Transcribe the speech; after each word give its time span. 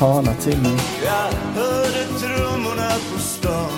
tala 0.00 0.34
till 0.34 0.62
mig. 0.62 0.76
Jag 1.04 1.32
hörde 1.62 2.04
trummorna 2.20 2.90
på 3.12 3.18
stan 3.18 3.70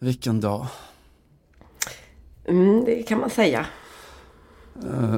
Vilken 0.00 0.40
dag. 0.40 0.66
Mm, 2.44 2.84
det 2.84 3.02
kan 3.02 3.20
man 3.20 3.30
säga. 3.30 3.66
Eh, 4.84 5.16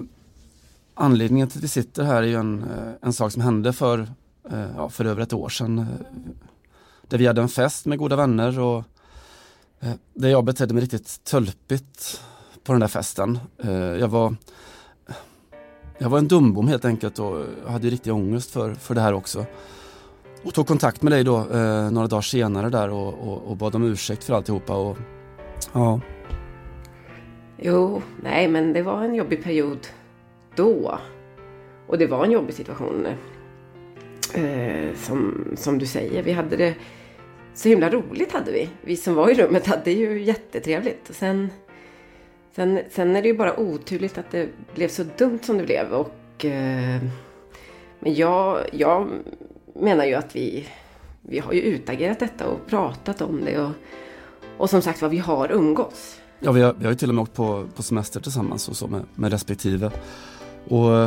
anledningen 0.94 1.48
till 1.48 1.58
att 1.58 1.64
vi 1.64 1.68
sitter 1.68 2.04
här 2.04 2.22
är 2.22 2.26
ju 2.26 2.34
en, 2.34 2.62
eh, 2.62 2.92
en 3.02 3.12
sak 3.12 3.32
som 3.32 3.42
hände 3.42 3.72
för, 3.72 3.98
eh, 4.50 4.66
ja, 4.76 4.88
för 4.88 5.04
över 5.04 5.22
ett 5.22 5.32
år 5.32 5.48
sedan. 5.48 5.78
Eh, 5.78 5.84
där 7.08 7.18
vi 7.18 7.26
hade 7.26 7.42
en 7.42 7.48
fest 7.48 7.86
med 7.86 7.98
goda 7.98 8.16
vänner 8.16 8.58
och 8.58 8.84
Eh, 9.80 9.92
där 10.14 10.28
jag 10.28 10.44
betedde 10.44 10.74
mig 10.74 10.82
riktigt 10.82 11.24
tölpigt 11.24 12.20
på 12.64 12.72
den 12.72 12.80
där 12.80 12.88
festen. 12.88 13.38
Eh, 13.64 13.72
jag 13.72 14.08
var 14.08 14.34
jag 15.98 16.08
var 16.08 16.18
en 16.18 16.28
dumbom 16.28 16.68
helt 16.68 16.84
enkelt 16.84 17.18
och 17.18 17.44
hade 17.66 17.90
riktig 17.90 18.12
ångest 18.12 18.50
för, 18.50 18.74
för 18.74 18.94
det 18.94 19.00
här 19.00 19.12
också. 19.12 19.46
Och 20.44 20.54
tog 20.54 20.66
kontakt 20.66 21.02
med 21.02 21.12
dig 21.12 21.24
då 21.24 21.38
eh, 21.38 21.90
några 21.90 22.06
dagar 22.06 22.20
senare 22.20 22.70
där 22.70 22.90
och, 22.90 23.28
och, 23.28 23.50
och 23.50 23.56
bad 23.56 23.74
om 23.74 23.84
ursäkt 23.84 24.24
för 24.24 24.34
alltihopa. 24.34 24.76
Och, 24.76 24.96
ja, 25.72 26.00
Jo, 27.62 28.02
nej, 28.22 28.48
men 28.48 28.72
det 28.72 28.82
var 28.82 29.04
en 29.04 29.14
jobbig 29.14 29.42
period 29.42 29.86
då. 30.56 30.98
Och 31.86 31.98
det 31.98 32.06
var 32.06 32.24
en 32.24 32.30
jobbig 32.30 32.54
situation. 32.54 33.06
Eh, 34.34 34.94
som, 34.94 35.44
som 35.56 35.78
du 35.78 35.86
säger, 35.86 36.22
vi 36.22 36.32
hade 36.32 36.56
det 36.56 36.74
så 37.60 37.68
himla 37.68 37.90
roligt 37.90 38.32
hade 38.32 38.52
vi. 38.52 38.68
Vi 38.80 38.96
som 38.96 39.14
var 39.14 39.30
i 39.30 39.34
rummet 39.34 39.66
hade 39.66 39.90
ju 39.90 40.22
jättetrevligt. 40.22 41.08
Och 41.08 41.14
sen, 41.14 41.50
sen, 42.56 42.80
sen 42.90 43.16
är 43.16 43.22
det 43.22 43.28
ju 43.28 43.36
bara 43.36 43.60
oturligt 43.60 44.18
att 44.18 44.30
det 44.30 44.48
blev 44.74 44.88
så 44.88 45.04
dumt 45.18 45.38
som 45.42 45.58
det 45.58 45.64
blev. 45.64 45.92
Och, 45.92 46.44
eh, 46.44 47.02
men 48.00 48.14
jag, 48.14 48.60
jag 48.72 49.08
menar 49.74 50.04
ju 50.04 50.14
att 50.14 50.36
vi, 50.36 50.66
vi 51.22 51.38
har 51.38 51.52
ju 51.52 51.60
utagerat 51.60 52.18
detta 52.18 52.46
och 52.46 52.66
pratat 52.66 53.20
om 53.20 53.44
det. 53.44 53.58
Och, 53.58 53.72
och 54.56 54.70
som 54.70 54.82
sagt 54.82 55.02
vad 55.02 55.10
vi 55.10 55.18
har 55.18 55.52
umgåtts. 55.52 56.20
Ja, 56.38 56.52
vi 56.52 56.60
har, 56.60 56.74
vi 56.78 56.84
har 56.84 56.92
ju 56.92 56.98
till 56.98 57.08
och 57.08 57.14
med 57.14 57.22
åkt 57.22 57.34
på, 57.34 57.68
på 57.76 57.82
semester 57.82 58.20
tillsammans 58.20 58.68
och 58.68 58.76
så 58.76 58.86
med, 58.86 59.02
med 59.14 59.32
respektive. 59.32 59.90
Och, 60.68 61.04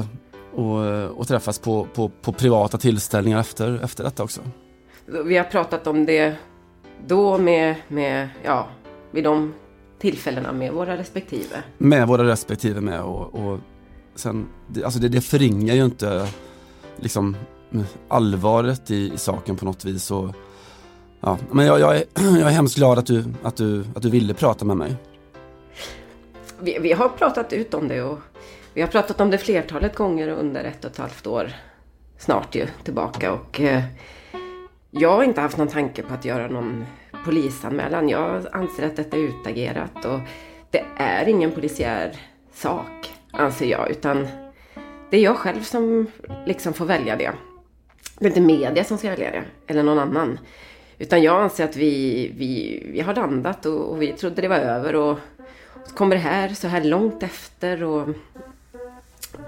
och, 0.54 1.10
och 1.17 1.28
träffats 1.28 1.60
på, 1.60 1.88
på, 1.94 2.10
på 2.22 2.34
privata 2.34 2.78
tillställningar 2.78 3.40
efter, 3.40 3.84
efter 3.84 4.04
detta 4.04 4.23
också. 4.23 4.42
Vi 5.06 5.38
har 5.38 5.44
pratat 5.44 5.88
om 5.88 6.06
det 6.06 6.36
då 7.08 7.38
med, 7.38 7.76
med 7.88 8.30
ja, 8.44 8.68
vid 9.12 9.23
de 9.23 9.54
tillfällena 10.00 10.52
med 10.52 10.73
våra 10.73 10.98
respektive. 10.98 11.64
Med 11.78 12.08
våra 12.08 12.23
respektive 12.23 12.82
med 12.82 13.02
och, 13.02 13.36
och 13.36 13.60
sen, 14.16 14.48
alltså 14.84 15.00
det, 15.00 15.08
det 15.08 15.22
förringar 15.22 15.76
ju 15.76 15.86
inte 15.86 16.28
liksom 16.95 17.36
allvaret 18.08 18.92
i, 18.92 19.14
i 19.14 19.18
saken 19.18 19.56
på 19.56 19.66
något 19.66 19.86
vis. 19.86 20.12
Och, 20.12 20.36
ja, 21.22 21.38
men 21.52 21.66
jag, 21.66 21.80
jag, 21.80 21.98
är, 21.98 22.04
jag 22.40 22.48
är 22.48 22.54
hemskt 22.54 22.76
glad 22.76 23.00
att 23.00 23.06
du, 23.06 23.23
att, 23.44 23.56
du, 23.56 23.86
att 23.95 24.02
du 24.02 24.10
ville 24.10 24.34
prata 24.34 24.66
med 24.66 24.78
mig. 24.78 24.95
Vi, 26.60 26.78
vi 26.82 26.94
har 26.94 27.10
pratat 27.10 27.54
ut 27.54 27.73
om 27.73 27.88
det 27.88 28.02
och 28.02 28.20
vi 28.73 28.82
har 28.82 28.88
pratat 28.88 29.22
om 29.22 29.30
det 29.30 29.38
flertalet 29.38 29.95
gånger 29.95 30.28
under 30.28 30.64
ett 30.64 30.86
och 30.86 30.92
ett 30.92 30.98
halvt 30.98 31.28
år 31.28 31.54
snart 32.17 32.56
ju 32.56 32.67
tillbaka 32.84 33.34
och 33.34 33.62
eh, 33.62 33.84
jag 34.95 35.11
har 35.11 35.23
inte 35.23 35.41
haft 35.41 35.58
någon 35.58 35.67
tanke 35.67 36.03
på 36.03 36.13
att 36.13 36.25
göra 36.25 36.47
någon 36.47 36.86
polisanmälan. 37.25 38.09
Jag 38.09 38.45
anser 38.52 38.88
att 38.88 38.95
detta 38.95 39.17
är 39.17 39.22
utagerat 39.22 40.05
och 40.05 40.19
det 40.72 40.86
är 40.97 41.27
ingen 41.27 41.52
polisiär 41.52 42.16
sak 42.53 43.14
anser 43.31 43.66
jag 43.66 43.91
utan 43.91 44.27
det 45.09 45.17
är 45.17 45.21
jag 45.21 45.38
själv 45.38 45.61
som 45.61 46.08
liksom 46.45 46.73
får 46.73 46.86
välja 46.86 47.15
det. 47.15 47.32
Det 48.20 48.26
är 48.26 48.30
inte 48.30 48.42
media 48.42 48.83
som 48.83 48.98
ska 48.98 49.09
välja 49.09 49.32
det 49.32 49.43
eller 49.67 49.83
någon 49.83 49.99
annan. 49.99 50.39
Utan 50.98 51.23
jag 51.23 51.42
anser 51.42 51.64
att 51.64 51.76
vi, 51.76 52.32
vi, 52.37 52.83
vi 52.92 53.02
har 53.02 53.15
landat 53.15 53.65
och, 53.65 53.92
och 53.92 54.02
vi 54.02 54.14
trodde 54.14 54.42
det 54.42 54.48
var 54.48 54.59
över 54.59 54.95
och 54.95 55.20
så 55.86 55.95
kommer 55.95 56.15
det 56.15 56.21
här 56.21 56.49
så 56.49 56.67
här 56.67 56.83
långt 56.83 57.23
efter 57.23 57.83
och 57.83 58.09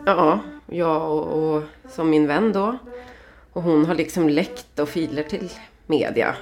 ja, 0.05 0.39
jag 0.65 1.11
och, 1.11 1.55
och 1.55 1.63
som 1.89 2.09
min 2.09 2.27
vän 2.27 2.51
då. 2.51 2.77
Och 3.55 3.63
hon 3.63 3.85
har 3.85 3.95
liksom 3.95 4.29
läckt 4.29 4.79
och 4.79 4.89
filer 4.89 5.23
till 5.23 5.51
media. 5.87 6.35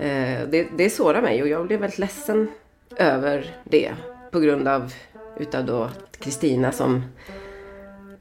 Eh, 0.00 0.48
det, 0.50 0.68
det 0.76 0.90
sårar 0.90 1.22
mig 1.22 1.42
och 1.42 1.48
jag 1.48 1.66
blev 1.66 1.80
väldigt 1.80 1.98
ledsen 1.98 2.50
över 2.96 3.56
det. 3.64 3.94
På 4.30 4.40
grund 4.40 4.68
av 4.68 4.92
utav 5.38 5.64
då 5.66 5.90
Kristina 6.18 6.72
som, 6.72 7.02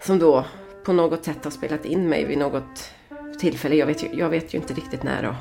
som 0.02 0.20
då 0.20 0.46
på 0.84 0.94
något 0.94 1.26
sätt 1.26 1.44
har 1.44 1.52
spelat 1.52 1.86
in 1.86 2.10
mig 2.10 2.26
vid 2.26 2.38
något 2.38 2.94
tillfälle. 3.40 3.76
Jag 3.76 3.88
vet 3.88 4.04
ju, 4.04 4.08
jag 4.14 4.30
vet 4.30 4.54
ju 4.54 4.58
inte 4.58 4.74
riktigt 4.74 5.04
när 5.04 5.24
då. 5.24 5.36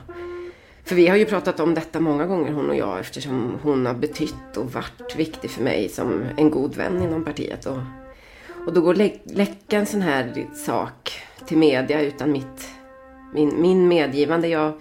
För 0.85 0.95
vi 0.95 1.07
har 1.07 1.17
ju 1.17 1.25
pratat 1.25 1.61
om 1.61 1.75
detta 1.75 2.01
många 2.01 2.27
gånger 2.27 2.53
hon 2.53 2.71
och 2.71 2.77
jag 2.77 3.01
eftersom 3.01 3.59
hon 3.63 3.87
har 3.87 3.95
betytt 3.95 4.57
och 4.57 4.73
varit 4.73 5.17
viktig 5.17 5.51
för 5.51 5.63
mig 5.63 5.89
som 5.89 6.25
en 6.37 6.51
god 6.51 6.77
vän 6.77 7.03
inom 7.03 7.25
partiet. 7.25 7.67
Och, 7.67 7.79
och 8.69 8.75
då 8.75 8.81
går 8.81 8.95
lä 8.95 9.11
läcka 9.25 9.79
en 9.79 9.87
sån 9.87 10.03
här 10.03 10.47
sak 10.55 11.23
till 11.47 11.59
media 11.59 12.01
utan 12.01 12.33
mitt, 12.33 12.69
min, 13.35 13.61
min 13.61 13.89
medgivande. 13.89 14.49
Jag 14.49 14.73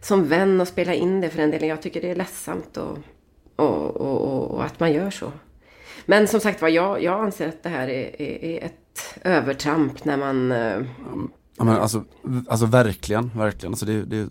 som 0.00 0.28
vän 0.28 0.60
och 0.60 0.68
spela 0.68 0.94
in 0.94 1.20
det 1.20 1.30
för 1.30 1.42
en 1.42 1.50
del. 1.50 1.62
Jag 1.62 1.82
tycker 1.82 2.00
det 2.00 2.10
är 2.10 2.16
ledsamt 2.16 2.76
och, 2.76 2.98
och, 3.56 3.96
och, 3.96 4.50
och 4.50 4.64
att 4.64 4.80
man 4.80 4.92
gör 4.92 5.10
så. 5.10 5.32
Men 6.06 6.28
som 6.28 6.40
sagt 6.40 6.62
var, 6.62 6.68
jag, 6.68 7.02
jag 7.02 7.24
anser 7.24 7.48
att 7.48 7.62
det 7.62 7.68
här 7.68 7.88
är, 7.88 8.22
är, 8.22 8.44
är 8.44 8.64
ett 8.64 9.18
övertramp 9.22 10.04
när 10.04 10.16
man 10.16 10.52
eh, 10.52 10.82
Ja, 11.56 11.64
men 11.64 11.76
alltså, 11.76 12.04
alltså 12.48 12.66
verkligen, 12.66 13.30
verkligen. 13.36 13.72
Alltså 13.72 13.86
det, 13.86 14.04
det, 14.04 14.28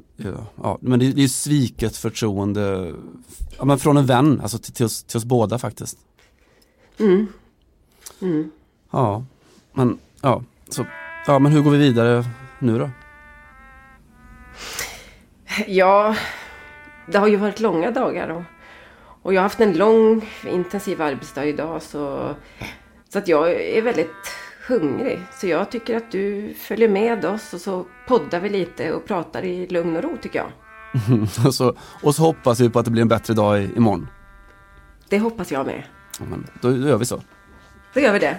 ja, 0.63 0.77
men 0.81 0.99
det, 0.99 1.11
det 1.11 1.23
är 1.23 1.27
sviket 1.27 1.97
förtroende 1.97 2.93
ja, 3.57 3.65
men 3.65 3.79
från 3.79 3.97
en 3.97 4.05
vän, 4.05 4.41
alltså 4.41 4.57
till, 4.57 4.73
till, 4.73 4.85
oss, 4.85 5.03
till 5.03 5.17
oss 5.17 5.25
båda 5.25 5.57
faktiskt. 5.57 5.97
Mm. 6.99 7.27
Mm. 8.21 8.51
Ja, 8.91 9.23
men 9.73 9.99
ja, 10.21 10.43
så, 10.69 10.85
ja, 11.27 11.39
men 11.39 11.51
hur 11.51 11.61
går 11.61 11.71
vi 11.71 11.77
vidare 11.77 12.23
nu 12.59 12.79
då? 12.79 12.89
Ja, 15.67 16.15
det 17.05 17.17
har 17.17 17.27
ju 17.27 17.35
varit 17.35 17.59
långa 17.59 17.91
dagar 17.91 18.29
och, 18.29 18.43
och 19.21 19.33
jag 19.33 19.39
har 19.39 19.43
haft 19.43 19.59
en 19.59 19.73
lång 19.73 20.29
intensiv 20.47 21.01
arbetsdag 21.01 21.45
idag 21.45 21.81
så, 21.81 22.35
så 23.09 23.19
att 23.19 23.27
jag 23.27 23.51
är 23.51 23.81
väldigt 23.81 24.35
hungrig. 24.67 25.19
Så 25.33 25.47
jag 25.47 25.71
tycker 25.71 25.97
att 25.97 26.11
du 26.11 26.53
följer 26.53 26.89
med 26.89 27.25
oss 27.25 27.53
och 27.53 27.61
så 27.61 27.85
poddar 28.07 28.39
vi 28.39 28.49
lite 28.49 28.93
och 28.93 29.05
pratar 29.05 29.43
i 29.45 29.67
lugn 29.67 29.97
och 29.97 30.03
ro 30.03 30.17
tycker 30.21 30.39
jag. 30.39 30.49
och, 31.45 31.53
så, 31.53 31.75
och 32.03 32.15
så 32.15 32.21
hoppas 32.21 32.59
vi 32.59 32.69
på 32.69 32.79
att 32.79 32.85
det 32.85 32.91
blir 32.91 33.01
en 33.01 33.07
bättre 33.07 33.33
dag 33.33 33.61
i, 33.61 33.69
imorgon. 33.75 34.07
Det 35.09 35.19
hoppas 35.19 35.51
jag 35.51 35.65
med. 35.65 35.83
Ja, 36.19 36.25
men 36.29 36.47
då, 36.61 36.69
då 36.69 36.87
gör 36.87 36.97
vi 36.97 37.05
så. 37.05 37.21
Då 37.93 37.99
gör 37.99 38.13
vi 38.13 38.19
det. 38.19 38.37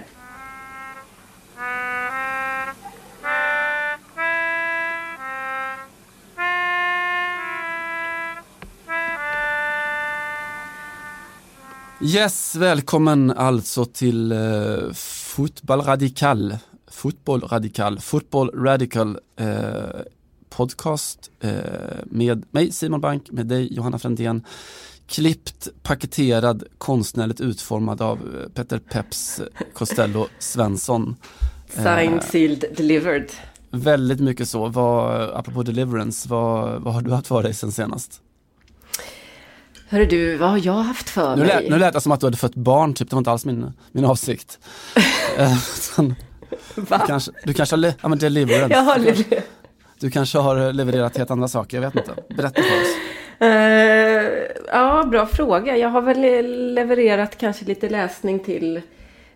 Yes, 12.01 12.55
välkommen 12.55 13.31
alltså 13.31 13.85
till 13.85 14.31
uh, 14.31 14.93
Fotboll 14.93 15.81
Radikal. 15.81 16.57
Fotboll 16.91 17.41
Radikal, 17.41 17.99
Fotboll 17.99 18.49
Radical 18.49 19.19
eh, 19.35 19.47
podcast 20.49 21.31
eh, 21.39 21.51
med 22.05 22.45
mig 22.51 22.71
Simon 22.71 23.01
Bank, 23.01 23.31
med 23.31 23.47
dig 23.47 23.73
Johanna 23.73 23.99
Frändén. 23.99 24.45
Klippt, 25.07 25.67
paketerad, 25.83 26.63
konstnärligt 26.77 27.41
utformad 27.41 28.01
av 28.01 28.17
eh, 28.17 28.49
Peter 28.53 28.79
Peps 28.79 29.41
Costello 29.73 30.27
Svensson. 30.39 31.15
Signed, 31.69 32.23
sealed, 32.23 32.65
delivered. 32.77 33.31
Väldigt 33.71 34.19
mycket 34.19 34.49
så. 34.49 34.67
Vad, 34.67 35.29
apropå 35.29 35.63
deliverance, 35.63 36.29
vad, 36.29 36.81
vad 36.81 36.93
har 36.93 37.01
du 37.01 37.11
haft 37.11 37.27
för 37.27 37.43
dig 37.43 37.53
sen 37.53 37.71
senast? 37.71 38.21
Hörru 39.91 40.05
du, 40.05 40.37
vad 40.37 40.49
har 40.49 40.61
jag 40.63 40.73
haft 40.73 41.09
för 41.09 41.35
nu 41.35 41.41
mig? 41.41 41.47
Lät, 41.47 41.69
nu 41.69 41.77
lät 41.77 41.93
det 41.93 42.01
som 42.01 42.11
att 42.11 42.19
du 42.19 42.25
hade 42.25 42.37
fött 42.37 42.55
barn, 42.55 42.93
typ. 42.93 43.09
det 43.09 43.15
var 43.15 43.19
inte 43.19 43.31
alls 43.31 43.45
min, 43.45 43.73
min 43.91 44.05
avsikt. 44.05 44.59
Eh, 45.37 45.57
Sen, 45.57 46.15
du, 46.75 46.85
kanske, 47.07 47.31
du 47.43 47.53
kanske 47.53 47.75
har, 47.75 47.93
ja 48.01 48.07
men 48.07 48.17
deliverance. 48.17 48.75
Jag 48.75 48.81
har 48.81 48.99
levererat. 48.99 49.43
Du 49.99 50.11
kanske 50.11 50.37
har 50.37 50.73
levererat 50.73 51.17
helt 51.17 51.31
andra 51.31 51.47
saker, 51.47 51.77
jag 51.77 51.81
vet 51.81 51.95
inte. 51.95 52.23
Berätta 52.35 52.61
för 52.61 52.81
oss. 52.81 52.95
Uh, 53.41 53.47
ja, 54.67 55.03
bra 55.03 55.25
fråga. 55.25 55.77
Jag 55.77 55.89
har 55.89 56.01
väl 56.01 56.21
levererat 56.73 57.37
kanske 57.37 57.65
lite 57.65 57.89
läsning 57.89 58.39
till 58.39 58.81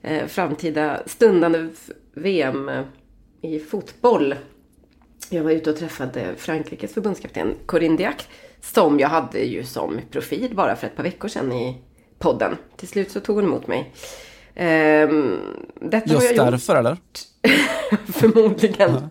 uh, 0.10 0.26
framtida 0.28 1.00
stundande 1.06 1.70
VM 2.16 2.72
i 3.42 3.60
fotboll. 3.60 4.36
Jag 5.34 5.44
var 5.44 5.52
ute 5.52 5.70
och 5.70 5.78
träffade 5.78 6.36
Frankrikes 6.38 6.94
förbundskapten 6.94 7.56
Corinne 7.66 7.98
Diac 7.98 8.16
Som 8.62 9.00
jag 9.00 9.08
hade 9.10 9.40
ju 9.40 9.64
som 9.64 10.00
profil 10.12 10.56
bara 10.56 10.76
för 10.76 10.88
ett 10.88 10.96
par 10.96 11.04
veckor 11.04 11.28
sedan 11.28 11.52
i 11.52 11.78
podden. 12.20 12.58
Till 12.78 12.88
slut 12.88 13.12
så 13.12 13.20
tog 13.20 13.36
hon 13.36 13.46
emot 13.46 13.68
mig. 13.68 13.94
Ehm, 14.56 15.40
detta 15.82 16.14
Just 16.14 16.26
jag 16.26 16.36
gjort. 16.36 16.52
därför 16.52 16.76
eller? 16.76 16.98
Förmodligen. 18.14 19.10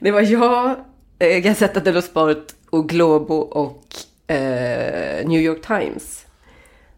Det 0.00 0.10
var 0.10 0.20
jag, 0.20 0.76
eh, 1.18 1.38
Gazzetta 1.38 1.80
dello 1.80 2.02
Sport 2.02 2.46
och 2.70 2.88
Globo 2.88 3.34
och 3.34 3.84
eh, 4.34 5.26
New 5.28 5.40
York 5.40 5.66
Times. 5.66 6.26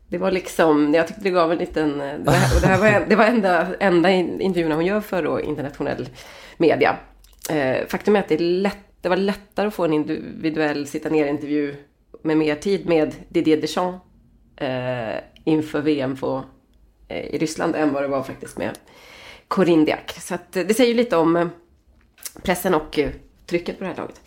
Det 0.09 0.19
var 0.19 0.31
liksom, 0.31 0.95
jag 0.95 1.07
tyckte 1.07 1.23
det 1.23 1.31
gav 1.31 1.53
en 1.53 1.59
liten, 1.59 2.01
eh, 2.01 2.15
det 2.19 2.31
här, 2.31 2.61
det 2.61 2.67
här 2.67 2.79
var, 2.79 3.07
det 3.09 3.17
var 3.17 3.25
enda, 3.25 3.67
enda 3.81 4.11
in- 4.11 4.41
intervjuerna 4.41 4.75
hon 4.75 4.87
gör 4.87 5.01
för 5.01 5.23
då, 5.23 5.41
internationell 5.41 6.09
media. 6.57 6.97
Eh, 7.49 7.87
faktum 7.87 8.17
är 8.17 8.21
att 8.21 8.29
det, 8.29 8.35
är 8.35 8.39
lätt, 8.39 8.79
det 9.01 9.09
var 9.09 9.17
lättare 9.17 9.67
att 9.67 9.75
få 9.75 9.85
en 9.85 9.93
individuell 9.93 10.87
sitta 10.87 11.09
ner-intervju 11.09 11.77
med 12.23 12.37
mer 12.37 12.55
tid 12.55 12.89
med 12.89 13.15
Didier 13.29 13.57
Deschamps 13.57 14.05
eh, 14.57 15.21
inför 15.45 15.81
VM 15.81 16.17
på, 16.17 16.45
eh, 17.09 17.27
i 17.27 17.39
Ryssland 17.39 17.77
än 17.77 17.93
vad 17.93 18.03
det 18.03 18.09
var 18.09 18.23
faktiskt 18.23 18.59
med 18.59 18.79
Corinne 19.49 19.85
Diacre. 19.85 20.21
Så 20.21 20.35
att, 20.35 20.57
eh, 20.57 20.65
det 20.65 20.75
säger 20.75 20.91
ju 20.91 20.97
lite 20.97 21.17
om 21.17 21.37
eh, 21.37 21.49
pressen 22.43 22.75
och 22.75 22.99
eh, 22.99 23.11
trycket 23.47 23.79
på 23.79 23.85
det 23.85 23.91
här 23.91 23.97
laget. 23.97 24.21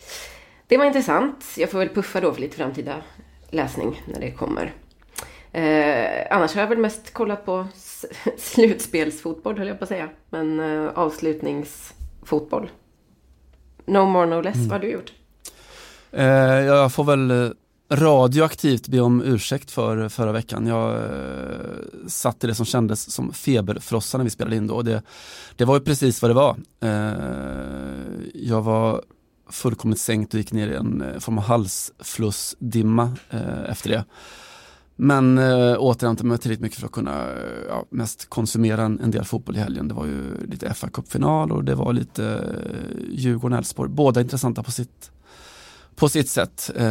Det 0.66 0.76
var 0.76 0.84
intressant. 0.84 1.44
Jag 1.56 1.70
får 1.70 1.78
väl 1.78 1.88
puffa 1.88 2.20
då 2.20 2.32
för 2.32 2.40
lite 2.40 2.56
framtida 2.56 3.02
läsning 3.50 4.02
när 4.06 4.20
det 4.20 4.30
kommer. 4.30 4.72
Eh, 5.52 6.26
annars 6.30 6.54
har 6.54 6.60
jag 6.62 6.68
väl 6.68 6.78
mest 6.78 7.12
kollat 7.12 7.44
på 7.44 7.66
slutspelsfotboll 8.36 9.58
höll 9.58 9.68
jag 9.68 9.78
på 9.78 9.84
att 9.84 9.88
säga. 9.88 10.08
Men 10.30 10.60
eh, 10.60 10.90
avslutningsfotboll. 10.94 12.70
No 13.86 14.04
more 14.04 14.26
no 14.26 14.40
less. 14.40 14.56
Vad 14.56 14.70
har 14.70 14.78
du 14.78 14.90
gjort? 14.90 15.12
Eh, 16.10 16.26
jag 16.64 16.92
får 16.92 17.04
väl 17.04 17.30
eh, 17.30 17.50
radioaktivt 17.92 18.88
be 18.88 19.00
om 19.00 19.22
ursäkt 19.22 19.70
för 19.70 20.08
förra 20.08 20.32
veckan. 20.32 20.66
Jag 20.66 20.94
eh, 20.94 22.06
satt 22.08 22.44
i 22.44 22.46
det 22.46 22.54
som 22.54 22.66
kändes 22.66 23.12
som 23.12 23.32
feberfrossa 23.32 24.18
när 24.18 24.24
vi 24.24 24.30
spelade 24.30 24.56
in 24.56 24.66
då. 24.66 24.74
Och 24.74 24.84
det, 24.84 25.02
det 25.56 25.64
var 25.64 25.74
ju 25.74 25.80
precis 25.80 26.22
vad 26.22 26.30
det 26.30 26.34
var. 26.34 26.56
Eh, 26.80 27.12
jag 28.34 28.62
var 28.62 29.02
fullkomligt 29.50 30.00
sänkt 30.00 30.34
och 30.34 30.40
gick 30.40 30.52
ner 30.52 30.68
i 30.68 30.74
en 30.74 31.02
eh, 31.02 31.18
form 31.18 31.38
av 31.38 31.44
halsflussdimma 31.44 33.16
eh, 33.30 33.70
efter 33.70 33.90
det. 33.90 34.04
Men 35.04 35.38
eh, 35.38 35.76
återhämtade 35.78 36.28
mig 36.28 36.38
tillräckligt 36.38 36.62
mycket 36.62 36.78
för 36.78 36.86
att 36.86 36.92
kunna 36.92 37.30
eh, 37.30 37.36
ja, 37.68 37.84
mest 37.90 38.30
konsumera 38.30 38.82
en, 38.82 39.00
en 39.00 39.10
del 39.10 39.24
fotboll 39.24 39.56
i 39.56 39.58
helgen. 39.58 39.88
Det 39.88 39.94
var 39.94 40.06
ju 40.06 40.46
lite 40.46 40.74
fa 40.74 40.88
kuppfinal 40.88 41.52
och 41.52 41.64
det 41.64 41.74
var 41.74 41.92
lite 41.92 42.24
eh, 42.24 43.12
Djurgården-Elfsborg. 43.12 43.88
Båda 43.88 44.20
intressanta 44.20 44.62
på 44.62 44.70
sitt, 44.70 45.10
på 45.94 46.08
sitt 46.08 46.28
sätt. 46.28 46.70
Eh, 46.76 46.84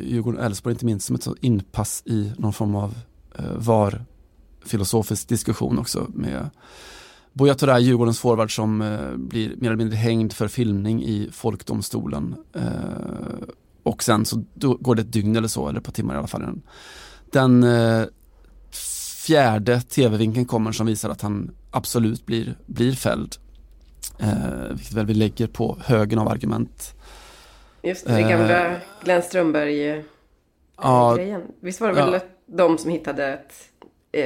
Djurgården-Elfsborg 0.00 0.72
inte 0.72 0.86
minst 0.86 1.06
som 1.06 1.16
ett 1.16 1.22
så 1.22 1.36
inpass 1.40 2.02
i 2.06 2.32
någon 2.38 2.52
form 2.52 2.74
av 2.74 2.94
eh, 3.38 3.52
var 3.56 4.04
filosofisk 4.64 5.28
diskussion 5.28 5.78
också 5.78 6.06
med 6.14 6.50
Buya 7.32 7.54
Turay, 7.54 7.82
Djurgårdens 7.82 8.20
forward 8.20 8.54
som 8.54 8.82
eh, 8.82 9.16
blir 9.16 9.48
mer 9.56 9.66
eller 9.66 9.76
mindre 9.76 9.96
hängd 9.96 10.32
för 10.32 10.48
filmning 10.48 11.02
i 11.02 11.28
folkdomstolen. 11.32 12.34
Eh, 12.52 13.48
och 13.82 14.02
sen 14.02 14.24
så 14.24 14.44
då 14.54 14.74
går 14.74 14.94
det 14.94 15.02
ett 15.02 15.12
dygn 15.12 15.36
eller 15.36 15.48
så, 15.48 15.68
eller 15.68 15.78
ett 15.78 15.86
par 15.86 15.92
timmar 15.92 16.14
i 16.14 16.18
alla 16.18 16.26
fall. 16.26 16.60
Den 17.32 17.62
eh, 17.64 18.04
fjärde 19.26 19.80
tv-vinkeln 19.80 20.46
kommer 20.46 20.72
som 20.72 20.86
visar 20.86 21.10
att 21.10 21.22
han 21.22 21.54
absolut 21.70 22.26
blir, 22.26 22.54
blir 22.66 22.92
fälld. 22.92 23.36
Eh, 24.18 24.68
vilket 24.70 24.92
väl 24.92 25.06
vi 25.06 25.14
lägger 25.14 25.46
på 25.46 25.78
högen 25.84 26.18
av 26.18 26.28
argument. 26.28 26.94
Just 27.82 28.06
det, 28.06 28.12
Eh, 28.20 28.28
gamla 28.28 28.76
Glenn 29.04 29.22
Strömberg-grejen. 29.22 30.04
Ja, 30.76 31.18
Visst 31.60 31.80
var 31.80 31.88
det 31.88 31.94
väl 31.94 32.12
Ja. 32.12 32.20
de 32.46 32.78
som 32.78 32.90
hittade 32.90 33.26
ett, 33.26 33.52
eh, 34.12 34.22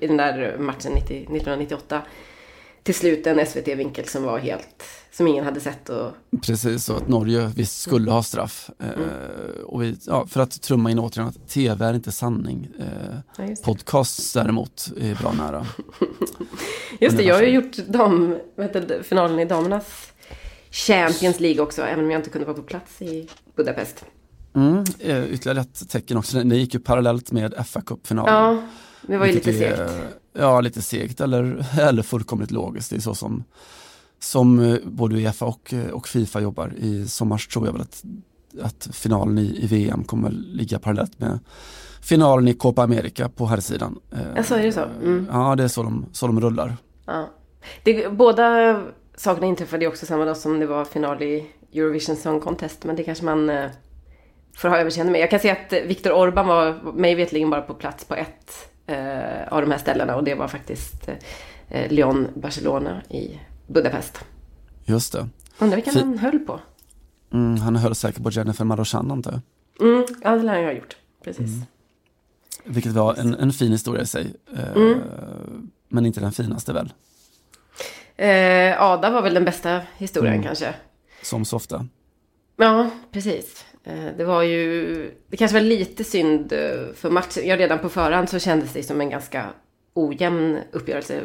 i 0.00 0.06
den 0.06 0.16
där 0.16 0.56
matchen 0.58 0.92
90, 0.94 1.16
1998 1.16 2.02
till 2.82 2.94
slut 2.94 3.26
en 3.26 3.38
SVT-vinkel 3.46 4.04
som 4.08 4.22
var 4.22 4.38
helt, 4.38 4.84
som 5.16 5.26
ingen 5.26 5.44
hade 5.44 5.60
sett 5.60 5.88
och 5.88 6.12
Precis, 6.42 6.84
så 6.84 6.96
att 6.96 7.08
Norge 7.08 7.50
visst 7.56 7.80
skulle 7.80 8.10
ha 8.10 8.22
straff. 8.22 8.70
Eh, 8.78 9.62
och 9.64 9.82
vi, 9.82 9.96
ja, 10.06 10.26
för 10.26 10.40
att 10.40 10.62
trumma 10.62 10.90
in 10.90 10.98
återigen 10.98 11.28
att 11.28 11.48
tv 11.48 11.86
är 11.86 11.94
inte 11.94 12.12
sanning. 12.12 12.68
Eh, 12.78 12.86
Ja, 13.38 13.54
podcasts 13.64 14.32
däremot 14.32 14.92
är 15.00 15.14
bra 15.14 15.32
nära. 15.32 15.66
Just 17.00 17.16
det, 17.16 17.22
jag 17.22 17.34
har 17.34 17.42
ju 17.42 17.48
gjort 17.48 17.76
dam, 17.76 18.36
det, 18.56 19.02
finalen 19.02 19.38
i 19.38 19.44
damernas 19.44 20.12
Champions 20.70 21.40
League 21.40 21.62
också, 21.62 21.82
även 21.82 22.04
om 22.04 22.10
jag 22.10 22.18
inte 22.18 22.30
kunde 22.30 22.46
vara 22.46 22.56
på 22.56 22.62
plats 22.62 23.02
i 23.02 23.28
Budapest. 23.56 24.04
Mm, 24.54 24.84
eh, 24.98 25.24
ytterligare 25.24 25.60
ett 25.60 25.90
tecken 25.90 26.16
också, 26.16 26.42
det 26.42 26.56
gick 26.56 26.74
ju 26.74 26.80
parallellt 26.80 27.32
med 27.32 27.66
fa 27.66 27.80
Cup-finalen. 27.80 28.34
Ja, 28.34 28.62
det 29.06 29.16
var 29.16 29.26
ju 29.26 29.32
lite 29.32 29.52
segt. 29.52 29.80
Ja, 30.32 30.60
lite 30.60 30.82
segt 30.82 31.20
eller, 31.20 31.66
eller 31.80 32.02
fullkomligt 32.02 32.50
logiskt. 32.50 32.90
Det 32.90 32.96
är 32.96 33.00
så 33.00 33.14
som, 33.14 33.44
som 34.26 34.60
eh, 34.60 34.78
både 34.84 35.16
Uefa 35.16 35.44
och, 35.44 35.74
eh, 35.74 35.90
och 35.90 36.08
Fifa 36.08 36.40
jobbar. 36.40 36.72
I 36.76 37.08
sommar 37.08 37.38
tror 37.38 37.66
jag 37.66 37.72
väl 37.72 37.82
att, 37.82 38.04
att 38.62 38.88
finalen 38.92 39.38
i, 39.38 39.58
i 39.62 39.66
VM 39.66 40.04
kommer 40.04 40.30
ligga 40.30 40.78
parallellt 40.78 41.18
med 41.18 41.38
finalen 42.02 42.48
i 42.48 42.54
Copa 42.54 42.82
America 42.82 43.28
på 43.28 43.46
här 43.46 43.60
sidan. 43.60 43.98
Eh, 44.12 44.18
Jaså, 44.36 44.54
är 44.54 44.62
det 44.62 44.72
så? 44.72 44.84
Mm. 45.02 45.28
Ja, 45.32 45.54
det 45.56 45.64
är 45.64 45.68
så 45.68 45.82
de, 45.82 46.06
så 46.12 46.26
de 46.26 46.40
rullar. 46.40 46.76
Ja. 47.06 47.28
Det, 47.82 48.12
båda 48.12 48.80
sakerna 49.16 49.46
inträffade 49.46 49.84
ju 49.84 49.88
också 49.88 50.06
samma 50.06 50.24
dag 50.24 50.36
som 50.36 50.60
det 50.60 50.66
var 50.66 50.84
final 50.84 51.22
i 51.22 51.46
Eurovision 51.74 52.16
Song 52.16 52.40
Contest. 52.40 52.84
Men 52.84 52.96
det 52.96 53.02
kanske 53.02 53.24
man 53.24 53.50
eh, 53.50 53.70
får 54.56 54.68
ha 54.68 54.78
överseende 54.78 55.12
med. 55.12 55.20
Jag 55.20 55.30
kan 55.30 55.40
säga 55.40 55.52
att 55.52 55.72
eh, 55.72 55.80
Viktor 55.80 56.12
Orban 56.12 56.46
var 56.46 56.92
mig 56.92 57.14
vetligen 57.14 57.50
bara 57.50 57.62
på 57.62 57.74
plats 57.74 58.04
på 58.04 58.14
ett 58.14 58.70
eh, 58.86 59.48
av 59.48 59.60
de 59.60 59.70
här 59.70 59.78
ställena. 59.78 60.16
Och 60.16 60.24
det 60.24 60.34
var 60.34 60.48
faktiskt 60.48 61.08
eh, 61.68 61.90
Lyon 61.90 62.28
Barcelona 62.34 63.02
i 63.10 63.40
Budapest. 63.66 64.24
Just 64.84 65.12
det. 65.12 65.28
Undrar 65.58 65.76
vilken 65.76 65.94
Fi- 65.94 65.98
han 66.00 66.18
höll 66.18 66.38
på. 66.38 66.60
Mm, 67.32 67.56
han 67.58 67.76
höll 67.76 67.94
säkert 67.94 68.22
på 68.22 68.30
Jennifer 68.30 68.64
Marochan 68.64 69.10
antar 69.10 69.32
jag. 69.32 69.88
Mm, 69.88 70.06
ja, 70.22 70.30
det 70.36 70.42
lär 70.42 70.56
jag 70.56 70.64
ha 70.64 70.72
gjort. 70.72 70.96
Precis. 71.24 71.50
Vilket 72.64 72.92
var 72.92 73.14
en, 73.14 73.34
en 73.34 73.52
fin 73.52 73.72
historia 73.72 74.02
i 74.02 74.06
sig. 74.06 74.34
Eh, 74.56 74.76
Mm. 74.76 75.00
Men 75.88 76.06
inte 76.06 76.20
den 76.20 76.32
finaste 76.32 76.72
väl, 76.72 76.92
Eh, 78.16 78.82
Ada 78.82 79.10
var 79.10 79.22
väl 79.22 79.34
den 79.34 79.44
bästa 79.44 79.80
historien 79.96 80.34
Mm. 80.34 80.46
kanske. 80.46 80.74
som 81.22 81.44
så 81.44 81.56
ofta. 81.56 81.86
Ja, 82.56 82.90
precis. 83.12 83.64
Eh, 83.84 84.04
Det 84.16 84.24
var 84.24 84.42
ju, 84.42 85.10
det 85.28 85.36
kanske 85.36 85.54
var 85.56 85.60
lite 85.66 86.04
synd 86.04 86.52
eh, 86.52 86.94
för 86.94 87.10
matchen. 87.10 87.46
Ja, 87.46 87.56
redan 87.56 87.78
på 87.78 87.88
förhand 87.88 88.28
så 88.28 88.38
kändes 88.38 88.72
det 88.72 88.82
som 88.82 89.00
en 89.00 89.10
ganska 89.10 89.46
ojämn 89.96 90.58
uppgörelse. 90.72 91.20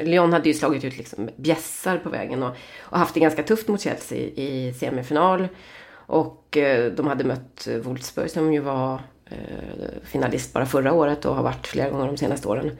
Lyon 0.00 0.32
hade 0.32 0.48
ju 0.48 0.54
slagit 0.54 0.84
ut 0.84 0.98
liksom 0.98 1.30
bjässar 1.36 1.98
på 1.98 2.08
vägen 2.08 2.42
och, 2.42 2.56
och 2.80 2.98
haft 2.98 3.14
det 3.14 3.20
ganska 3.20 3.42
tufft 3.42 3.68
mot 3.68 3.80
Chelsea 3.80 4.18
i 4.18 4.74
semifinal. 4.80 5.48
Och 5.92 6.56
eh, 6.56 6.92
de 6.92 7.06
hade 7.06 7.24
mött 7.24 7.68
Wolfsburg 7.82 8.30
som 8.30 8.52
ju 8.52 8.60
var 8.60 8.94
eh, 9.24 10.02
finalist 10.04 10.52
bara 10.52 10.66
förra 10.66 10.92
året 10.92 11.24
och 11.24 11.34
har 11.34 11.42
varit 11.42 11.66
flera 11.66 11.90
gånger 11.90 12.06
de 12.06 12.16
senaste 12.16 12.48
åren 12.48 12.76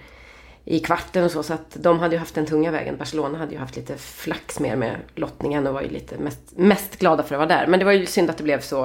i 0.64 0.80
kvarten 0.80 1.24
och 1.24 1.30
så. 1.30 1.42
Så 1.42 1.54
att 1.54 1.76
de 1.80 1.98
hade 1.98 2.14
ju 2.14 2.18
haft 2.18 2.34
den 2.34 2.46
tunga 2.46 2.70
vägen. 2.70 2.96
Barcelona 2.96 3.38
hade 3.38 3.52
ju 3.52 3.58
haft 3.58 3.76
lite 3.76 3.96
flax 3.96 4.60
mer 4.60 4.76
med 4.76 4.96
lottningen 5.14 5.66
och 5.66 5.74
var 5.74 5.82
ju 5.82 5.88
lite 5.88 6.18
mest, 6.18 6.40
mest 6.56 6.98
glada 6.98 7.22
för 7.22 7.34
att 7.34 7.38
vara 7.38 7.48
där. 7.48 7.66
Men 7.66 7.78
det 7.78 7.84
var 7.84 7.92
ju 7.92 8.06
synd 8.06 8.30
att 8.30 8.36
det 8.36 8.44
blev 8.44 8.60
så, 8.60 8.84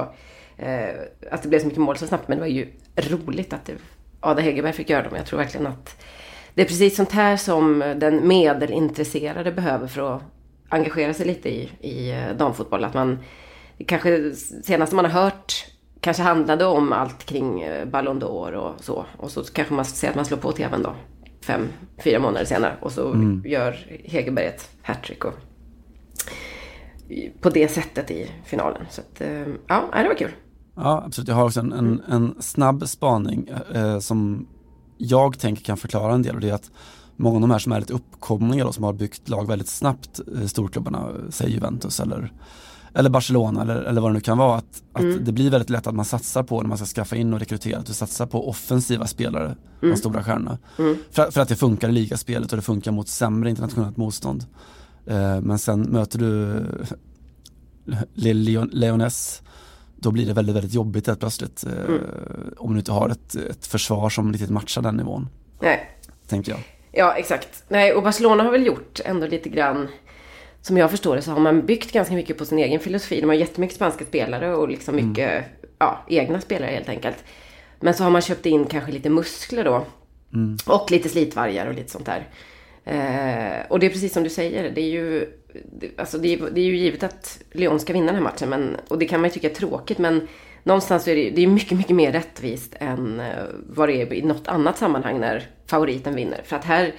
eh, 0.58 0.90
att 1.32 1.44
det 1.44 1.50
blev 1.50 1.60
så 1.60 1.66
mycket 1.66 1.82
mål 1.82 1.98
så 1.98 2.08
snabbt. 2.08 2.28
Men 2.28 2.38
det 2.38 2.42
var 2.42 2.48
ju 2.48 2.68
roligt 2.96 3.54
att 3.54 3.66
det, 3.66 3.74
Ada 4.20 4.42
Hegerberg 4.42 4.74
fick 4.74 4.90
göra 4.90 5.04
dem. 5.04 5.16
Jag 5.16 5.26
tror 5.26 5.40
verkligen 5.40 5.68
att 5.68 6.04
det 6.54 6.62
är 6.62 6.66
precis 6.66 6.96
sånt 6.96 7.12
här 7.12 7.38
som 7.38 7.80
den 7.98 8.28
medelintresserade 8.28 9.52
behöver 9.52 9.88
för 9.88 10.16
att 10.16 10.22
engagera 10.70 11.14
sig 11.14 11.28
lite 11.28 11.50
i, 11.50 11.70
i 11.82 12.12
eh, 12.12 12.38
damfotboll. 12.38 12.84
Att 12.84 12.94
man 12.94 13.20
kanske 13.86 14.34
senaste 14.64 14.96
man 14.96 15.06
har 15.06 15.22
hört 15.22 15.66
kanske 16.02 16.24
handlade 16.24 16.66
om 16.66 16.94
allt 16.94 17.26
kring 17.26 17.62
eh, 17.62 17.86
Ballon 17.86 18.22
d'Or 18.22 18.52
och 18.52 18.84
så. 18.84 19.06
Och 19.18 19.32
så 19.32 19.44
kanske 19.44 19.74
man 19.74 19.86
ser 19.86 20.10
att 20.10 20.16
man 20.16 20.26
slår 20.26 20.38
på 20.38 20.52
tvn 20.52 20.84
då. 20.84 20.96
Fem, 21.42 21.68
fyra 22.04 22.20
månader 22.20 22.46
senare. 22.46 22.76
Och 22.80 22.92
så 22.92 23.32
gör 23.46 23.78
Hegerberg 24.04 24.46
ett 24.46 24.70
hattrick. 24.82 25.26
Och, 25.26 25.34
på 27.42 27.50
det 27.50 27.68
sättet 27.68 28.12
i 28.12 28.32
finalen. 28.46 28.86
Så 28.90 29.02
att, 29.02 29.22
eh, 29.22 29.48
ja, 29.68 29.90
det 29.94 30.08
var 30.08 30.16
kul. 30.16 30.32
Ja, 30.78 31.04
absolut. 31.06 31.28
Jag 31.28 31.36
har 31.36 31.46
också 31.46 31.60
en, 31.60 31.72
en, 31.72 32.02
en 32.08 32.36
snabb 32.40 32.90
spaning 32.90 33.50
eh, 33.74 34.00
som 34.00 34.48
jag 34.98 35.40
tänker 35.40 35.64
kan 35.64 35.78
förklara 35.78 36.14
en 36.14 36.22
del 36.22 36.36
och 36.36 36.42
det 36.42 36.50
är 36.50 36.54
att 36.54 36.72
många 37.16 37.36
av 37.36 37.42
de 37.42 37.52
här 37.52 37.60
som 37.60 37.72
är 37.72 37.80
lite 37.80 37.94
uppkomlingar 37.94 38.66
och 38.66 38.76
som 38.76 38.84
har 38.84 38.94
byggt 38.94 39.30
lag 39.30 39.48
väldigt 39.48 39.68
snabbt, 39.68 40.20
eh, 40.36 40.48
storklubbarna, 40.48 41.10
säg 41.30 41.52
Juventus 41.52 42.00
eller, 42.00 42.34
eller 42.94 43.10
Barcelona 43.10 43.62
eller, 43.62 43.76
eller 43.76 44.02
vad 44.02 44.12
det 44.12 44.14
nu 44.14 44.20
kan 44.20 44.38
vara, 44.38 44.58
att, 44.58 44.84
att 44.94 45.26
det 45.26 45.32
blir 45.32 45.50
väldigt 45.50 45.70
lätt 45.70 45.88
att 45.88 45.96
man 45.96 46.06
satsar 46.06 46.44
på 46.44 46.62
när 46.62 46.68
man 46.70 46.78
ska 46.78 46.86
skaffa 46.86 47.16
in 47.16 47.34
och 47.34 47.40
rekrytera, 47.40 47.80
att 47.80 47.86
du 47.86 47.94
satsar 47.94 48.26
på 48.26 48.50
offensiva 48.50 49.08
spelare, 49.08 49.56
de 49.82 49.96
stora 49.96 50.24
stjärnorna. 50.24 50.58
För, 51.12 51.32
för 51.32 51.42
att 51.42 51.50
det 51.50 51.56
funkar 51.56 51.90
i 51.90 51.92
ligaspelet 51.92 52.52
och 52.52 52.56
det 52.56 52.62
funkar 52.62 52.92
mot 52.92 53.08
sämre 53.08 53.50
internationellt 53.50 53.98
motstånd. 53.98 54.46
Eh, 55.06 55.42
men 55.42 55.60
sen 55.60 55.82
möter 55.82 56.20
du 56.20 56.64
Leon, 58.14 58.70
Leones 58.74 59.42
då 59.98 60.12
blir 60.12 60.26
det 60.26 60.34
väldigt, 60.34 60.56
väldigt 60.56 60.74
jobbigt 60.74 61.08
helt 61.08 61.20
plötsligt. 61.20 61.64
Eh, 61.66 61.72
Mm. 61.88 62.02
Om 62.58 62.74
du 62.74 62.80
inte 62.80 62.92
har 62.92 63.10
ett, 63.10 63.36
ett 63.36 63.68
försvar 63.68 64.10
som 64.10 64.34
riktigt 64.34 64.50
matchar 64.50 64.82
den 64.82 64.96
nivån, 64.98 65.30
Nej, 65.62 65.90
tänker 66.28 66.52
jag. 66.52 66.60
Ja, 66.92 67.14
exakt. 67.14 67.64
Nej, 67.68 67.94
och 67.94 68.04
Barcelona 68.04 68.44
har 68.44 68.52
väl 68.52 68.66
gjort 68.66 69.00
ändå 69.06 69.28
lite 69.28 69.50
grann 69.50 69.88
som 70.62 70.78
jag 70.78 70.92
förstår 70.92 71.16
det 71.16 71.22
så 71.22 71.32
har 71.32 71.40
man 71.40 71.66
byggt 71.66 71.92
ganska 71.92 72.14
mycket 72.14 72.38
på 72.38 72.46
sin 72.46 72.60
egen 72.60 72.80
filosofi. 72.80 73.22
De 73.22 73.28
har 73.28 73.36
jättemycket 73.36 73.76
spanska 73.76 74.06
spelare 74.06 74.56
och 74.56 74.70
liksom 74.70 74.96
mycket 74.96 75.44
ja, 75.80 76.06
egna 76.08 76.42
spelare 76.42 76.72
helt 76.72 76.90
enkelt. 76.90 77.18
Men 77.80 77.94
så 77.94 78.04
har 78.04 78.12
man 78.12 78.22
köpt 78.22 78.46
in 78.46 78.66
kanske 78.66 78.92
lite 78.92 79.10
muskler 79.10 79.64
då. 79.64 79.86
Och 80.66 80.92
lite 80.92 81.10
slitvargar 81.10 81.68
och 81.68 81.74
lite 81.74 81.92
sånt 81.92 82.06
där. 82.06 82.28
Eh, 82.86 83.66
och 83.70 83.80
det 83.80 83.86
är 83.86 83.90
precis 83.90 84.14
som 84.14 84.24
du 84.24 84.30
säger. 84.30 84.72
Det 84.72 84.82
är 84.82 84.90
ju, 84.90 85.30
alltså 85.98 86.18
det 86.18 86.34
är, 86.34 86.50
det 86.52 86.62
är 86.62 86.66
ju 86.66 86.78
givet 86.78 87.04
att 87.04 87.42
Lyon 87.52 87.80
ska 87.80 87.94
vinna 87.94 88.06
den 88.06 88.16
här 88.16 88.24
matchen. 88.24 88.50
Men, 88.50 88.78
och 88.88 89.00
det 89.00 89.06
kan 89.06 89.22
man 89.22 89.30
ju 89.30 89.34
tycka 89.34 89.50
är 89.50 89.54
tråkigt. 89.54 89.98
Men 89.98 90.28
någonstans 90.64 91.04
så 91.04 91.10
är 91.10 91.16
det, 91.16 91.30
det 91.30 91.44
är 91.44 91.48
mycket, 91.48 91.78
mycket 91.78 91.96
mer 91.96 92.12
rättvist 92.12 92.76
än 92.80 93.20
eh, 93.20 93.44
vad 93.68 93.90
det 93.90 94.02
är 94.02 94.14
i 94.14 94.22
något 94.22 94.48
annat 94.48 94.78
sammanhang 94.78 95.20
när 95.20 95.50
favoriten 95.66 96.16
vinner. 96.16 96.42
För 96.44 96.56
att 96.56 96.66
här, 96.66 96.94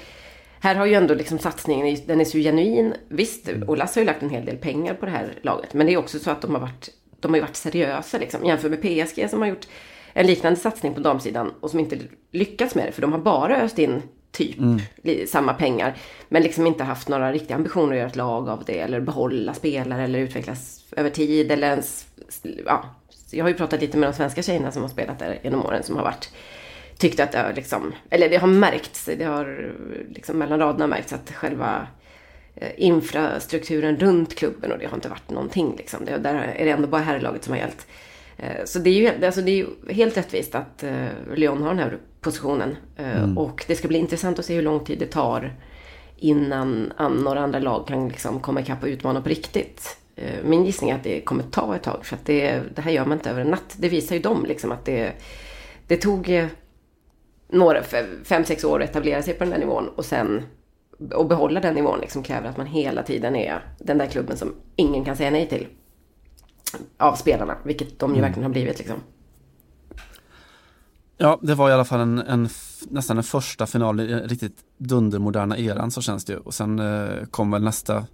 här 0.60 0.74
har 0.74 0.86
ju 0.86 0.94
ändå 0.94 1.14
liksom 1.14 1.38
satsningen, 1.38 1.96
den 2.06 2.20
är 2.20 2.24
så 2.24 2.38
genuin. 2.38 2.94
Visst, 3.08 3.48
och 3.66 3.76
Lasse 3.76 4.00
har 4.00 4.02
ju 4.02 4.06
lagt 4.06 4.22
en 4.22 4.30
hel 4.30 4.44
del 4.44 4.56
pengar 4.56 4.94
på 4.94 5.06
det 5.06 5.12
här 5.12 5.38
laget. 5.42 5.74
Men 5.74 5.86
det 5.86 5.92
är 5.92 5.96
också 5.96 6.18
så 6.18 6.30
att 6.30 6.42
de 6.42 6.54
har 6.54 6.60
varit, 6.60 6.88
de 7.20 7.28
har 7.28 7.36
ju 7.36 7.42
varit 7.42 7.56
seriösa 7.56 8.18
liksom. 8.18 8.44
Jämfört 8.44 8.70
med 8.70 8.82
PSG 8.82 9.30
som 9.30 9.40
har 9.40 9.48
gjort 9.48 9.66
en 10.12 10.26
liknande 10.26 10.60
satsning 10.60 10.94
på 10.94 11.00
damsidan 11.00 11.54
och 11.60 11.70
som 11.70 11.80
inte 11.80 11.98
lyckats 12.32 12.74
med 12.74 12.86
det. 12.86 12.92
För 12.92 13.02
de 13.02 13.12
har 13.12 13.18
bara 13.18 13.62
öst 13.62 13.78
in 13.78 14.02
typ 14.32 14.56
li- 15.02 15.26
samma 15.26 15.54
pengar. 15.54 15.96
Men 16.28 16.42
liksom 16.42 16.66
inte 16.66 16.84
haft 16.84 17.08
några 17.08 17.32
riktiga 17.32 17.56
ambitioner 17.56 17.92
att 17.92 17.98
göra 17.98 18.08
ett 18.08 18.16
lag 18.16 18.48
av 18.48 18.64
det. 18.66 18.78
Eller 18.78 19.00
behålla 19.00 19.54
spelare 19.54 20.04
eller 20.04 20.18
utvecklas 20.18 20.84
över 20.96 21.10
tid. 21.10 21.52
Eller 21.52 21.68
ens, 21.70 22.06
ja. 22.66 22.84
Jag 23.30 23.44
har 23.44 23.48
ju 23.48 23.54
pratat 23.56 23.80
lite 23.80 23.98
med 23.98 24.08
de 24.08 24.12
svenska 24.12 24.42
tjejerna 24.42 24.72
som 24.72 24.82
har 24.82 24.88
spelat 24.88 25.18
där 25.18 25.38
genom 25.42 25.66
åren 25.66 25.82
som 25.82 25.96
har 25.96 26.02
varit 26.04 26.30
tyckt 26.98 27.20
att 27.20 27.32
det 27.32 27.38
har 27.38 27.52
liksom, 27.52 27.92
eller 28.10 28.28
det 28.28 28.36
har 28.36 28.48
märkts, 28.48 29.04
det 29.18 29.24
har 29.24 29.74
liksom 30.14 30.38
mellan 30.38 30.58
raderna 30.58 30.86
märkts 30.86 31.12
att 31.12 31.32
själva 31.34 31.86
eh, 32.56 32.68
infrastrukturen 32.76 33.96
runt 33.96 34.34
klubben 34.34 34.72
och 34.72 34.78
det 34.78 34.86
har 34.86 34.94
inte 34.94 35.08
varit 35.08 35.30
någonting 35.30 35.74
liksom. 35.78 36.04
Det, 36.04 36.18
där 36.18 36.34
är 36.34 36.64
det 36.64 36.70
ändå 36.70 36.88
bara 36.88 37.02
herrlaget 37.02 37.44
som 37.44 37.52
har 37.52 37.60
gällt. 37.60 37.86
Eh, 38.38 38.64
Så 38.64 38.78
det 38.78 38.90
är 38.90 38.94
ju 38.94 39.26
alltså 39.26 39.40
det 39.42 39.50
är 39.50 39.56
ju 39.56 39.66
helt 39.92 40.16
rättvist 40.16 40.54
att 40.54 40.82
eh, 40.82 41.06
Lyon 41.34 41.62
har 41.62 41.68
den 41.68 41.78
här 41.78 41.98
positionen. 42.20 42.76
Eh, 42.96 43.38
Och 43.38 43.64
det 43.68 43.74
ska 43.76 43.88
bli 43.88 43.98
intressant 43.98 44.38
att 44.38 44.44
se 44.44 44.54
hur 44.54 44.62
lång 44.62 44.84
tid 44.84 44.98
det 44.98 45.06
tar 45.06 45.54
innan 46.16 46.92
an, 46.96 47.12
några 47.12 47.40
andra 47.40 47.58
lag 47.58 47.86
kan 47.88 48.08
liksom 48.08 48.40
komma 48.40 48.60
ikapp 48.60 48.82
och 48.82 48.88
utmana 48.88 49.20
på 49.20 49.28
riktigt. 49.28 49.96
Min 50.44 50.64
gissning 50.64 50.90
är 50.90 50.94
att 50.94 51.04
det 51.04 51.20
kommer 51.20 51.42
ta 51.42 51.76
ett 51.76 51.82
tag 51.82 52.06
för 52.06 52.16
att 52.16 52.26
det, 52.26 52.60
det 52.74 52.82
här 52.82 52.90
gör 52.92 53.04
man 53.04 53.18
inte 53.18 53.30
över 53.30 53.40
en 53.40 53.46
natt. 53.50 53.76
Det 53.78 53.88
visar 53.88 54.14
ju 54.16 54.22
dem 54.22 54.44
liksom 54.48 54.72
att 54.72 54.84
det, 54.84 55.12
det 55.86 55.96
tog 55.96 56.48
några, 57.48 57.80
fe- 57.82 58.24
fem, 58.24 58.44
sex 58.44 58.64
år 58.64 58.82
att 58.82 58.90
etablera 58.90 59.22
sig 59.22 59.34
på 59.34 59.44
den 59.44 59.50
där 59.50 59.58
nivån 59.58 59.88
och 59.88 60.04
sen 60.04 60.42
och 61.14 61.26
behålla 61.26 61.60
den 61.60 61.74
nivån 61.74 62.00
liksom 62.00 62.22
kräver 62.22 62.48
att 62.48 62.56
man 62.56 62.66
hela 62.66 63.02
tiden 63.02 63.36
är 63.36 63.60
den 63.78 63.98
där 63.98 64.06
klubben 64.06 64.36
som 64.36 64.54
ingen 64.76 65.04
kan 65.04 65.16
säga 65.16 65.30
nej 65.30 65.48
till. 65.48 65.66
Av 66.96 67.14
spelarna, 67.14 67.56
vilket 67.62 67.98
de 67.98 68.14
ju 68.14 68.20
verkligen 68.20 68.42
har 68.42 68.50
blivit 68.50 68.78
liksom. 68.78 68.96
Ja, 71.16 71.38
det 71.42 71.54
var 71.54 71.70
i 71.70 71.72
alla 71.72 71.84
fall 71.84 72.00
en, 72.00 72.18
en 72.18 72.48
nästan 72.88 73.18
en 73.18 73.24
första 73.24 73.66
final 73.66 74.00
i 74.00 74.06
den 74.06 74.28
riktigt 74.28 74.56
dundermoderna 74.78 75.58
eran 75.58 75.90
så 75.90 76.02
känns 76.02 76.24
det 76.24 76.32
ju. 76.32 76.38
Och 76.38 76.54
sen 76.54 76.78
eh, 76.78 77.24
kom 77.30 77.50
väl 77.50 77.62
nästa 77.62 78.06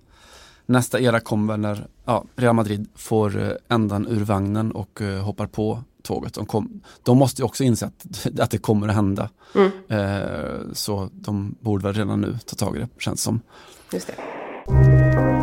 Nästa 0.66 1.00
era 1.00 1.20
kom 1.20 1.46
väl 1.46 1.61
när 1.61 1.87
ja, 2.04 2.25
Real 2.37 2.54
Madrid 2.54 2.88
får 2.94 3.42
eh, 3.42 3.50
ändan 3.68 4.06
ur 4.08 4.25
vagnen 4.25 4.73
och 4.73 5.02
eh, 5.02 5.23
hoppar 5.23 5.46
på 5.46 5.82
tåget. 6.02 6.34
De, 6.34 6.46
kom, 6.46 6.80
de 7.02 7.18
måste 7.18 7.42
ju 7.42 7.46
också 7.46 7.64
inse 7.64 7.87
att, 7.87 8.26
att 8.40 8.50
det 8.50 8.58
kommer 8.58 8.88
att 8.88 8.94
hända. 8.94 9.30
Mm. 9.54 9.70
Eh, 9.88 10.73
så 10.73 11.08
de 11.12 11.54
borde 11.61 11.84
väl 11.84 11.94
redan 11.94 12.20
nu 12.20 12.38
ta 12.46 12.56
tag 12.56 12.76
i 12.76 12.80
det, 12.80 12.88
känns 12.99 13.23
som. 13.23 13.40
Just 13.92 14.06
det. 14.06 15.33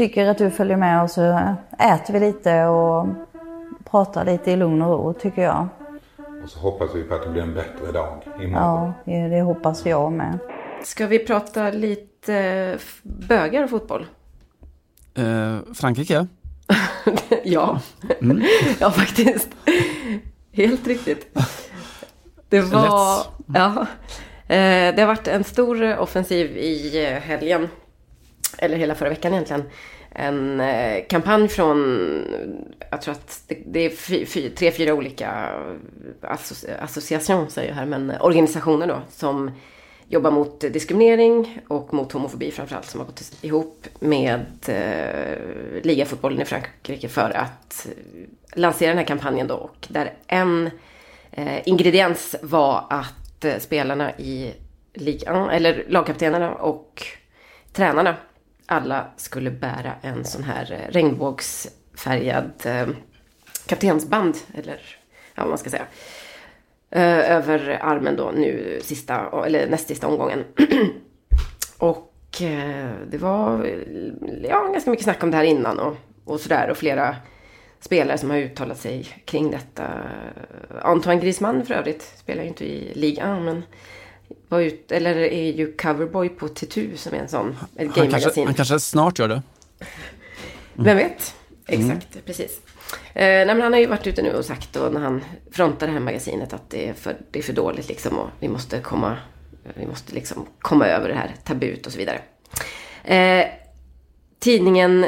Tycker 0.00 0.26
att 0.26 0.38
du 0.38 0.50
följer 0.50 0.76
med 0.76 1.02
och 1.02 1.10
så 1.10 1.22
äter 1.78 2.12
vi 2.14 2.20
lite 2.20 2.64
och 2.64 3.06
pratar 3.90 4.24
lite 4.24 4.50
i 4.50 4.56
lugn 4.56 4.82
och 4.82 4.90
ro 4.90 5.12
tycker 5.12 5.42
jag. 5.42 5.68
Och 6.44 6.50
så 6.50 6.58
hoppas 6.58 6.94
vi 6.94 7.02
på 7.02 7.14
att 7.14 7.22
det 7.22 7.28
blir 7.28 7.42
en 7.42 7.54
bättre 7.54 7.92
dag 7.92 8.22
imorgon. 8.42 8.92
Ja, 9.04 9.12
det 9.28 9.40
hoppas 9.42 9.86
jag 9.86 10.12
med. 10.12 10.38
Ska 10.84 11.06
vi 11.06 11.18
prata 11.18 11.70
lite 11.70 12.34
f- 12.76 13.00
bögar 13.02 13.64
och 13.64 13.70
fotboll? 13.70 14.06
Eh, 15.14 15.56
Frankrike, 15.74 16.26
ja. 17.44 17.80
ja, 18.80 18.90
faktiskt. 18.90 19.48
Helt 20.52 20.86
riktigt. 20.86 21.38
Det 22.48 22.60
var... 22.60 23.16
Lätt. 23.18 23.26
Ja. 23.54 23.86
Eh, 24.54 24.94
Det 24.94 25.00
har 25.00 25.06
varit 25.06 25.28
en 25.28 25.44
stor 25.44 25.98
offensiv 25.98 26.56
i 26.56 27.06
eh, 27.12 27.18
helgen. 27.20 27.68
Eller 28.62 28.76
hela 28.76 28.94
förra 28.94 29.08
veckan 29.08 29.32
egentligen. 29.32 29.62
En 30.10 30.60
eh, 30.60 31.04
kampanj 31.08 31.48
från, 31.48 31.78
jag 32.90 33.02
tror 33.02 33.12
att 33.12 33.42
det, 33.46 33.58
det 33.66 33.80
är 33.80 33.90
fy, 33.90 34.26
fy, 34.26 34.50
tre, 34.50 34.72
fyra 34.72 34.94
olika 34.94 35.48
asso, 36.20 36.66
association, 36.80 37.50
säger 37.50 37.68
jag 37.68 37.76
här, 37.76 37.86
men 37.86 38.10
eh, 38.10 38.24
organisationer 38.24 38.86
då. 38.86 39.02
Som 39.10 39.50
jobbar 40.08 40.30
mot 40.30 40.60
diskriminering 40.60 41.60
och 41.68 41.94
mot 41.94 42.12
homofobi 42.12 42.50
framförallt. 42.50 42.86
Som 42.86 43.00
har 43.00 43.06
gått 43.06 43.32
ihop 43.42 43.86
med 44.00 44.46
eh, 44.68 45.82
ligafotbollen 45.82 46.40
i 46.40 46.44
Frankrike 46.44 47.08
för 47.08 47.30
att 47.30 47.86
lansera 48.54 48.88
den 48.88 48.98
här 48.98 49.04
kampanjen 49.04 49.46
då. 49.46 49.54
Och 49.54 49.86
där 49.88 50.12
en 50.26 50.70
eh, 51.32 51.68
ingrediens 51.68 52.36
var 52.42 52.84
att 52.90 53.44
eh, 53.44 53.58
spelarna 53.58 54.12
i 54.18 54.52
ligan, 54.94 55.50
eller 55.50 55.84
lagkaptenerna 55.88 56.54
och 56.54 57.02
tränarna 57.72 58.16
alla 58.70 59.06
skulle 59.16 59.50
bära 59.50 59.92
en 60.02 60.24
sån 60.24 60.42
här 60.42 60.72
eh, 60.72 60.92
regnbågsfärgad 60.92 62.50
eh, 62.64 62.88
kaptensband, 63.66 64.36
eller 64.54 64.80
ja, 65.34 65.42
vad 65.42 65.48
man 65.48 65.58
ska 65.58 65.70
säga. 65.70 65.86
Eh, 66.90 67.32
över 67.36 67.78
armen 67.82 68.16
då 68.16 68.30
nu 68.34 68.80
sista, 68.82 69.44
eller 69.46 69.68
näst 69.68 69.88
sista 69.88 70.06
omgången. 70.06 70.44
och 71.78 72.42
eh, 72.42 72.90
det 73.10 73.18
var 73.18 73.70
ja, 74.42 74.68
ganska 74.72 74.90
mycket 74.90 75.04
snack 75.04 75.22
om 75.22 75.30
det 75.30 75.36
här 75.36 75.44
innan 75.44 75.78
och, 75.78 75.96
och 76.24 76.40
sådär. 76.40 76.70
Och 76.70 76.76
flera 76.76 77.16
spelare 77.80 78.18
som 78.18 78.30
har 78.30 78.38
uttalat 78.38 78.78
sig 78.78 79.04
kring 79.24 79.50
detta. 79.50 79.90
Antoine 80.82 81.20
Griezmann 81.20 81.66
för 81.66 81.74
övrigt 81.74 82.02
spelar 82.16 82.42
ju 82.42 82.48
inte 82.48 82.64
i 82.64 82.94
ligan 82.94 83.44
men 83.44 83.62
var 84.50 84.60
ut, 84.60 84.92
eller 84.92 85.16
är 85.16 85.52
ju 85.52 85.72
coverboy 85.72 86.28
på 86.28 86.48
T2 86.48 86.96
som 86.96 87.14
är 87.14 87.18
en 87.18 87.28
sån, 87.28 87.56
ett 87.76 87.94
game-magasin. 87.94 88.46
han 88.46 88.54
kanske 88.54 88.80
snart 88.80 89.18
gör 89.18 89.28
det. 89.28 89.42
Vem 90.74 90.96
vet? 90.96 91.34
Exakt, 91.66 92.24
precis. 92.26 92.60
Eh, 93.14 93.22
nej, 93.24 93.46
men 93.46 93.60
han 93.60 93.72
har 93.72 93.80
ju 93.80 93.86
varit 93.86 94.06
ute 94.06 94.22
nu 94.22 94.32
och 94.32 94.44
sagt 94.44 94.72
då 94.72 94.80
när 94.80 95.00
han 95.00 95.24
frontar 95.52 95.86
det 95.86 95.92
här 95.92 96.00
magasinet 96.00 96.52
att 96.52 96.70
det 96.70 96.88
är 96.88 96.94
för, 96.94 97.16
det 97.30 97.38
är 97.38 97.42
för 97.42 97.52
dåligt 97.52 97.88
liksom 97.88 98.18
och 98.18 98.28
vi 98.40 98.48
måste 98.48 98.80
komma, 98.80 99.16
vi 99.74 99.86
måste 99.86 100.14
liksom 100.14 100.46
komma 100.58 100.86
över 100.86 101.08
det 101.08 101.14
här 101.14 101.34
tabut 101.44 101.86
och 101.86 101.92
så 101.92 101.98
vidare. 101.98 102.20
Eh, 103.04 103.46
tidningen 104.38 105.06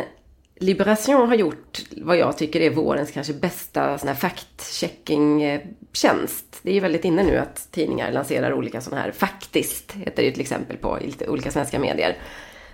Liberation 0.63 1.29
har 1.29 1.35
gjort 1.35 1.81
vad 1.97 2.17
jag 2.17 2.39
tycker 2.39 2.61
är 2.61 2.71
vårens 2.71 3.11
kanske 3.11 3.33
bästa 3.33 3.99
sån 3.99 4.09
här 4.09 4.15
fact-checking-tjänst. 4.15 6.61
Det 6.63 6.71
är 6.71 6.75
ju 6.75 6.81
väldigt 6.81 7.05
inne 7.05 7.23
nu 7.23 7.39
att 7.39 7.69
tidningar 7.71 8.13
lanserar 8.13 8.53
olika 8.53 8.81
sådana 8.81 9.03
här 9.03 9.13
faktiskt, 9.13 9.93
heter 9.93 10.17
det 10.17 10.23
ju 10.23 10.33
till 10.33 10.41
exempel 10.41 10.77
på 10.77 11.01
i 11.01 11.07
lite 11.07 11.29
olika 11.29 11.51
svenska 11.51 11.79
medier. 11.79 12.17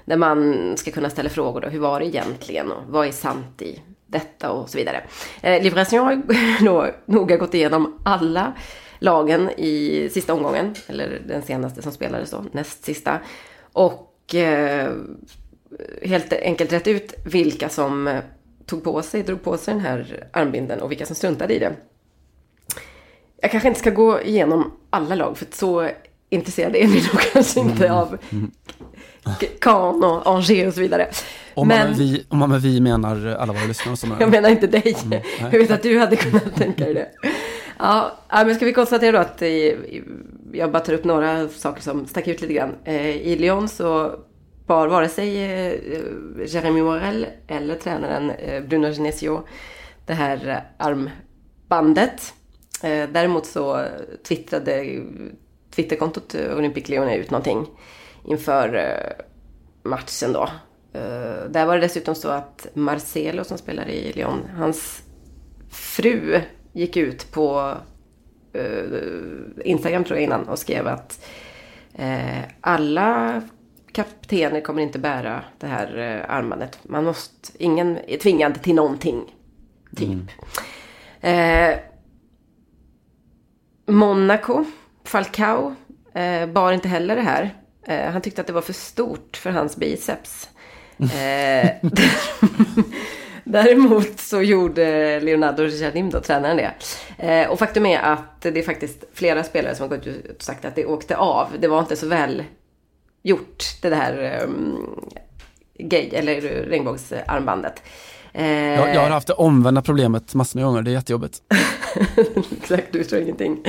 Där 0.04 0.16
man 0.16 0.73
ska 0.76 0.90
kunna 0.90 1.11
ställa 1.11 1.28
frågor 1.28 1.61
då, 1.61 1.68
hur 1.68 1.80
var 1.80 2.00
det 2.00 2.07
egentligen 2.07 2.73
och 2.73 2.83
vad 2.88 3.07
är 3.07 3.12
sant 3.12 3.62
i 3.62 3.83
detta 4.07 4.50
och 4.50 4.71
så 4.71 4.78
vidare. 4.78 5.04
Eh, 5.40 5.62
Liberation 5.62 6.07
har 6.07 6.23
då 6.64 6.87
noga 7.07 7.37
gått 7.37 7.54
igenom 7.54 8.00
alla 8.04 8.52
lagen 8.99 9.50
i 9.50 10.09
sista 10.12 10.35
omgången, 10.35 10.75
eller 10.87 11.23
den 11.26 11.42
senaste 11.42 11.83
som 11.83 11.92
spelades 11.92 12.30
då, 12.30 12.45
näst 12.52 12.85
sista. 12.85 13.18
Och 13.73 14.35
eh, 14.35 14.92
helt 16.03 16.33
enkelt 16.33 16.73
rätt 16.73 16.87
ut 16.89 17.15
vilka 17.25 17.69
som 17.69 18.09
eh, 18.09 18.21
tog 18.67 18.85
på 18.85 19.03
sig, 19.03 19.23
drog 19.23 19.43
på 19.43 19.57
sig 19.57 19.75
den 19.75 19.81
här 19.83 20.27
armbinden 20.33 20.81
och 20.81 20.91
vilka 20.91 21.07
som 21.07 21.17
struntade 21.17 21.55
i 21.55 21.59
det. 21.59 21.73
Jag 23.43 23.51
kanske 23.51 23.69
inte 23.69 23.81
ska 23.81 23.91
gå 23.91 24.23
igenom 24.23 24.73
alla 24.91 25.15
lag, 25.15 25.39
för 25.39 25.47
så 25.51 25.89
intresserade 26.31 26.79
är 26.79 26.87
ni 26.89 26.95
nog 26.95 27.21
kanske 27.33 27.61
inte 27.61 27.93
av 27.93 28.19
Caen 29.61 30.05
och 30.05 30.27
Angers 30.35 30.67
och 30.69 30.75
så 30.75 30.81
vidare. 30.81 31.09
Om, 31.55 31.69
man 31.69 31.79
Men- 31.79 31.89
med 31.89 31.97
vi, 31.99 32.25
om 32.29 32.39
man 32.39 32.51
med 32.51 32.61
vi 32.63 32.81
menar 32.81 33.27
alla 33.27 33.53
våra 33.53 33.65
lyssnare 33.65 33.97
som 33.97 34.17
jag 34.21 34.31
menar 34.31 34.49
inte 34.51 34.67
dig. 34.67 34.97
nej. 35.07 35.25
Jag 35.41 35.51
vet 35.59 35.71
att 35.71 35.83
du 35.83 35.99
hade 35.99 36.17
kunnat 36.17 36.57
tänka 36.57 36.85
dig 36.85 36.95
det. 36.95 37.09
Ja, 37.79 38.13
men 38.29 38.55
ska 38.55 38.65
vi 38.67 38.73
konstatera 38.73 39.13
då 39.13 39.19
att 39.19 39.43
i- 39.43 40.03
jag 40.53 40.73
bara 40.73 40.81
tar 40.81 40.93
upp 40.93 41.05
några 41.05 41.49
saker 41.49 41.83
som 41.83 42.07
stack 42.07 42.29
ut 42.29 42.41
lite 42.41 42.55
grann. 42.55 42.75
Eh, 42.85 43.11
I 43.17 43.37
Lyon 43.39 43.69
så 43.69 44.13
bar 44.69 44.89
vare 44.89 45.09
sig 45.09 45.45
eh, 45.45 45.73
eh, 45.73 46.47
Jeremy 46.47 46.83
Morel 46.83 47.27
eller 47.47 47.75
tränaren 47.75 48.31
eh, 48.31 48.63
Bruno 48.63 48.93
Genesio 48.93 49.43
det 50.07 50.15
här 50.15 50.49
eh, 50.49 50.87
armbandet. 50.87 52.35
Eh, 52.83 53.09
däremot 53.13 53.47
så 53.47 53.85
twittrade 54.29 55.03
Twitterkontot 55.71 56.35
eh, 56.35 56.57
Olympic 56.57 56.89
Leone 56.89 57.17
ut 57.17 57.31
någonting 57.31 57.67
inför 58.25 58.75
eh, 58.75 59.25
matchen 59.91 60.33
då. 60.33 60.49
Eh, 60.93 61.51
där 61.51 61.67
var 61.67 61.75
det 61.75 61.81
dessutom 61.81 62.15
så 62.15 62.29
att 62.29 62.67
Marcelo 62.75 63.45
som 63.45 63.59
spelar 63.59 63.89
i 63.89 64.13
Lyon, 64.13 64.49
hans 64.57 65.03
fru 65.71 66.41
gick 66.73 66.97
ut 66.97 67.33
på 67.33 67.75
Instagram 69.65 70.05
tror 70.05 70.19
jag 70.19 70.25
innan 70.25 70.49
och 70.49 70.59
skrev 70.59 70.87
att 70.87 71.25
alla 72.61 73.43
kaptener 73.99 74.61
kommer 74.61 74.83
inte 74.83 74.99
bära 74.99 75.45
det 75.59 75.67
här 75.67 75.97
armbandet. 76.28 76.78
Man 76.83 77.05
måste, 77.05 77.64
ingen 77.64 77.99
är 78.07 78.19
tvingad 78.19 78.62
till 78.62 78.75
någonting. 78.75 79.35
Typ. 79.97 80.09
Mm. 81.21 81.71
Eh, 81.71 81.78
Monaco, 83.87 84.64
Falcao, 85.05 85.75
eh, 86.14 86.47
bar 86.47 86.73
inte 86.73 86.88
heller 86.88 87.17
det 87.17 87.23
här. 87.23 87.55
Eh, 87.87 88.11
han 88.11 88.23
tyckte 88.23 88.40
att 88.40 88.47
det 88.47 88.52
var 88.52 88.62
för 88.62 88.73
stort 88.73 89.37
för 89.37 89.50
hans 89.50 89.76
biceps. 89.76 90.49
Eh, 90.99 91.71
däremot 93.45 94.21
så 94.21 94.43
gjorde 94.43 95.21
Leonardo 95.21 95.69
Jardim 95.69 96.11
då, 96.11 96.21
tränaren 96.21 96.57
det. 96.57 96.73
Eh, 97.19 97.50
och 97.50 97.59
faktum 97.59 97.87
är 97.87 98.00
att 98.00 98.40
det 98.40 98.59
är 98.59 98.62
faktiskt 98.62 99.05
flera 99.14 99.45
spelare 99.45 99.75
som 99.75 99.90
har 99.90 99.97
gått 99.97 100.07
ut 100.07 100.37
och 100.37 100.43
sagt 100.43 100.64
att 100.64 100.75
det 100.75 100.87
åkte 100.87 101.17
av. 101.17 101.47
Det 101.59 101.69
var 101.69 101.81
inte 101.81 101.97
så 101.97 102.07
väl 102.07 102.45
gjort 103.23 103.65
det 103.83 103.95
här 103.95 104.45
um, 104.45 105.11
gay 105.79 106.09
eller 106.13 106.41
regnbågsarmbandet. 106.41 107.83
Eh, 108.33 108.53
jag, 108.53 108.95
jag, 108.95 109.01
har 109.01 109.11
haft 109.11 109.27
det 109.27 109.33
omvända 109.33 109.83
problemet 109.83 110.35
massor 110.35 110.59
med 110.59 110.67
gånger, 110.67 110.83
det 110.83 110.91
är 110.91 110.93
jättejobbigt. 110.93 111.43
Exakt, 112.63 112.93
du 112.93 113.05
tror 113.05 113.23
ingenting. 113.23 113.65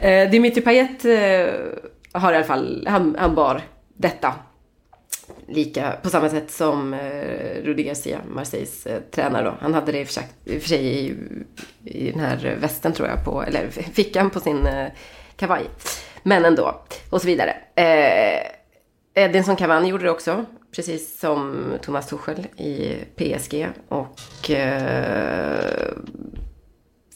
Eh, 0.00 0.30
Dimitri 0.30 0.62
Payet 0.62 1.04
eh, 1.04 1.54
har 2.12 2.32
i 2.32 2.36
alla 2.36 2.44
fall, 2.44 2.86
han, 2.90 3.16
han 3.18 3.34
bar 3.34 3.62
detta. 3.96 4.34
Lika, 5.48 5.92
på 6.02 6.10
samma 6.10 6.28
sätt 6.28 6.50
som 6.50 6.94
eh, 6.94 7.62
Rudi 7.62 7.82
Garcia, 7.82 8.18
Marseilles 8.28 8.86
eh, 8.86 9.00
tränare 9.10 9.44
då. 9.44 9.54
Han 9.60 9.74
hade 9.74 9.92
det 9.92 10.00
i 10.00 10.04
och 10.04 10.06
för 10.06 10.14
sig, 10.14 10.28
i, 10.44 10.60
för 10.60 10.68
sig 10.68 10.84
i, 10.84 11.14
i 11.84 12.10
den 12.10 12.20
här 12.20 12.56
västen 12.60 12.92
tror 12.92 13.08
jag, 13.08 13.24
på, 13.24 13.42
eller 13.42 13.68
fickan 13.92 14.30
på 14.30 14.40
sin 14.40 14.66
eh, 14.66 14.86
kavaj. 15.36 15.64
Men 16.22 16.44
ändå, 16.44 16.82
och 17.10 17.20
så 17.20 17.26
vidare. 17.26 17.56
Eh, 17.74 18.61
Edinson 19.14 19.56
Cavani 19.56 19.88
gjorde 19.88 20.04
det 20.04 20.10
också. 20.10 20.44
Precis 20.74 21.20
som 21.20 21.64
Thomas 21.82 22.06
Tuchel 22.06 22.46
i 22.56 22.96
PSG 23.16 23.68
och 23.88 24.50
eh, 24.50 25.92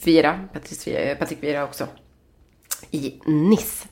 Vira, 0.04 0.40
Patrik 1.18 1.42
Vira 1.42 1.64
också 1.64 1.86
i 2.90 3.20
Nice. 3.26 3.88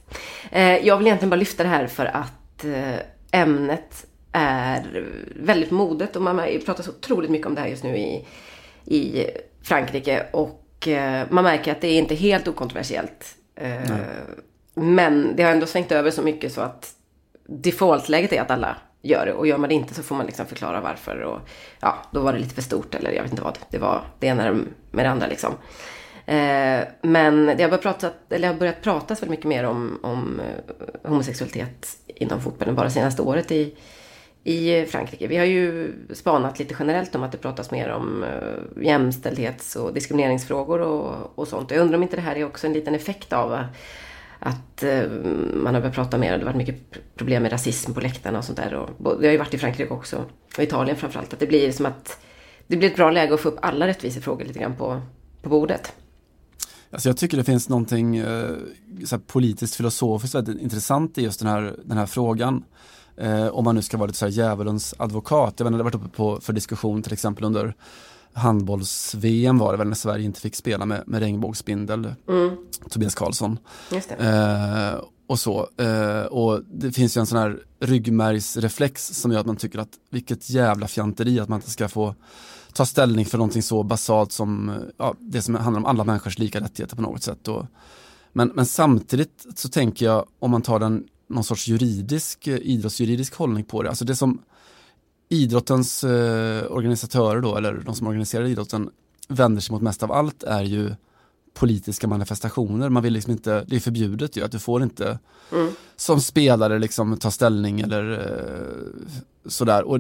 Eh, 0.51 0.87
jag 0.87 0.97
vill 0.97 1.07
egentligen 1.07 1.31
bara 1.31 1.37
lyfta 1.37 1.63
det 1.63 1.69
här 1.69 1.87
för 1.87 2.07
att 2.07 2.65
eh, 2.65 3.41
ämnet 3.41 4.07
är 4.33 5.07
väldigt 5.37 5.71
modet 5.71 6.17
och 6.17 6.23
man 6.23 6.37
pratar 6.67 6.83
så 6.83 6.91
otroligt 6.91 7.31
mycket 7.31 7.47
om 7.47 7.55
det 7.55 7.61
här 7.61 7.69
just 7.69 7.85
nu 7.85 7.97
i, 7.97 8.27
i 8.85 9.27
Frankrike 9.63 10.27
och 10.33 10.89
eh, 10.89 11.27
man 11.31 11.45
märker 11.45 11.73
att 11.73 11.81
det 11.81 11.89
är 11.89 11.99
inte 11.99 12.15
helt 12.15 12.49
okontroversiellt. 12.49 13.37
Eh, 13.57 13.97
men 14.75 15.37
det 15.37 15.43
har 15.43 15.51
ändå 15.51 15.67
svängt 15.67 15.93
över 15.93 16.11
så 16.11 16.23
mycket 16.23 16.53
så 16.53 16.61
att 16.61 16.94
defaultläget 17.47 18.33
är 18.33 18.41
att 18.41 18.51
alla 18.51 18.77
gör 19.03 19.27
det. 19.27 19.33
Och 19.33 19.47
gör 19.47 19.59
man 19.59 19.69
det 19.69 19.75
inte 19.75 19.95
så 19.95 20.03
får 20.03 20.17
man 20.17 20.27
liksom 20.27 20.47
förklara 20.47 20.81
varför. 20.81 21.21
Och 21.21 21.41
ja, 21.81 21.97
då 22.11 22.21
var 22.21 22.33
det 22.33 22.39
lite 22.39 22.55
för 22.55 22.63
stort 22.63 22.95
eller 22.95 23.11
jag 23.11 23.23
vet 23.23 23.33
inte 23.33 23.45
vad. 23.45 23.59
Det 23.71 23.79
var 23.79 24.01
det 24.19 24.27
ena 24.27 24.53
med 24.91 25.05
det 25.05 25.11
andra 25.11 25.27
liksom. 25.27 25.55
Eh, 26.27 26.81
men 27.03 27.47
det 27.47 27.63
har 27.63 27.69
börjat, 27.69 27.83
prata, 27.83 28.11
eller 28.31 28.49
har 28.49 28.55
börjat 28.55 28.83
pratas 28.83 29.23
väldigt 29.23 29.31
mycket 29.31 29.49
mer 29.49 29.65
om, 29.65 29.99
om 30.03 30.41
eh, 30.41 31.11
homosexualitet 31.11 31.89
inom 32.07 32.41
fotbollen 32.41 32.75
bara 32.75 32.91
senaste 32.91 33.23
året 33.23 33.53
i, 33.53 33.75
i 34.45 34.87
Frankrike. 34.87 35.27
Vi 35.27 35.37
har 35.37 35.45
ju 35.45 35.93
spanat 36.13 36.59
lite 36.59 36.75
generellt 36.79 37.15
om 37.15 37.23
att 37.23 37.33
det 37.33 37.39
pratas 37.39 37.71
mer 37.71 37.89
om 37.89 38.25
eh, 38.25 38.85
jämställdhets 38.85 39.77
och 39.77 39.95
diskrimineringsfrågor 39.95 40.81
och, 40.81 41.39
och 41.39 41.49
sånt. 41.49 41.71
Jag 41.71 41.81
undrar 41.81 41.97
om 41.97 42.03
inte 42.03 42.17
det 42.17 42.23
här 42.23 42.37
är 42.37 42.45
också 42.45 42.67
en 42.67 42.73
liten 42.73 42.95
effekt 42.95 43.33
av 43.33 43.65
att 44.45 44.83
eh, 44.83 45.11
man 45.55 45.75
har 45.75 45.81
börjat 45.81 45.95
prata 45.95 46.19
mer. 46.19 46.33
och 46.33 46.39
Det 46.39 46.45
har 46.45 46.53
varit 46.53 46.67
mycket 46.67 47.17
problem 47.17 47.43
med 47.43 47.53
rasism 47.53 47.95
på 47.95 48.01
läktarna 48.01 48.39
och 48.39 48.45
sånt 48.45 48.59
där. 48.59 48.75
Och, 48.75 49.21
det 49.21 49.27
har 49.27 49.33
ju 49.33 49.39
varit 49.39 49.55
i 49.55 49.59
Frankrike 49.59 49.93
också. 49.93 50.25
Och 50.57 50.63
Italien 50.63 50.97
framförallt. 50.97 51.33
Att 51.33 51.41
det 51.41 51.47
blir 51.47 51.73
som 51.73 51.87
att 51.87 52.19
det 52.67 52.77
blir 52.77 52.91
ett 52.91 52.97
bra 52.97 53.11
läge 53.11 53.35
att 53.35 53.41
få 53.41 53.49
upp 53.49 53.59
alla 53.63 53.87
rättvisefrågor 53.87 54.45
lite 54.45 54.59
grann 54.59 54.77
på, 54.77 55.01
på 55.43 55.49
bordet. 55.49 55.93
Alltså 56.91 57.09
jag 57.09 57.17
tycker 57.17 57.37
det 57.37 57.45
finns 57.45 57.69
någonting 57.69 58.17
eh, 58.17 58.51
så 59.05 59.19
politiskt 59.19 59.75
filosofiskt 59.75 60.35
väldigt 60.35 60.63
intressant 60.63 61.19
i 61.19 61.23
just 61.23 61.41
den 61.41 61.49
här, 61.49 61.77
den 61.85 61.99
här 61.99 62.07
frågan. 62.07 62.65
Eh, 63.17 63.47
om 63.47 63.65
man 63.65 63.75
nu 63.75 63.83
ska 63.83 63.97
vara 63.97 64.07
lite 64.07 64.19
så 64.19 64.25
här 64.25 64.33
djävulens 64.33 64.95
advokat. 64.99 65.55
Jag 65.57 65.65
vet, 65.65 65.73
det 65.73 65.77
har 65.77 65.85
varit 65.85 65.95
uppe 65.95 66.17
på, 66.17 66.41
för 66.41 66.53
diskussion 66.53 67.03
till 67.03 67.13
exempel 67.13 67.45
under 67.45 67.75
handbolls-VM 68.35 69.59
var 69.59 69.73
det 69.73 69.79
väl 69.79 69.89
när 69.89 69.95
Sverige 69.95 70.25
inte 70.25 70.41
fick 70.41 70.57
spela 70.57 70.87
med, 70.87 71.03
med 71.07 71.21
regnbågsbindel. 71.21 72.15
Mm. 72.29 72.57
Tobias 72.91 73.15
Karlsson. 73.15 73.59
Eh, 74.19 75.01
och 75.27 75.39
så. 75.39 75.69
Eh, 75.77 76.23
och 76.23 76.63
det 76.65 76.93
finns 76.93 77.17
ju 77.17 77.21
en 77.21 77.27
sån 77.27 77.39
här 77.39 77.59
ryggmärgsreflex 77.81 79.07
som 79.07 79.33
gör 79.33 79.41
att 79.41 79.47
man 79.47 79.57
tycker 79.57 79.79
att 79.79 79.89
vilket 80.11 80.51
jävla 80.51 80.89
fjanteri 80.89 81.41
att 81.41 81.49
man 81.49 81.59
inte 81.59 81.71
ska 81.71 81.89
få 81.89 82.15
ta 82.73 82.87
ställning 82.87 83.27
för 83.27 83.39
någonting 83.39 83.63
så 83.63 83.83
basalt 83.83 84.33
som 84.33 84.73
ja, 84.97 85.15
det 85.19 85.43
som 85.43 85.55
handlar 85.55 85.81
om 85.81 85.87
alla 85.87 86.05
människors 86.05 86.39
lika 86.39 86.61
rättigheter 86.61 86.97
på 86.97 87.03
något 87.03 87.23
sätt. 87.23 87.49
Och, 87.49 87.67
men, 88.33 88.53
men 88.55 88.67
samtidigt 88.67 89.47
så 89.57 89.69
tänker 89.69 90.07
jag 90.07 90.27
om 90.39 90.51
man 90.51 90.63
tar 90.63 90.79
den 90.79 91.05
någon 91.29 91.45
sorts 91.45 91.69
juridisk, 91.69 92.49
idrottsjuridisk 92.49 93.35
hållning 93.35 93.65
på 93.65 93.83
det. 93.83 93.89
Alltså 93.89 94.05
det 94.05 94.17
som 94.17 94.43
idrottens 95.29 96.05
eh, 96.05 96.73
organisatörer 96.73 97.41
då, 97.41 97.57
eller 97.57 97.75
de 97.75 97.95
som 97.95 98.07
organiserar 98.07 98.45
idrotten, 98.45 98.91
vänder 99.29 99.61
sig 99.61 99.73
mot 99.73 99.83
mest 99.83 100.03
av 100.03 100.13
allt 100.13 100.43
är 100.43 100.63
ju 100.63 100.95
politiska 101.55 102.09
manifestationer. 102.09 102.89
Man 102.89 103.03
vill 103.03 103.13
liksom 103.13 103.33
inte, 103.33 103.65
det 103.67 103.77
är 103.77 103.81
förbjudet 103.81 104.37
ju 104.37 104.45
att 104.45 104.53
du 104.53 104.59
får 104.59 104.83
inte 104.83 105.19
mm. 105.53 105.73
som 105.97 106.21
spelare 106.21 106.79
liksom 106.79 107.17
ta 107.17 107.31
ställning 107.31 107.81
eller 107.81 108.13
eh, 108.13 109.49
sådär. 109.51 109.83
Och, 109.83 109.99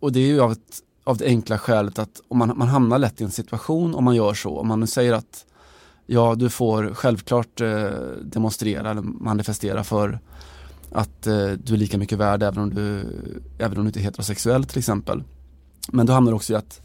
och 0.00 0.12
det 0.12 0.20
är 0.20 0.26
ju 0.26 0.40
av, 0.40 0.52
ett, 0.52 0.80
av 1.04 1.16
det 1.16 1.26
enkla 1.26 1.58
skälet 1.58 1.98
att 1.98 2.20
om 2.28 2.38
man, 2.38 2.52
man 2.58 2.68
hamnar 2.68 2.98
lätt 2.98 3.20
i 3.20 3.24
en 3.24 3.30
situation 3.30 3.94
om 3.94 4.04
man 4.04 4.16
gör 4.16 4.34
så. 4.34 4.58
Om 4.58 4.68
man 4.68 4.80
nu 4.80 4.86
säger 4.86 5.12
att 5.12 5.46
ja, 6.06 6.34
du 6.34 6.50
får 6.50 6.94
självklart 6.94 7.60
eh, 7.60 7.90
demonstrera 8.22 8.90
eller 8.90 9.02
manifestera 9.02 9.84
för 9.84 10.20
att 10.96 11.26
eh, 11.26 11.50
du 11.50 11.74
är 11.74 11.76
lika 11.76 11.98
mycket 11.98 12.18
värd 12.18 12.42
även 12.42 12.62
om 12.62 12.74
du, 12.74 13.04
även 13.58 13.78
om 13.78 13.84
du 13.84 13.88
inte 13.88 14.00
är 14.00 14.02
heterosexuell 14.02 14.64
till 14.64 14.78
exempel. 14.78 15.22
Men 15.88 16.06
då 16.06 16.12
hamnar 16.12 16.32
det 16.32 16.36
också 16.36 16.52
i 16.52 16.56
att, 16.56 16.80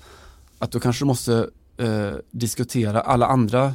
att 0.60 0.72
då 0.72 0.80
kanske 0.80 1.04
du 1.04 1.08
måste 1.08 1.50
eh, 1.78 2.14
diskutera 2.32 3.02
alla 3.02 3.26
andra 3.26 3.74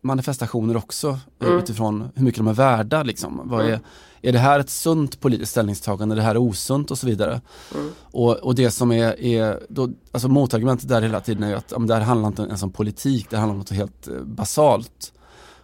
manifestationer 0.00 0.76
också 0.76 1.18
eh, 1.40 1.46
mm. 1.46 1.58
utifrån 1.58 2.08
hur 2.14 2.24
mycket 2.24 2.38
de 2.38 2.48
är 2.48 2.52
värda. 2.52 3.02
Liksom. 3.02 3.40
Vad 3.44 3.60
är, 3.60 3.68
mm. 3.68 3.80
är 4.22 4.32
det 4.32 4.38
här 4.38 4.60
ett 4.60 4.70
sunt 4.70 5.20
politiskt 5.20 5.50
ställningstagande, 5.50 6.14
är 6.14 6.16
det 6.16 6.22
här 6.22 6.36
osunt 6.36 6.90
och 6.90 6.98
så 6.98 7.06
vidare. 7.06 7.40
Mm. 7.74 7.90
Och, 8.00 8.36
och 8.36 8.54
det 8.54 8.70
som 8.70 8.92
är, 8.92 9.20
är 9.20 9.60
då, 9.68 9.90
alltså 10.12 10.28
motargumentet 10.28 10.88
där 10.88 11.02
hela 11.02 11.20
tiden 11.20 11.42
är 11.42 11.48
ju 11.48 11.54
att 11.54 11.72
om 11.72 11.86
det 11.86 11.94
här 11.94 12.02
handlar 12.02 12.28
inte 12.28 12.42
ens 12.42 12.62
om 12.62 12.72
politik, 12.72 13.26
det 13.30 13.36
handlar 13.36 13.52
om 13.52 13.58
något 13.58 13.70
helt 13.70 14.08
eh, 14.08 14.20
basalt. 14.20 15.12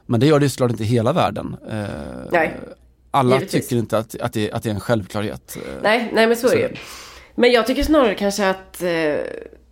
Men 0.07 0.21
det 0.21 0.27
gör 0.27 0.39
det 0.39 0.45
ju 0.45 0.51
såklart 0.51 0.71
inte 0.71 0.83
i 0.83 0.87
hela 0.87 1.13
världen. 1.13 1.57
Eh, 1.71 1.87
Nej 2.33 2.61
alla 3.11 3.35
Givetvis. 3.35 3.69
tycker 3.69 3.77
inte 3.77 3.99
att, 3.99 4.21
att, 4.21 4.33
det, 4.33 4.53
att 4.53 4.63
det 4.63 4.69
är 4.69 4.75
en 4.75 4.81
självklarhet. 4.81 5.57
Eh, 5.57 5.83
nej, 5.83 6.11
nej 6.13 6.27
men 6.27 6.37
så, 6.37 6.49
är 6.49 6.55
det 6.55 6.61
ju. 6.61 6.69
Men 7.35 7.53
jag 7.53 7.67
tycker 7.67 7.83
snarare 7.83 8.15
kanske 8.15 8.49
att 8.49 8.83
eh, 8.83 9.17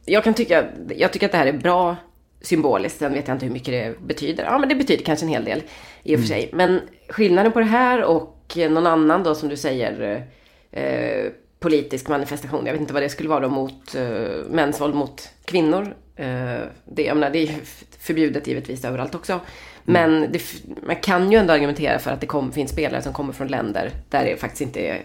jag 0.05 0.25
kan 0.25 0.35
tycka, 0.35 0.65
jag 0.97 1.13
tycker 1.13 1.27
att 1.27 1.33
det 1.33 1.39
här 1.39 1.47
är 1.47 1.53
bra 1.53 1.97
symboliskt. 2.41 2.99
Sen 2.99 3.13
vet 3.13 3.29
jag 3.29 3.35
inte 3.35 3.47
hur 3.47 3.53
mycket 3.53 3.67
det 3.67 4.07
betyder. 4.07 4.45
Ja, 4.45 4.59
men 4.59 4.69
det 4.69 4.75
betyder 4.75 5.05
kanske 5.05 5.27
en 5.27 5.31
hel 5.31 5.45
del 5.45 5.63
i 6.03 6.17
och 6.17 6.21
för 6.21 6.27
mm. 6.27 6.41
sig. 6.41 6.51
Men 6.53 6.81
skillnaden 7.09 7.53
på 7.53 7.59
det 7.59 7.67
här 7.67 8.05
och 8.05 8.57
någon 8.57 8.87
annan 8.87 9.23
då 9.23 9.35
som 9.35 9.49
du 9.49 9.57
säger 9.57 10.27
eh, 10.71 11.33
politisk 11.59 12.09
manifestation. 12.09 12.67
Jag 12.67 12.73
vet 12.73 12.81
inte 12.81 12.95
vad 12.95 13.03
det 13.03 13.09
skulle 13.09 13.29
vara 13.29 13.41
då 13.41 13.49
mot 13.49 13.95
eh, 13.95 14.05
mäns 14.51 14.81
våld 14.81 14.95
mot 14.95 15.29
kvinnor. 15.45 15.95
Eh, 16.17 16.61
det, 16.85 17.03
jag 17.03 17.17
menar, 17.17 17.31
det 17.31 17.39
är 17.39 17.55
förbjudet 17.99 18.47
givetvis 18.47 18.85
överallt 18.85 19.15
också. 19.15 19.41
Men 19.87 20.33
det, 20.33 20.43
man 20.87 20.97
kan 20.97 21.33
ju 21.33 21.39
ändå 21.39 21.53
argumentera 21.53 21.99
för 21.99 22.11
att 22.11 22.21
det 22.21 22.27
kom, 22.27 22.53
finns 22.53 22.71
spelare 22.71 23.03
som 23.03 23.13
kommer 23.13 23.33
från 23.33 23.49
länder 23.49 23.91
där 24.11 24.25
det 24.25 24.37
faktiskt 24.37 24.61
inte 24.61 24.81
är 24.81 25.03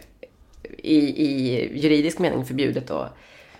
i, 0.78 0.98
i 0.98 1.82
juridisk 1.82 2.20
mening 2.20 2.46
förbjudet 2.46 2.88
då, 2.88 3.10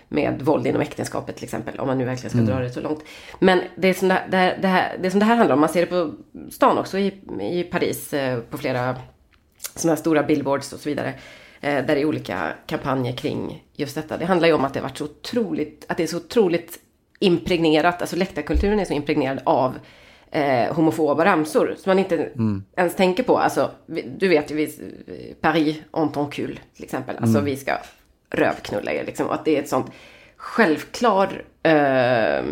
med 0.08 0.42
våld 0.42 0.66
inom 0.66 0.80
äktenskapet 0.80 1.36
till 1.36 1.44
exempel. 1.44 1.78
Om 1.78 1.86
man 1.86 1.98
nu 1.98 2.04
verkligen 2.04 2.30
ska 2.30 2.38
mm. 2.38 2.50
dra 2.50 2.60
det 2.60 2.70
så 2.70 2.80
långt. 2.80 3.04
Men 3.38 3.60
det 3.76 3.94
som 3.94 4.08
det, 4.08 4.22
det, 4.30 4.58
det, 4.60 4.68
här, 4.68 4.98
det 5.02 5.10
som 5.10 5.20
det 5.20 5.26
här 5.26 5.36
handlar 5.36 5.54
om, 5.54 5.60
man 5.60 5.68
ser 5.68 5.80
det 5.80 5.86
på 5.86 6.12
stan 6.50 6.78
också 6.78 6.98
i, 6.98 7.12
i 7.40 7.62
Paris 7.70 8.12
eh, 8.12 8.38
på 8.38 8.58
flera 8.58 8.96
sådana 9.76 9.94
här 9.94 10.00
stora 10.00 10.22
billboards 10.22 10.72
och 10.72 10.80
så 10.80 10.88
vidare. 10.88 11.14
Eh, 11.60 11.74
där 11.74 11.94
det 11.94 12.00
är 12.00 12.04
olika 12.04 12.52
kampanjer 12.66 13.16
kring 13.16 13.64
just 13.76 13.94
detta. 13.94 14.16
Det 14.16 14.24
handlar 14.24 14.48
ju 14.48 14.54
om 14.54 14.64
att 14.64 14.74
det 14.74 14.80
har 14.80 14.88
varit 14.88 14.98
så 14.98 15.04
otroligt, 15.04 15.84
att 15.88 15.96
det 15.96 16.02
är 16.02 16.06
så 16.06 16.16
otroligt 16.16 16.78
impregnerat, 17.18 18.00
alltså 18.00 18.16
läktarkulturen 18.16 18.80
är 18.80 18.84
så 18.84 18.92
impregnerad 18.92 19.40
av 19.44 19.78
eh, 20.32 20.74
homofoba 20.74 21.24
ramsor. 21.24 21.74
Som 21.78 21.90
man 21.90 21.98
inte 21.98 22.30
ens 22.76 22.96
tänker 22.96 23.22
på. 23.22 23.38
Alltså, 23.38 23.70
vi, 23.86 24.02
du 24.18 24.28
vet 24.28 24.50
ju, 24.50 24.54
vi, 24.54 24.74
Paris 25.40 25.76
en 25.96 26.12
ton 26.12 26.30
cul 26.30 26.60
till 26.74 26.84
exempel. 26.84 27.16
Alltså 27.20 27.40
vi 27.40 27.56
ska 27.56 27.72
rövknulla 28.30 28.92
er 28.92 29.04
liksom. 29.04 29.26
Och 29.26 29.34
att 29.34 29.44
det 29.44 29.56
är 29.56 29.62
ett 29.62 29.68
sånt 29.68 29.92
självklar 30.36 31.44
eh, 31.62 32.44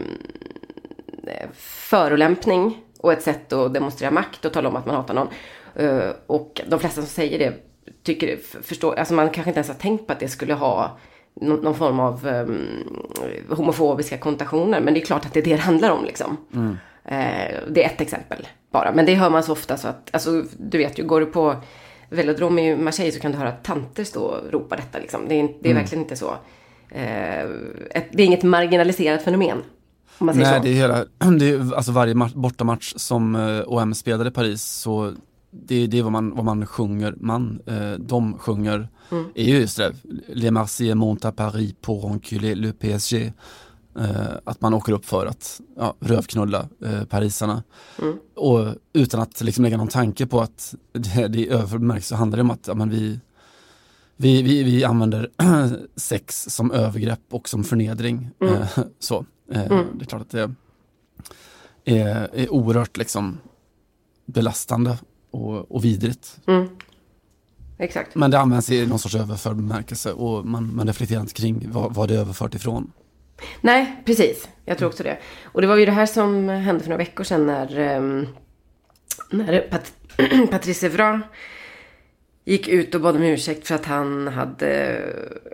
förolämpning 1.54 2.78
och 2.98 3.12
ett 3.12 3.22
sätt 3.22 3.52
att 3.52 3.74
demonstrera 3.74 4.10
makt 4.10 4.44
och 4.44 4.52
tala 4.52 4.68
om 4.68 4.76
att 4.76 4.86
man 4.86 4.96
hatar 4.96 5.14
någon. 5.14 5.28
Eh, 5.74 6.10
och 6.26 6.60
de 6.68 6.80
flesta 6.80 7.00
som 7.00 7.08
säger 7.08 7.38
det 7.38 7.54
tycker 8.02 8.36
förstår, 8.62 8.94
alltså 8.94 9.14
man 9.14 9.30
kanske 9.30 9.50
inte 9.50 9.58
ens 9.58 9.68
har 9.68 9.74
tänkt 9.74 10.06
på 10.06 10.12
att 10.12 10.20
det 10.20 10.28
skulle 10.28 10.54
ha 10.54 10.98
någon, 11.34 11.60
någon 11.60 11.74
form 11.74 12.00
av 12.00 12.26
um, 12.26 12.68
homofobiska 13.48 14.18
konnotationer. 14.18 14.80
Men 14.80 14.94
det 14.94 15.00
är 15.00 15.04
klart 15.04 15.26
att 15.26 15.32
det 15.32 15.40
är 15.40 15.44
det 15.44 15.54
det 15.54 15.62
handlar 15.62 15.90
om 15.90 16.04
liksom. 16.04 16.36
Eh, 16.54 16.72
det 17.68 17.84
är 17.84 17.86
ett 17.86 18.00
exempel 18.00 18.48
bara. 18.70 18.92
Men 18.92 19.06
det 19.06 19.14
hör 19.14 19.30
man 19.30 19.42
så 19.42 19.52
ofta 19.52 19.76
så 19.76 19.88
att, 19.88 20.10
alltså 20.12 20.44
du 20.58 20.78
vet 20.78 20.98
ju, 20.98 21.04
går 21.04 21.20
du 21.20 21.26
på 21.26 21.56
velodrom 22.10 22.58
i 22.58 22.76
Marseille 22.76 23.12
så 23.12 23.20
kan 23.20 23.32
du 23.32 23.38
höra 23.38 23.52
tanter 23.52 24.04
stå 24.04 24.22
och 24.22 24.52
ropa 24.52 24.76
detta 24.76 24.98
liksom. 24.98 25.28
Det 25.28 25.34
är, 25.34 25.48
det 25.60 25.70
är 25.70 25.74
verkligen 25.74 26.04
inte 26.04 26.16
så. 26.16 26.36
Eh, 26.90 27.42
ett, 27.90 28.06
det 28.12 28.22
är 28.22 28.26
inget 28.26 28.42
marginaliserat 28.42 29.22
fenomen. 29.22 29.62
Nej, 30.18 30.34
så. 30.34 30.62
det 30.62 30.68
är 30.68 30.74
hela, 30.74 31.04
det 31.38 31.48
är 31.48 31.74
alltså 31.74 31.92
varje 31.92 32.14
match, 32.14 32.32
bortamatch 32.32 32.92
som 32.96 33.34
eh, 33.34 33.62
OM 33.66 33.94
spelade 33.94 34.28
i 34.28 34.32
Paris 34.32 34.62
så 34.62 35.12
det, 35.50 35.86
det 35.86 35.98
är 35.98 36.02
vad 36.02 36.12
man, 36.12 36.36
vad 36.36 36.44
man 36.44 36.66
sjunger, 36.66 37.14
man, 37.16 37.60
eh, 37.66 37.92
de 37.92 38.38
sjunger, 38.38 38.88
är 39.34 39.44
ju 39.44 39.58
just 39.58 39.76
det, 39.76 39.92
Les 40.28 40.50
Marseillais 40.50 40.94
montent 40.94 41.24
à 41.24 41.32
Paris 41.32 41.74
pour 41.80 42.12
enculer 42.12 42.54
le 42.54 42.72
PSG. 42.72 43.32
Eh, 43.98 44.36
att 44.44 44.60
man 44.60 44.74
åker 44.74 44.92
upp 44.92 45.04
för 45.04 45.26
att 45.26 45.60
ja, 45.76 45.94
rövknulla 46.00 46.68
eh, 46.84 47.04
parisarna. 47.04 47.62
Och 48.36 48.74
utan 48.92 49.20
att 49.20 49.40
liksom 49.40 49.64
lägga 49.64 49.76
någon 49.76 49.88
tanke 49.88 50.26
på 50.26 50.40
att 50.40 50.74
det, 50.92 51.28
det 51.28 51.48
är 51.48 51.52
övermärkt 51.52 52.06
så 52.06 52.16
handlar 52.16 52.36
det 52.36 52.42
om 52.42 52.50
att 52.50 52.66
ja, 52.66 52.74
men 52.74 52.90
vi, 52.90 53.20
vi, 54.16 54.42
vi, 54.42 54.62
vi 54.62 54.84
använder 54.84 55.30
sex 55.96 56.42
som 56.48 56.70
övergrepp 56.72 57.20
och 57.30 57.48
som 57.48 57.64
förnedring. 57.64 58.30
Eh, 58.44 58.68
så. 58.98 59.24
Eh, 59.52 59.64
Det 59.68 60.00
är 60.00 60.04
klart 60.04 60.22
att 60.22 60.30
det 60.30 60.50
är, 61.84 62.28
är 62.34 62.52
oerhört 62.52 62.96
liksom 62.96 63.38
belastande 64.26 64.98
och, 65.30 65.72
och 65.72 65.84
vidrigt. 65.84 66.38
Mm. 66.46 66.68
Exakt. 67.78 68.14
Men 68.14 68.30
det 68.30 68.38
används 68.38 68.70
i 68.70 68.86
någon 68.86 68.98
sorts 68.98 69.14
överförd 69.14 69.56
bemärkelse 69.56 70.12
och 70.12 70.46
man, 70.46 70.74
man 70.76 70.86
reflekterar 70.86 71.20
inte 71.20 71.34
kring 71.34 71.68
vad, 71.72 71.94
vad 71.94 72.08
det 72.08 72.14
är 72.14 72.18
överfört 72.18 72.54
ifrån. 72.54 72.92
Nej, 73.60 74.02
precis. 74.04 74.48
Jag 74.64 74.78
tror 74.78 74.88
också 74.88 75.02
det. 75.02 75.18
Och 75.44 75.60
det 75.60 75.66
var 75.66 75.76
ju 75.76 75.86
det 75.86 75.92
här 75.92 76.06
som 76.06 76.48
hände 76.48 76.80
för 76.82 76.90
några 76.90 76.98
veckor 77.04 77.24
sedan 77.24 77.46
när, 77.46 77.78
ehm, 77.78 78.26
när 79.30 79.60
Pat 79.60 79.92
Patrice 80.50 80.82
Evra 80.82 81.22
gick 82.44 82.68
ut 82.68 82.94
och 82.94 83.00
bad 83.00 83.16
om 83.16 83.22
ursäkt 83.22 83.66
för 83.68 83.74
att 83.74 83.86
han 83.86 84.28
hade... 84.28 85.02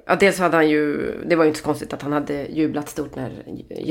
Ja, 0.07 0.17
dels 0.17 0.39
hade 0.39 0.57
han 0.57 0.69
ju... 0.71 1.13
Det 1.27 1.37
var 1.37 1.45
ju 1.45 1.49
inte 1.49 1.61
så 1.61 1.65
konstigt 1.65 1.93
att 1.93 2.03
han 2.03 2.13
hade 2.13 2.47
jublat 2.47 2.89
stort 2.89 3.17
när 3.17 3.45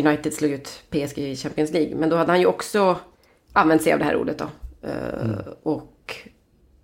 United 0.06 0.34
slog 0.34 0.52
ut 0.52 0.84
PSG 0.90 1.18
i 1.18 1.36
Champions 1.36 1.72
League. 1.72 1.96
Men 1.96 2.10
då 2.10 2.16
hade 2.16 2.32
han 2.32 2.40
ju 2.40 2.46
också 2.46 2.98
använt 3.54 3.82
sig 3.82 3.94
av 3.94 4.00
det 4.00 4.06
här 4.06 4.16
ordet 4.16 4.38
då. 4.38 4.46
Eh, 4.88 5.48
Och 5.64 6.16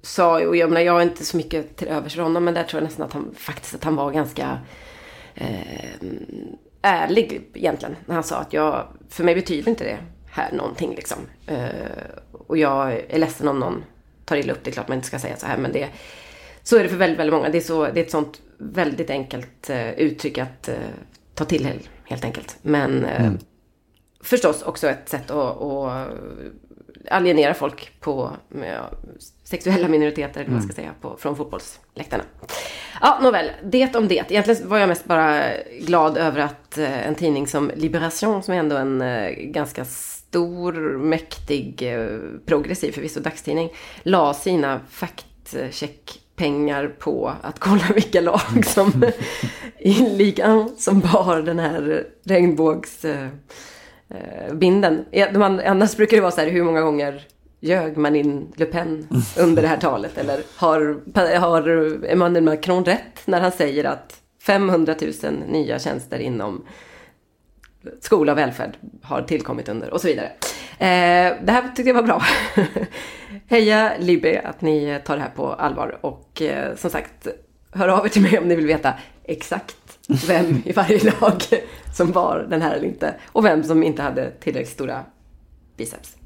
sa, 0.02 0.47
och 0.47 0.56
jag 0.56 0.69
menar 0.69 0.82
jag 0.82 0.97
är 0.97 1.04
inte 1.04 1.26
så 1.26 1.38
mycket 1.38 1.76
till 1.76 1.88
övers 1.88 2.15
för 2.15 2.21
honom, 2.21 2.45
men 2.45 2.54
där 2.54 2.63
tror 2.63 2.82
jag 2.82 2.88
nästan 2.88 3.06
att 3.06 3.13
han 3.13 3.34
faktiskt 3.38 3.76
att 3.76 3.84
han 3.84 3.95
var 3.95 4.12
ganska 4.12 4.60
ärlig 6.81 7.49
egentligen. 7.53 7.95
När 8.05 8.15
han 8.15 8.23
sa 8.23 8.35
att 8.37 8.53
jag, 8.53 8.87
för 9.09 9.23
mig 9.23 9.35
betyder 9.35 9.69
inte 9.69 9.83
det 9.83 9.97
här 10.31 10.51
någonting 10.51 10.95
liksom. 10.95 11.17
Eh, 11.47 11.69
och 12.31 12.57
jag 12.57 12.93
är 13.09 13.19
ledsen 13.19 13.47
om 13.47 13.59
någon 13.59 13.83
tar 14.25 14.35
illa 14.35 14.53
upp. 14.53 14.63
Det 14.63 14.69
är 14.69 14.73
klart 14.73 14.87
man 14.87 14.97
inte 14.97 15.07
ska 15.07 15.19
säga 15.19 15.37
så 15.37 15.45
här. 15.45 15.57
Men 15.57 15.71
det, 15.71 15.89
så 16.63 16.77
är 16.77 16.83
det 16.83 16.89
för 16.89 16.97
väldigt, 16.97 17.19
väldigt 17.19 17.33
många. 17.33 17.49
Det 17.49 17.57
är, 17.57 17.61
så, 17.61 17.85
det 17.85 17.99
är 17.99 18.03
ett 18.03 18.11
sånt 18.11 18.41
väldigt 18.57 19.09
enkelt 19.09 19.69
eh, 19.69 19.91
uttryck 19.91 20.37
att 20.37 20.69
eh, 20.69 20.75
ta 21.35 21.45
till 21.45 21.69
helt, 22.05 22.23
enkelt. 22.23 22.57
Men 22.61 23.05
eh, 23.05 23.31
förstås 24.23 24.61
också 24.61 24.89
ett 24.89 25.09
sätt 25.09 25.31
att, 25.31 25.61
att 25.61 26.07
alienera 27.09 27.53
folk 27.53 27.91
på 27.99 28.31
sexuella 29.43 29.87
minoriteter, 29.87 30.43
vad 30.43 30.51
man 30.51 30.61
ska 30.61 30.73
säga, 30.73 30.91
på, 31.01 31.17
från 31.17 31.35
fotbollsläktarna. 31.35 32.23
Ja, 33.03 33.19
nåväl. 33.21 33.51
Det 33.63 33.95
om 33.95 34.07
det. 34.07 34.31
Egentligen 34.31 34.69
var 34.69 34.77
jag 34.77 34.89
mest 34.89 35.05
bara 35.05 35.43
glad 35.79 36.17
över 36.17 36.39
att 36.39 36.77
eh, 36.77 37.07
en 37.07 37.15
tidning 37.15 37.47
som 37.47 37.71
Liberation, 37.75 38.43
som 38.43 38.53
är 38.53 38.57
ändå 38.57 38.77
en 38.77 39.01
eh, 39.01 39.29
ganska 39.29 39.85
stor, 39.85 40.73
mäktig, 40.97 41.93
eh, 41.93 42.07
progressiv 42.45 42.91
förvisso 42.91 43.19
dagstidning, 43.19 43.69
la 44.03 44.33
sina 44.33 44.79
fact-check-pengar 44.89 46.95
på 46.99 47.33
att 47.41 47.59
kolla 47.59 47.83
vilka 47.95 48.21
lag 48.21 48.65
som 48.65 49.05
i 49.79 49.93
ligan 49.93 50.69
som 50.77 50.99
bar 50.99 51.41
den 51.41 51.59
här 51.59 52.07
regnbågsbinden. 52.23 55.05
Annars 55.65 55.97
brukar 55.97 56.17
det 56.17 56.21
vara 56.21 56.31
så 56.31 56.41
här, 56.41 56.49
hur 56.49 56.63
många 56.63 56.81
gånger 56.81 57.27
ljög 57.62 57.97
man 57.97 58.15
in 58.15 58.54
Le 58.56 58.65
Pen 58.65 59.08
under 59.38 59.62
det 59.62 59.67
här 59.67 59.78
talet? 59.78 60.17
Eller 60.17 60.43
har, 60.56 61.02
har 61.39 61.69
Emmanuel 62.06 62.43
Macron 62.43 62.86
rätt 62.86 63.21
när 63.26 63.41
han 63.41 63.52
säger 63.52 63.84
att 63.84 64.21
500 64.41 64.95
000 65.24 65.34
nya 65.47 65.80
tjänster 65.80 66.19
inom 66.19 66.65
skola 68.00 68.32
och 68.32 68.38
välfärd 68.38 68.78
har 69.02 69.21
tillkommit 69.21 69.69
under 69.69 69.93
och 69.93 70.02
så 70.02 70.08
vidare. 70.08 70.32
Eh, 70.71 71.36
det 71.43 71.52
här 71.52 71.62
tyckte 71.76 71.89
jag 71.89 71.93
var 71.93 72.04
bra. 72.04 72.24
Heja 73.47 73.91
Libby 74.00 74.36
att 74.43 74.62
ni 74.62 75.00
tar 75.06 75.15
det 75.15 75.21
här 75.21 75.30
på 75.30 75.54
allvar 75.54 75.97
och 76.02 76.41
eh, 76.41 76.76
som 76.76 76.89
sagt 76.89 77.28
hör 77.71 77.88
av 77.88 78.06
er 78.06 78.10
till 78.10 78.21
mig 78.21 78.39
om 78.39 78.47
ni 78.47 78.56
vill 78.56 78.67
veta 78.67 78.93
exakt 79.24 79.78
vem 80.28 80.62
i 80.65 80.71
varje 80.71 81.12
lag 81.19 81.41
som 81.93 82.12
var 82.12 82.47
den 82.50 82.62
här 82.62 82.76
eller 82.76 82.88
inte 82.88 83.13
och 83.26 83.45
vem 83.45 83.63
som 83.63 83.84
inte 83.84 84.02
hade 84.02 84.32
tillräckligt 84.32 84.74
stora 84.74 85.04
biceps. 85.78 86.17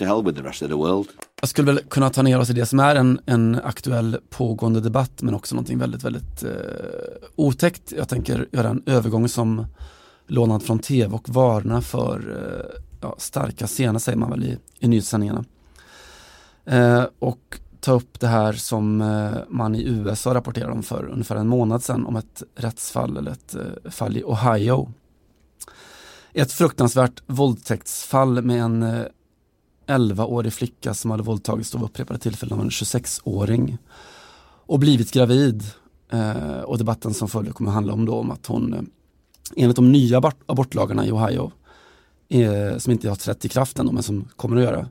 To 0.00 0.06
hell 0.06 0.22
with 0.24 0.38
the 0.38 0.48
rest 0.48 0.62
of 0.62 0.68
the 0.68 0.74
world. 0.74 1.08
Jag 1.40 1.48
skulle 1.48 1.72
väl 1.72 1.84
kunna 1.84 2.10
ta 2.10 2.22
ner 2.22 2.38
oss 2.38 2.50
i 2.50 2.52
det 2.52 2.66
som 2.66 2.80
är 2.80 2.96
en, 2.96 3.20
en 3.26 3.60
aktuell 3.64 4.18
pågående 4.30 4.80
debatt 4.80 5.22
men 5.22 5.34
också 5.34 5.54
någonting 5.54 5.78
väldigt, 5.78 6.04
väldigt 6.04 6.42
eh, 6.42 6.50
otäckt. 7.36 7.92
Jag 7.92 8.08
tänker 8.08 8.48
göra 8.52 8.68
en 8.68 8.82
övergång 8.86 9.28
som 9.28 9.66
lånad 10.26 10.62
från 10.62 10.78
tv 10.78 11.14
och 11.14 11.28
varna 11.28 11.82
för 11.82 12.36
eh, 12.36 12.82
ja, 13.00 13.14
starka 13.18 13.66
scener 13.66 13.98
säger 13.98 14.18
man 14.18 14.30
väl 14.30 14.44
i, 14.44 14.58
i 14.78 14.88
nyhetssändningarna. 14.88 15.44
Eh, 16.64 17.04
och 17.18 17.60
ta 17.80 17.92
upp 17.92 18.20
det 18.20 18.28
här 18.28 18.52
som 18.52 19.00
eh, 19.00 19.38
man 19.48 19.74
i 19.74 19.84
USA 19.84 20.34
rapporterade 20.34 20.72
om 20.72 20.82
för 20.82 21.08
ungefär 21.08 21.36
en 21.36 21.48
månad 21.48 21.82
sedan 21.82 22.06
om 22.06 22.16
ett 22.16 22.42
rättsfall 22.54 23.16
eller 23.16 23.30
ett 23.30 23.54
eh, 23.54 23.90
fall 23.90 24.16
i 24.16 24.22
Ohio. 24.24 24.92
Ett 26.32 26.52
fruktansvärt 26.52 27.22
våldtäktsfall 27.26 28.42
med 28.42 28.62
en 28.62 28.82
eh, 28.82 29.02
11-årig 29.90 30.52
flicka 30.52 30.94
som 30.94 31.10
hade 31.10 31.22
våldtagits 31.22 31.74
av 31.74 31.84
upprepade 31.84 32.18
tillfällen 32.18 32.58
av 32.58 32.64
en 32.64 32.70
26-åring 32.70 33.78
och 34.66 34.78
blivit 34.78 35.12
gravid. 35.12 35.64
Eh, 36.12 36.60
och 36.60 36.78
debatten 36.78 37.14
som 37.14 37.28
följer 37.28 37.52
kommer 37.52 37.70
handla 37.70 37.92
om 37.92 38.04
då 38.04 38.14
om 38.14 38.30
att 38.30 38.46
hon 38.46 38.74
eh, 38.74 38.80
enligt 39.56 39.76
de 39.76 39.92
nya 39.92 40.22
abortlagarna 40.46 41.06
i 41.06 41.12
Ohio 41.12 41.52
eh, 42.28 42.78
som 42.78 42.92
inte 42.92 43.08
har 43.08 43.16
trätt 43.16 43.44
i 43.44 43.48
kraft 43.48 43.78
än 43.78 43.86
men 43.86 44.02
som 44.02 44.28
kommer 44.36 44.56
att 44.56 44.62
göra 44.62 44.86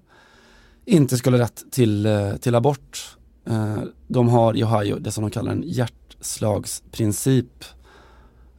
inte 0.90 1.18
skulle 1.18 1.38
ha 1.38 1.44
rätt 1.44 1.64
till, 1.72 2.06
eh, 2.06 2.36
till 2.36 2.56
abort. 2.56 3.18
Eh, 3.46 3.78
de 4.08 4.30
har 4.30 4.58
i 4.58 4.64
Ohio 4.64 5.00
det 5.00 5.12
som 5.12 5.22
de 5.22 5.32
kallar 5.32 5.52
en 5.52 5.64
hjärtslagsprincip. 5.66 7.66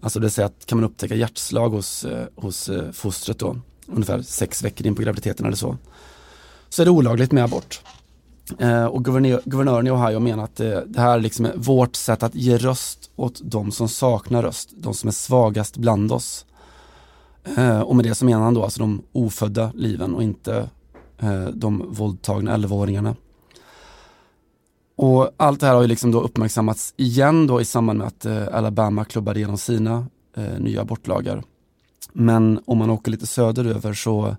Alltså 0.00 0.18
det 0.18 0.24
vill 0.24 0.30
säga 0.30 0.46
att 0.46 0.66
kan 0.66 0.80
man 0.80 0.90
upptäcka 0.90 1.14
hjärtslag 1.14 1.70
hos, 1.70 2.04
eh, 2.04 2.26
hos 2.36 2.68
eh, 2.68 2.90
fostret 2.90 3.38
då, 3.38 3.60
ungefär 3.86 4.22
sex 4.22 4.64
veckor 4.64 4.86
in 4.86 4.94
på 4.94 5.02
graviditeten 5.02 5.46
eller 5.46 5.56
så, 5.56 5.76
så 6.70 6.82
är 6.82 6.84
det 6.84 6.90
olagligt 6.90 7.32
med 7.32 7.44
abort. 7.44 7.80
Eh, 8.58 8.84
och 8.84 9.04
guvernör, 9.04 9.40
guvernören 9.44 9.86
i 9.86 9.90
Ohio 9.90 10.20
menar 10.20 10.44
att 10.44 10.56
det, 10.56 10.84
det 10.86 11.00
här 11.00 11.20
liksom 11.20 11.44
är 11.44 11.52
vårt 11.56 11.96
sätt 11.96 12.22
att 12.22 12.34
ge 12.34 12.56
röst 12.56 13.10
åt 13.16 13.40
de 13.44 13.72
som 13.72 13.88
saknar 13.88 14.42
röst, 14.42 14.70
de 14.76 14.94
som 14.94 15.08
är 15.08 15.12
svagast 15.12 15.76
bland 15.76 16.12
oss. 16.12 16.46
Eh, 17.56 17.80
och 17.80 17.96
med 17.96 18.04
det 18.04 18.14
så 18.14 18.24
menar 18.24 18.42
han 18.42 18.54
då 18.54 18.64
alltså 18.64 18.80
de 18.80 19.02
ofödda 19.12 19.72
liven 19.74 20.14
och 20.14 20.22
inte 20.22 20.70
eh, 21.18 21.44
de 21.44 21.84
våldtagna 21.88 22.56
11-åringarna. 22.56 23.14
Och 24.96 25.30
allt 25.36 25.60
det 25.60 25.66
här 25.66 25.74
har 25.74 25.82
ju 25.82 25.88
liksom 25.88 26.10
då 26.10 26.20
uppmärksammats 26.20 26.94
igen 26.96 27.46
då 27.46 27.60
i 27.60 27.64
samband 27.64 27.98
med 27.98 28.06
att 28.06 28.26
eh, 28.26 28.48
Alabama 28.52 29.04
klubbade 29.04 29.38
igenom 29.38 29.58
sina 29.58 30.06
eh, 30.36 30.58
nya 30.58 30.80
abortlagar. 30.80 31.42
Men 32.12 32.60
om 32.66 32.78
man 32.78 32.90
åker 32.90 33.10
lite 33.10 33.26
söderöver 33.26 33.94
så 33.94 34.36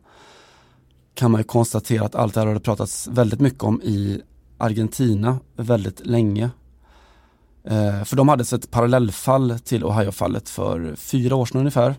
kan 1.13 1.32
man 1.32 1.39
ju 1.39 1.43
konstatera 1.43 2.06
att 2.06 2.15
allt 2.15 2.34
det 2.34 2.39
här 2.39 2.47
har 2.47 2.54
det 2.54 2.60
pratats 2.60 3.08
väldigt 3.08 3.39
mycket 3.39 3.63
om 3.63 3.82
i 3.82 4.21
Argentina 4.58 5.39
väldigt 5.56 6.06
länge. 6.06 6.50
Eh, 7.63 8.04
för 8.04 8.15
de 8.15 8.28
hade 8.28 8.43
ett 8.43 8.71
parallellfall 8.71 9.60
till 9.60 9.84
Ohio-fallet 9.84 10.50
för 10.50 10.95
fyra 10.95 11.36
år 11.36 11.45
sedan 11.45 11.60
ungefär. 11.60 11.95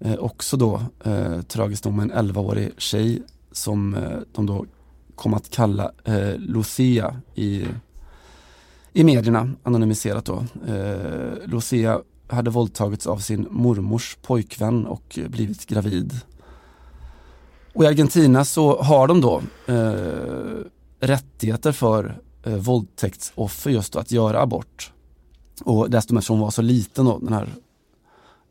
Eh, 0.00 0.14
också 0.14 0.56
då 0.56 0.82
eh, 1.04 1.42
tragiskt 1.42 1.84
nog 1.84 1.94
med 1.94 2.10
en 2.10 2.30
11-årig 2.30 2.72
tjej 2.78 3.22
som 3.52 3.94
eh, 3.94 4.18
de 4.32 4.46
då 4.46 4.66
kom 5.14 5.34
att 5.34 5.50
kalla 5.50 5.92
eh, 6.04 6.38
Lucia 6.38 7.16
i, 7.34 7.64
i 8.92 9.04
medierna, 9.04 9.52
anonymiserat 9.62 10.24
då. 10.24 10.44
Eh, 10.68 11.46
Lucia 11.46 12.00
hade 12.28 12.50
våldtagits 12.50 13.06
av 13.06 13.18
sin 13.18 13.46
mormors 13.50 14.16
pojkvän 14.22 14.86
och 14.86 15.18
blivit 15.28 15.66
gravid. 15.66 16.20
Och 17.76 17.84
i 17.84 17.86
Argentina 17.86 18.44
så 18.44 18.82
har 18.82 19.08
de 19.08 19.20
då 19.20 19.42
eh, 19.66 20.64
rättigheter 21.00 21.72
för 21.72 22.18
eh, 22.42 22.54
våldtäktsoffer 22.54 23.70
just 23.70 23.92
då, 23.92 23.98
att 23.98 24.10
göra 24.10 24.40
abort. 24.40 24.92
Och 25.64 25.90
dessutom 25.90 26.16
eftersom 26.16 26.36
hon 26.36 26.44
var 26.44 26.50
så 26.50 26.62
liten 26.62 27.04
då, 27.04 27.18
den 27.18 27.32
här 27.32 27.48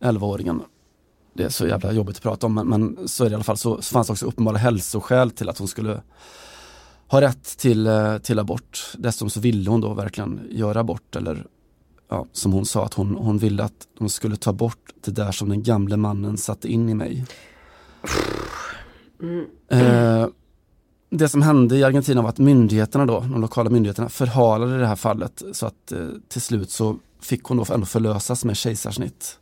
11-åringen. 0.03 0.61
Det 1.33 1.43
är 1.43 1.49
så 1.49 1.67
jävla 1.67 1.91
jobbigt 1.91 2.15
att 2.15 2.21
prata 2.21 2.45
om 2.45 2.53
men, 2.53 2.67
men 2.67 3.07
så 3.07 3.23
är 3.23 3.29
det 3.29 3.33
i 3.33 3.35
alla 3.35 3.43
fall 3.43 3.57
så, 3.57 3.81
så 3.81 3.93
fanns 3.93 4.07
det 4.07 4.13
också 4.13 4.25
uppenbara 4.25 4.57
hälsoskäl 4.57 5.31
till 5.31 5.49
att 5.49 5.57
hon 5.57 5.67
skulle 5.67 6.01
ha 7.07 7.21
rätt 7.21 7.57
till, 7.57 7.87
eh, 7.87 8.17
till 8.17 8.39
abort. 8.39 8.93
Dessutom 8.97 9.29
så 9.29 9.39
ville 9.39 9.69
hon 9.69 9.81
då 9.81 9.93
verkligen 9.93 10.47
göra 10.51 10.79
abort 10.79 11.15
eller 11.15 11.45
ja, 12.09 12.25
som 12.31 12.53
hon 12.53 12.65
sa 12.65 12.85
att 12.85 12.93
hon, 12.93 13.15
hon 13.15 13.37
ville 13.37 13.63
att 13.63 13.87
de 13.99 14.09
skulle 14.09 14.35
ta 14.35 14.53
bort 14.53 14.93
det 15.01 15.11
där 15.11 15.31
som 15.31 15.49
den 15.49 15.63
gamle 15.63 15.97
mannen 15.97 16.37
satte 16.37 16.67
in 16.67 16.89
i 16.89 16.93
mig. 16.93 17.25
Mm. 19.21 19.45
Eh, 19.69 20.27
det 21.09 21.29
som 21.29 21.41
hände 21.41 21.77
i 21.77 21.83
Argentina 21.83 22.21
var 22.21 22.29
att 22.29 22.37
myndigheterna 22.37 23.05
då, 23.05 23.19
de 23.19 23.41
lokala 23.41 23.69
myndigheterna 23.69 24.09
förhalade 24.09 24.77
det 24.77 24.87
här 24.87 24.95
fallet 24.95 25.43
så 25.51 25.65
att 25.65 25.91
eh, 25.91 26.07
till 26.27 26.41
slut 26.41 26.69
så 26.69 26.97
fick 27.21 27.43
hon 27.43 27.57
då 27.57 27.65
ändå 27.73 27.85
förlösas 27.85 28.45
med 28.45 28.57
kejsarsnitt. 28.57 29.39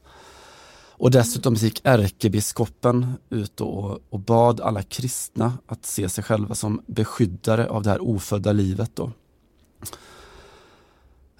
Och 0.95 1.11
dessutom 1.11 1.53
gick 1.53 1.81
ärkebiskopen 1.83 3.13
ut 3.29 3.61
och, 3.61 3.99
och 4.09 4.19
bad 4.19 4.61
alla 4.61 4.83
kristna 4.83 5.53
att 5.67 5.85
se 5.85 6.09
sig 6.09 6.23
själva 6.23 6.55
som 6.55 6.81
beskyddare 6.87 7.69
av 7.69 7.83
det 7.83 7.89
här 7.89 8.01
ofödda 8.01 8.51
livet. 8.51 8.91
Då. 8.95 9.11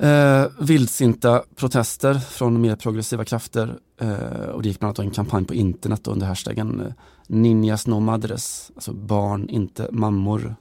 Eh, 0.04 0.46
vildsinta 0.60 1.44
protester 1.56 2.13
från 2.13 2.62
mer 2.62 2.76
progressiva 2.76 3.26
krafter 3.26 3.80
eh, 3.98 4.50
och 4.50 4.62
det 4.62 4.70
gick 4.70 4.80
bland 4.80 4.89
annat 4.89 5.08
en 5.08 5.12
kampanj 5.12 5.46
på 5.46 5.54
internet 5.54 6.08
under 6.08 6.28
hashtaggen 6.28 6.82
eh, 6.82 6.94
Ninjas 7.28 7.88
no 7.88 8.00
madres, 8.00 8.72
alltså 8.76 8.94
barn, 8.94 9.50
inte 9.50 9.88
mammor. 9.92 10.56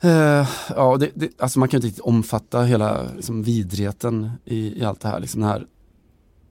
Eh, 0.00 0.48
ja, 0.76 0.96
det, 1.00 1.10
det, 1.14 1.30
alltså 1.38 1.58
man 1.58 1.68
kan 1.68 1.78
inte 1.78 1.86
riktigt 1.86 2.04
omfatta 2.04 2.62
hela 2.62 3.02
liksom, 3.16 3.42
vidrigheten 3.42 4.30
i, 4.44 4.80
i 4.80 4.84
allt 4.84 5.00
det 5.00 5.08
här. 5.08 5.20
Liksom 5.20 5.40
den 5.40 5.50
här 5.50 5.66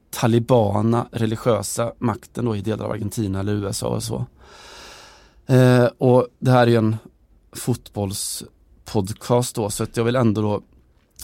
talibana 0.10 1.08
religiösa 1.12 1.94
makten 2.00 2.46
då 2.46 2.56
i 2.56 2.62
delar 2.62 2.86
av 2.86 2.92
Argentina 2.92 3.40
eller 3.40 3.54
USA 3.54 3.88
och 3.88 4.04
så. 4.04 4.26
Eh, 5.46 5.86
och 5.98 6.28
det 6.40 6.52
här 6.52 6.68
är 6.68 6.72
ju 6.72 6.78
en 6.78 6.98
fotbollspodcast 7.52 9.56
då 9.56 9.70
så 9.70 9.84
att 9.84 9.98
jag 9.98 10.04
vill 10.04 10.16
ändå 10.16 10.42
då 10.42 10.62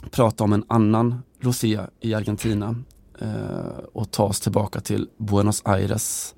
prata 0.09 0.43
om 0.43 0.53
en 0.53 0.63
annan 0.67 1.23
Lucia 1.39 1.89
i 1.99 2.13
Argentina 2.13 2.75
eh, 3.19 3.77
och 3.93 4.11
ta 4.11 4.23
oss 4.23 4.39
tillbaka 4.39 4.79
till 4.79 5.09
Buenos 5.17 5.61
Aires 5.65 6.35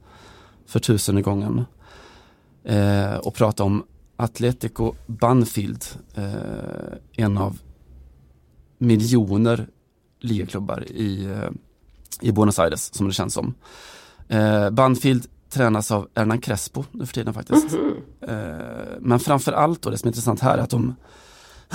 för 0.66 0.80
tusende 0.80 1.22
gången. 1.22 1.66
Eh, 2.64 3.16
och 3.16 3.36
prata 3.36 3.64
om 3.64 3.84
Atletico 4.16 4.94
Banfield, 5.08 5.86
eh, 6.16 7.24
en 7.24 7.38
av 7.38 7.60
miljoner 8.78 9.68
ligaklubbar 10.20 10.92
i, 10.92 11.26
eh, 11.26 11.50
i 12.22 12.32
Buenos 12.32 12.60
Aires 12.60 12.94
som 12.94 13.08
det 13.08 13.14
känns 13.14 13.34
som. 13.34 13.54
Eh, 14.28 14.70
Banfield 14.70 15.28
tränas 15.50 15.92
av 15.92 16.08
Hernan 16.16 16.42
Crespo 16.42 16.84
nu 16.92 17.06
för 17.06 17.14
tiden 17.14 17.34
faktiskt. 17.34 17.74
Eh, 18.22 18.98
men 19.00 19.20
framför 19.20 19.52
allt 19.52 19.82
då, 19.82 19.90
det 19.90 19.98
som 19.98 20.08
är 20.08 20.10
intressant 20.10 20.40
här 20.40 20.58
är 20.58 20.62
att 20.62 20.70
de 20.70 20.96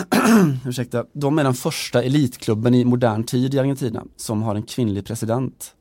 ursäkta, 0.66 1.04
de 1.12 1.38
är 1.38 1.44
den 1.44 1.54
första 1.54 2.02
elitklubben 2.02 2.74
i 2.74 2.84
modern 2.84 3.24
tid 3.24 3.54
i 3.54 3.58
Argentina 3.58 4.04
som 4.16 4.42
har 4.42 4.54
en 4.54 4.62
kvinnlig 4.62 5.06
president. 5.06 5.74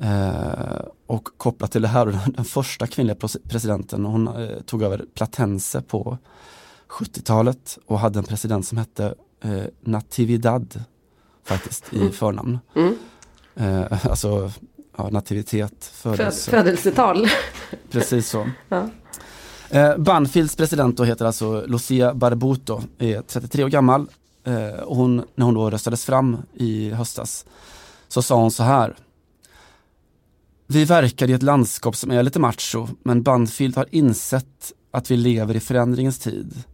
Eh, 0.00 0.80
och 1.06 1.28
kopplat 1.36 1.72
till 1.72 1.82
det 1.82 1.88
här, 1.88 2.06
den, 2.06 2.18
den 2.36 2.44
första 2.44 2.86
kvinnliga 2.86 3.16
pres- 3.16 3.48
presidenten, 3.48 4.04
hon 4.04 4.28
eh, 4.28 4.60
tog 4.66 4.82
över 4.82 5.04
Platense 5.14 5.82
på 5.82 6.18
70-talet 6.88 7.78
och 7.86 7.98
hade 7.98 8.18
en 8.18 8.24
president 8.24 8.66
som 8.66 8.78
hette 8.78 9.14
eh, 9.44 9.62
Natividad 9.80 10.84
faktiskt 11.44 11.92
i 11.92 12.10
förnamn. 12.10 12.58
Eh, 13.54 14.06
alltså 14.10 14.52
ja, 14.96 15.08
nativitet, 15.10 15.84
Föd, 15.94 16.16
födelse. 16.16 16.50
födelsetal. 16.50 17.26
Precis 17.90 18.28
så. 18.28 18.50
Ja. 18.68 18.88
Eh, 19.70 19.96
Banfields 19.96 20.56
president 20.56 20.96
då 20.96 21.04
heter 21.04 21.24
alltså 21.24 21.64
Lucia 21.66 22.14
Barbuto, 22.14 22.82
är 22.98 23.22
33 23.22 23.64
år 23.64 23.68
gammal 23.68 24.06
eh, 24.44 24.82
och 24.82 24.96
hon, 24.96 25.24
när 25.34 25.44
hon 25.44 25.54
då 25.54 25.70
röstades 25.70 26.04
fram 26.04 26.36
i 26.54 26.90
höstas 26.90 27.46
så 28.08 28.22
sa 28.22 28.40
hon 28.40 28.50
så 28.50 28.62
här. 28.62 28.96
Vi 30.66 30.84
verkar 30.84 31.30
i 31.30 31.32
ett 31.32 31.42
landskap 31.42 31.96
som 31.96 32.10
är 32.10 32.22
lite 32.22 32.38
macho, 32.38 32.88
men 33.02 33.22
Banfield 33.22 33.76
har 33.76 33.86
insett 33.90 34.72
att 34.90 35.10
vi 35.10 35.16
lever 35.16 35.56
i 35.56 35.60
förändringens 35.60 36.18
tid. 36.18 36.64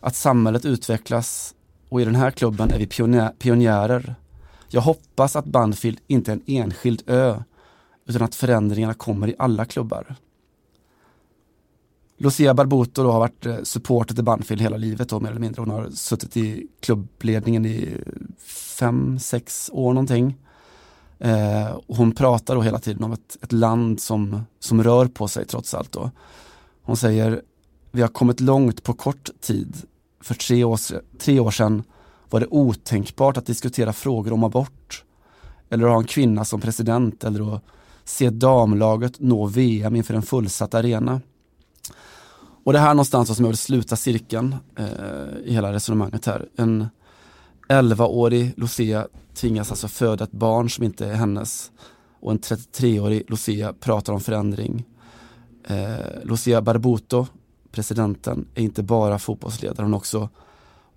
Att 0.00 0.16
samhället 0.16 0.64
utvecklas 0.64 1.54
och 1.88 2.00
i 2.00 2.04
den 2.04 2.14
här 2.14 2.30
klubben 2.30 2.70
är 2.70 2.78
vi 2.78 2.86
pionjärer. 3.38 4.14
Jag 4.68 4.80
hoppas 4.80 5.36
att 5.36 5.44
Banfield 5.44 5.98
inte 6.06 6.30
är 6.30 6.32
en 6.32 6.42
enskild 6.46 7.02
ö, 7.06 7.42
utan 8.06 8.22
att 8.22 8.34
förändringarna 8.34 8.94
kommer 8.94 9.28
i 9.28 9.34
alla 9.38 9.64
klubbar. 9.64 10.16
Lucia 12.20 12.54
Barbuto 12.54 13.02
då 13.02 13.10
har 13.10 13.20
varit 13.20 13.46
eh, 13.46 13.62
supporter 13.62 14.14
till 14.14 14.24
Banfield 14.24 14.62
hela 14.62 14.76
livet 14.76 15.08
då 15.08 15.20
mer 15.20 15.30
eller 15.30 15.40
mindre. 15.40 15.62
Hon 15.62 15.70
har 15.70 15.90
suttit 15.90 16.36
i 16.36 16.66
klubbledningen 16.80 17.66
i 17.66 17.96
fem, 18.78 19.18
sex 19.18 19.70
år 19.72 19.92
någonting. 19.92 20.36
Eh, 21.18 21.78
hon 21.86 22.12
pratar 22.12 22.54
då 22.54 22.62
hela 22.62 22.78
tiden 22.78 23.04
om 23.04 23.12
ett, 23.12 23.36
ett 23.42 23.52
land 23.52 24.00
som, 24.00 24.42
som 24.60 24.82
rör 24.82 25.06
på 25.06 25.28
sig 25.28 25.46
trots 25.46 25.74
allt 25.74 25.92
då. 25.92 26.10
Hon 26.82 26.96
säger, 26.96 27.42
vi 27.90 28.00
har 28.02 28.08
kommit 28.08 28.40
långt 28.40 28.82
på 28.82 28.92
kort 28.92 29.30
tid. 29.40 29.76
För 30.20 30.34
tre 30.34 30.64
år, 30.64 30.80
tre 31.18 31.40
år 31.40 31.50
sedan 31.50 31.82
var 32.30 32.40
det 32.40 32.46
otänkbart 32.50 33.36
att 33.36 33.46
diskutera 33.46 33.92
frågor 33.92 34.32
om 34.32 34.44
abort. 34.44 35.04
Eller 35.70 35.84
att 35.84 35.90
ha 35.90 35.98
en 35.98 36.04
kvinna 36.04 36.44
som 36.44 36.60
president 36.60 37.24
eller 37.24 37.54
att 37.54 37.62
se 38.04 38.30
damlaget 38.30 39.20
nå 39.20 39.46
VM 39.46 39.96
inför 39.96 40.14
en 40.14 40.22
fullsatt 40.22 40.74
arena. 40.74 41.20
Och 42.68 42.74
det 42.74 42.80
här 42.80 42.94
någonstans 42.94 43.36
som 43.36 43.44
jag 43.44 43.50
vill 43.50 43.58
sluta 43.58 43.96
cirkeln 43.96 44.56
eh, 44.76 45.38
i 45.44 45.52
hela 45.52 45.72
resonemanget 45.72 46.26
här. 46.26 46.48
En 46.56 46.88
11-årig 47.68 48.52
Lucia 48.56 49.08
tvingas 49.34 49.70
alltså 49.70 49.88
föda 49.88 50.24
ett 50.24 50.32
barn 50.32 50.70
som 50.70 50.84
inte 50.84 51.06
är 51.06 51.14
hennes 51.14 51.70
och 52.20 52.32
en 52.32 52.38
33-årig 52.38 53.30
Lucia 53.30 53.72
pratar 53.72 54.12
om 54.12 54.20
förändring. 54.20 54.84
Eh, 55.68 56.24
Lucia 56.24 56.62
Barbuto, 56.62 57.26
presidenten, 57.70 58.48
är 58.54 58.62
inte 58.62 58.82
bara 58.82 59.18
fotbollsledare, 59.18 59.84
hon 59.84 59.94
är 59.94 59.96
också 59.96 60.28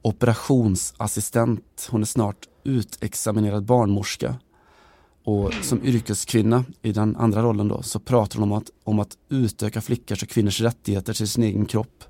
operationsassistent. 0.02 1.88
Hon 1.92 2.02
är 2.02 2.06
snart 2.06 2.48
utexaminerad 2.64 3.66
barnmorska. 3.66 4.36
Och 5.24 5.54
som 5.54 5.84
yrkeskvinna 5.84 6.66
i 6.82 6.92
den 6.92 7.16
andra 7.16 7.42
rollen 7.44 7.68
då 7.68 7.82
så 7.82 8.00
pratar 8.00 8.40
hon 8.40 8.52
om 8.52 8.58
att, 8.58 8.70
om 8.84 9.00
att 9.00 9.18
utöka 9.30 9.82
flickors 9.82 10.24
och 10.24 10.30
kvinnors 10.30 10.62
rättigheter 10.62 11.14
till 11.14 11.28
sin 11.28 11.44
egen 11.44 11.66
kropp. 11.66 12.04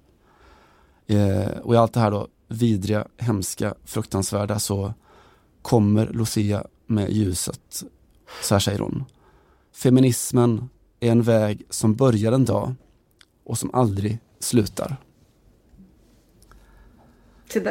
Eh, 1.07 1.47
och 1.63 1.73
i 1.73 1.77
allt 1.77 1.93
det 1.93 1.99
här 1.99 2.11
då 2.11 2.27
vidriga, 2.47 3.07
hemska, 3.17 3.75
fruktansvärda 3.85 4.59
så 4.59 4.93
kommer 5.61 6.07
Lucia 6.07 6.63
med 6.87 7.11
ljuset. 7.11 7.83
Så 8.43 8.55
här 8.55 8.59
säger 8.59 8.79
hon. 8.79 9.03
Feminismen 9.73 10.69
är 10.99 11.11
en 11.11 11.21
väg 11.21 11.63
som 11.69 11.95
börjar 11.95 12.31
en 12.31 12.45
dag 12.45 12.73
och 13.43 13.57
som 13.57 13.69
aldrig 13.73 14.19
slutar. 14.39 14.97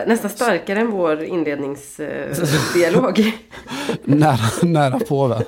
Nästan 0.07 0.31
starkare 0.31 0.81
än 0.81 0.91
vår 0.91 1.23
inledningsdialog. 1.23 3.19
Eh, 3.19 3.33
nära, 4.05 4.51
nära 4.63 5.01
på 5.01 5.27
väl. 5.27 5.45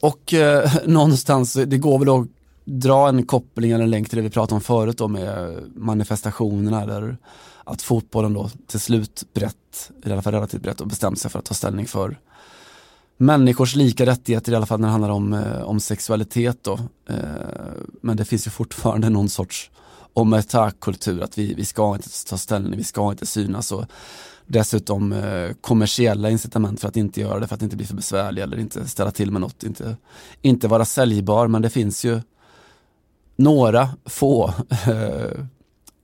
Och 0.00 0.34
eh, 0.34 0.70
någonstans, 0.84 1.52
det 1.52 1.78
går 1.78 1.98
väl 1.98 2.08
att 2.08 2.26
dra 2.64 3.08
en 3.08 3.26
koppling 3.26 3.70
eller 3.70 3.84
en 3.84 3.90
länk 3.90 4.08
till 4.08 4.16
det 4.16 4.22
vi 4.22 4.30
pratade 4.30 4.54
om 4.54 4.60
förut 4.60 4.98
då 4.98 5.08
med 5.08 5.58
manifestationerna 5.74 6.82
eller 6.82 7.16
att 7.64 7.82
fotbollen 7.82 8.34
då 8.34 8.50
till 8.66 8.80
slut 8.80 9.22
brett, 9.34 9.90
i 10.04 10.12
alla 10.12 10.22
fall 10.22 10.32
relativt 10.32 10.62
brett, 10.62 10.80
och 10.80 10.86
bestämt 10.86 11.18
sig 11.18 11.30
för 11.30 11.38
att 11.38 11.44
ta 11.44 11.54
ställning 11.54 11.86
för 11.86 12.18
människors 13.16 13.74
lika 13.74 14.06
rättigheter 14.06 14.52
i 14.52 14.54
alla 14.54 14.66
fall 14.66 14.80
när 14.80 14.88
det 14.88 14.92
handlar 14.92 15.10
om, 15.10 15.32
eh, 15.32 15.62
om 15.62 15.80
sexualitet 15.80 16.58
då. 16.62 16.78
Eh, 17.08 17.16
men 18.00 18.16
det 18.16 18.24
finns 18.24 18.46
ju 18.46 18.50
fortfarande 18.50 19.10
någon 19.10 19.28
sorts 19.28 19.70
omerta-kultur 20.16 21.22
att 21.22 21.38
vi, 21.38 21.54
vi 21.54 21.64
ska 21.64 21.94
inte 21.94 22.08
ta 22.28 22.38
ställning, 22.38 22.76
vi 22.76 22.84
ska 22.84 23.10
inte 23.10 23.26
synas 23.26 23.72
och 23.72 23.84
dessutom 24.46 25.12
eh, 25.12 25.50
kommersiella 25.60 26.30
incitament 26.30 26.80
för 26.80 26.88
att 26.88 26.96
inte 26.96 27.20
göra 27.20 27.40
det, 27.40 27.46
för 27.46 27.54
att 27.54 27.62
inte 27.62 27.76
bli 27.76 27.86
för 27.86 27.94
besvärlig 27.94 28.42
eller 28.42 28.58
inte 28.58 28.88
ställa 28.88 29.10
till 29.10 29.30
med 29.30 29.40
något, 29.40 29.62
inte, 29.62 29.96
inte 30.42 30.68
vara 30.68 30.84
säljbar. 30.84 31.48
Men 31.48 31.62
det 31.62 31.70
finns 31.70 32.04
ju 32.04 32.20
några 33.36 33.88
få, 34.04 34.54
eh, 34.70 35.44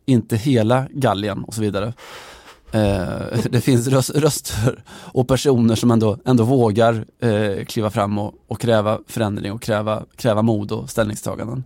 inte 0.06 0.36
hela 0.36 0.86
galgen 0.90 1.44
och 1.44 1.54
så 1.54 1.60
vidare. 1.60 1.92
Eh, 2.72 3.38
det 3.50 3.60
finns 3.60 3.88
röst, 3.88 4.10
röster 4.10 4.84
och 4.88 5.28
personer 5.28 5.74
som 5.74 5.90
ändå, 5.90 6.18
ändå 6.24 6.44
vågar 6.44 7.04
eh, 7.20 7.64
kliva 7.64 7.90
fram 7.90 8.18
och, 8.18 8.34
och, 8.46 8.60
kräva 8.60 8.98
förändring 9.06 9.52
och 9.52 9.62
kräva, 9.62 10.02
kräva 10.16 10.42
mod 10.42 10.72
och 10.72 10.90
ställningstaganden. 10.90 11.64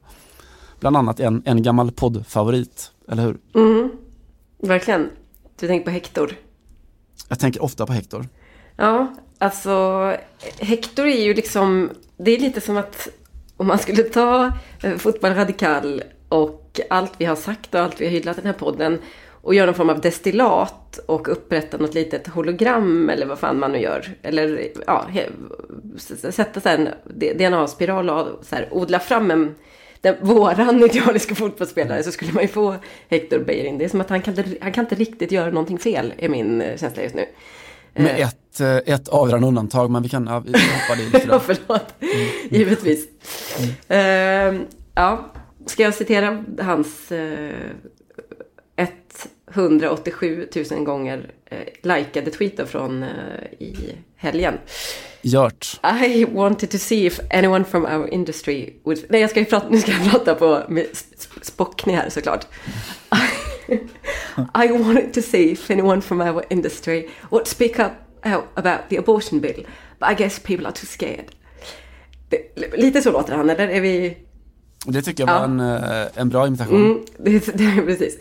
Bland 0.81 0.97
annat 0.97 1.21
en, 1.21 1.43
en 1.45 1.63
gammal 1.63 1.93
poddfavorit, 1.93 2.91
eller 3.09 3.23
hur? 3.23 3.37
Mm, 3.55 3.91
verkligen. 4.59 5.11
Du 5.61 5.67
tänker 5.67 5.85
på 5.85 5.91
Hector? 5.91 6.33
Jag 7.29 7.39
tänker 7.39 7.63
ofta 7.63 7.87
på 7.87 7.93
Hector. 7.93 8.27
Ja, 8.77 9.15
alltså 9.39 10.17
Hector 10.59 11.07
är 11.07 11.25
ju 11.25 11.35
liksom, 11.35 11.91
det 12.17 12.31
är 12.31 12.39
lite 12.39 12.61
som 12.61 12.77
att 12.77 13.09
om 13.57 13.67
man 13.67 13.79
skulle 13.79 14.03
ta 14.03 14.53
eh, 14.83 14.97
Fotboll 14.97 15.35
Radikal 15.35 16.03
och 16.29 16.81
allt 16.91 17.13
vi 17.19 17.25
har 17.25 17.37
sagt 17.37 17.75
och 17.75 17.81
allt 17.81 18.01
vi 18.01 18.05
har 18.05 18.13
hyllat 18.13 18.39
i 18.39 18.41
den 18.41 18.53
här 18.53 18.59
podden 18.59 18.99
och 19.47 19.55
göra 19.55 19.67
någon 19.67 19.75
form 19.75 19.91
av 19.91 20.01
destillat 20.01 20.99
och 21.07 21.29
upprätta 21.29 21.77
något 21.77 21.95
litet 21.95 22.27
hologram 22.27 23.11
eller 23.11 23.27
vad 23.27 23.39
fan 23.39 23.59
man 23.59 23.73
nu 23.73 23.79
gör. 23.79 24.17
Eller 24.23 24.69
ja, 24.87 25.07
sätta 26.31 26.61
så 26.61 26.69
en 26.69 26.89
DNA-spiral 27.35 28.11
och 28.11 28.27
så 28.43 28.57
här, 28.57 28.69
odla 28.71 28.99
fram 28.99 29.31
en 29.31 29.55
den, 30.07 30.17
våran 30.21 30.85
idealiska 30.85 31.35
fotbollsspelare 31.35 32.03
så 32.03 32.13
skulle 32.13 32.33
man 32.33 32.43
ju 32.43 32.49
få 32.49 32.77
Hector 33.09 33.39
Beirin. 33.39 33.79
Det 33.79 33.85
är 33.85 33.89
som 33.89 34.01
att 34.01 34.11
han 34.11 34.23
kan, 34.23 34.35
han 34.61 34.73
kan 34.73 34.85
inte 34.85 34.95
riktigt 34.95 35.33
göra 35.33 35.51
någonting 35.51 35.79
fel, 35.79 36.15
är 36.19 36.29
min 36.29 36.63
eh, 36.63 36.77
känsla 36.77 37.03
just 37.03 37.15
nu. 37.15 37.27
Med 37.95 38.21
eh. 38.21 38.29
ett, 38.29 38.61
eh, 38.61 38.95
ett 38.95 39.09
avgörande 39.09 39.49
undantag, 39.49 39.91
men 39.91 40.03
vi 40.03 40.09
kan 40.09 40.27
ja, 40.27 40.41
vi 40.41 40.53
hoppa 40.53 40.95
det 40.97 41.05
lite 41.19 41.29
ja, 41.29 41.41
förlåt. 41.41 41.95
Mm. 42.01 42.29
Givetvis. 42.51 43.09
Mm. 43.89 44.55
Uh, 44.55 44.63
ja, 44.95 45.33
ska 45.67 45.83
jag 45.83 45.95
citera 45.95 46.45
hans 46.61 47.13
uh, 47.13 47.51
187 49.51 50.49
000 50.71 50.85
gånger 50.85 51.31
uh, 51.53 51.97
likade 51.97 52.31
tweeter 52.31 52.65
från 52.65 53.03
uh, 53.03 53.09
i 53.59 53.77
helgen. 54.17 54.59
Gjort. 55.23 55.81
I 55.83 56.25
wanted 56.25 56.71
to 56.71 56.79
see 56.79 57.07
if 57.07 57.21
anyone 57.31 57.65
from 57.65 57.85
our 57.85 58.09
industry 58.13 58.73
would... 58.85 59.05
Nej, 59.09 59.21
jag 59.21 59.31
ska 59.31 59.41
ju 59.41 59.47
prata, 59.47 59.69
nu 59.69 59.81
ska 59.81 59.93
jag 59.93 60.11
prata 60.11 60.35
på 60.35 60.63
med 60.69 60.87
spockning 61.43 61.97
här 61.97 62.11
såklart. 62.11 62.47
I 64.65 64.73
wanted 64.73 65.15
to 65.15 65.23
see 65.23 65.53
if 65.53 65.71
anyone 65.71 66.03
from 66.03 66.21
our 66.21 66.45
industry 66.51 67.09
would 67.31 67.47
speak 67.47 67.79
up 67.79 67.93
out 68.25 68.45
about 68.55 68.89
the 68.89 68.97
abortion 68.97 69.41
bill. 69.41 69.65
But 69.99 70.11
I 70.11 70.15
guess 70.15 70.39
people 70.39 70.67
are 70.67 70.73
too 70.73 70.87
scared. 70.87 71.31
Det, 72.29 72.77
lite 72.77 73.03
så 73.03 73.13
låter 73.13 73.35
han, 73.37 73.51
eller 73.51 73.69
är 73.69 73.81
vi... 73.81 74.17
Det 74.87 75.03
tycker 75.03 75.23
jag 75.27 75.27
var 75.27 75.41
ja. 75.41 75.45
en, 75.45 75.61
eh, 75.61 76.07
en 76.15 76.29
bra 76.29 76.47
imitation. 76.47 76.85
Mm, 76.85 77.05
det, 77.19 77.59
det, 77.59 77.83
precis. 77.87 78.19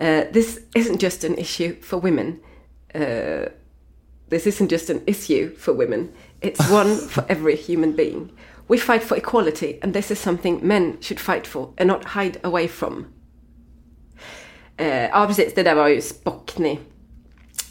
Uh, 0.00 0.32
this 0.32 0.58
isn't 0.74 1.02
just 1.02 1.24
an 1.24 1.38
issue 1.38 1.74
for 1.82 2.00
women. 2.00 2.36
Uh, 2.94 3.48
this 4.30 4.46
isn't 4.46 4.70
just 4.70 4.90
an 4.90 5.00
issue 5.06 5.56
for 5.56 5.74
women. 5.74 6.08
It's 6.40 6.70
one 6.70 6.96
for 7.08 7.24
every 7.28 7.56
human 7.56 7.92
being. 7.96 8.30
We 8.68 8.78
fight 8.78 9.02
for 9.02 9.16
equality 9.16 9.78
and 9.82 9.92
this 9.92 10.10
is 10.10 10.18
something 10.18 10.60
men 10.62 10.96
should 11.00 11.20
fight 11.20 11.46
for 11.46 11.72
and 11.78 11.88
not 11.88 12.04
hide 12.04 12.40
away 12.42 12.68
from. 12.68 13.06
Eh, 14.76 15.08
ja, 15.08 15.26
precis. 15.26 15.54
Det 15.54 15.62
där 15.62 15.74
var 15.74 15.88
ju 15.88 16.00
Spockny. 16.00 16.78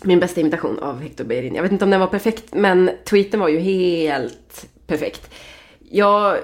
Min 0.04 0.20
bästa 0.20 0.42
imitation 0.42 0.80
av 0.80 1.02
Hector 1.02 1.24
Beirin. 1.24 1.56
Jag 1.56 1.64
vet 1.64 1.72
inte 1.72 1.86
om 1.86 1.92
den 1.92 2.00
var 2.00 2.08
perfekt, 2.08 2.54
men 2.54 2.92
tweeten 3.06 3.40
var 3.40 3.50
ju 3.50 3.60
helt 3.60 4.66
perfekt. 4.88 5.30
Jag... 5.80 6.38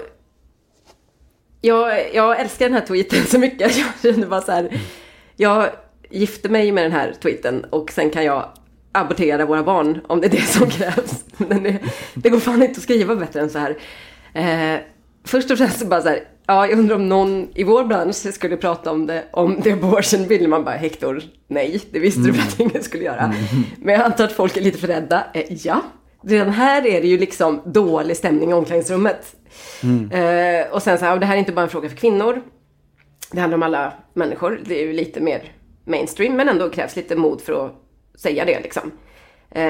Jag, 1.62 2.14
jag 2.14 2.40
älskar 2.40 2.66
den 2.66 2.74
här 2.74 2.86
tweeten 2.86 3.24
så 3.24 3.38
mycket. 3.38 3.76
Jag 3.76 4.14
kände 4.14 4.26
bara 4.26 4.40
så 4.40 4.52
här. 4.52 4.80
Jag 5.36 5.70
gifte 6.10 6.48
mig 6.48 6.72
med 6.72 6.84
den 6.84 6.92
här 6.92 7.14
tweeten 7.22 7.64
och 7.64 7.92
sen 7.92 8.10
kan 8.10 8.24
jag 8.24 8.48
abortera 8.92 9.46
våra 9.46 9.62
barn 9.62 10.00
om 10.06 10.20
det 10.20 10.26
är 10.26 10.30
det 10.30 10.42
som 10.42 10.70
krävs. 10.70 11.24
Men 11.36 11.62
det, 11.62 11.78
det 12.14 12.30
går 12.30 12.38
fan 12.38 12.62
inte 12.62 12.78
att 12.78 12.82
skriva 12.82 13.16
bättre 13.16 13.40
än 13.40 13.50
så 13.50 13.58
här. 13.58 13.76
Eh, 14.34 14.80
först 15.24 15.50
och 15.50 15.58
främst 15.58 15.86
bara 15.86 16.02
så 16.02 16.08
här, 16.08 16.24
ja, 16.46 16.66
jag 16.66 16.78
undrar 16.78 16.96
om 16.96 17.08
någon 17.08 17.48
i 17.54 17.64
vår 17.64 17.84
bransch 17.84 18.34
skulle 18.34 18.56
prata 18.56 18.90
om 18.90 19.06
det, 19.06 19.24
om 19.32 19.60
det 19.62 19.72
abortion 19.72 20.28
vill 20.28 20.48
man 20.48 20.64
bara 20.64 20.74
Hector, 20.74 21.22
nej, 21.48 21.80
det 21.90 21.98
visste 21.98 22.20
mm. 22.20 22.32
du 22.32 22.40
att 22.40 22.60
ingen 22.60 22.82
skulle 22.82 23.04
göra. 23.04 23.20
Mm. 23.20 23.36
Men 23.78 23.94
jag 23.94 24.04
antar 24.04 24.24
att 24.24 24.32
folk 24.32 24.56
är 24.56 24.60
lite 24.60 24.78
för 24.78 24.86
rädda. 24.86 25.24
Eh, 25.34 25.44
ja, 25.48 25.82
redan 26.22 26.50
här 26.50 26.86
är 26.86 27.00
det 27.00 27.08
ju 27.08 27.18
liksom 27.18 27.62
dålig 27.64 28.16
stämning 28.16 28.50
i 28.50 28.54
omklädningsrummet. 28.54 29.36
Mm. 29.82 30.10
Eh, 30.10 30.72
och 30.72 30.82
sen 30.82 30.98
så 30.98 31.04
här, 31.04 31.18
det 31.18 31.26
här 31.26 31.34
är 31.34 31.38
inte 31.38 31.52
bara 31.52 31.62
en 31.62 31.68
fråga 31.68 31.88
för 31.88 31.96
kvinnor. 31.96 32.42
Det 33.30 33.40
handlar 33.40 33.56
om 33.56 33.62
alla 33.62 33.92
människor. 34.14 34.60
Det 34.64 34.82
är 34.82 34.86
ju 34.86 34.92
lite 34.92 35.20
mer 35.20 35.52
mainstream, 35.84 36.36
men 36.36 36.48
ändå 36.48 36.70
krävs 36.70 36.96
lite 36.96 37.16
mod 37.16 37.40
för 37.40 37.66
att 37.66 37.72
säga 38.22 38.44
det 38.44 38.60
liksom. 38.60 38.92
Eh, 39.50 39.62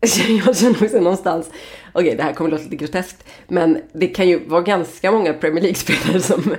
jag 0.46 0.56
känner 0.56 0.84
också 0.84 1.00
någonstans, 1.00 1.50
okej 1.92 2.04
okay, 2.04 2.16
det 2.16 2.22
här 2.22 2.32
kommer 2.32 2.50
låta 2.50 2.62
lite 2.62 2.76
groteskt, 2.76 3.24
men 3.48 3.82
det 3.92 4.06
kan 4.06 4.28
ju 4.28 4.48
vara 4.48 4.62
ganska 4.62 5.12
många 5.12 5.32
Premier 5.32 5.62
League-spelare 5.62 6.20
som, 6.20 6.54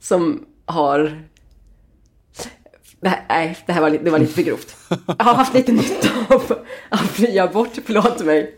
som 0.00 0.46
har 0.66 1.28
det 3.00 3.08
här, 3.08 3.24
nej, 3.28 3.56
det 3.66 3.72
här 3.72 3.80
var, 3.80 3.90
det 3.90 4.10
var 4.10 4.18
lite 4.18 4.32
för 4.32 4.42
grovt. 4.42 4.76
Jag 5.18 5.24
har 5.24 5.34
haft 5.34 5.54
lite 5.54 5.72
nytta 5.72 6.08
av, 6.28 6.58
av 6.88 6.96
fria 6.96 7.46
bort, 7.46 7.78
förlåt 7.84 8.24
mig. 8.24 8.54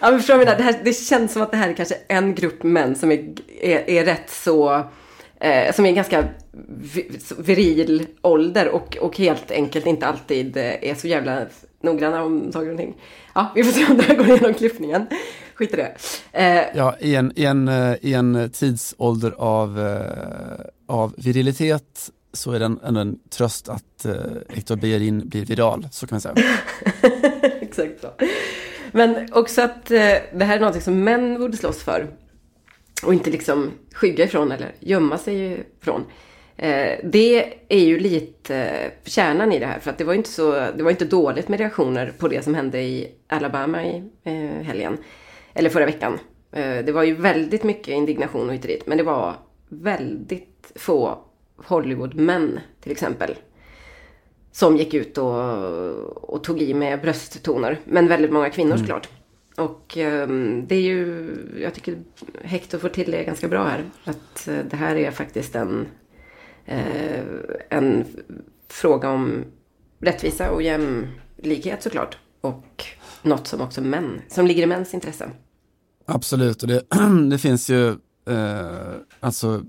ja, 0.00 0.10
men 0.10 0.18
förstår 0.18 0.38
det, 0.38 0.62
här, 0.62 0.80
det 0.84 0.92
känns 0.92 1.32
som 1.32 1.42
att 1.42 1.50
det 1.50 1.56
här 1.56 1.68
är 1.68 1.74
kanske 1.74 1.94
en 2.08 2.34
grupp 2.34 2.62
män 2.62 2.96
som 2.96 3.12
är, 3.12 3.34
är, 3.60 3.90
är 3.90 4.04
rätt 4.04 4.30
så 4.30 4.84
eh, 5.40 5.74
som 5.74 5.86
är 5.86 5.92
ganska 5.92 6.28
viril 7.38 8.06
ålder 8.22 8.68
och, 8.68 8.96
och 9.00 9.16
helt 9.18 9.50
enkelt 9.50 9.86
inte 9.86 10.06
alltid 10.06 10.56
eh, 10.56 10.90
är 10.90 10.94
så 10.94 11.08
jävla 11.08 11.46
noggranna 11.82 12.22
om 12.22 12.52
saker 12.52 12.70
och 12.70 12.78
ting. 12.78 12.94
Ja, 13.34 13.52
vi 13.54 13.64
får 13.64 13.72
se 13.72 13.86
om 13.86 13.96
det 13.96 14.02
här 14.02 14.16
går 14.16 14.28
igenom 14.28 14.54
klippningen. 14.54 15.06
Skit 15.54 15.74
i 15.74 15.76
det. 15.76 15.96
Eh, 16.32 16.64
ja, 16.74 16.96
i 17.00 17.14
en, 17.14 17.32
i, 17.36 17.44
en, 17.44 17.68
eh, 17.68 17.94
i 18.00 18.14
en 18.14 18.50
tidsålder 18.50 19.34
av, 19.38 19.80
eh, 19.80 20.66
av 20.86 21.14
virilitet 21.16 22.10
så 22.32 22.52
är 22.52 22.58
det 22.58 22.64
en, 22.64 22.96
en 22.96 23.18
tröst 23.30 23.68
att 23.68 24.04
eh, 24.04 24.14
Hector 24.48 24.76
Bejerin 24.76 25.28
blir 25.28 25.44
viral, 25.44 25.88
så 25.92 26.06
kan 26.06 26.14
man 26.14 26.20
säga. 26.20 26.34
Exakt 27.60 28.00
så. 28.00 28.08
Men 28.92 29.32
också 29.32 29.62
att 29.62 29.90
eh, 29.90 30.14
det 30.32 30.44
här 30.44 30.56
är 30.56 30.60
något 30.60 30.82
som 30.82 31.04
män 31.04 31.38
borde 31.38 31.56
slåss 31.56 31.82
för 31.82 32.06
och 33.04 33.14
inte 33.14 33.30
liksom 33.30 33.70
skygga 33.94 34.24
ifrån 34.24 34.52
eller 34.52 34.72
gömma 34.80 35.18
sig 35.18 35.64
ifrån. 35.80 36.04
Eh, 36.56 36.98
det 37.04 37.54
är 37.68 37.84
ju 37.84 37.98
lite 37.98 38.90
kärnan 39.04 39.52
i 39.52 39.58
det 39.58 39.66
här. 39.66 39.78
För 39.78 39.90
att 39.90 39.98
det 39.98 40.04
var 40.04 40.14
inte 40.14 40.30
så, 40.30 40.52
det 40.52 40.82
var 40.82 40.90
inte 40.90 41.04
dåligt 41.04 41.48
med 41.48 41.58
reaktioner 41.58 42.12
på 42.18 42.28
det 42.28 42.42
som 42.42 42.54
hände 42.54 42.80
i 42.80 43.08
Alabama 43.28 43.84
i 43.84 44.02
eh, 44.24 44.64
helgen. 44.64 44.98
Eller 45.54 45.70
förra 45.70 45.86
veckan. 45.86 46.18
Eh, 46.52 46.84
det 46.84 46.92
var 46.92 47.02
ju 47.02 47.14
väldigt 47.14 47.64
mycket 47.64 47.88
indignation 47.88 48.48
och 48.48 48.54
hit 48.54 48.62
dit. 48.62 48.86
Men 48.86 48.98
det 48.98 49.04
var 49.04 49.34
väldigt 49.68 50.72
få 50.74 51.18
Hollywoodmän 51.56 52.60
till 52.80 52.92
exempel. 52.92 53.34
Som 54.52 54.76
gick 54.76 54.94
ut 54.94 55.18
och, 55.18 55.54
och 56.34 56.44
tog 56.44 56.62
i 56.62 56.74
med 56.74 57.00
brösttoner. 57.00 57.78
Men 57.84 58.08
väldigt 58.08 58.32
många 58.32 58.50
kvinnor 58.50 58.72
mm. 58.72 58.78
såklart. 58.78 59.08
Och 59.60 59.96
ehm, 59.96 60.66
det 60.66 60.74
är 60.74 60.80
ju, 60.80 61.34
jag 61.62 61.74
tycker 61.74 61.98
Hector 62.42 62.78
får 62.78 62.88
till 62.88 63.10
det 63.10 63.24
ganska 63.24 63.48
bra 63.48 63.64
här. 63.64 63.84
Att 64.04 64.48
eh, 64.48 64.58
det 64.70 64.76
här 64.76 64.96
är 64.96 65.10
faktiskt 65.10 65.54
en, 65.54 65.86
eh, 66.64 67.24
en 67.68 68.04
fråga 68.68 69.10
om 69.10 69.44
rättvisa 69.98 70.50
och 70.50 70.62
jämlikhet 70.62 71.82
såklart. 71.82 72.18
Och 72.40 72.84
något 73.22 73.46
som 73.46 73.60
också 73.60 73.80
män, 73.80 74.20
som 74.28 74.46
ligger 74.46 74.62
i 74.62 74.66
mäns 74.66 74.94
intresse. 74.94 75.30
Absolut, 76.06 76.62
och 76.62 76.68
det, 76.68 76.82
det 77.30 77.38
finns 77.38 77.70
ju, 77.70 77.88
eh, 78.28 78.94
alltså 79.20 79.64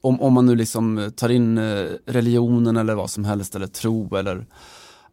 om, 0.00 0.20
om 0.20 0.32
man 0.32 0.46
nu 0.46 0.54
liksom 0.56 1.12
tar 1.16 1.28
in 1.28 1.58
eh, 1.58 1.86
religionen 2.06 2.76
eller 2.76 2.94
vad 2.94 3.10
som 3.10 3.24
helst 3.24 3.54
eller 3.54 3.66
tro 3.66 4.16
eller 4.16 4.46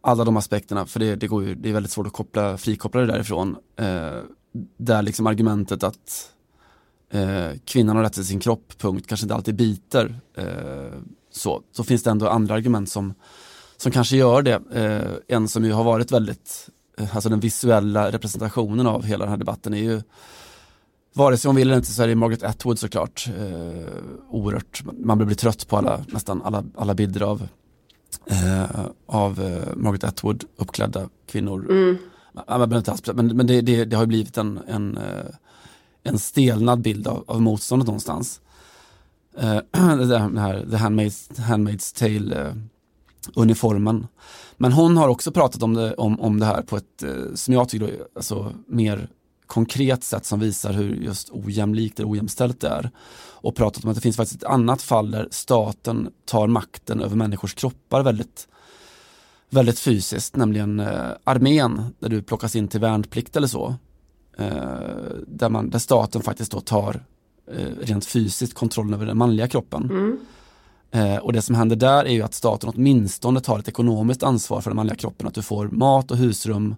alla 0.02 0.24
de 0.24 0.36
aspekterna, 0.36 0.86
för 0.86 1.00
det, 1.00 1.16
det, 1.16 1.26
går 1.26 1.44
ju, 1.44 1.54
det 1.54 1.68
är 1.68 1.72
väldigt 1.72 1.92
svårt 1.92 2.06
att 2.06 2.12
koppla, 2.12 2.56
frikoppla 2.56 3.00
det 3.00 3.06
därifrån. 3.06 3.56
Eh, 3.76 4.18
där 4.76 5.02
liksom 5.02 5.26
argumentet 5.26 5.82
att 5.82 6.30
eh, 7.10 7.50
kvinnan 7.64 7.96
har 7.96 8.02
rätt 8.02 8.12
till 8.12 8.26
sin 8.26 8.40
kropp, 8.40 8.78
punkt, 8.78 9.06
kanske 9.08 9.24
inte 9.24 9.34
alltid 9.34 9.54
biter. 9.54 10.20
Eh, 10.36 10.98
så, 11.30 11.62
så 11.72 11.84
finns 11.84 12.02
det 12.02 12.10
ändå 12.10 12.28
andra 12.28 12.54
argument 12.54 12.90
som, 12.90 13.14
som 13.76 13.92
kanske 13.92 14.16
gör 14.16 14.42
det. 14.42 14.62
Eh, 14.72 15.36
en 15.36 15.48
som 15.48 15.64
ju 15.64 15.72
har 15.72 15.84
varit 15.84 16.12
väldigt, 16.12 16.68
eh, 16.98 17.14
alltså 17.14 17.28
den 17.28 17.40
visuella 17.40 18.12
representationen 18.12 18.86
av 18.86 19.04
hela 19.04 19.24
den 19.24 19.30
här 19.30 19.38
debatten 19.38 19.74
är 19.74 19.82
ju 19.82 20.02
Vare 21.14 21.36
sig 21.36 21.48
hon 21.48 21.56
vill 21.56 21.68
eller 21.68 21.76
inte 21.76 21.92
så 21.92 22.02
är 22.02 22.08
det 22.08 22.14
Margaret 22.14 22.42
Atwood 22.42 22.78
såklart. 22.78 23.28
Eh, 23.38 23.86
oerhört, 24.30 24.82
man 24.98 25.18
blir 25.18 25.36
trött 25.36 25.68
på 25.68 25.76
alla, 25.76 26.04
nästan 26.08 26.42
alla, 26.42 26.64
alla 26.76 26.94
bilder 26.94 27.20
av 27.20 27.48
eh, 28.26 28.86
av 29.06 29.40
eh, 29.40 29.76
Margaret 29.76 30.04
Atwood 30.04 30.44
uppklädda 30.56 31.08
kvinnor. 31.26 31.66
Mm. 31.70 31.96
Men, 32.58 33.26
men, 33.26 33.36
men 33.36 33.46
det, 33.46 33.60
det, 33.60 33.84
det, 33.84 33.96
har 33.96 34.06
blivit 34.06 34.38
en, 34.38 34.60
en, 34.66 34.96
eh, 34.96 35.26
en 36.02 36.18
stelnad 36.18 36.80
bild 36.80 37.06
av, 37.06 37.24
av 37.26 37.42
motståndet 37.42 37.86
någonstans. 37.86 38.40
Eh, 39.38 39.58
det 39.96 40.18
här, 40.18 40.70
The 40.70 40.76
Handmaid's, 40.76 41.40
Handmaid's 41.40 41.98
Tale 41.98 42.40
eh, 42.40 42.54
uniformen. 43.34 44.06
Men 44.56 44.72
hon 44.72 44.96
har 44.96 45.08
också 45.08 45.32
pratat 45.32 45.62
om 45.62 45.74
det, 45.74 45.94
om, 45.94 46.20
om 46.20 46.40
det 46.40 46.46
här 46.46 46.62
på 46.62 46.76
ett, 46.76 47.02
eh, 47.02 47.34
som 47.34 47.54
jag 47.54 47.68
tycker, 47.68 47.86
då, 47.86 47.92
alltså, 48.14 48.52
mer 48.66 49.08
konkret 49.52 50.04
sätt 50.04 50.24
som 50.24 50.40
visar 50.40 50.72
hur 50.72 50.94
just 50.94 51.30
ojämlikt 51.30 52.00
eller 52.00 52.10
ojämställt 52.10 52.60
det 52.60 52.68
är. 52.68 52.90
Och 53.30 53.54
pratat 53.56 53.84
om 53.84 53.90
att 53.90 53.96
det 53.96 54.02
finns 54.02 54.16
faktiskt 54.16 54.42
ett 54.42 54.48
annat 54.48 54.82
fall 54.82 55.10
där 55.10 55.28
staten 55.30 56.12
tar 56.24 56.46
makten 56.46 57.00
över 57.00 57.16
människors 57.16 57.54
kroppar 57.54 58.02
väldigt, 58.02 58.48
väldigt 59.50 59.78
fysiskt, 59.78 60.36
nämligen 60.36 60.80
eh, 60.80 61.10
armén 61.24 61.94
där 61.98 62.08
du 62.08 62.22
plockas 62.22 62.56
in 62.56 62.68
till 62.68 62.80
värnplikt 62.80 63.36
eller 63.36 63.46
så. 63.46 63.74
Eh, 64.38 64.46
där, 65.26 65.48
man, 65.48 65.70
där 65.70 65.78
staten 65.78 66.22
faktiskt 66.22 66.52
då 66.52 66.60
tar 66.60 67.04
eh, 67.52 67.66
rent 67.80 68.06
fysiskt 68.06 68.54
kontrollen 68.54 68.94
över 68.94 69.06
den 69.06 69.18
manliga 69.18 69.48
kroppen. 69.48 69.90
Mm. 69.90 70.18
Eh, 70.90 71.16
och 71.16 71.32
det 71.32 71.42
som 71.42 71.54
händer 71.54 71.76
där 71.76 72.04
är 72.04 72.12
ju 72.12 72.22
att 72.22 72.34
staten 72.34 72.72
åtminstone 72.74 73.40
tar 73.40 73.58
ett 73.58 73.68
ekonomiskt 73.68 74.22
ansvar 74.22 74.60
för 74.60 74.70
den 74.70 74.76
manliga 74.76 74.96
kroppen, 74.96 75.26
att 75.26 75.34
du 75.34 75.42
får 75.42 75.68
mat 75.68 76.10
och 76.10 76.16
husrum 76.16 76.74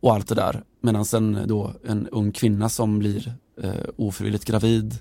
och 0.00 0.14
allt 0.14 0.28
det 0.28 0.34
där. 0.34 0.62
Medan 0.80 1.04
en, 1.14 1.42
då, 1.46 1.72
en 1.84 2.08
ung 2.08 2.32
kvinna 2.32 2.68
som 2.68 2.98
blir 2.98 3.32
eh, 3.62 3.72
ofrivilligt 3.96 4.44
gravid 4.44 4.98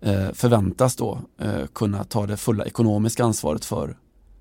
eh, 0.00 0.32
förväntas 0.32 0.96
då 0.96 1.18
eh, 1.40 1.66
kunna 1.72 2.04
ta 2.04 2.26
det 2.26 2.36
fulla 2.36 2.64
ekonomiska 2.64 3.24
ansvaret 3.24 3.64
för, 3.64 3.96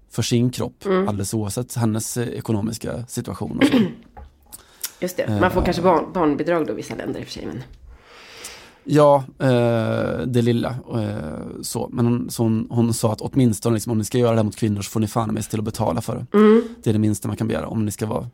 för 0.10 0.22
sin 0.22 0.50
kropp 0.50 0.86
mm. 0.86 1.08
alldeles 1.08 1.34
oavsett 1.34 1.76
hennes 1.76 2.18
eh, 2.18 2.28
ekonomiska 2.28 3.06
situation. 3.08 3.60
Just 5.00 5.18
det, 5.18 5.40
man 5.42 5.52
får 5.52 5.62
kanske 5.62 5.82
barn, 5.82 6.14
barnbidrag 6.14 6.68
då 6.68 6.74
i 6.74 6.76
vissa 6.76 6.96
länder 6.96 7.20
i 7.20 7.24
och 7.24 7.28
för 7.28 7.34
sig. 7.34 7.46
Men... 7.46 7.62
Ja, 8.88 9.24
eh, 9.40 10.20
det 10.26 10.42
lilla. 10.42 10.76
Eh, 10.94 11.62
så. 11.62 11.90
Men 11.92 12.06
hon, 12.06 12.30
så 12.30 12.44
hon, 12.44 12.68
hon, 12.70 12.94
sa 12.94 13.12
att 13.12 13.22
åtminstone 13.22 13.74
liksom, 13.74 13.92
om 13.92 13.98
ni 13.98 14.04
ska 14.04 14.18
göra 14.18 14.32
det 14.32 14.38
här 14.38 14.44
mot 14.44 14.56
kvinnor 14.56 14.82
så 14.82 14.90
får 14.90 15.00
ni 15.00 15.08
fan 15.08 15.34
med 15.34 15.50
till 15.50 15.60
att 15.60 15.66
betala 15.66 16.02
för 16.02 16.16
det. 16.16 16.38
Mm. 16.38 16.64
Det 16.84 16.90
är 16.90 16.94
det 16.94 17.00
minsta 17.00 17.28
man 17.28 17.38
kan 17.38 17.48
begära 17.48 17.68
om 17.68 17.86
ni 17.86 17.92
ska 17.92 18.06
vara 18.06 18.20
eh, 18.22 18.28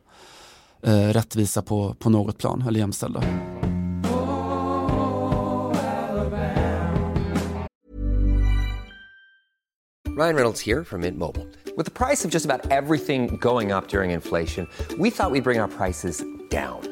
Eh, 0.86 1.08
rättvisa 1.12 1.62
på, 1.62 1.94
på 1.94 2.10
något 2.10 2.38
plan 2.38 2.64
eller 2.68 2.80
jämställda. 2.80 3.22
Ryan 10.18 10.34
Reynolds 10.34 10.66
här 10.66 10.84
från 10.84 11.00
Mint 11.00 11.18
Mobile. 11.18 11.46
Med 11.76 11.94
priset 11.94 12.30
på 12.30 12.34
nästan 12.34 12.60
allt 12.70 13.06
som 13.08 13.26
går 13.38 13.76
upp 13.76 13.94
under 13.94 14.14
inflationen, 14.14 14.68
trodde 14.88 15.02
vi 15.02 15.08
att 15.08 15.32
vi 15.32 15.40
skulle 15.40 15.42
bring 15.42 15.60
våra 15.60 15.68
priser 15.68 16.12
down. 16.50 16.91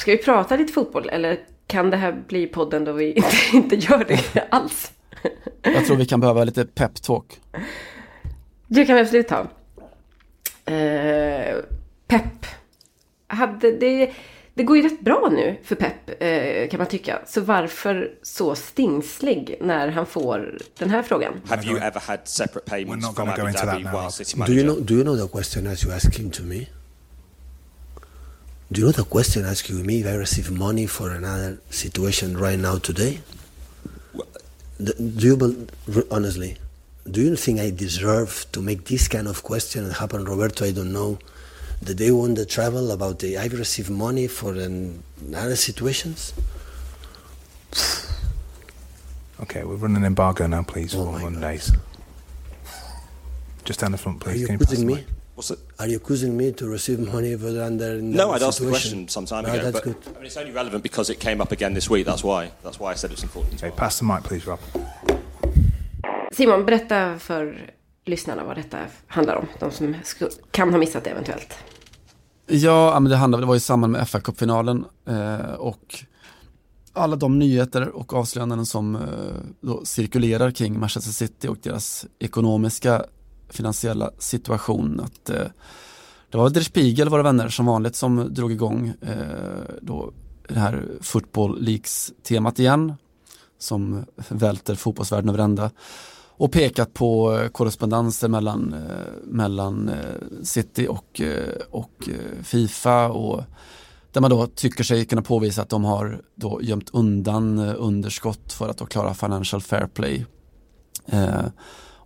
ska 0.00 0.10
vi 0.10 0.16
prata 0.16 0.56
lite 0.56 0.72
fotboll 0.72 1.08
eller 1.08 1.38
kan 1.66 1.90
det 1.90 1.96
här 1.96 2.12
bli 2.28 2.46
podden 2.46 2.84
då 2.84 2.92
vi 2.92 3.22
inte 3.52 3.76
gör 3.76 4.04
det 4.08 4.48
alls? 4.50 4.92
Jag 5.62 5.86
tror 5.86 5.96
vi 5.96 6.06
kan 6.06 6.20
behöva 6.20 6.44
lite 6.44 6.64
pep-talk. 6.64 7.24
Det 8.66 8.84
kan 8.84 8.94
vi 8.94 9.02
absolut 9.02 9.30
ha. 9.30 9.40
Eh, 10.74 11.56
pepp. 12.06 12.46
Hade 13.26 13.72
det, 13.72 14.10
det 14.54 14.62
går 14.62 14.76
ju 14.76 14.82
rätt 14.82 15.00
bra 15.00 15.28
nu 15.32 15.56
för 15.64 15.74
Pep 15.74 16.22
eh, 16.22 16.68
kan 16.68 16.78
man 16.78 16.86
tycka. 16.86 17.18
Så 17.26 17.40
varför 17.40 18.10
så 18.22 18.54
stingslig 18.54 19.56
när 19.60 19.88
han 19.88 20.06
får 20.06 20.58
den 20.78 20.90
här 20.90 21.02
frågan? 21.02 21.32
Have 21.48 21.64
you 21.64 21.78
ever 21.78 22.00
had 22.00 22.18
separate 22.24 22.70
payments 22.70 23.14
from 23.14 23.28
Abu 23.28 23.42
Dhabi 23.42 23.82
while 23.82 24.10
City 24.10 24.38
manager? 24.38 24.54
Do 24.54 24.60
you 24.60 24.74
know, 24.74 24.86
do 24.86 24.94
you 24.94 25.02
know 25.02 25.16
the 25.16 25.28
question 25.28 25.66
as 25.66 25.84
you 25.84 25.94
asking 25.94 26.30
to 26.30 26.42
me? 26.42 26.66
Do 28.72 28.80
you 28.80 28.86
know 28.86 28.92
the 28.92 29.02
question 29.04 29.44
asking 29.44 29.84
me 29.84 30.00
if 30.00 30.06
I 30.06 30.14
receive 30.14 30.52
money 30.52 30.86
for 30.86 31.10
another 31.10 31.60
situation 31.70 32.36
right 32.36 32.58
now 32.58 32.78
today? 32.78 33.20
Do 34.80 35.26
you, 35.26 35.66
honestly, 36.08 36.56
do 37.10 37.20
you 37.20 37.34
think 37.34 37.58
I 37.58 37.70
deserve 37.70 38.46
to 38.52 38.62
make 38.62 38.84
this 38.84 39.08
kind 39.08 39.26
of 39.26 39.42
question 39.42 39.90
happen, 39.90 40.24
Roberto? 40.24 40.64
I 40.64 40.70
don't 40.70 40.92
know. 40.92 41.18
The 41.82 41.94
day 41.94 42.12
when 42.12 42.34
the 42.34 42.46
travel 42.46 42.92
about 42.92 43.18
the 43.18 43.38
I've 43.38 43.54
received 43.54 43.90
money 43.90 44.28
for 44.28 44.54
an, 44.54 45.02
other 45.34 45.56
situations. 45.56 46.32
Okay, 49.40 49.64
we're 49.64 49.76
running 49.76 49.96
an 49.96 50.04
embargo 50.04 50.46
now, 50.46 50.62
please, 50.62 50.94
oh 50.94 51.06
for 51.06 51.22
one 51.22 51.40
days. 51.40 51.72
Just 53.64 53.80
down 53.80 53.90
the 53.92 53.98
front, 53.98 54.20
please. 54.20 54.34
Are 54.34 54.36
you 54.36 54.46
Can 54.46 54.60
you 54.60 54.84
me? 54.84 55.04
What's 55.40 55.50
it? 55.50 55.58
Are 55.78 55.88
you 55.88 55.96
accusing 55.96 56.36
me 56.36 56.52
to 56.52 56.68
receive 56.68 56.98
money 56.98 57.34
for 57.34 57.62
under? 57.62 58.02
No, 58.02 58.32
I'd 58.32 58.42
asked 58.42 58.60
the 58.60 58.68
question 58.68 59.08
some 59.08 59.24
time 59.24 59.44
no, 59.44 59.52
ago. 59.54 59.70
That's 59.70 59.80
but, 59.80 59.84
good. 59.84 59.96
I 60.06 60.18
mean, 60.18 60.26
it's 60.26 60.36
only 60.36 60.52
relevant 60.52 60.82
because 60.82 61.12
it 61.12 61.18
came 61.18 61.40
up 61.40 61.50
again 61.52 61.72
this 61.74 61.88
week. 61.88 62.04
That's 62.04 62.22
why. 62.22 62.50
That's 62.62 62.78
why 62.78 62.92
I 62.92 62.96
said 62.96 63.10
it's 63.10 63.22
important. 63.22 63.54
Okay, 63.54 63.70
pass 63.76 63.98
the 63.98 64.04
mic, 64.04 64.22
please, 64.22 64.46
Rob. 64.46 64.60
Simon, 66.32 66.66
berätta 66.66 67.18
för 67.18 67.70
lyssnarna 68.04 68.44
vad 68.44 68.56
detta 68.56 68.78
handlar 69.06 69.36
om. 69.36 69.46
De 69.58 69.70
som 69.70 69.94
kan 70.50 70.72
ha 70.72 70.78
missat 70.78 71.04
det 71.04 71.10
eventuellt. 71.10 71.54
Ja, 72.46 73.00
men 73.00 73.10
det 73.10 73.16
handlade, 73.16 73.42
det 73.42 73.48
var 73.48 73.56
i 73.56 73.60
samband 73.60 73.92
med 73.92 74.08
fa 74.08 74.20
Cup-finalen 74.20 74.84
eh, 75.08 75.52
och 75.52 76.04
alla 76.92 77.16
de 77.16 77.38
nyheter 77.38 77.88
och 77.88 78.14
avslöjanden 78.14 78.66
som 78.66 78.96
eh, 78.96 79.00
då 79.60 79.84
cirkulerar 79.84 80.50
kring 80.50 80.80
Manchester 80.80 81.12
City 81.12 81.48
och 81.48 81.58
deras 81.62 82.06
ekonomiska 82.18 83.04
finansiella 83.50 84.10
situation. 84.18 85.00
Att, 85.00 85.30
eh, 85.30 85.46
det 86.30 86.38
var 86.38 86.50
Der 86.50 86.60
Spiegel, 86.60 87.08
våra 87.08 87.22
vänner, 87.22 87.48
som 87.48 87.66
vanligt 87.66 87.96
som 87.96 88.34
drog 88.34 88.52
igång 88.52 88.92
eh, 89.00 89.76
då 89.82 90.12
det 90.48 90.60
här 90.60 90.84
Football 91.00 91.62
leaks-temat 91.62 92.58
igen. 92.58 92.94
Som 93.58 94.04
välter 94.28 94.74
fotbollsvärlden 94.74 95.28
över 95.28 95.38
ända. 95.38 95.70
Och 96.40 96.52
pekat 96.52 96.94
på 96.94 97.38
eh, 97.38 97.48
korrespondenser 97.48 98.28
mellan, 98.28 98.74
eh, 98.74 99.12
mellan 99.24 99.88
eh, 99.88 100.42
City 100.42 100.86
och, 100.88 101.20
eh, 101.20 101.54
och 101.70 102.08
eh, 102.08 102.42
Fifa. 102.42 103.08
och 103.08 103.42
där 104.12 104.20
man 104.20 104.30
då 104.30 104.46
tycker 104.46 104.84
sig 104.84 105.04
kunna 105.04 105.22
påvisa 105.22 105.62
att 105.62 105.68
de 105.68 105.84
har 105.84 106.20
då 106.34 106.62
gömt 106.62 106.90
undan 106.92 107.58
eh, 107.58 107.74
underskott 107.78 108.52
för 108.52 108.68
att 108.68 108.76
då 108.78 108.86
klara 108.86 109.14
Financial 109.14 109.62
Fair 109.62 109.86
Play. 109.86 110.26
Eh, 111.06 111.44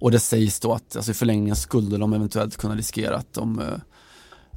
och 0.05 0.11
det 0.11 0.21
sägs 0.21 0.61
då 0.61 0.73
att 0.73 0.97
alltså 0.97 1.11
i 1.11 1.15
förlängningen 1.15 1.57
skulle 1.57 1.97
de 1.97 2.13
eventuellt 2.13 2.57
kunna 2.57 2.77
riskera 2.77 3.17
att 3.17 3.33
de 3.33 3.59
eh, 3.59 3.67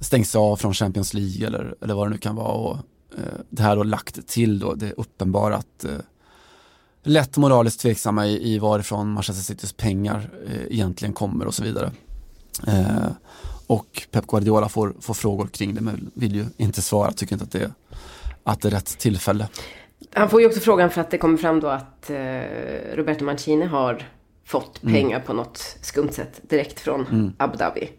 stängs 0.01 0.35
av 0.35 0.55
från 0.55 0.73
Champions 0.73 1.13
League 1.13 1.47
eller, 1.47 1.75
eller 1.81 1.93
vad 1.93 2.07
det 2.07 2.11
nu 2.11 2.17
kan 2.17 2.35
vara. 2.35 2.47
Och, 2.47 2.77
eh, 3.17 3.39
det 3.49 3.63
här 3.63 3.75
då 3.75 3.83
lagt 3.83 4.27
till 4.27 4.59
då 4.59 4.73
det 4.73 4.91
uppenbara 4.91 5.55
att 5.55 5.83
eh, 5.83 5.91
lätt 7.03 7.37
moraliskt 7.37 7.79
tveksamma 7.79 8.27
i, 8.27 8.53
i 8.53 8.59
varifrån 8.59 9.11
Manchester 9.11 9.43
Citys 9.43 9.73
pengar 9.73 10.29
eh, 10.47 10.61
egentligen 10.69 11.13
kommer 11.13 11.45
och 11.45 11.53
så 11.53 11.63
vidare. 11.63 11.91
Eh, 12.67 13.11
och 13.67 14.07
Pep 14.11 14.27
Guardiola 14.27 14.69
får, 14.69 14.95
får 14.99 15.13
frågor 15.13 15.47
kring 15.47 15.75
det 15.75 15.81
men 15.81 16.11
vill 16.13 16.35
ju 16.35 16.45
inte 16.57 16.81
svara, 16.81 17.11
tycker 17.11 17.35
inte 17.35 17.45
att 17.45 17.51
det, 17.51 17.71
att 18.43 18.61
det 18.61 18.67
är 18.67 18.71
rätt 18.71 18.97
tillfälle. 18.97 19.47
Han 20.13 20.29
får 20.29 20.41
ju 20.41 20.47
också 20.47 20.59
frågan 20.59 20.89
för 20.89 21.01
att 21.01 21.11
det 21.11 21.17
kommer 21.17 21.37
fram 21.37 21.59
då 21.59 21.67
att 21.67 22.09
eh, 22.09 22.15
Roberto 22.95 23.23
Mancini 23.25 23.65
har 23.65 24.16
fått 24.47 24.83
mm. 24.83 24.95
pengar 24.95 25.19
på 25.19 25.33
något 25.33 25.77
skumt 25.81 26.11
sätt 26.11 26.41
direkt 26.41 26.79
från 26.79 27.07
mm. 27.07 27.33
Abu 27.37 27.57
Dhabi. 27.57 27.89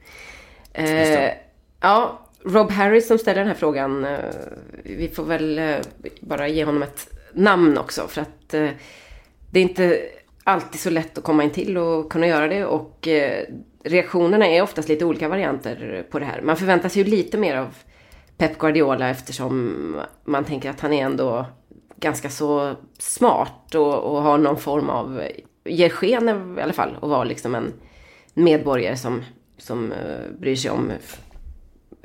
Eh, 0.72 1.30
ja, 1.80 2.28
Rob 2.44 2.70
Harris 2.70 3.08
som 3.08 3.18
ställer 3.18 3.38
den 3.38 3.48
här 3.48 3.54
frågan, 3.54 4.04
eh, 4.04 4.18
vi 4.82 5.08
får 5.08 5.24
väl 5.24 5.58
eh, 5.58 5.76
bara 6.20 6.48
ge 6.48 6.64
honom 6.64 6.82
ett 6.82 7.08
namn 7.32 7.78
också 7.78 8.08
för 8.08 8.20
att 8.20 8.54
eh, 8.54 8.68
det 9.50 9.60
är 9.60 9.62
inte 9.62 10.00
alltid 10.44 10.80
så 10.80 10.90
lätt 10.90 11.18
att 11.18 11.24
komma 11.24 11.44
in 11.44 11.50
till 11.50 11.78
och 11.78 12.12
kunna 12.12 12.26
göra 12.26 12.48
det 12.48 12.64
och 12.64 13.08
eh, 13.08 13.44
reaktionerna 13.84 14.46
är 14.46 14.62
oftast 14.62 14.88
lite 14.88 15.04
olika 15.04 15.28
varianter 15.28 16.06
på 16.10 16.18
det 16.18 16.24
här. 16.24 16.40
Man 16.42 16.56
förväntar 16.56 16.88
sig 16.88 17.02
ju 17.02 17.10
lite 17.10 17.38
mer 17.38 17.56
av 17.56 17.74
Pep 18.36 18.58
Guardiola 18.58 19.08
eftersom 19.08 19.96
man 20.24 20.44
tänker 20.44 20.70
att 20.70 20.80
han 20.80 20.92
är 20.92 21.04
ändå 21.04 21.46
ganska 21.96 22.30
så 22.30 22.74
smart 22.98 23.74
och, 23.74 23.94
och 23.94 24.22
har 24.22 24.38
någon 24.38 24.56
form 24.56 24.90
av 24.90 25.22
ger 25.68 25.88
sken 25.88 26.56
i 26.58 26.62
alla 26.62 26.72
fall 26.72 26.96
att 27.02 27.08
vara 27.08 27.24
liksom 27.24 27.54
en 27.54 27.72
medborgare 28.34 28.96
som, 28.96 29.22
som 29.58 29.92
uh, 29.92 30.38
bryr 30.40 30.56
sig 30.56 30.70
om 30.70 30.92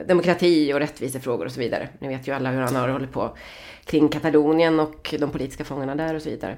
demokrati 0.07 0.74
och 0.74 0.80
rättvisefrågor 0.80 1.45
och 1.45 1.51
så 1.51 1.59
vidare. 1.59 1.89
Ni 1.99 2.07
vet 2.07 2.28
ju 2.28 2.32
alla 2.32 2.51
hur 2.51 2.61
han 2.61 2.76
har 2.76 2.89
hållit 2.89 3.11
på 3.11 3.38
kring 3.86 4.09
Katalonien 4.09 4.80
och 4.80 5.16
de 5.20 5.30
politiska 5.30 5.66
fångarna 5.66 5.95
där 5.95 6.16
och 6.16 6.22
så 6.22 6.30
vidare. 6.30 6.57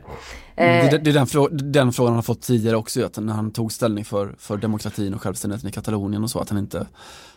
Mm, 0.56 0.92
det, 0.92 0.98
det 0.98 1.10
är 1.10 1.14
den, 1.14 1.28
frå 1.28 1.48
den, 1.48 1.94
frågan 1.94 2.10
han 2.10 2.16
har 2.16 2.22
fått 2.22 2.42
tidigare 2.42 2.78
också, 2.78 3.06
att 3.06 3.18
när 3.18 3.34
han 3.34 3.52
tog 3.52 3.72
ställning 3.72 4.06
för, 4.06 4.36
för 4.38 4.58
demokratin 4.58 5.14
och 5.14 5.22
självständigheten 5.22 5.70
i 5.70 5.72
Katalonien 5.72 6.24
och 6.24 6.30
så, 6.30 6.40
att 6.40 6.50
han 6.50 6.60
inte, 6.60 6.88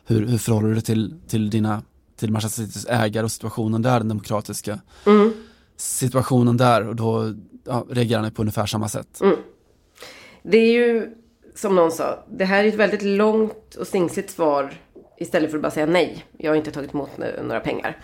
hur, 0.07 0.27
hur 0.27 0.39
förhåller 0.39 0.69
du 0.69 0.75
dig 0.75 0.83
till, 0.83 1.15
till 1.29 1.51
dina, 1.51 1.83
till 2.17 2.33
Manchester 2.33 2.63
Citys 2.63 2.87
ägare 2.87 3.25
och 3.25 3.33
situationen 3.33 3.83
där, 3.83 3.99
den 3.99 4.09
demokratiska 4.09 4.79
mm. 5.07 5.33
situationen 5.77 6.57
där 6.57 6.89
och 6.89 6.97
då 6.97 7.35
ja, 7.65 7.87
reagerar 7.91 8.23
han 8.23 8.31
på 8.31 8.43
ungefär 8.43 8.67
samma 8.67 8.89
sätt. 8.89 9.21
Mm. 9.21 9.37
Det 10.43 10.59
är 10.59 10.73
ju, 10.73 11.11
som 11.55 11.75
någon 11.75 11.93
sa, 11.93 12.25
det 12.29 12.45
här 12.45 12.65
är 12.65 12.69
ett 12.69 12.75
väldigt 12.75 13.03
långt 13.03 13.75
och 13.75 13.87
stingsligt 13.87 14.31
svar 14.31 14.73
istället 15.17 15.51
för 15.51 15.59
att 15.59 15.63
bara 15.63 15.71
säga 15.71 15.87
nej. 15.87 16.25
Jag 16.37 16.51
har 16.51 16.57
inte 16.57 16.71
tagit 16.71 16.95
emot 16.95 17.11
några 17.43 17.61
pengar. 17.61 17.97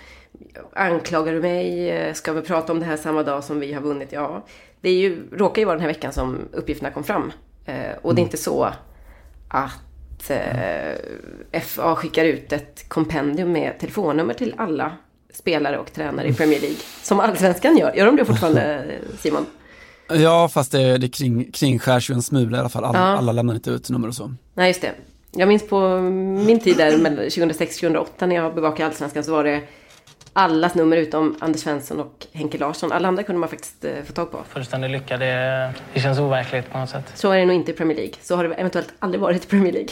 Anklagar 0.72 1.32
du 1.32 1.40
mig? 1.40 2.14
Ska 2.14 2.32
vi 2.32 2.42
prata 2.42 2.72
om 2.72 2.80
det 2.80 2.86
här 2.86 2.96
samma 2.96 3.22
dag 3.22 3.44
som 3.44 3.60
vi 3.60 3.72
har 3.72 3.80
vunnit? 3.80 4.12
Ja, 4.12 4.44
det 4.80 4.88
är 4.88 4.94
ju, 4.94 5.22
råkar 5.32 5.62
ju 5.62 5.66
vara 5.66 5.74
den 5.74 5.80
här 5.80 5.88
veckan 5.88 6.12
som 6.12 6.38
uppgifterna 6.52 6.90
kom 6.90 7.04
fram. 7.04 7.32
Eh, 7.64 7.74
och 8.02 8.10
mm. 8.10 8.14
det 8.14 8.20
är 8.20 8.22
inte 8.22 8.36
så 8.36 8.70
att 9.48 10.30
eh, 10.30 11.60
FA 11.60 11.96
skickar 11.96 12.24
ut 12.24 12.52
ett 12.52 12.88
kompendium 12.88 13.52
med 13.52 13.78
telefonnummer 13.78 14.34
till 14.34 14.54
alla 14.56 14.92
spelare 15.32 15.78
och 15.78 15.92
tränare 15.92 16.28
i 16.28 16.34
Premier 16.34 16.60
League. 16.60 16.76
Som 17.02 17.20
allsvenskan 17.20 17.76
gör. 17.76 17.92
Gör 17.94 18.06
de 18.06 18.16
det 18.16 18.24
fortfarande, 18.24 18.84
Simon? 19.18 19.46
Ja, 20.08 20.48
fast 20.48 20.72
det, 20.72 20.98
det 20.98 21.08
kring, 21.08 21.52
kringskärs 21.52 22.10
ju 22.10 22.14
en 22.14 22.22
smula 22.22 22.56
i 22.56 22.60
alla 22.60 22.68
fall. 22.68 22.84
Alla, 22.84 22.98
ja. 22.98 23.04
alla 23.04 23.32
lämnar 23.32 23.54
inte 23.54 23.70
ut 23.70 23.90
nummer 23.90 24.08
och 24.08 24.14
så. 24.14 24.34
Nej, 24.54 24.68
just 24.68 24.80
det. 24.80 24.92
Jag 25.36 25.48
minns 25.48 25.68
på 25.68 26.00
min 26.46 26.60
tid 26.60 26.76
där, 26.76 26.90
2006-2008 26.90 28.26
när 28.26 28.36
jag 28.36 28.54
bevakade 28.54 28.86
Allsvenskan 28.86 29.24
så 29.24 29.32
var 29.32 29.44
det 29.44 29.62
allas 30.32 30.74
nummer 30.74 30.96
utom 30.96 31.36
Anders 31.40 31.60
Svensson 31.60 32.00
och 32.00 32.26
Henke 32.32 32.58
Larsson. 32.58 32.92
Alla 32.92 33.08
andra 33.08 33.22
kunde 33.22 33.40
man 33.40 33.48
faktiskt 33.48 33.84
eh, 33.84 33.92
få 34.06 34.12
tag 34.12 34.30
på. 34.30 34.38
Fullständig 34.48 34.90
lycka. 34.90 35.16
Det, 35.16 35.72
det 35.94 36.00
känns 36.00 36.18
overkligt 36.18 36.70
på 36.70 36.78
något 36.78 36.90
sätt. 36.90 37.12
Så 37.14 37.30
är 37.30 37.38
det 37.38 37.46
nog 37.46 37.56
inte 37.56 37.70
i 37.70 37.74
Premier 37.74 37.96
League. 37.96 38.14
Så 38.20 38.36
har 38.36 38.44
det 38.44 38.54
eventuellt 38.54 38.94
aldrig 38.98 39.20
varit 39.20 39.44
i 39.44 39.48
Premier 39.48 39.72
League. 39.72 39.90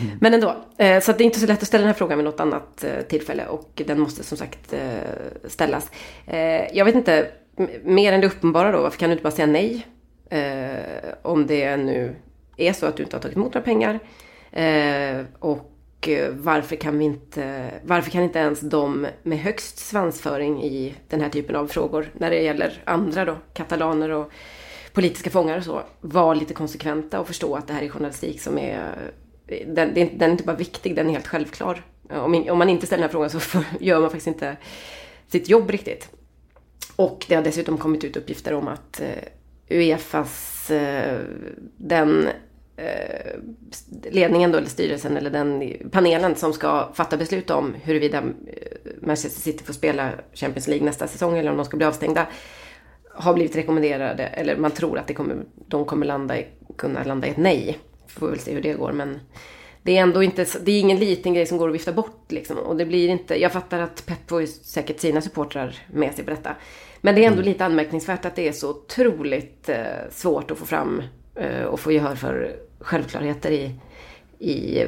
Mm. 0.00 0.18
Men 0.20 0.34
ändå. 0.34 0.56
Eh, 0.78 1.00
så 1.00 1.12
det 1.12 1.22
är 1.22 1.26
inte 1.26 1.40
så 1.40 1.46
lätt 1.46 1.62
att 1.62 1.68
ställa 1.68 1.82
den 1.82 1.88
här 1.88 1.98
frågan 1.98 2.18
vid 2.18 2.24
något 2.24 2.40
annat 2.40 2.84
eh, 2.84 3.02
tillfälle. 3.08 3.46
Och 3.46 3.82
den 3.86 4.00
måste 4.00 4.24
som 4.24 4.38
sagt 4.38 4.74
ställas. 5.48 5.90
Jag 6.72 6.84
vet 6.84 6.94
inte, 6.94 7.30
mer 7.84 8.12
än 8.12 8.20
det 8.20 8.26
uppenbara 8.26 8.72
då. 8.72 8.82
Varför 8.82 8.98
kan 8.98 9.08
du 9.08 9.12
inte 9.12 9.22
bara 9.22 9.30
säga 9.30 9.46
nej? 9.46 9.86
Eh, 10.30 11.14
om 11.22 11.46
det 11.46 11.76
nu 11.76 12.16
är 12.56 12.72
så 12.72 12.86
att 12.86 12.96
du 12.96 13.02
inte 13.02 13.16
har 13.16 13.22
tagit 13.22 13.36
emot 13.36 13.54
några 13.54 13.64
pengar. 13.64 13.98
Eh, 14.52 15.24
och 15.38 15.70
och 16.00 16.08
varför 16.32 16.76
kan, 16.76 16.98
vi 16.98 17.04
inte, 17.04 17.70
varför 17.82 18.10
kan 18.10 18.22
inte 18.22 18.38
ens 18.38 18.60
de 18.60 19.06
med 19.22 19.38
högst 19.38 19.78
svansföring 19.78 20.62
i 20.62 20.94
den 21.08 21.20
här 21.20 21.28
typen 21.28 21.56
av 21.56 21.66
frågor, 21.66 22.10
när 22.12 22.30
det 22.30 22.42
gäller 22.42 22.82
andra 22.84 23.24
då, 23.24 23.36
katalaner 23.54 24.10
och 24.10 24.30
politiska 24.92 25.30
fångar 25.30 25.58
och 25.58 25.64
så, 25.64 25.82
vara 26.00 26.34
lite 26.34 26.54
konsekventa 26.54 27.20
och 27.20 27.26
förstå 27.26 27.54
att 27.54 27.66
det 27.66 27.72
här 27.72 27.82
är 27.82 27.88
journalistik 27.88 28.40
som 28.40 28.58
är... 28.58 28.94
Den, 29.66 29.94
den 29.94 30.22
är 30.22 30.28
inte 30.28 30.44
bara 30.44 30.56
viktig, 30.56 30.96
den 30.96 31.06
är 31.06 31.12
helt 31.12 31.26
självklar. 31.26 31.84
Om, 32.10 32.58
man 32.58 32.68
inte 32.68 32.86
ställer 32.86 33.02
den 33.02 33.08
här 33.08 33.12
frågan 33.12 33.30
så 33.30 33.62
gör 33.80 34.00
man 34.00 34.10
faktiskt 34.10 34.26
inte 34.26 34.56
sitt 35.28 35.48
jobb 35.48 35.70
riktigt. 35.70 36.08
Och 36.96 37.26
det 37.28 37.34
har 37.34 37.42
dessutom 37.42 37.78
kommit 37.78 38.04
ut 38.04 38.16
uppgifter 38.16 38.54
om 38.54 38.68
att 38.68 39.00
eh, 39.00 39.78
Uefas, 39.78 40.70
eh, 40.70 41.20
den 41.76 42.28
eh, 42.76 43.38
ledningen 44.10 44.52
då, 44.52 44.58
eller 44.58 44.68
styrelsen 44.68 45.16
eller 45.16 45.30
den 45.30 45.72
panelen 45.90 46.34
som 46.34 46.52
ska 46.52 46.88
fatta 46.94 47.16
beslut 47.16 47.50
om 47.50 47.74
huruvida 47.82 48.22
Manchester 49.00 49.40
City 49.40 49.64
får 49.64 49.72
spela 49.72 50.10
Champions 50.34 50.68
League 50.68 50.84
nästa 50.84 51.06
säsong 51.06 51.38
eller 51.38 51.50
om 51.50 51.56
de 51.56 51.64
ska 51.64 51.76
bli 51.76 51.86
avstängda 51.86 52.26
har 53.14 53.34
blivit 53.34 53.56
rekommenderade, 53.56 54.26
eller 54.26 54.56
man 54.56 54.70
tror 54.70 54.98
att 54.98 55.06
det 55.06 55.14
kommer, 55.14 55.36
de 55.68 55.84
kommer 55.84 56.06
landa 56.06 56.38
i, 56.38 56.46
kunna 56.76 57.04
landa 57.04 57.26
i 57.26 57.30
ett 57.30 57.36
nej. 57.36 57.78
Får 58.06 58.28
väl 58.28 58.38
se 58.38 58.54
hur 58.54 58.62
det 58.62 58.72
går 58.72 58.92
men 58.92 59.18
det 59.82 59.96
är 59.96 60.02
ändå 60.02 60.22
inte, 60.22 60.46
det 60.62 60.72
är 60.72 60.80
ingen 60.80 60.98
liten 60.98 61.34
grej 61.34 61.46
som 61.46 61.58
går 61.58 61.68
att 61.68 61.74
vifta 61.74 61.92
bort 61.92 62.24
liksom. 62.28 62.58
Och 62.58 62.76
det 62.76 62.86
blir 62.86 63.08
inte, 63.08 63.40
jag 63.40 63.52
fattar 63.52 63.78
att 63.80 64.06
Pep 64.06 64.28
får 64.28 64.46
säkert 64.46 65.00
sina 65.00 65.20
supportrar 65.20 65.78
med 65.92 66.14
sig 66.14 66.24
på 66.24 66.30
detta. 66.30 66.56
Men 67.00 67.14
det 67.14 67.20
är 67.20 67.26
ändå 67.26 67.40
mm. 67.40 67.52
lite 67.52 67.64
anmärkningsvärt 67.64 68.24
att 68.24 68.36
det 68.36 68.48
är 68.48 68.52
så 68.52 68.70
otroligt 68.70 69.68
eh, 69.68 69.84
svårt 70.10 70.50
att 70.50 70.58
få 70.58 70.66
fram 70.66 71.02
eh, 71.34 71.62
och 71.62 71.80
få 71.80 71.92
gehör 71.92 72.14
för 72.14 72.56
självklarheter 72.80 73.50
i, 73.50 73.74
i 74.38 74.84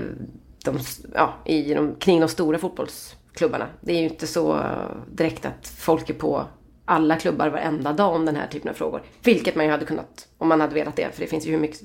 de, 0.65 0.79
ja, 1.15 1.35
i 1.45 1.75
de, 1.75 1.95
kring 1.95 2.21
de 2.21 2.29
stora 2.29 2.59
fotbollsklubbarna. 2.59 3.67
Det 3.81 3.93
är 3.93 3.99
ju 3.99 4.05
inte 4.05 4.27
så 4.27 4.65
direkt 5.11 5.47
att 5.47 5.69
folk 5.79 6.11
är 6.11 6.15
på 6.15 6.47
alla 6.85 7.17
klubbar 7.17 7.49
varenda 7.49 7.93
dag 7.93 8.15
om 8.15 8.27
den 8.27 8.37
här 8.37 8.47
typen 8.47 8.71
av 8.71 8.75
frågor. 8.75 9.03
Vilket 9.23 9.55
man 9.55 9.65
ju 9.65 9.71
hade 9.71 9.85
kunnat 9.85 10.29
om 10.39 10.49
man 10.49 10.61
hade 10.61 10.75
velat 10.75 10.97
det. 10.97 11.15
För 11.15 11.21
det 11.21 11.27
finns 11.27 11.47
ju 11.47 11.51
hur 11.51 11.59
mycket 11.59 11.81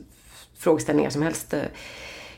frågeställningar 0.57 1.09
som 1.09 1.21
helst 1.21 1.53
eh, 1.53 1.61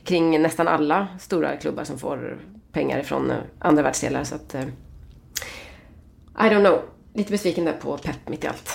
kring 0.03 0.41
nästan 0.41 0.67
alla 0.67 1.07
stora 1.19 1.57
klubbar 1.57 1.83
som 1.83 1.99
får 1.99 2.39
pengar 2.71 2.99
ifrån 2.99 3.31
eh, 3.31 3.37
andra 3.59 3.83
världsdelar. 3.83 4.23
Så 4.23 4.35
att, 4.35 4.55
eh, 4.55 4.63
I 6.39 6.49
don't 6.49 6.65
know. 6.65 6.81
Lite 7.13 7.31
besviken 7.31 7.65
där 7.65 7.73
på 7.73 7.97
Pep 7.97 8.29
mitt 8.29 8.43
i 8.43 8.47
allt. 8.47 8.69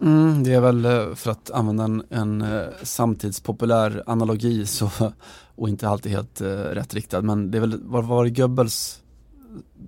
Mm, 0.00 0.44
det 0.44 0.52
är 0.52 0.60
väl 0.60 0.84
eh, 0.84 1.14
för 1.14 1.30
att 1.30 1.50
använda 1.50 1.84
en, 1.84 2.02
en 2.10 2.44
samtidspopulär 2.82 4.02
analogi 4.06 4.66
så, 4.66 4.90
och 5.54 5.68
inte 5.68 5.88
alltid 5.88 6.12
helt 6.12 6.40
uh, 6.40 6.48
rätt 6.48 6.94
riktad 6.94 7.22
men 7.22 7.50
det 7.50 7.58
är 7.58 7.60
väl, 7.60 7.80
var, 7.82 8.02
var 8.02 8.24
det 8.24 8.30
Goebbels 8.30 9.00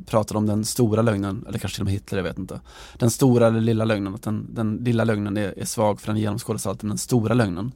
pratade 0.06 0.38
om 0.38 0.46
den 0.46 0.64
stora 0.64 1.02
lögnen, 1.02 1.44
eller 1.48 1.58
kanske 1.58 1.76
till 1.76 1.82
och 1.82 1.84
med 1.84 1.94
Hitler, 1.94 2.18
jag 2.18 2.24
vet 2.24 2.38
inte. 2.38 2.60
Den 2.98 3.10
stora 3.10 3.46
eller 3.46 3.60
lilla 3.60 3.84
lögnen, 3.84 4.14
att 4.14 4.22
den, 4.22 4.54
den 4.54 4.76
lilla 4.76 5.04
lögnen 5.04 5.36
är, 5.36 5.58
är 5.58 5.64
svag 5.64 6.00
för 6.00 6.06
den 6.06 6.16
genomskådas 6.16 6.66
alltid, 6.66 6.84
men 6.84 6.90
den 6.90 6.98
stora 6.98 7.34
lögnen. 7.34 7.72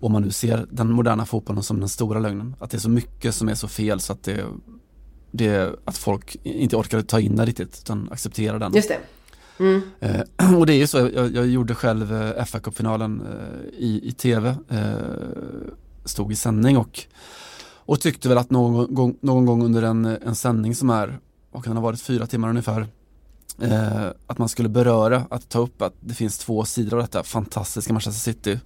Om 0.00 0.12
man 0.12 0.22
nu 0.22 0.30
ser 0.30 0.66
den 0.70 0.92
moderna 0.92 1.26
fotbollen 1.26 1.62
som 1.62 1.80
den 1.80 1.88
stora 1.88 2.20
lögnen, 2.20 2.54
att 2.58 2.70
det 2.70 2.76
är 2.76 2.80
så 2.80 2.90
mycket 2.90 3.34
som 3.34 3.48
är 3.48 3.54
så 3.54 3.68
fel 3.68 4.00
så 4.00 4.12
att 4.12 4.22
det, 4.22 4.44
det 5.30 5.74
att 5.84 5.98
folk 5.98 6.36
inte 6.42 6.76
orkar 6.76 7.02
ta 7.02 7.20
in 7.20 7.36
det 7.36 7.44
riktigt, 7.44 7.78
utan 7.82 8.08
accepterar 8.12 8.58
den. 8.58 8.74
Just 8.74 8.88
det. 8.88 8.98
Mm. 9.58 9.82
Eh, 10.00 10.54
och 10.58 10.66
det 10.66 10.72
är 10.72 10.76
ju 10.76 10.86
så, 10.86 10.98
jag, 10.98 11.34
jag 11.34 11.46
gjorde 11.46 11.74
själv 11.74 12.14
eh, 12.14 12.44
fa 12.44 12.60
Cup-finalen 12.60 13.20
eh, 13.20 13.78
i, 13.78 14.00
i 14.04 14.12
tv, 14.12 14.56
stod 16.04 16.32
i 16.32 16.36
sändning 16.36 16.76
och, 16.76 17.00
och 17.74 18.00
tyckte 18.00 18.28
väl 18.28 18.38
att 18.38 18.50
någon 18.50 18.94
gång, 18.94 19.16
någon 19.20 19.46
gång 19.46 19.64
under 19.64 19.82
en, 19.82 20.04
en 20.04 20.34
sändning 20.34 20.74
som 20.74 20.90
är, 20.90 21.18
vad 21.50 21.64
kan 21.64 21.74
det 21.74 21.80
ha 21.80 21.86
varit, 21.86 22.00
fyra 22.00 22.26
timmar 22.26 22.48
ungefär, 22.48 22.86
att 24.26 24.38
man 24.38 24.48
skulle 24.48 24.68
beröra, 24.68 25.26
att 25.30 25.48
ta 25.48 25.58
upp 25.58 25.82
att 25.82 25.94
det 26.00 26.14
finns 26.14 26.38
två 26.38 26.64
sidor 26.64 26.96
av 26.96 27.02
detta 27.02 27.22
fantastiska 27.22 27.92
Manchester 27.92 28.32
City. 28.32 28.60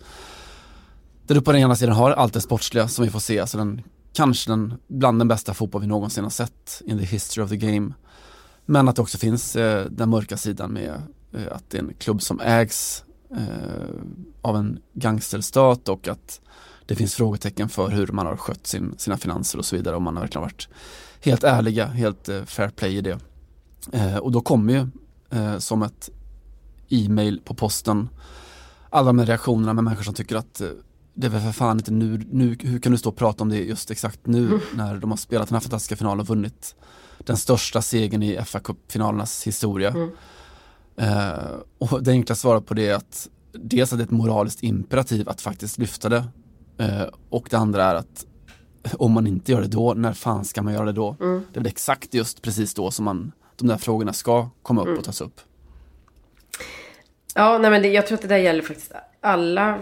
Där 1.27 1.35
du 1.35 1.41
på 1.41 1.53
den 1.53 1.61
ena 1.61 1.77
sidan 1.77 1.95
har 1.95 2.11
allt 2.11 2.33
det 2.33 2.41
sportsliga 2.41 2.89
som 2.89 3.05
vi 3.05 3.11
får 3.11 3.21
se, 3.21 3.39
alltså 3.39 3.59
den, 3.59 3.83
kanske 4.13 4.51
den, 4.51 4.75
bland 4.89 5.21
den 5.21 5.29
bästa 5.29 5.55
fotboll 5.55 5.81
vi 5.81 5.87
någonsin 5.87 6.25
har 6.25 6.31
sett 6.31 6.83
in 6.87 6.99
the 6.99 7.05
history 7.05 7.45
of 7.45 7.51
the 7.51 7.57
game. 7.57 7.93
Men 8.67 8.89
att 8.89 8.97
det 8.97 9.03
också 9.03 9.19
finns 9.19 9.57
eh, 9.57 9.87
den 9.91 10.11
mörka 10.11 10.37
sidan 10.37 10.73
med 10.73 11.03
eh, 11.33 11.53
att 11.53 11.71
det 11.71 11.79
är 11.79 11.83
en 11.83 11.95
klubb 11.99 12.23
som 12.23 12.41
ägs 12.41 13.05
eh, 13.31 13.95
av 14.43 14.57
en 14.57 14.79
gangsterstat 14.93 15.89
och 15.89 16.09
att 16.09 16.41
det 16.87 16.95
finns 16.95 17.15
frågetecken 17.15 17.69
för 17.69 17.89
hur 17.89 18.07
man 18.07 18.27
har 18.27 18.37
skött 18.37 18.67
sin, 18.67 18.95
sina 18.99 19.17
finanser 19.17 19.59
och 19.59 19.65
så 19.65 19.77
vidare 19.77 19.97
Om 19.97 20.03
man 20.03 20.17
har 20.17 20.23
verkligen 20.23 20.43
varit 20.43 20.69
helt 21.21 21.45
ärliga, 21.45 21.87
helt 21.87 22.29
eh, 22.29 22.45
fair 22.45 22.69
play 22.69 22.97
i 22.97 23.01
det. 23.01 23.19
Eh, 23.93 24.17
och 24.17 24.33
då 24.33 24.41
kommer 24.41 24.73
ju 24.73 24.87
eh, 25.39 25.59
som 25.59 25.83
ett 25.83 26.11
e-mail 26.89 27.41
på 27.45 27.55
posten 27.55 28.09
alla 28.91 29.07
de 29.07 29.19
här 29.19 29.27
reaktionerna 29.27 29.75
med 29.75 29.85
människor 29.85 30.03
som 30.03 30.15
tycker 30.15 30.37
att 30.37 30.61
eh, 30.61 30.69
det 31.15 31.27
är 31.27 31.31
väl 31.31 31.41
för 31.41 31.53
fan 31.53 31.77
inte 31.77 31.91
nu, 31.91 32.21
nu, 32.31 32.57
hur 32.61 32.79
kan 32.79 32.93
du 32.93 32.99
stå 32.99 33.09
och 33.09 33.17
prata 33.17 33.45
om 33.45 33.49
det 33.49 33.59
just 33.59 33.91
exakt 33.91 34.27
nu 34.27 34.47
mm. 34.47 34.61
när 34.75 34.97
de 34.97 35.11
har 35.11 35.17
spelat 35.17 35.49
den 35.49 35.55
här 35.55 35.61
fantastiska 35.61 35.97
finalen 35.97 36.21
och 36.21 36.27
vunnit 36.27 36.77
den 37.19 37.37
största 37.37 37.83
segern 37.83 38.23
i 38.23 38.41
fa 38.45 38.61
Cup-finalernas 38.61 39.47
historia. 39.47 39.91
Mm. 39.91 40.11
Eh, 40.97 41.45
och 41.79 42.03
det 42.03 42.11
enkla 42.11 42.35
svaret 42.35 42.67
på 42.67 42.75
det 42.75 42.89
är 42.89 42.95
att 42.95 43.29
dels 43.53 43.93
att 43.93 43.99
det 43.99 44.03
är 44.03 44.07
ett 44.07 44.11
moraliskt 44.11 44.63
imperativ 44.63 45.29
att 45.29 45.41
faktiskt 45.41 45.79
lyfta 45.79 46.09
det. 46.09 46.25
Eh, 46.79 47.07
och 47.31 47.47
det 47.51 47.57
andra 47.57 47.85
är 47.85 47.95
att 47.95 48.27
om 48.93 49.13
man 49.13 49.27
inte 49.27 49.53
gör 49.53 49.61
det 49.61 49.69
då, 49.69 49.95
när 49.95 50.13
fan 50.13 50.45
ska 50.45 50.63
man 50.63 50.75
göra 50.75 50.85
det 50.85 50.93
då? 50.93 51.17
Mm. 51.21 51.43
Det 51.53 51.59
är 51.59 51.63
väl 51.63 51.73
exakt 51.73 52.15
just 52.15 52.43
precis 52.43 52.75
då 52.75 52.91
som 52.91 53.05
man, 53.05 53.33
de 53.57 53.69
där 53.69 53.77
frågorna 53.77 54.13
ska 54.13 54.49
komma 54.63 54.81
upp 54.81 54.87
mm. 54.87 54.99
och 54.99 55.05
tas 55.05 55.21
upp. 55.21 55.41
Ja, 57.35 57.59
nej 57.59 57.71
men 57.71 57.83
det, 57.83 57.89
jag 57.89 58.07
tror 58.07 58.17
att 58.17 58.23
det 58.23 58.29
där 58.29 58.37
gäller 58.37 58.63
faktiskt 58.63 58.93
alla, 59.21 59.79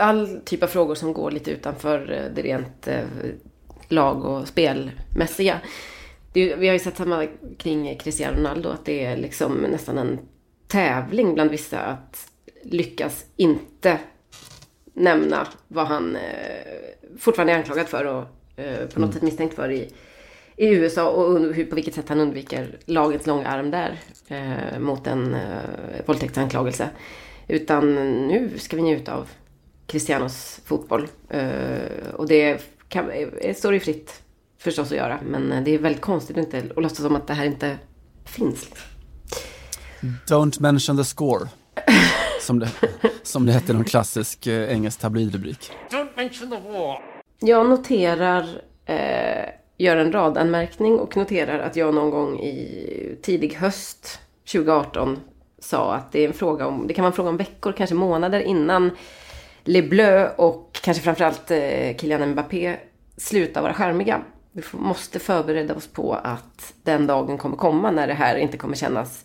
all 0.00 0.40
typ 0.44 0.62
av 0.62 0.66
frågor 0.66 0.94
som 0.94 1.12
går 1.12 1.30
lite 1.30 1.50
utanför 1.50 2.12
eh, 2.12 2.34
det 2.34 2.42
rent 2.42 2.88
eh, 2.88 3.04
lag 3.88 4.24
och 4.24 4.48
spelmässiga 4.48 5.60
det, 6.32 6.56
vi 6.56 6.66
har 6.66 6.72
ju 6.72 6.78
sett 6.78 6.96
samma 6.96 7.26
kring 7.58 7.98
Cristiano 7.98 8.38
Ronaldo, 8.38 8.68
att 8.68 8.84
det 8.84 9.04
är 9.04 9.16
liksom 9.16 9.54
nästan 9.54 9.98
en 9.98 10.18
tävling 10.66 11.34
bland 11.34 11.50
vissa 11.50 11.78
att 11.80 12.30
lyckas 12.62 13.26
inte 13.36 13.98
nämna 14.92 15.46
vad 15.68 15.86
han 15.86 16.16
eh, 16.16 16.20
fortfarande 17.18 17.52
är 17.52 17.56
anklagad 17.56 17.88
för 17.88 18.04
och 18.04 18.24
eh, 18.56 18.76
på 18.76 18.84
något 18.84 18.96
mm. 18.96 19.12
sätt 19.12 19.22
misstänkt 19.22 19.54
för 19.54 19.70
i, 19.70 19.92
i 20.56 20.68
USA 20.68 21.08
och 21.10 21.40
hur, 21.54 21.64
på 21.64 21.74
vilket 21.74 21.94
sätt 21.94 22.08
han 22.08 22.20
undviker 22.20 22.78
lagens 22.84 23.26
långa 23.26 23.48
arm 23.48 23.70
där 23.70 23.98
eh, 24.28 24.78
mot 24.78 25.06
en 25.06 25.34
eh, 25.34 26.06
våldtäktsanklagelse. 26.06 26.90
Utan 27.48 27.94
nu 28.28 28.58
ska 28.58 28.76
vi 28.76 28.82
njuta 28.82 29.14
av 29.14 29.28
Cristianos 29.90 30.60
fotboll. 30.64 31.08
Eh, 31.28 32.14
och 32.14 32.28
det 32.28 32.62
kan, 32.88 33.10
eh, 33.10 33.54
står 33.54 33.74
ju 33.74 33.80
fritt 33.80 34.22
förstås 34.58 34.90
att 34.90 34.96
göra. 34.96 35.18
Men 35.26 35.64
det 35.64 35.74
är 35.74 35.78
väldigt 35.78 36.02
konstigt 36.02 36.38
att, 36.38 36.44
inte, 36.44 36.58
att 36.76 36.82
låtsas 36.82 36.98
som 36.98 37.16
att 37.16 37.26
det 37.26 37.34
här 37.34 37.44
inte 37.44 37.78
finns. 38.24 38.68
Don't 40.28 40.62
mention 40.62 40.96
the 40.96 41.04
score. 41.04 41.48
Som 42.40 42.58
det, 42.58 42.70
som 43.22 43.46
det 43.46 43.52
hette 43.52 43.72
i 43.72 43.74
någon 43.74 43.84
klassisk 43.84 44.46
eh, 44.46 44.72
engelsk 44.72 45.00
tabloidrubrik. 45.00 45.70
Don't 45.90 46.08
mention 46.16 46.50
the 46.50 46.70
war. 46.70 47.02
Jag 47.40 47.68
noterar, 47.68 48.46
eh, 48.86 49.48
gör 49.78 49.96
en 49.96 50.12
radanmärkning 50.12 50.98
och 50.98 51.16
noterar 51.16 51.58
att 51.58 51.76
jag 51.76 51.94
någon 51.94 52.10
gång 52.10 52.40
i 52.40 53.18
tidig 53.22 53.54
höst 53.54 54.20
2018 54.52 55.18
sa 55.58 55.94
att 55.94 56.12
det, 56.12 56.24
är 56.24 56.28
en 56.28 56.34
fråga 56.34 56.66
om, 56.66 56.86
det 56.86 56.94
kan 56.94 57.02
vara 57.02 57.10
en 57.10 57.16
fråga 57.16 57.28
om 57.28 57.36
veckor, 57.36 57.72
kanske 57.72 57.94
månader 57.94 58.40
innan 58.40 58.90
Le 59.64 59.82
Bleu 59.82 60.28
och 60.36 60.78
kanske 60.82 61.02
framförallt 61.02 61.50
eh, 61.50 61.96
Kylian 61.96 62.30
Mbappé 62.30 62.76
slutar 63.16 63.62
vara 63.62 63.74
charmiga. 63.74 64.22
Vi 64.52 64.62
måste 64.72 65.18
förbereda 65.18 65.74
oss 65.74 65.86
på 65.86 66.14
att 66.14 66.74
den 66.82 67.06
dagen 67.06 67.38
kommer 67.38 67.56
komma 67.56 67.90
när 67.90 68.06
det 68.06 68.14
här 68.14 68.36
inte 68.36 68.56
kommer 68.56 68.76
kännas 68.76 69.24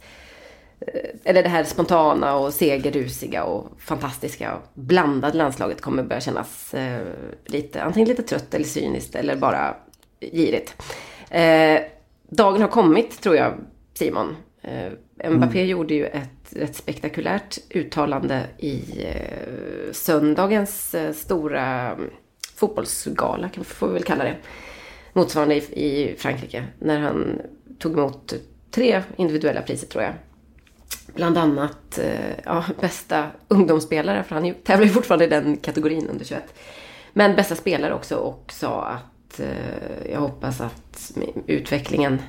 eh, 0.80 1.10
eller 1.24 1.44
det 1.44 1.50
här 1.50 1.64
spontana 1.64 2.36
och 2.36 2.54
segerrusiga 2.54 3.44
och 3.44 3.68
fantastiska 3.80 4.56
och 4.56 4.62
blandade 4.74 5.38
landslaget 5.38 5.82
kommer 5.82 6.04
börja 6.04 6.22
kännas 6.22 6.74
eh, 6.74 7.02
lite, 7.46 7.84
antingen 7.84 8.10
lite 8.10 8.24
trött 8.24 8.54
eller 8.54 8.66
cyniskt 8.66 9.16
eller 9.16 9.36
bara 9.36 9.76
girigt. 10.22 10.76
Eh, 11.30 11.82
dagen 12.30 12.62
har 12.62 12.70
kommit 12.70 13.22
tror 13.22 13.36
jag, 13.36 13.54
Simon. 13.94 14.36
Eh, 14.62 14.92
Mbappé 15.30 15.60
mm. 15.60 15.68
gjorde 15.70 15.94
ju 15.94 16.06
ett 16.06 16.45
rätt 16.54 16.76
spektakulärt 16.76 17.58
uttalande 17.70 18.44
i 18.58 18.82
eh, 19.04 19.92
söndagens 19.92 20.96
eh, 20.96 21.14
stora 21.14 21.92
mm, 21.92 22.10
fotbollsgala, 22.56 23.50
kan 23.50 23.66
vi 23.82 23.88
väl 23.88 24.04
kalla 24.04 24.24
det. 24.24 24.36
Motsvarande 25.14 25.56
i, 25.56 26.16
Frankrike. 26.18 26.64
När 26.80 27.00
han 27.00 27.42
tog 27.80 27.94
emot 27.94 28.34
tre 28.72 29.04
individuella 29.16 29.62
priser 29.62 29.88
tror 29.88 30.04
jag. 30.04 30.14
Bland 31.16 31.38
annat 31.38 31.98
eh, 31.98 32.36
ja, 32.46 32.66
bästa 32.82 33.28
ungdomsspelare, 33.48 34.24
för 34.24 34.36
han 34.36 34.54
tävlar 34.64 34.86
ju 34.86 34.92
fortfarande 34.92 35.26
i 35.26 35.30
den 35.30 35.58
kategorin 35.58 36.10
under 36.10 36.26
21. 36.26 36.44
Men 37.14 37.36
bästa 37.36 37.56
spelare 37.56 37.94
också 37.94 38.16
och 38.16 38.52
sa 38.54 38.82
att 38.82 39.42
jag 40.12 40.20
hoppas 40.20 40.62
att 40.62 41.12
utvecklingen 41.48 42.22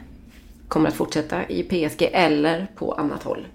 kommer 0.69 0.89
att 0.89 0.95
fortsätta 0.95 1.49
i 1.49 1.63
PSG 1.63 2.11
eller 2.13 2.67
på 2.77 2.93
annat 2.93 3.23
håll. 3.23 3.47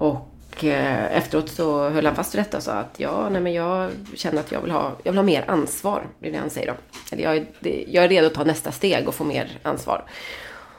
Och 0.00 0.64
eh, 0.64 1.16
efteråt 1.16 1.50
så 1.50 1.88
höll 1.88 2.06
han 2.06 2.14
fast 2.14 2.34
vid 2.34 2.40
detta 2.40 2.56
och 2.56 2.62
sa 2.62 2.72
att 2.72 3.00
ja, 3.00 3.28
nej 3.28 3.40
men 3.40 3.52
jag 3.52 3.90
känner 4.14 4.40
att 4.40 4.52
jag 4.52 4.60
vill 4.60 4.70
ha, 4.70 4.96
jag 5.02 5.12
vill 5.12 5.18
ha 5.18 5.24
mer 5.24 5.50
ansvar. 5.50 6.06
Det 6.18 6.28
är 6.28 6.32
det 6.32 6.38
han 6.38 6.50
säger 6.50 6.66
då. 6.66 6.74
Eller 7.12 7.22
jag 7.22 7.36
är, 7.36 7.46
jag 7.88 8.04
är 8.04 8.08
redo 8.08 8.26
att 8.26 8.34
ta 8.34 8.44
nästa 8.44 8.72
steg 8.72 9.08
och 9.08 9.14
få 9.14 9.24
mer 9.24 9.58
ansvar. 9.62 10.04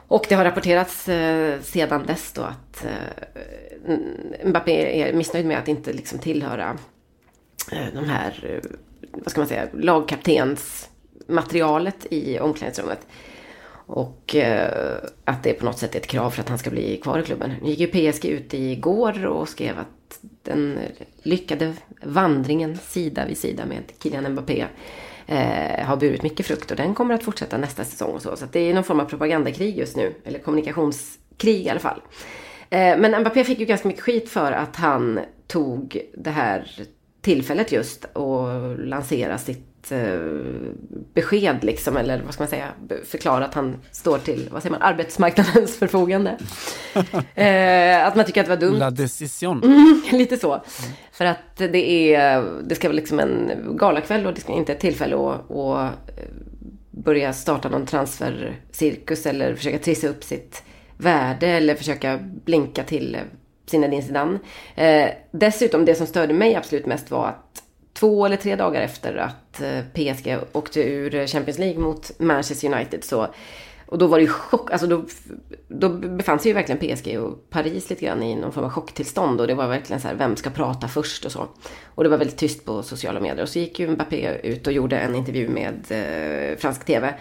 Och 0.07 0.25
det 0.29 0.35
har 0.35 0.43
rapporterats 0.43 1.09
eh, 1.09 1.61
sedan 1.61 2.05
dess 2.05 2.33
då 2.33 2.41
att 2.41 2.85
eh, 2.85 2.91
Mbappé 4.45 5.01
är 5.01 5.13
missnöjd 5.13 5.45
med 5.45 5.57
att 5.57 5.67
inte 5.67 5.93
liksom 5.93 6.19
tillhöra 6.19 6.77
eh, 7.71 7.87
de 7.93 8.05
här, 8.05 8.39
eh, 8.43 8.59
vad 9.11 9.31
ska 9.31 9.41
man 9.41 9.47
säga, 9.47 9.67
lagkaptensmaterialet 9.73 12.05
i 12.09 12.39
omklädningsrummet. 12.39 13.07
Och 13.93 14.35
eh, 14.35 14.97
att 15.23 15.43
det 15.43 15.53
på 15.53 15.65
något 15.65 15.77
sätt 15.77 15.95
är 15.95 15.99
ett 15.99 16.07
krav 16.07 16.29
för 16.29 16.41
att 16.41 16.49
han 16.49 16.57
ska 16.57 16.69
bli 16.69 16.97
kvar 16.97 17.19
i 17.19 17.23
klubben. 17.23 17.53
Nu 17.61 17.69
gick 17.69 17.95
ju 17.95 18.09
PSG 18.11 18.25
ut 18.25 18.53
igår 18.53 19.25
och 19.25 19.49
skrev 19.49 19.79
att 19.79 20.19
den 20.43 20.79
lyckade 21.23 21.73
vandringen 22.03 22.77
sida 22.77 23.25
vid 23.25 23.37
sida 23.37 23.65
med 23.65 23.83
Kylian 24.03 24.31
Mbappé 24.31 24.65
eh, 25.27 25.85
har 25.85 25.97
burit 25.97 26.23
mycket 26.23 26.45
frukt 26.45 26.71
och 26.71 26.77
den 26.77 26.95
kommer 26.95 27.15
att 27.15 27.23
fortsätta 27.23 27.57
nästa 27.57 27.83
säsong 27.85 28.11
och 28.11 28.21
så. 28.21 28.35
Så 28.35 28.45
det 28.51 28.59
är 28.59 28.73
någon 28.73 28.83
form 28.83 28.99
av 28.99 29.05
propagandakrig 29.05 29.77
just 29.77 29.97
nu, 29.97 30.13
eller 30.23 30.39
kommunikationskrig 30.39 31.65
i 31.65 31.69
alla 31.69 31.79
fall. 31.79 32.01
Eh, 32.69 32.97
men 32.97 33.21
Mbappé 33.21 33.43
fick 33.43 33.59
ju 33.59 33.65
ganska 33.65 33.87
mycket 33.87 34.03
skit 34.03 34.29
för 34.29 34.51
att 34.51 34.75
han 34.75 35.19
tog 35.47 36.01
det 36.13 36.31
här 36.31 36.71
tillfället 37.21 37.71
just 37.71 38.05
och 38.05 38.79
lansera 38.79 39.37
sitt 39.37 39.70
besked 41.13 41.63
liksom, 41.63 41.97
eller 41.97 42.21
vad 42.23 42.33
ska 42.33 42.43
man 42.43 42.49
säga, 42.49 42.67
förklara 43.05 43.45
att 43.45 43.53
han 43.53 43.75
står 43.91 44.17
till, 44.17 44.49
vad 44.51 44.61
säger 44.61 44.71
man, 44.71 44.81
arbetsmarknadens 44.81 45.75
förfogande. 45.79 46.37
eh, 47.35 48.07
att 48.07 48.15
man 48.15 48.25
tycker 48.25 48.41
att 48.41 48.47
det 48.47 48.55
var 48.55 48.61
dumt. 48.61 48.79
La 48.79 48.91
decision. 48.91 49.63
Mm, 49.63 50.01
lite 50.11 50.37
så. 50.37 50.53
Mm. 50.53 50.63
För 51.11 51.25
att 51.25 51.57
det 51.57 52.15
är, 52.15 52.43
det 52.63 52.75
ska 52.75 52.87
vara 52.87 52.95
liksom 52.95 53.19
en 53.19 53.51
galakväll 53.77 54.25
och 54.25 54.33
det 54.33 54.41
ska 54.41 54.53
inte 54.53 54.71
ett 54.71 54.79
tillfälle 54.79 55.15
att, 55.15 55.51
att 55.51 56.09
börja 56.91 57.33
starta 57.33 57.69
någon 57.69 57.85
transfercirkus 57.85 59.25
eller 59.25 59.55
försöka 59.55 59.79
trissa 59.79 60.07
upp 60.07 60.23
sitt 60.23 60.63
värde 60.97 61.47
eller 61.47 61.75
försöka 61.75 62.19
blinka 62.45 62.83
till 62.83 63.17
Zinedine 63.65 64.01
Zidane. 64.01 64.39
Eh, 64.75 65.09
dessutom, 65.31 65.85
det 65.85 65.95
som 65.95 66.07
störde 66.07 66.33
mig 66.33 66.55
absolut 66.55 66.85
mest 66.85 67.11
var 67.11 67.27
att 67.27 67.63
två 68.01 68.25
eller 68.25 68.37
tre 68.37 68.55
dagar 68.55 68.81
efter 68.81 69.15
att 69.15 69.61
eh, 69.61 69.81
PSG 69.93 70.37
åkte 70.51 70.81
ur 70.83 71.27
Champions 71.27 71.59
League 71.59 71.79
mot 71.79 72.19
Manchester 72.19 72.73
United 72.73 73.03
så 73.03 73.27
och 73.85 73.97
då 73.97 74.07
var 74.07 74.17
det 74.17 74.23
ju 74.23 74.29
chock, 74.29 74.71
alltså 74.71 74.87
då, 74.87 75.03
då 75.67 75.89
befann 75.89 76.39
sig 76.39 76.49
ju 76.49 76.53
verkligen 76.53 76.95
PSG 76.95 77.19
och 77.19 77.49
Paris 77.49 77.89
lite 77.89 78.05
grann 78.05 78.23
i 78.23 78.35
någon 78.35 78.51
form 78.51 78.65
av 78.65 78.69
chocktillstånd 78.69 79.41
och 79.41 79.47
det 79.47 79.53
var 79.53 79.67
verkligen 79.67 80.01
så 80.01 80.07
här, 80.07 80.15
vem 80.15 80.35
ska 80.35 80.49
prata 80.49 80.87
först 80.87 81.25
och 81.25 81.31
så. 81.31 81.47
Och 81.85 82.03
det 82.03 82.09
var 82.09 82.17
väldigt 82.17 82.37
tyst 82.37 82.65
på 82.65 82.83
sociala 82.83 83.19
medier 83.19 83.43
och 83.43 83.49
så 83.49 83.59
gick 83.59 83.79
ju 83.79 83.87
Mbappé 83.87 84.39
ut 84.43 84.67
och 84.67 84.73
gjorde 84.73 84.97
en 84.97 85.15
intervju 85.15 85.49
med 85.49 85.85
eh, 85.89 86.57
fransk 86.57 86.85
TV. 86.85 87.13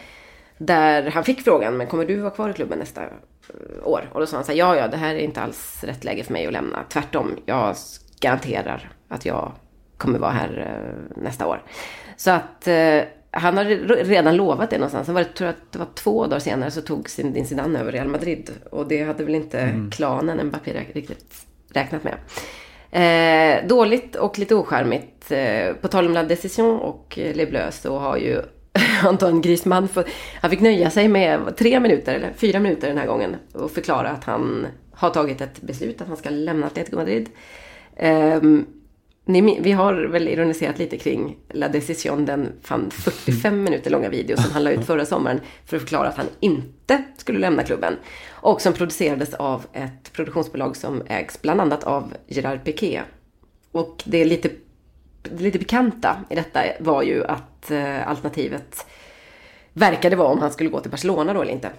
Där 0.59 1.11
han 1.11 1.25
fick 1.25 1.41
frågan, 1.41 1.77
men 1.77 1.87
kommer 1.87 2.05
du 2.05 2.17
vara 2.17 2.31
kvar 2.31 2.51
i 2.51 2.53
klubben 2.53 2.79
nästa 2.79 3.03
eh, 3.03 3.09
år? 3.85 4.11
Och 4.13 4.21
då 4.21 4.27
sa 4.27 4.37
han 4.37 4.45
så 4.45 4.53
här, 4.53 4.59
ja 4.59 4.77
ja, 4.77 4.89
det 4.89 4.97
här 4.97 5.15
är 5.15 5.19
inte 5.19 5.41
alls 5.41 5.85
rätt 5.85 6.05
läge 6.05 6.25
för 6.25 6.33
mig 6.33 6.47
att 6.47 6.53
lämna. 6.53 6.85
Tvärtom, 6.89 7.37
jag 7.47 7.77
garanterar 8.21 8.93
att 9.09 9.25
jag 9.25 9.53
kommer 10.01 10.19
vara 10.19 10.31
här 10.31 10.67
eh, 10.67 11.23
nästa 11.23 11.47
år. 11.47 11.63
Så 12.17 12.31
att 12.31 12.69
eh, 12.69 13.01
han 13.31 13.57
har 13.57 13.65
redan 14.05 14.37
lovat 14.37 14.71
det 14.71 14.79
någonstans. 14.79 15.07
Sen 15.07 15.15
var 15.15 15.23
det, 15.23 15.29
tror 15.29 15.47
jag 15.47 15.55
att 15.55 15.73
det 15.73 15.79
var 15.79 15.89
två 15.95 16.27
dagar 16.27 16.41
senare 16.41 16.71
så 16.71 16.81
tog 16.81 17.11
Zinedine 17.11 17.47
Zidane 17.47 17.81
över 17.81 17.93
Real 17.93 18.09
Madrid. 18.09 18.51
Och 18.71 18.89
det 18.89 19.03
hade 19.03 19.25
väl 19.25 19.35
inte 19.35 19.61
mm. 19.61 19.91
klanen 19.91 20.47
Mbappé 20.47 20.73
riktigt 20.93 21.47
räknat 21.73 22.03
med. 22.05 22.15
Eh, 22.93 23.67
dåligt 23.67 24.17
och 24.17 24.39
lite 24.39 24.55
ocharmigt. 24.55 25.33
Eh, 25.33 25.73
på 25.81 25.89
tal 25.89 26.07
om 26.07 26.13
La 26.13 26.23
Decision 26.23 26.81
och 26.81 27.19
Le 27.35 27.47
Bleu 27.47 27.71
så 27.71 27.99
har 27.99 28.17
ju 28.17 28.43
Antoine 29.03 29.41
Griezmann, 29.41 29.89
för, 29.89 30.05
han 30.41 30.51
fick 30.51 30.61
nöja 30.61 30.91
sig 30.91 31.09
med 31.09 31.57
tre 31.57 31.81
minuter, 31.81 32.15
eller 32.15 32.33
fyra 32.37 32.61
minuter 32.61 32.89
den 32.89 32.99
här 32.99 33.07
gången. 33.07 33.37
Och 33.53 33.71
förklara 33.71 34.11
att 34.11 34.25
han 34.25 34.67
har 34.93 35.11
tagit 35.11 35.41
ett 35.41 35.63
beslut 35.63 36.01
att 36.01 36.09
han 36.09 36.17
ska 36.17 36.31
lämna 36.31 36.67
Atletico 36.67 36.97
Madrid. 36.97 37.29
Eh, 37.97 38.43
ni, 39.33 39.61
vi 39.61 39.73
har 39.73 39.95
väl 39.95 40.29
ironiserat 40.29 40.79
lite 40.79 40.99
kring 40.99 41.37
La 41.49 41.69
Decision, 41.69 42.27
den 42.27 42.53
fan 42.63 42.91
45 42.91 43.63
minuter 43.63 43.91
långa 43.91 44.09
video 44.09 44.37
som 44.37 44.53
han 44.53 44.65
la 44.65 44.71
ut 44.71 44.85
förra 44.85 45.07
sommaren 45.07 45.41
för 45.67 45.77
att 45.77 45.83
förklara 45.83 46.09
att 46.09 46.17
han 46.17 46.27
inte 46.41 47.03
skulle 47.17 47.39
lämna 47.39 47.63
klubben. 47.63 47.97
Och 48.31 48.61
som 48.61 48.73
producerades 48.73 49.35
av 49.35 49.67
ett 49.73 50.13
produktionsbolag 50.13 50.77
som 50.77 51.03
ägs 51.07 51.43
bland 51.43 51.61
annat 51.61 51.85
av 51.85 52.15
Gerard 52.27 52.65
Piqué. 52.65 53.03
Och 53.73 54.03
det 54.05 54.25
lite, 54.25 54.51
det 55.23 55.43
lite 55.43 55.59
pikanta 55.59 56.25
i 56.31 56.35
detta 56.35 56.61
var 56.81 57.03
ju 57.03 57.25
att 57.25 57.71
eh, 57.71 58.09
alternativet 58.09 58.87
verkade 59.73 60.17
vara 60.17 60.29
om 60.29 60.39
han 60.39 60.53
skulle 60.53 60.71
gå 60.71 60.81
till 60.81 60.91
Barcelona 60.91 61.35
då 61.35 61.43
eller 61.43 61.53
inte. 61.53 61.71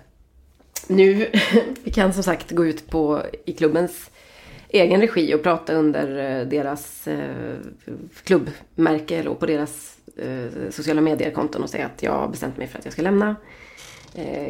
Nu 0.87 1.25
fick 1.83 1.97
han 1.97 2.13
som 2.13 2.23
sagt 2.23 2.51
gå 2.51 2.65
ut 2.65 2.89
på, 2.89 3.21
i 3.45 3.53
klubbens 3.53 4.11
egen 4.71 5.01
regi 5.01 5.35
och 5.35 5.43
prata 5.43 5.73
under 5.73 6.39
eh, 6.39 6.47
deras 6.47 7.07
eh, 7.07 7.55
klubbmärke 8.23 9.17
eller 9.17 9.33
på 9.33 9.45
deras 9.45 9.97
eh, 10.17 10.69
sociala 10.69 11.01
medier-konton 11.01 11.63
och 11.63 11.69
säga 11.69 11.85
att 11.85 12.03
jag 12.03 12.11
har 12.11 12.27
bestämt 12.27 12.57
mig 12.57 12.67
för 12.67 12.79
att 12.79 12.85
jag 12.85 12.93
ska 12.93 13.01
lämna 13.01 13.35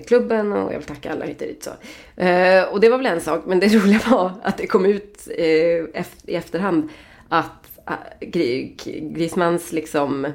klubben 0.07 0.51
och 0.51 0.73
jag 0.73 0.77
vill 0.77 0.87
tacka 0.87 1.11
alla 1.11 1.25
hit 1.25 1.41
och 1.41 1.47
dit. 1.47 1.63
Så. 1.63 1.71
och 2.71 2.79
det 2.79 2.89
var 2.89 2.97
väl 2.97 3.05
en 3.05 3.21
sak, 3.21 3.43
men 3.45 3.59
det 3.59 3.67
roliga 3.75 3.99
var 4.09 4.31
att 4.43 4.57
det 4.57 4.67
kom 4.67 4.85
ut 4.85 5.27
i 5.27 6.35
efterhand 6.35 6.89
att 7.29 7.67
Grismans 9.01 9.71
liksom 9.71 10.27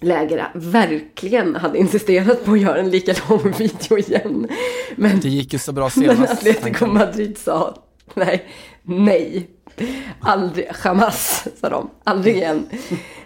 läger 0.00 0.50
verkligen 0.54 1.54
hade 1.54 1.78
insisterat 1.78 2.44
på 2.44 2.52
att 2.52 2.60
göra 2.60 2.78
en 2.78 2.90
lika 2.90 3.14
lång 3.28 3.52
video 3.58 3.98
igen. 3.98 4.48
Men, 4.96 5.20
det 5.20 5.28
gick 5.28 5.52
ju 5.52 5.58
så 5.58 5.72
bra 5.72 5.90
senast. 5.90 6.18
Men 6.18 6.30
Atletico 6.30 6.86
Madrid 6.86 7.38
sa 7.38 7.87
nej, 8.14 8.48
nej. 8.82 9.50
Aldrig, 10.20 10.66
Hamas, 10.68 11.48
sa 11.60 11.68
de. 11.68 11.90
Aldrig 12.04 12.36
igen. 12.36 12.66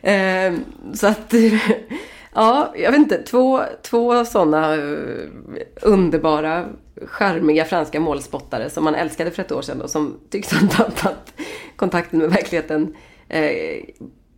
Eh, 0.03 0.53
så 0.95 1.07
att 1.07 1.35
Ja, 2.35 2.73
jag 2.77 2.91
vet 2.91 2.99
inte. 2.99 3.23
Två, 3.23 3.63
två 3.83 4.25
sådana 4.25 4.77
uh, 4.77 5.29
underbara, 5.83 6.67
charmiga 7.07 7.65
franska 7.65 8.01
målspottare 8.01 8.71
som 8.71 8.85
man 8.85 8.95
älskade 8.95 9.31
för 9.31 9.43
ett 9.43 9.53
år 9.53 9.63
sedan 9.63 9.83
och 9.83 9.91
som 9.91 10.19
tycks 10.31 10.53
ha 10.61 10.69
tappat 10.69 11.33
kontakten 11.77 12.19
med 12.19 12.31
verkligheten 12.31 12.95
eh, 13.29 13.85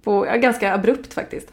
på, 0.02 0.26
ja, 0.26 0.36
ganska 0.36 0.74
abrupt 0.74 1.14
faktiskt. 1.14 1.48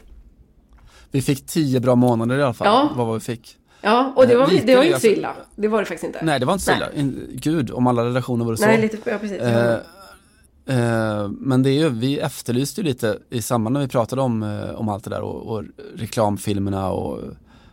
Vi 1.10 1.22
fick 1.22 1.46
tio 1.46 1.80
bra 1.80 1.94
månader 1.94 2.38
i 2.38 2.42
alla 2.42 2.54
fall, 2.54 2.66
Ja. 2.66 2.92
vad 2.96 3.06
var 3.06 3.14
vi 3.14 3.20
fick. 3.20 3.56
Ja, 3.82 4.12
och 4.16 4.26
det 4.26 4.36
var, 4.36 4.46
Lite 4.46 4.66
det 4.66 4.76
var 4.76 4.82
inte 4.82 5.00
så 5.00 5.08
alltså. 5.08 5.20
illa. 5.20 5.34
Det 5.56 5.68
var 5.68 5.78
det 5.78 5.84
faktiskt 5.84 6.04
inte. 6.04 6.24
Nej, 6.24 6.40
det 6.40 6.46
var 6.46 6.52
inte 6.52 6.64
så 6.64 6.72
illa. 6.72 6.88
Gud, 7.32 7.70
om 7.70 7.86
alla 7.86 8.04
relationer 8.04 8.44
vore 8.44 8.56
så. 8.56 8.66
Nej, 8.66 8.80
lite, 8.80 9.10
ja 9.10 9.18
precis. 9.18 9.38
Eh, 9.38 9.74
eh, 10.66 11.28
men 11.28 11.62
det 11.62 11.70
är 11.70 11.78
ju, 11.78 11.88
vi 11.88 12.18
efterlyste 12.18 12.80
ju 12.80 12.84
lite 12.84 13.18
i 13.30 13.42
samband 13.42 13.74
när 13.74 13.80
vi 13.80 13.88
pratade 13.88 14.22
om, 14.22 14.42
eh, 14.42 14.70
om 14.70 14.88
allt 14.88 15.04
det 15.04 15.10
där 15.10 15.20
och, 15.20 15.56
och 15.56 15.64
reklamfilmerna 15.96 16.90
och 16.90 17.20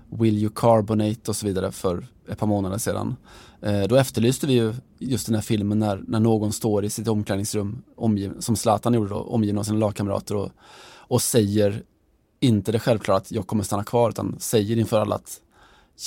Will 0.09 0.37
you 0.37 0.51
carbonate 0.55 1.19
och 1.27 1.35
så 1.35 1.45
vidare 1.45 1.71
för 1.71 2.07
ett 2.29 2.39
par 2.39 2.47
månader 2.47 2.77
sedan. 2.77 3.15
Eh, 3.61 3.81
då 3.81 3.95
efterlyste 3.95 4.47
vi 4.47 4.53
ju 4.53 4.73
just 4.99 5.25
den 5.25 5.35
här 5.35 5.41
filmen 5.41 5.79
när, 5.79 6.03
när 6.07 6.19
någon 6.19 6.51
står 6.51 6.85
i 6.85 6.89
sitt 6.89 7.07
omklädningsrum, 7.07 7.81
omgiv, 7.95 8.39
som 8.39 8.55
Zlatan 8.55 8.93
gjorde 8.93 9.09
då, 9.09 9.15
omgiven 9.15 9.57
av 9.57 9.63
sina 9.63 9.77
lagkamrater 9.77 10.35
och, 10.35 10.51
och 10.97 11.21
säger 11.21 11.83
inte 12.39 12.71
det 12.71 12.79
självklara 12.79 13.17
att 13.17 13.31
jag 13.31 13.47
kommer 13.47 13.63
stanna 13.63 13.83
kvar 13.83 14.09
utan 14.09 14.35
säger 14.39 14.77
inför 14.77 14.99
alla 14.99 15.15
att 15.15 15.41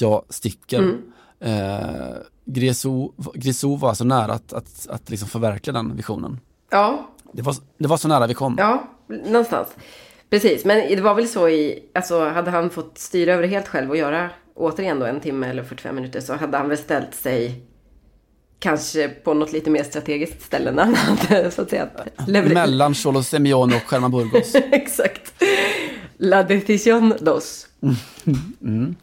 jag 0.01 0.25
sticker. 0.29 0.79
Mm. 0.79 0.99
Eh, 1.41 2.17
Grisou, 2.45 3.13
Grisou 3.35 3.77
var 3.77 3.89
alltså 3.89 4.05
nära 4.05 4.33
att, 4.33 4.53
att, 4.53 4.87
att 4.89 5.11
liksom 5.11 5.29
förverkliga 5.29 5.73
den 5.75 5.97
visionen. 5.97 6.41
Ja, 6.71 7.11
Det 7.33 7.43
var, 7.43 7.55
det 7.79 7.89
var 7.89 7.97
så 7.97 8.09
nära 8.09 8.27
vi 8.27 8.35
kom. 8.35 8.55
ja, 8.59 8.91
någonstans. 9.07 9.69
Precis, 10.31 10.65
men 10.65 10.89
det 10.89 11.01
var 11.01 11.15
väl 11.15 11.29
så 11.29 11.49
i, 11.49 11.79
alltså 11.95 12.29
hade 12.29 12.51
han 12.51 12.71
fått 12.71 12.99
styra 12.99 13.33
över 13.33 13.43
det 13.43 13.49
helt 13.49 13.69
själv 13.69 13.91
och 13.91 13.97
göra 13.97 14.31
återigen 14.55 14.99
då 14.99 15.07
en 15.07 15.21
timme 15.21 15.47
eller 15.47 15.63
45 15.63 15.95
minuter 15.95 16.21
så 16.21 16.35
hade 16.35 16.59
han 16.59 16.69
väl 16.69 16.79
ställt 16.79 17.15
sig 17.15 17.63
kanske 18.59 19.09
på 19.09 19.35
något 19.35 19.53
lite 19.53 19.71
mer 19.71 19.83
strategiskt 19.83 20.43
ställe 20.43 20.71
när 20.71 20.85
han 20.85 20.95
hade 20.95 21.51
så 21.51 21.63
att 21.63 21.71
säga 21.71 21.89
levererat. 22.27 22.55
Mellan 22.55 22.95
Cholo 22.95 23.23
Simeone 23.23 23.77
och 23.77 23.83
Sherman 23.83 24.11
Burgos. 24.11 24.55
Exakt. 24.73 25.33
La 26.17 26.43
decisión 26.43 27.15
dos. 27.21 27.67
Mm. 28.63 28.95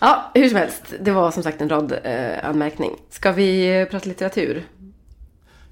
Ja, 0.00 0.30
hur 0.34 0.48
som 0.48 0.58
helst. 0.58 0.82
Det 1.00 1.10
var 1.12 1.30
som 1.30 1.42
sagt 1.42 1.60
en 1.60 1.68
rad 1.68 1.92
eh, 2.04 2.48
anmärkning. 2.48 2.90
Ska 3.10 3.32
vi 3.32 3.80
eh, 3.80 3.84
prata 3.88 4.08
litteratur? 4.08 4.66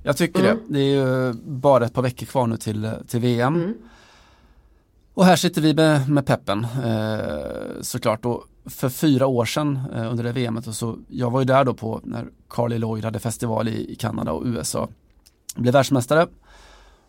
Jag 0.02 0.16
tycker 0.16 0.40
Mm. 0.40 0.56
det. 0.68 0.72
Det 0.78 0.80
är 0.80 0.94
ju 0.94 1.32
bara 1.32 1.84
ett 1.84 1.94
par 1.94 2.02
veckor 2.02 2.26
kvar 2.26 2.46
nu 2.46 2.56
till, 2.56 2.90
till 3.08 3.20
VM. 3.20 3.54
Mm. 3.54 3.74
Och 5.14 5.24
här 5.24 5.36
sitter 5.36 5.60
vi 5.62 5.74
med, 5.74 6.08
med 6.10 6.26
peppen 6.26 6.66
eh, 6.84 7.80
såklart. 7.80 8.24
Och 8.24 8.44
för 8.66 8.88
fyra 8.88 9.26
år 9.26 9.44
sedan 9.44 9.78
eh, 9.94 10.10
under 10.10 10.24
det 10.24 10.32
VMet 10.32 10.66
och 10.66 10.74
så, 10.74 10.98
jag 11.08 11.30
var 11.30 11.40
ju 11.40 11.44
där 11.44 11.64
då 11.64 11.74
på 11.74 12.00
när 12.04 12.24
Carly 12.50 12.78
Lloyd 12.78 13.04
hade 13.04 13.18
festival 13.18 13.68
i, 13.68 13.92
i 13.92 13.94
Kanada 13.94 14.32
och 14.32 14.42
USA. 14.46 14.88
Blev 15.56 15.72
världsmästare. 15.72 16.26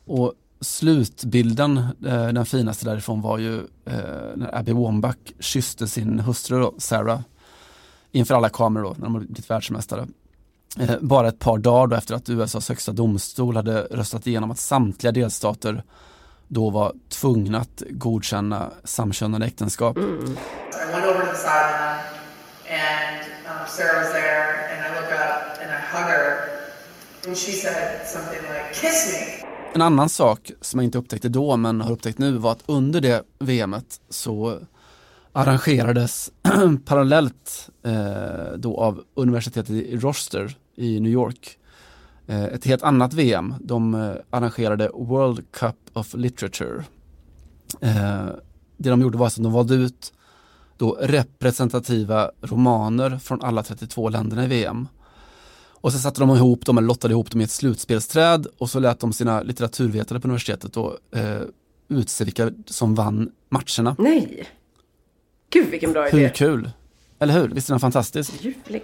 Och 0.05 0.33
slutbilden, 0.65 1.77
eh, 2.05 2.27
den 2.27 2.45
finaste 2.45 2.85
därifrån 2.85 3.21
var 3.21 3.37
ju 3.37 3.57
eh, 3.85 3.95
när 4.35 4.55
Abby 4.55 4.73
Wambach 4.73 5.15
kysste 5.39 5.87
sin 5.87 6.19
hustru 6.19 6.59
då, 6.59 6.73
Sarah 6.77 7.19
inför 8.11 8.35
alla 8.35 8.49
kameror 8.49 8.83
då, 8.83 8.89
när 8.89 9.03
de 9.03 9.15
hade 9.15 9.25
blivit 9.25 9.49
världsmästare. 9.49 10.07
Eh, 10.79 10.95
bara 11.01 11.27
ett 11.27 11.39
par 11.39 11.57
dagar 11.57 11.87
då 11.87 11.95
efter 11.95 12.15
att 12.15 12.29
USAs 12.29 12.69
högsta 12.69 12.91
domstol 12.91 13.55
hade 13.55 13.81
röstat 13.81 14.27
igenom 14.27 14.51
att 14.51 14.59
samtliga 14.59 15.11
delstater 15.11 15.83
då 16.47 16.69
var 16.69 16.93
tvungna 17.09 17.59
att 17.59 17.83
godkänna 17.89 18.71
samkönade 18.83 19.45
äktenskap. 19.45 19.97
I 19.97 20.01
went 20.01 21.05
over 21.05 21.25
to 21.25 21.31
the 21.31 21.37
sideline, 21.37 21.99
and 22.69 23.25
um, 23.47 23.67
Sarah 23.67 24.03
was 24.03 24.13
there, 24.13 24.69
and 24.71 24.85
I 24.85 25.01
look 25.01 25.11
up 25.11 25.57
and 25.61 25.71
I 25.71 25.79
hug 25.91 26.07
her, 26.09 26.49
and 27.27 27.37
she 27.37 27.51
said 27.51 28.07
something 28.07 28.41
like, 28.41 28.73
"Kiss 28.73 29.13
me." 29.13 29.44
En 29.75 29.81
annan 29.81 30.09
sak 30.09 30.51
som 30.61 30.79
jag 30.79 30.85
inte 30.85 30.97
upptäckte 30.97 31.29
då 31.29 31.57
men 31.57 31.81
har 31.81 31.91
upptäckt 31.91 32.17
nu 32.17 32.31
var 32.31 32.51
att 32.51 32.63
under 32.65 33.01
det 33.01 33.23
VMet 33.39 34.01
så 34.09 34.59
arrangerades 35.31 36.31
parallellt 36.85 37.69
eh, 37.83 38.57
då 38.57 38.77
av 38.77 39.03
universitetet 39.13 39.69
i 39.69 39.97
Rochester 39.97 40.57
i 40.75 40.99
New 40.99 41.11
York 41.11 41.57
eh, 42.27 42.43
ett 42.43 42.65
helt 42.65 42.83
annat 42.83 43.13
VM. 43.13 43.53
De 43.59 43.95
eh, 43.95 44.15
arrangerade 44.29 44.91
World 44.93 45.51
Cup 45.51 45.75
of 45.93 46.13
Literature. 46.13 46.83
Eh, 47.81 48.25
det 48.77 48.89
de 48.89 49.01
gjorde 49.01 49.17
var 49.17 49.25
alltså 49.25 49.41
att 49.41 49.43
de 49.43 49.53
valde 49.53 49.75
ut 49.75 50.13
då 50.77 50.97
representativa 51.01 52.31
romaner 52.41 53.17
från 53.17 53.41
alla 53.41 53.63
32 53.63 54.09
länderna 54.09 54.43
i 54.43 54.47
VM. 54.47 54.87
Och 55.85 55.91
så 55.93 55.99
satte 55.99 56.19
de 56.19 56.29
ihop 56.29 56.65
dem, 56.65 56.77
eller 56.77 56.87
lottade 56.87 57.11
ihop 57.11 57.31
dem 57.31 57.41
i 57.41 57.43
ett 57.43 57.51
slutspelsträd 57.51 58.47
och 58.57 58.69
så 58.69 58.79
lät 58.79 58.99
de 58.99 59.13
sina 59.13 59.41
litteraturvetare 59.41 60.19
på 60.19 60.27
universitetet 60.27 60.73
då 60.73 60.97
eh, 61.11 61.41
utse 61.87 62.23
vilka 62.23 62.51
som 62.65 62.95
vann 62.95 63.31
matcherna. 63.49 63.95
Nej! 63.99 64.47
Gud 65.49 65.67
vilken 65.69 65.93
bra 65.93 66.03
Hur 66.07 66.19
idé. 66.19 66.29
kul? 66.35 66.69
Eller 67.19 67.33
hur? 67.33 67.47
Visst 67.47 67.69
är 67.69 67.73
den 67.73 67.79
fantastisk? 67.79 68.33
Ljuvlig. 68.43 68.83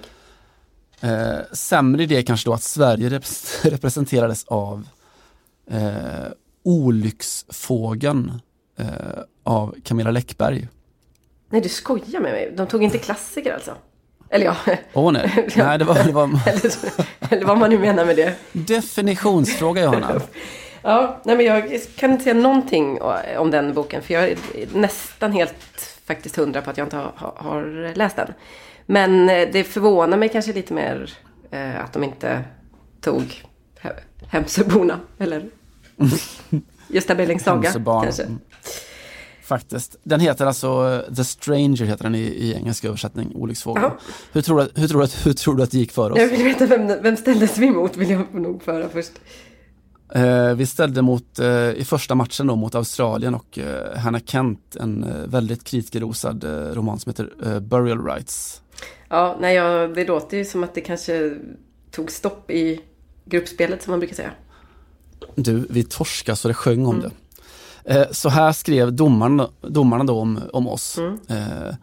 Eh, 0.99 1.37
sämre 1.51 2.03
idé 2.03 2.23
kanske 2.23 2.49
då 2.49 2.53
att 2.53 2.63
Sverige 2.63 3.09
rep- 3.09 3.63
representerades 3.69 4.43
av 4.47 4.87
eh, 5.69 6.27
Olycksfågeln 6.63 8.41
eh, 8.77 8.85
av 9.43 9.75
Camilla 9.83 10.11
Läckberg. 10.11 10.67
Nej, 11.49 11.61
du 11.61 11.69
skojar 11.69 12.19
med 12.21 12.31
mig. 12.31 12.53
De 12.57 12.67
tog 12.67 12.83
inte 12.83 12.97
klassiker 12.97 13.53
alltså? 13.53 13.75
Eller 14.31 14.45
ja. 14.45 14.55
Åh 14.93 15.11
nej, 15.11 15.47
nej 15.55 15.77
det 15.77 15.85
var, 15.85 16.03
det 16.03 16.11
var 16.11 16.23
eller, 16.23 16.71
eller 17.29 17.45
vad 17.45 17.57
man 17.57 17.69
nu 17.69 17.79
menar 17.79 18.05
med 18.05 18.15
det. 18.15 18.33
definitionsfråga 18.51 19.83
Johanna. 19.83 20.21
Ja, 20.83 21.21
nej 21.23 21.37
men 21.37 21.45
jag 21.45 21.79
kan 21.95 22.11
inte 22.11 22.23
säga 22.23 22.33
någonting 22.33 22.99
om 23.37 23.51
den 23.51 23.73
boken. 23.73 24.01
För 24.01 24.13
jag 24.13 24.23
är 24.29 24.37
nästan 24.73 25.31
helt 25.31 25.55
faktiskt 26.05 26.35
hundra 26.35 26.61
på 26.61 26.69
att 26.69 26.77
jag 26.77 26.85
inte 26.85 26.95
har, 26.97 27.11
har- 27.15 27.95
läst 27.95 28.15
den. 28.15 28.33
Men 28.85 29.29
eh, 29.29 29.47
det 29.53 29.63
förvånar 29.63 30.17
mig 30.17 30.29
kanske 30.29 30.53
lite 30.53 30.73
mer 30.73 31.13
eh, 31.51 31.83
att 31.83 31.93
de 31.93 32.03
inte 32.03 32.43
tog 33.01 33.43
He- 33.81 33.99
Hemsöborna. 34.29 34.99
Eller 35.17 35.43
Gösta 36.87 37.15
Berlings 37.15 37.43
saga 37.43 37.71
kanske. 38.03 38.23
Mm. 39.51 39.59
Faktiskt. 39.59 39.95
Den 40.03 40.19
heter 40.19 40.45
alltså 40.45 40.67
eh, 41.07 41.13
The 41.15 41.23
Stranger 41.23 41.85
heter 41.85 42.03
den 42.03 42.15
i, 42.15 42.19
i 42.21 42.53
engelsk 42.53 42.85
översättning, 42.85 43.31
Olycksfågeln. 43.35 43.83
Jaha. 43.85 43.93
Hur 44.31 44.41
tror, 44.41 44.59
du, 44.61 44.81
hur, 44.81 44.87
tror 44.87 44.99
du, 44.99 45.03
att- 45.05 45.25
hur 45.25 45.33
tror 45.33 45.55
du 45.55 45.63
att 45.63 45.71
det 45.71 45.77
gick 45.77 45.91
för 45.91 46.11
oss? 46.11 46.19
Jag 46.19 46.27
vill 46.27 46.43
veta 46.43 46.65
vem, 46.65 46.87
vem 47.03 47.17
ställdes 47.17 47.57
vi 47.57 47.67
emot 47.67 47.97
vill 47.97 48.09
jag 48.09 48.33
nog 48.33 48.63
föra 48.63 48.89
först. 48.89 49.11
Eh, 50.15 50.53
vi 50.53 50.65
ställde 50.65 51.01
mot, 51.01 51.39
eh, 51.39 51.69
i 51.71 51.83
första 51.85 52.15
matchen 52.15 52.47
då, 52.47 52.55
mot 52.55 52.75
Australien 52.75 53.35
och 53.35 53.59
eh, 53.59 53.97
Hannah 53.97 54.21
Kent, 54.25 54.75
en 54.79 55.03
eh, 55.03 55.09
väldigt 55.27 55.63
kritikerrosad 55.63 56.43
eh, 56.43 56.49
roman 56.75 56.99
som 56.99 57.09
heter 57.09 57.59
Burial 57.59 58.05
Rights. 58.05 58.61
Ja, 59.09 59.37
nej, 59.41 59.55
ja, 59.55 59.87
det 59.87 60.05
låter 60.07 60.37
ju 60.37 60.45
som 60.45 60.63
att 60.63 60.73
det 60.75 60.81
kanske 60.81 61.37
tog 61.91 62.11
stopp 62.11 62.51
i 62.51 62.81
gruppspelet 63.25 63.81
som 63.83 63.91
man 63.91 63.99
brukar 63.99 64.15
säga. 64.15 64.31
Du, 65.35 65.65
vi 65.69 65.83
torskade 65.83 66.35
så 66.35 66.47
det 66.47 66.53
sjöng 66.53 66.85
om 66.85 66.99
det. 66.99 67.11
Eh, 67.85 68.11
så 68.11 68.29
här 68.29 68.51
skrev 68.51 68.93
domarna, 68.93 69.49
domarna 69.61 70.03
då 70.03 70.19
om, 70.19 70.39
om 70.53 70.67
oss. 70.67 70.97
Eh, 71.27 71.75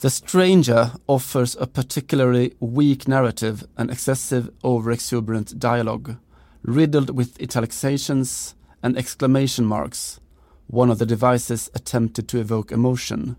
The 0.00 0.10
stranger 0.10 0.90
offers 1.06 1.56
a 1.56 1.66
particularly 1.66 2.50
weak 2.60 3.06
narrative 3.06 3.64
and 3.76 3.90
excessive 3.90 4.50
over-exuberant 4.62 5.58
dialogue, 5.58 6.16
riddled 6.62 7.10
with 7.10 7.40
italications 7.40 8.54
and 8.82 8.98
exclamation 8.98 9.64
marks, 9.64 10.20
one 10.66 10.90
of 10.92 10.98
the 10.98 11.06
devices 11.06 11.70
attempted 11.74 12.28
to 12.28 12.38
evoke 12.38 12.70
emotion. 12.74 13.36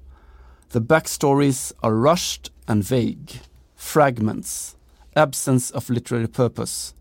The 0.70 0.82
backstories 0.82 1.72
are 1.84 1.94
rushed 1.94 2.52
and 2.68 2.84
vague, 2.84 3.42
fragments, 3.76 4.76
absence 5.16 5.70
of 5.70 5.90
literary 5.90 6.28
purpose. 6.28 6.96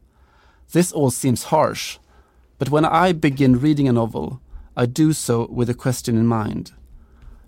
This 0.72 0.92
all 0.92 1.10
seems 1.10 1.44
harsh, 1.44 1.98
but 2.58 2.68
when 2.68 2.84
I 2.84 3.12
begin 3.14 3.60
reading 3.60 3.88
a 3.88 3.92
novel, 3.92 4.40
I 4.76 4.86
do 4.86 5.12
so 5.12 5.48
with 5.50 5.70
a 5.70 5.74
question 5.74 6.18
in 6.18 6.26
mind. 6.26 6.72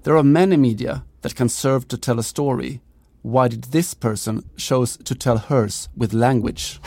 There 0.02 0.16
are 0.16 0.22
many 0.22 0.56
media 0.56 1.02
that 1.22 1.34
can 1.34 1.48
serve 1.48 1.88
to 1.88 1.96
tell 1.96 2.18
a 2.18 2.22
story. 2.22 2.80
Why 3.22 3.48
did 3.48 3.64
this 3.64 3.94
person 3.94 4.42
chose 4.56 4.98
to 5.04 5.14
tell 5.14 5.38
hers 5.38 5.88
with 5.94 6.14
language? 6.14 6.80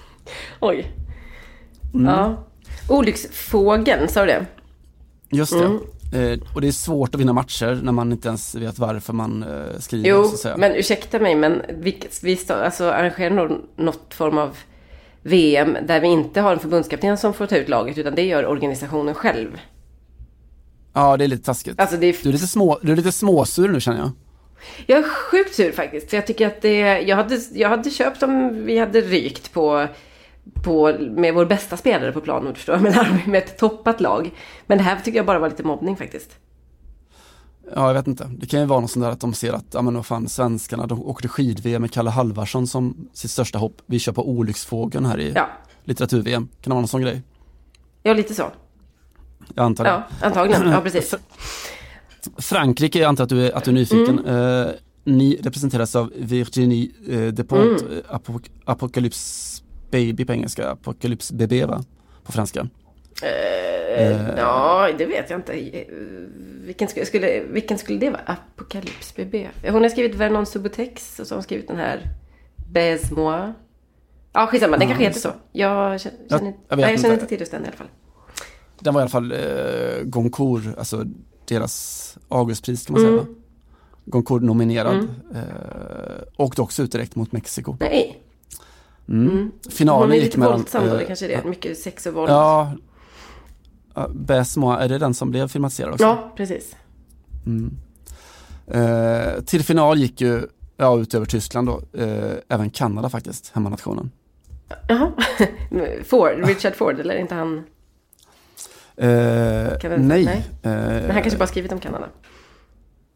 Oj. 0.60 0.92
Mm. 1.94 2.06
Ja. 2.06 2.44
Olycksfågeln, 2.88 4.08
sa 4.08 4.20
du 4.20 4.26
det? 4.26 4.46
Just 5.30 5.52
det. 5.52 5.64
Mm. 5.64 5.80
Eh, 6.12 6.38
och 6.54 6.60
det 6.60 6.68
är 6.68 6.72
svårt 6.72 7.14
att 7.14 7.20
vinna 7.20 7.32
matcher 7.32 7.80
när 7.82 7.92
man 7.92 8.12
inte 8.12 8.28
ens 8.28 8.54
vet 8.54 8.78
varför 8.78 9.12
man 9.12 9.42
eh, 9.42 9.78
skriver. 9.78 10.08
Jo, 10.08 10.24
så 10.24 10.34
att 10.34 10.40
säga. 10.40 10.56
men 10.56 10.72
ursäkta 10.74 11.18
mig, 11.18 11.34
men 11.34 11.62
vi, 11.68 12.00
vi 12.22 12.38
alltså, 12.48 12.84
arrangerar 12.90 13.30
nog 13.30 13.50
något 13.76 14.14
form 14.14 14.38
av 14.38 14.56
VM 15.22 15.76
där 15.86 16.00
vi 16.00 16.08
inte 16.08 16.40
har 16.40 16.52
en 16.52 16.58
förbundskapten 16.58 17.18
som 17.18 17.34
får 17.34 17.46
ta 17.46 17.56
ut 17.56 17.68
laget, 17.68 17.98
utan 17.98 18.14
det 18.14 18.24
gör 18.24 18.46
organisationen 18.46 19.14
själv. 19.14 19.58
Ja, 20.92 21.16
det 21.16 21.24
är 21.24 21.28
lite 21.28 21.44
taskigt. 21.44 21.80
Alltså, 21.80 21.96
det 21.96 22.06
är... 22.06 22.16
Du, 22.22 22.28
är 22.28 22.32
lite 22.32 22.46
små, 22.46 22.78
du 22.82 22.92
är 22.92 22.96
lite 22.96 23.12
småsur 23.12 23.68
nu 23.68 23.80
känner 23.80 23.98
jag. 23.98 24.10
Jag 24.86 24.98
är 24.98 25.08
sjukt 25.08 25.54
sur 25.54 25.72
faktiskt. 25.72 26.10
För 26.10 26.16
jag 26.16 26.26
tycker 26.26 26.46
att 26.46 26.62
det... 26.62 27.00
Jag 27.00 27.16
hade, 27.16 27.40
jag 27.52 27.68
hade 27.68 27.90
köpt 27.90 28.22
om 28.22 28.64
vi 28.64 28.78
hade 28.78 29.00
rykt 29.00 29.52
på, 29.52 29.86
på... 30.64 30.96
Med 31.00 31.34
vår 31.34 31.44
bästa 31.46 31.76
spelare 31.76 32.12
på 32.12 32.20
planen, 32.20 32.54
förstår 32.54 32.74
jag. 32.74 32.82
Men 32.82 33.18
med 33.30 33.42
ett 33.42 33.58
toppat 33.58 34.00
lag. 34.00 34.30
Men 34.66 34.78
det 34.78 34.84
här 34.84 35.00
tycker 35.00 35.18
jag 35.18 35.26
bara 35.26 35.38
var 35.38 35.48
lite 35.50 35.62
mobbning 35.62 35.96
faktiskt. 35.96 36.30
Ja, 37.74 37.86
jag 37.86 37.94
vet 37.94 38.06
inte. 38.06 38.30
Det 38.38 38.46
kan 38.46 38.60
ju 38.60 38.66
vara 38.66 38.80
något 38.80 38.90
sånt 38.90 39.04
där 39.04 39.10
att 39.10 39.20
de 39.20 39.34
ser 39.34 39.52
att, 39.52 39.64
ja 39.72 39.82
men 39.82 39.94
vad 39.94 40.06
fan, 40.06 40.28
svenskarna, 40.28 40.86
de 40.86 41.02
åkte 41.02 41.28
skid-VM 41.28 41.82
med 41.82 41.92
Kalle 41.92 42.10
Halvarsson 42.10 42.66
som 42.66 43.08
sitt 43.12 43.30
största 43.30 43.58
hopp. 43.58 43.82
Vi 43.86 43.98
kör 43.98 44.12
på 44.12 44.28
Olycksfågeln 44.28 45.06
här 45.06 45.20
i 45.20 45.32
Ja. 45.34 45.48
litteratur-VM. 45.84 46.42
Kan 46.42 46.60
det 46.62 46.70
vara 46.70 46.80
någon 46.80 46.88
sån 46.88 47.02
grej? 47.02 47.22
Ja, 48.02 48.14
lite 48.14 48.34
så. 48.34 48.44
Jag 49.54 49.64
antar 49.64 49.84
det. 49.84 49.90
Ja, 49.90 50.02
antagligen. 50.26 50.68
Ja, 50.70 50.80
precis. 50.80 51.14
Frankrike, 52.38 52.98
jag 52.98 53.08
antar 53.08 53.24
att 53.24 53.30
du 53.30 53.46
är, 53.46 53.56
att 53.56 53.64
du 53.64 53.70
är 53.70 53.74
nyfiken. 53.74 54.18
Mm. 54.18 54.66
Eh, 54.66 54.72
ni 55.04 55.36
representeras 55.42 55.96
av 55.96 56.12
Virginie 56.16 56.90
eh, 57.10 57.18
Despont, 57.32 57.82
Mm. 57.82 57.92
eh, 58.08 58.14
Apok 58.14 58.50
Apocalypse 58.64 59.62
Baby 59.90 60.24
på 60.24 60.32
engelska, 60.32 60.70
Apocalypse 60.70 61.34
Bébé 61.34 61.66
va? 61.66 61.84
På 62.24 62.32
franska. 62.32 62.66
Eh, 63.22 64.28
ja, 64.36 64.88
det 64.98 65.06
vet 65.06 65.30
jag 65.30 65.38
inte. 65.38 65.52
Vilken 66.64 66.88
skulle, 66.88 67.40
vilken 67.40 67.78
skulle 67.78 67.98
det 67.98 68.10
vara? 68.10 68.20
Apocalypse 68.26 69.12
BB. 69.16 69.48
Hon 69.70 69.82
har 69.82 69.88
skrivit 69.88 70.14
Vernon 70.14 70.46
Subutex 70.46 71.20
och 71.20 71.26
så 71.26 71.34
har 71.34 71.36
hon 71.36 71.42
skrivit 71.42 71.68
den 71.68 71.76
här 71.76 72.00
Baise 72.72 73.14
moi. 73.14 73.52
Ja, 74.32 74.46
skitsamma. 74.46 74.76
Den 74.76 74.88
kanske 74.88 75.04
heter 75.04 75.20
så. 75.20 75.32
Jag 75.52 76.00
känner, 76.00 76.16
Jag- 76.28 76.42
jag 76.42 76.42
nej, 76.44 76.54
jag 76.68 76.80
känner 76.80 76.94
inte. 76.94 77.08
inte 77.12 77.26
till 77.26 77.40
just 77.40 77.52
den 77.52 77.62
i 77.64 77.66
alla 77.66 77.76
fall. 77.76 77.86
Den 78.82 78.94
var 78.94 79.00
i 79.00 79.02
alla 79.02 79.10
fall 79.10 79.32
eh, 79.32 80.02
Goncourt, 80.04 80.62
alltså 80.78 81.04
deras 81.48 82.18
Augustpris 82.28 82.86
kan 82.86 82.94
man 82.96 83.04
Mm. 83.04 83.18
säga. 83.24 83.34
Goncourt 84.04 84.42
nominerad. 84.42 84.94
Mm. 84.96 85.08
Eh, 85.34 86.22
åkte 86.36 86.62
också 86.62 86.82
ut 86.82 86.92
direkt 86.92 87.16
mot 87.16 87.32
Mexiko. 87.32 87.76
Nej. 87.80 88.22
Mm. 89.08 89.30
Mm. 89.30 89.50
Finalen 89.70 90.02
Hon 90.02 90.10
är 90.10 90.14
gick 90.14 90.24
lite 90.24 90.38
mellan... 90.38 90.56
våldsam 90.58 90.84
då, 90.86 90.92
eh, 90.92 90.98
det 90.98 91.04
kanske 91.04 91.26
är 91.26 91.28
det. 91.42 91.48
Mycket 91.48 91.78
sex 91.78 92.06
och 92.06 92.14
våld. 92.14 92.30
Ja. 92.30 92.72
Moi, 94.56 94.76
är 94.84 94.88
det 94.88 94.98
den 94.98 95.14
som 95.14 95.30
blev 95.30 95.48
filmatiserad 95.48 95.92
också? 95.92 96.04
Ja, 96.04 96.32
precis. 96.36 96.76
Mm. 97.46 97.76
Eh, 98.66 99.42
till 99.44 99.62
final 99.64 99.98
gick 99.98 100.20
ju, 100.20 100.42
ja 100.76 100.98
utöver 100.98 101.26
Tyskland 101.26 101.68
då, 101.68 102.00
eh, 102.02 102.32
även 102.48 102.70
Kanada 102.70 103.08
faktiskt, 103.08 103.50
hemmanationen. 103.54 104.10
Jaha. 104.88 105.12
Ford, 106.04 106.30
Richard 106.46 106.74
Ford, 106.74 107.00
eller 107.00 107.16
inte 107.18 107.34
han... 107.34 107.62
Eh, 108.96 109.78
Kan 109.78 109.90
vi- 109.90 109.98
nej. 109.98 110.24
nej. 110.24 110.44
Eh, 110.62 110.70
Men 110.72 111.10
han 111.10 111.22
kanske 111.22 111.38
bara 111.38 111.46
skrivit 111.48 111.72
om 111.72 111.80
Kanada. 111.80 112.08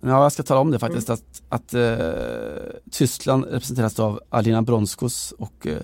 Ja, 0.00 0.22
jag 0.22 0.32
ska 0.32 0.42
tala 0.42 0.60
om 0.60 0.70
det 0.70 0.78
faktiskt. 0.78 1.08
Mm. 1.08 1.18
Att, 1.18 1.42
att 1.48 1.74
eh, 1.74 2.80
Tyskland 2.90 3.44
representeras 3.44 3.98
av 4.00 4.20
Alina 4.30 4.62
Bronskos 4.62 5.32
och 5.38 5.66
eh, 5.66 5.78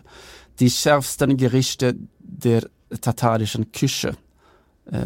Die 0.59 0.71
schärfsten 0.71 1.39
Gerichte 1.39 1.95
der 2.19 2.65
tatarischen 3.01 3.65
Küche. 3.65 4.15
Eh, 4.93 4.99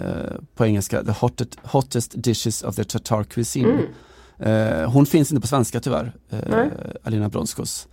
på 0.54 0.66
engelska, 0.66 1.04
the 1.04 1.12
hottest, 1.12 1.58
hottest 1.62 2.12
dishes 2.16 2.62
of 2.62 2.76
the 2.76 2.84
Tatar 2.84 3.24
cuisine. 3.24 3.78
Eh, 4.38 4.90
hon 4.92 5.06
finns 5.06 5.30
inte 5.32 5.40
på 5.40 5.46
svenska 5.46 5.80
tyvärr, 5.80 6.12
eh. 6.30 6.66
Alina 7.04 7.28
Bronskos. 7.28 7.88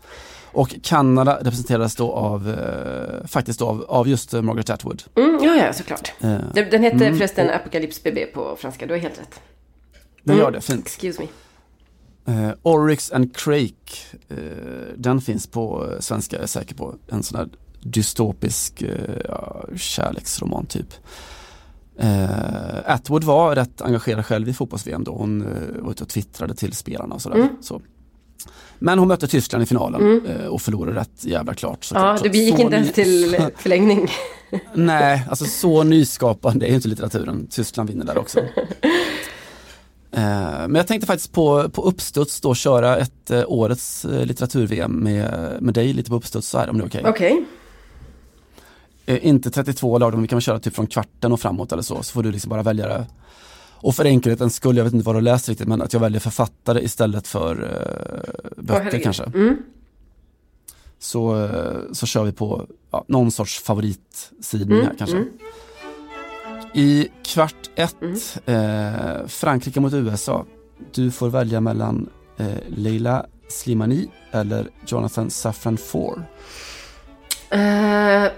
Och 0.54 0.76
Kanada 0.84 1.38
representeras 1.38 1.96
då 1.96 2.12
av, 2.12 2.50
eh, 2.50 3.28
faktiskt 3.28 3.60
då 3.60 3.68
av, 3.68 3.86
av 3.88 4.08
just 4.08 4.34
eh, 4.34 4.42
Margaret 4.42 4.70
Atwood. 4.70 5.04
Mm, 5.16 5.40
ja, 5.44 5.56
ja, 5.56 5.74
såklart. 5.74 6.14
Eh, 6.20 6.30
Den, 6.54 6.70
den 6.70 6.84
hette 6.84 7.06
mm, 7.06 7.18
förresten 7.18 7.50
och 7.50 7.56
Apocalypse 7.56 8.02
BB 8.04 8.26
på 8.26 8.56
franska. 8.60 8.86
Du 8.86 8.94
har 8.94 9.00
helt 9.00 9.20
rätt. 9.20 9.40
Den 10.24 10.34
Mm. 10.36 10.44
gör 10.46 10.52
det, 10.52 10.62
fint. 10.62 10.86
Excuse 10.86 11.22
me. 11.22 11.28
Eh, 12.26 12.52
Oryx 12.62 13.12
and 13.12 13.36
Crake, 13.36 13.74
eh, 14.30 14.38
den 14.98 15.22
finns 15.22 15.48
på 15.48 15.90
eh, 15.92 16.00
svenska, 16.00 16.36
jag 16.36 16.44
är 16.44 16.48
säker 16.48 16.76
på. 16.76 16.96
En 17.10 17.24
sån 17.24 17.38
här 17.40 17.50
dystopisk 17.82 18.82
eh, 18.82 19.76
kärleksroman 19.76 20.66
typ. 20.66 20.88
Eh, 21.98 22.92
Atwood 22.94 23.24
var 23.24 23.56
rätt 23.56 23.82
engagerad 23.82 24.26
själv 24.26 24.50
i 24.50 24.54
fotbolls-VM 24.54 25.04
då. 25.04 25.12
Hon 25.16 25.42
eh, 25.42 25.82
var 25.84 25.92
ute 25.92 26.04
och 26.04 26.10
twittrade 26.10 26.56
till 26.56 26.74
spelarna 26.74 27.16
och 27.16 27.22
sådär. 27.22 27.36
Mm. 27.36 27.50
Så. 27.62 27.82
Men 28.80 29.00
hon 29.00 29.08
mötte 29.08 29.28
Tyskland 29.28 29.64
i 29.64 29.66
finalen 29.66 30.02
Mm. 30.02 30.26
eh, 30.26 30.46
och 30.48 30.62
förlorade 30.62 31.00
rätt 31.00 31.26
jävla 31.26 31.54
klart. 31.54 31.84
Så 31.84 31.96
Ja, 31.96 32.18
det 32.24 32.38
gick 32.38 32.56
så 32.56 32.62
inte 32.62 32.76
ens 32.76 32.94
till 32.94 33.38
förlängning. 33.58 34.08
Nej, 34.74 35.26
alltså 35.30 35.46
så 35.46 35.84
nyskapande 35.84 36.66
är 36.66 36.70
ju 36.70 36.76
inte 36.76 36.88
litteraturen. 36.88 37.48
Tyskland 37.50 37.90
vinner 37.90 38.06
där 38.06 38.18
också. 38.18 38.40
Eh, 40.16 40.20
Men 40.68 40.76
jag 40.76 40.88
tänkte 40.88 41.08
faktiskt 41.08 41.32
på, 41.34 41.70
på 41.70 41.82
uppstuds 41.82 42.42
då 42.42 42.56
köra 42.56 42.98
ett 42.98 43.32
eh, 43.32 43.44
årets 43.48 44.06
litteratur-VM 44.10 44.92
med, 44.92 45.58
med 45.62 45.74
dig 45.74 45.94
lite 45.94 46.10
på 46.10 46.16
uppstuds 46.16 46.48
så 46.50 46.58
här 46.58 46.70
om 46.70 46.78
det 46.78 46.84
är 46.84 46.88
okej. 46.88 47.04
Okej. 47.06 47.46
Eh, 49.06 49.28
Inte 49.28 49.52
32 49.52 49.98
lag, 49.98 50.14
men 50.14 50.22
vi 50.22 50.28
kan 50.28 50.38
väl 50.38 50.42
köra 50.44 50.60
typ 50.60 50.76
från 50.76 50.88
kvarten 50.88 51.32
och 51.32 51.40
framåt 51.40 51.72
eller 51.72 51.84
så, 51.84 52.04
så 52.04 52.12
får 52.14 52.24
du 52.24 52.32
liksom 52.32 52.50
bara 52.50 52.64
välja 52.64 52.88
det. 52.88 53.06
Och 53.84 53.96
för 53.96 54.06
enkelhetens 54.06 54.56
skull, 54.56 54.78
jag 54.78 54.84
vet 54.84 54.94
inte 54.94 55.06
vad 55.06 55.16
du 55.16 55.22
läst 55.22 55.50
riktigt, 55.50 55.68
men 55.68 55.82
att 55.82 55.94
jag 55.94 56.00
väljer 56.00 56.20
författare 56.20 56.80
istället 56.84 57.28
för 57.28 57.52
eh, 57.64 58.64
böcker 58.64 58.84
herregud. 58.84 59.04
kanske. 59.04 59.24
Mm. 59.24 59.58
Så, 61.00 61.44
eh, 61.46 61.80
så 61.92 62.06
kör 62.06 62.24
vi 62.24 62.32
på 62.32 62.68
ja, 62.92 63.06
någon 63.08 63.32
sorts 63.32 63.60
favoritsidning 63.64 64.78
Mm, 64.78 64.88
här 64.88 64.96
kanske. 64.98 65.18
mm. 65.18 65.30
I 66.74 67.08
kvart 67.24 67.70
ett, 67.76 68.38
eh, 68.46 69.28
Frankrike 69.28 69.80
mot 69.80 69.94
USA. 69.94 70.46
Du 70.94 71.12
får 71.12 71.30
välja 71.30 71.62
mellan 71.62 72.10
eh, 72.38 72.48
Leila 72.68 73.26
Slimani 73.50 74.10
eller 74.32 74.68
Jonathan 74.88 75.30
Safran 75.30 75.78
Foer. 75.78 76.24
Eh, 77.50 78.32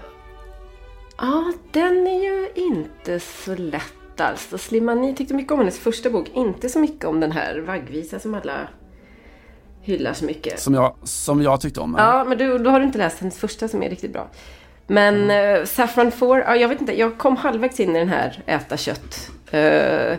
ja, 1.18 1.52
den 1.72 2.06
är 2.06 2.22
ju 2.24 2.48
inte 2.54 3.20
så 3.20 3.54
lätt 3.54 3.82
alls. 4.20 4.52
Och 4.52 4.60
Slimani 4.60 5.14
tyckte 5.14 5.34
mycket 5.34 5.52
om 5.52 5.58
hennes 5.58 5.78
första 5.78 6.10
bok. 6.10 6.30
Inte 6.34 6.68
så 6.68 6.78
mycket 6.78 7.04
om 7.04 7.20
den 7.20 7.32
här 7.32 7.58
vaggvisa 7.58 8.18
som 8.18 8.34
alla 8.34 8.68
hyllar 9.80 10.12
så 10.12 10.24
mycket. 10.24 10.60
Som 10.60 10.74
jag, 10.74 10.96
som 11.02 11.42
jag 11.42 11.60
tyckte 11.60 11.80
om. 11.80 11.96
Ja, 11.98 12.24
men 12.24 12.38
du, 12.38 12.58
då 12.58 12.70
har 12.70 12.80
du 12.80 12.86
inte 12.86 12.98
läst 12.98 13.18
hennes 13.18 13.38
första 13.38 13.68
som 13.68 13.82
är 13.82 13.90
riktigt 13.90 14.12
bra. 14.12 14.28
Men 14.86 15.30
eh, 15.30 15.64
Saffron 15.64 16.12
Four, 16.12 16.38
ja, 16.38 16.56
jag 16.56 16.68
vet 16.68 16.80
inte, 16.80 16.98
jag 16.98 17.18
kom 17.18 17.36
halvvägs 17.36 17.80
in 17.80 17.96
i 17.96 17.98
den 17.98 18.08
här 18.08 18.42
äta 18.46 18.76
kött. 18.76 19.30
Eh, 19.50 20.18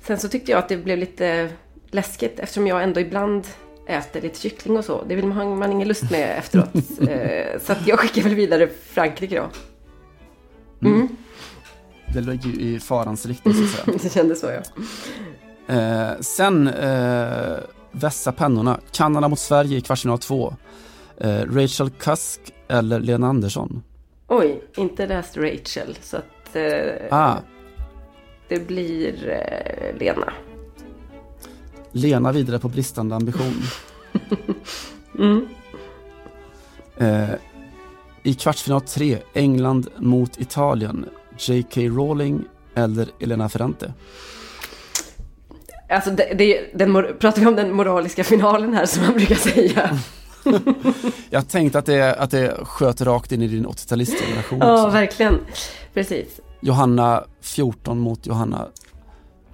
sen 0.00 0.18
så 0.18 0.28
tyckte 0.28 0.50
jag 0.50 0.58
att 0.58 0.68
det 0.68 0.76
blev 0.76 0.98
lite 0.98 1.48
läskigt 1.90 2.38
eftersom 2.38 2.66
jag 2.66 2.82
ändå 2.82 3.00
ibland 3.00 3.46
äter 3.86 4.20
lite 4.20 4.40
kyckling 4.40 4.76
och 4.76 4.84
så. 4.84 5.04
Det 5.04 5.14
vill 5.14 5.26
man, 5.26 5.58
man 5.58 5.72
ingen 5.72 5.88
lust 5.88 6.10
med 6.10 6.38
efteråt. 6.38 6.68
Eh, 7.08 7.60
så 7.60 7.74
jag 7.86 7.98
skickar 7.98 8.22
väl 8.22 8.34
vidare 8.34 8.68
Frankrike 8.82 9.36
då. 9.36 9.48
Mm. 10.88 11.08
Det 12.14 12.20
ligger 12.20 12.48
ju 12.50 12.60
i 12.60 12.80
farans 12.80 13.26
riktning 13.26 13.54
så 13.54 13.62
att 13.64 13.70
säga. 13.70 13.98
Det 14.02 14.12
kändes 14.12 14.40
så 14.40 14.46
ja. 14.46 14.62
Eh, 15.74 16.20
sen 16.20 16.68
eh, 16.68 17.56
vässa 17.92 18.32
pennorna. 18.32 18.80
Kanada 18.92 19.28
mot 19.28 19.38
Sverige 19.38 19.78
i 19.78 19.80
kvartsfinal 19.80 20.18
2. 20.18 20.54
Eh, 21.16 21.40
Rachel 21.54 21.90
Cusk 21.90 22.40
eller 22.68 23.00
Lena 23.00 23.26
Andersson? 23.28 23.82
Oj, 24.26 24.62
inte 24.76 25.06
läst 25.06 25.36
Rachel. 25.36 25.96
Så 26.02 26.16
att 26.16 26.56
eh, 26.56 27.18
Ah, 27.18 27.36
det 28.48 28.66
blir 28.68 29.28
eh, 29.28 29.98
Lena. 29.98 30.32
Lena 31.92 32.32
vidare 32.32 32.58
på 32.58 32.68
bristande 32.68 33.16
ambition. 33.16 33.54
Mm. 35.18 35.48
Eh, 36.96 37.30
I 38.22 38.34
kvartsfinal 38.34 38.80
3, 38.80 39.18
England 39.34 39.88
mot 39.96 40.40
Italien. 40.40 41.06
J.K. 41.38 41.80
Rowling 41.80 42.44
eller 42.74 43.08
Elena 43.20 43.48
Ferrante? 43.48 43.92
Alltså, 45.88 46.10
det, 46.10 46.34
det, 46.38 46.70
den, 46.74 46.92
pratar 47.18 47.40
vi 47.40 47.46
om 47.46 47.56
den 47.56 47.72
moraliska 47.72 48.24
finalen 48.24 48.74
här 48.74 48.86
som 48.86 49.02
man 49.02 49.12
brukar 49.14 49.34
säga? 49.34 49.98
Jag 51.30 51.48
tänkte 51.48 51.78
att 51.78 51.86
det, 51.86 52.14
att 52.14 52.30
det 52.30 52.56
sköt 52.62 53.00
rakt 53.00 53.32
in 53.32 53.42
i 53.42 53.48
din 53.48 53.66
80-talistgeneration 53.66 54.58
Ja, 54.60 54.74
också. 54.74 54.92
verkligen. 54.92 55.38
Precis. 55.94 56.40
Johanna 56.60 57.24
14 57.40 57.98
mot 57.98 58.26
Johanna 58.26 58.66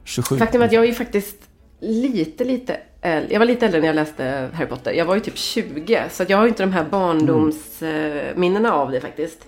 27. 0.04 0.38
Faktum 0.38 0.62
är 0.62 0.66
att 0.66 0.72
jag 0.72 0.82
är 0.82 0.86
ju 0.88 0.94
faktiskt 0.94 1.36
lite, 1.80 2.44
lite 2.44 2.80
äldre. 3.00 3.32
Jag 3.32 3.38
var 3.38 3.46
lite 3.46 3.66
äldre 3.66 3.80
när 3.80 3.86
jag 3.86 3.96
läste 3.96 4.48
Harry 4.54 4.66
Potter. 4.68 4.92
Jag 4.92 5.04
var 5.04 5.14
ju 5.14 5.20
typ 5.20 5.38
20. 5.38 6.02
Så 6.10 6.24
jag 6.28 6.36
har 6.36 6.44
ju 6.44 6.48
inte 6.48 6.62
de 6.62 6.72
här 6.72 6.84
barndomsminnena 6.90 8.72
av 8.72 8.90
det 8.90 9.00
faktiskt. 9.00 9.38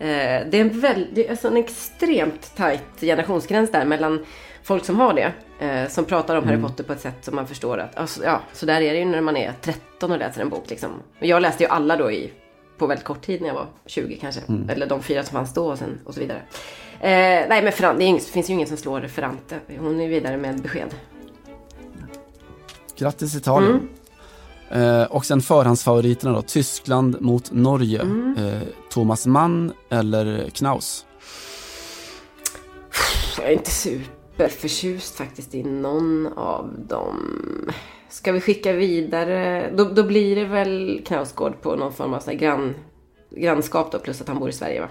Eh, 0.00 0.06
Det 0.50 0.54
är 0.56 0.60
en, 0.60 0.80
väl, 0.80 1.06
det 1.12 1.26
är 1.26 1.30
alltså 1.30 1.48
en 1.48 1.56
extremt 1.56 2.56
tajt 2.56 2.82
generationsgräns 3.00 3.70
där 3.72 3.84
mellan 3.84 4.24
folk 4.62 4.84
som 4.84 4.96
har 5.00 5.14
det. 5.14 5.32
eh, 5.66 5.88
Som 5.88 6.04
pratar 6.04 6.36
om 6.36 6.44
Harry 6.44 6.54
Mm. 6.56 6.68
Potter 6.70 6.84
på 6.84 6.92
ett 6.92 7.00
sätt 7.00 7.16
som 7.24 7.34
man 7.36 7.46
förstår 7.46 7.78
att, 7.78 7.96
alltså, 7.96 8.24
ja, 8.24 8.40
så 8.52 8.66
där 8.66 8.80
är 8.80 8.92
det 8.92 8.98
ju 8.98 9.04
när 9.04 9.20
man 9.20 9.36
är 9.36 9.52
13 9.60 10.12
och 10.12 10.18
läser 10.18 10.40
en 10.42 10.48
bok 10.48 10.64
liksom. 10.70 10.90
Jag 11.18 11.42
läste 11.42 11.62
ju 11.64 11.70
alla 11.70 11.96
då 11.96 12.10
i 12.12 12.32
på 12.78 12.86
väldigt 12.86 13.04
kort 13.04 13.22
tid 13.26 13.40
när 13.40 13.48
jag 13.48 13.54
var 13.54 13.66
20 13.86 14.16
kanske. 14.16 14.40
Mm. 14.48 14.70
Eller 14.70 14.86
de 14.86 15.02
fyra 15.02 15.22
som 15.22 15.32
fanns 15.32 15.54
då 15.54 15.66
och, 15.66 15.78
sen, 15.78 15.98
och 16.04 16.14
så 16.14 16.20
vidare. 16.20 16.38
Eh, 17.00 17.48
nej 17.48 17.62
men 17.62 17.72
Ferrante, 17.72 17.98
det, 17.98 18.04
är 18.04 18.08
ing- 18.08 18.14
det 18.26 18.32
finns 18.32 18.50
ju 18.50 18.54
ingen 18.54 18.68
som 18.68 18.76
slår 18.76 19.00
Ferrante. 19.00 19.56
Hon 19.78 20.00
är 20.00 20.08
vidare 20.08 20.36
med 20.36 20.62
besked. 20.62 20.94
Grattis 22.96 23.34
Italien. 23.36 23.70
Mm. 23.72 23.88
Eh, 24.70 25.02
och 25.02 25.24
sen 25.24 25.40
förhandsfavoriterna 25.40 26.32
då, 26.34 26.42
Tyskland 26.42 27.16
mot 27.20 27.52
Norge. 27.52 28.00
Mm. 28.02 28.36
Eh, 28.36 28.62
Thomas 28.90 29.26
Mann 29.26 29.72
eller 29.88 30.50
Knaus? 30.50 31.06
Jag 33.38 33.46
är 33.48 33.52
inte 33.52 33.70
superförtjust 33.70 35.14
faktiskt 35.16 35.54
i 35.54 35.62
någon 35.62 36.26
av 36.36 36.74
dem. 36.88 37.16
Ska 38.08 38.32
vi 38.32 38.40
skicka 38.40 38.72
vidare? 38.72 39.70
Då, 39.76 39.84
då 39.84 40.02
blir 40.02 40.36
det 40.36 40.44
väl 40.44 41.02
Knausgård 41.06 41.60
på 41.62 41.76
någon 41.76 41.92
form 41.92 42.14
av 42.14 42.26
här 42.26 42.34
grann, 42.34 42.74
grannskap 43.30 43.92
då, 43.92 43.98
plus 43.98 44.20
att 44.20 44.28
han 44.28 44.38
bor 44.38 44.48
i 44.48 44.52
Sverige 44.52 44.80
va? 44.80 44.88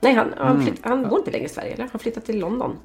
Nej, 0.00 0.14
han, 0.14 0.34
han, 0.36 0.52
Mm. 0.52 0.66
flytt, 0.66 0.80
han 0.82 1.08
bor 1.08 1.18
inte 1.18 1.30
längre 1.30 1.44
i 1.44 1.48
Sverige, 1.48 1.74
eller? 1.74 1.88
Han 1.92 1.98
flyttat 1.98 2.24
till 2.24 2.38
London. 2.38 2.76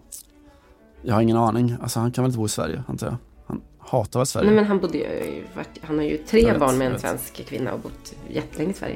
Jag 1.02 1.14
har 1.14 1.22
ingen 1.22 1.38
aning. 1.38 1.76
Alltså 1.82 2.00
han 2.00 2.12
kan 2.12 2.24
väl 2.24 2.30
inte 2.30 2.38
bo 2.38 2.46
i 2.46 2.50
Sverige, 2.50 2.84
antar 2.88 3.08
jag. 3.08 3.16
Hatar 3.90 4.20
väl 4.20 4.28
Sverige. 4.28 4.46
Nej, 4.46 4.56
men 4.56 4.66
han 4.66 4.80
bodde 4.80 4.98
ju, 4.98 5.44
han 5.82 5.98
har 5.98 6.06
ju 6.06 6.18
tre 6.18 6.46
vet, 6.46 6.60
barn 6.60 6.78
med 6.78 6.92
en 6.92 7.00
svensk 7.00 7.46
kvinna 7.48 7.74
och 7.74 7.80
bott 7.80 8.14
jättelänge 8.30 8.72
i 8.72 8.74
Sverige. 8.74 8.96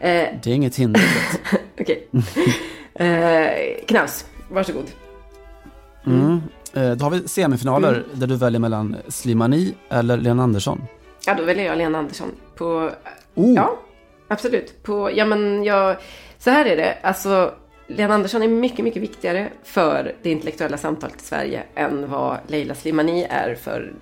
Eh, 0.00 0.38
Det 0.42 0.46
är 0.46 0.54
inget 0.54 0.76
hinder. 0.76 1.02
Okej. 1.80 2.08
eh, 2.94 3.84
Knaus, 3.86 4.26
varsågod. 4.50 4.84
Mm. 6.06 6.40
Eh, 6.74 6.90
då 6.90 7.04
har 7.04 7.10
vi 7.10 7.28
semifinaler 7.28 7.88
Mm. 7.94 8.04
där 8.12 8.26
du 8.26 8.36
väljer 8.36 8.60
mellan 8.60 8.96
Slimani 9.08 9.74
eller 9.88 10.16
Lena 10.16 10.42
Andersson. 10.42 10.82
Ja, 11.26 11.34
då 11.34 11.44
väljer 11.44 11.64
jag 11.64 11.78
Lena 11.78 11.98
Andersson. 11.98 12.28
På, 12.56 12.90
Oh. 13.34 13.54
Ja, 13.54 13.78
absolut. 14.28 14.82
På, 14.82 15.10
ja, 15.14 15.24
men 15.24 15.64
jag, 15.64 15.96
så 16.38 16.50
här 16.50 16.64
är 16.64 16.76
det. 16.76 16.98
Alltså, 17.02 17.54
Lena 17.96 18.14
Andersson 18.14 18.42
är 18.42 18.48
mycket, 18.48 18.84
mycket 18.84 19.02
viktigare 19.02 19.52
för 19.62 20.14
det 20.22 20.30
intellektuella 20.30 20.78
samtalet 20.78 21.22
i 21.22 21.24
Sverige 21.24 21.62
än 21.74 22.10
vad 22.10 22.38
Leila 22.46 22.74
Slimani 22.74 23.26
är 23.30 23.54
för 23.54 23.92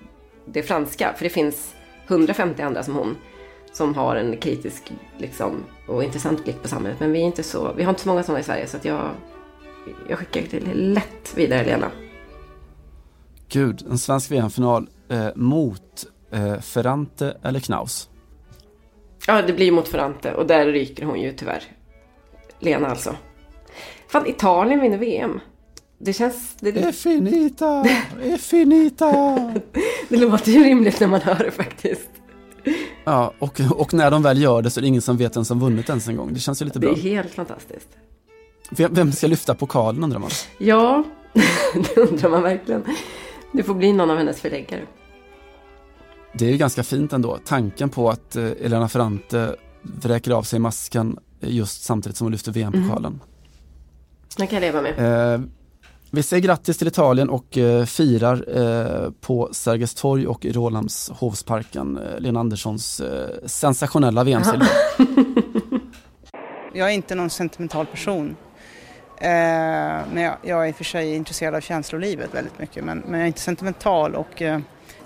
det 0.45 0.63
franska. 0.63 1.13
För 1.17 1.23
det 1.23 1.29
finns 1.29 1.75
150 2.07 2.61
andra 2.61 2.83
som 2.83 2.95
hon 2.95 3.15
som 3.71 3.95
har 3.95 4.15
en 4.15 4.37
kritisk 4.37 4.91
liksom, 5.17 5.63
och 5.87 6.03
intressant 6.03 6.43
blick 6.43 6.61
på 6.61 6.67
samhället. 6.67 6.99
Men 6.99 7.11
vi, 7.11 7.21
är 7.21 7.25
inte 7.25 7.43
så, 7.43 7.73
vi 7.73 7.83
har 7.83 7.89
inte 7.89 8.01
så 8.01 8.09
många 8.09 8.23
sådana 8.23 8.39
i 8.39 8.43
Sverige 8.43 8.67
så 8.67 8.77
att 8.77 8.85
jag, 8.85 9.09
jag 10.09 10.19
skickar 10.19 10.41
till 10.41 10.93
lätt 10.93 11.33
vidare 11.35 11.65
Lena. 11.65 11.91
Gud, 13.49 13.85
en 13.89 13.97
svensk 13.97 14.31
VM-final 14.31 14.89
eh, 15.09 15.27
mot 15.35 16.05
eh, 16.31 16.59
Ferrante 16.59 17.37
eller 17.43 17.59
Knaus. 17.59 18.09
Ja, 19.27 19.41
det 19.41 19.53
blir 19.53 19.71
mot 19.71 19.87
Ferrante 19.87 20.33
och 20.33 20.47
där 20.47 20.65
ryker 20.65 21.05
hon 21.05 21.21
ju 21.21 21.33
tyvärr. 21.33 21.63
Lena 22.59 22.87
alltså. 22.87 23.15
Fan, 24.11 24.27
Italien 24.27 24.79
vinner 24.81 24.97
VM. 24.97 25.39
Det 25.99 26.13
känns... 26.13 26.55
Det, 26.59 26.69
È 26.69 26.91
finita, 26.91 27.85
finita. 28.39 29.11
det 30.09 30.17
låter 30.17 30.51
ju 30.51 30.63
rimligt 30.63 30.99
när 30.99 31.07
man 31.07 31.21
hör 31.21 31.35
det 31.35 31.51
faktiskt. 31.51 32.09
Ja, 33.03 33.33
och, 33.39 33.61
och 33.75 33.93
när 33.93 34.11
de 34.11 34.23
väl 34.23 34.41
gör 34.41 34.61
det 34.61 34.69
så 34.69 34.79
är 34.79 34.81
det 34.81 34.87
ingen 34.87 35.01
som 35.01 35.17
vet 35.17 35.35
vem 35.37 35.45
som 35.45 35.59
vunnit 35.59 35.89
ens 35.89 36.07
en 36.07 36.15
gång. 36.17 36.33
Det 36.33 36.39
känns 36.39 36.61
ju 36.61 36.65
lite 36.65 36.79
Det 36.79 36.87
bra. 36.87 36.95
är 36.95 37.01
helt 37.01 37.33
fantastiskt. 37.33 37.87
Vem, 38.71 38.93
vem 38.93 39.11
ska 39.11 39.27
lyfta 39.27 39.55
pokalen 39.55 40.03
undrar 40.03 40.19
man? 40.19 40.29
Ja, 40.57 41.03
det 41.73 41.97
undrar 41.97 42.29
man 42.29 42.41
verkligen. 42.43 42.83
Det 43.51 43.63
får 43.63 43.73
bli 43.73 43.93
någon 43.93 44.11
av 44.11 44.17
hennes 44.17 44.41
förläggare. 44.41 44.81
Det 46.33 46.45
är 46.45 46.49
ju 46.51 46.57
ganska 46.57 46.83
fint 46.83 47.13
ändå. 47.13 47.37
Tanken 47.45 47.89
på 47.89 48.09
att 48.09 48.35
eh, 48.35 48.45
Elena 48.45 48.89
Ferrante 48.89 49.55
vräker 49.81 50.31
av 50.31 50.43
sig 50.43 50.59
masken 50.59 51.17
just 51.39 51.83
samtidigt 51.83 52.17
som 52.17 52.25
hon 52.25 52.31
lyfter 52.31 52.51
VM-pokalen. 52.51 53.19
Det 54.37 54.47
kan 54.47 54.55
jag 54.55 54.61
leva 54.61 54.81
med. 54.81 55.33
Eh, 55.33 55.41
vi 56.11 56.23
säger 56.23 56.43
grattis 56.43 56.77
till 56.77 56.87
Italien 56.87 57.29
och 57.29 57.57
eh, 57.57 57.85
firar 57.85 58.57
eh, 58.57 59.11
på 59.21 59.49
Sergels 59.51 59.93
torg 59.93 60.27
och 60.27 60.45
i 60.45 60.51
Rålambshovsparken 60.51 61.97
eh, 61.97 62.19
Lena 62.19 62.39
Anderssons 62.39 62.99
eh, 62.99 63.29
sensationella 63.45 64.23
VM-silver. 64.23 64.67
Jag 66.73 66.89
är 66.89 66.93
inte 66.93 67.15
någon 67.15 67.29
sentimental 67.29 67.85
person. 67.85 68.35
Eh, 69.17 69.27
men 70.13 70.17
jag, 70.17 70.37
jag 70.43 70.63
är 70.63 70.69
i 70.69 70.71
och 70.71 70.75
för 70.75 70.83
sig 70.83 71.15
intresserad 71.15 71.55
av 71.55 71.61
känslolivet 71.61 72.33
väldigt 72.33 72.59
mycket. 72.59 72.83
Men, 72.83 72.97
men 72.99 73.13
jag 73.13 73.21
är 73.21 73.27
inte 73.27 73.39
sentimental 73.39 74.15
och 74.15 74.41
eh, 74.41 74.59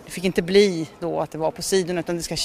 det 0.05 0.11
fick 0.11 0.23
inte 0.23 0.41
bli 0.41 0.89
då 0.99 1.19
att 1.19 1.31
det 1.31 1.37
var 1.37 1.51
på 1.51 1.61
sidan 1.61 1.97
utan 1.97 2.15
det 2.15 2.23
ska, 2.23 2.35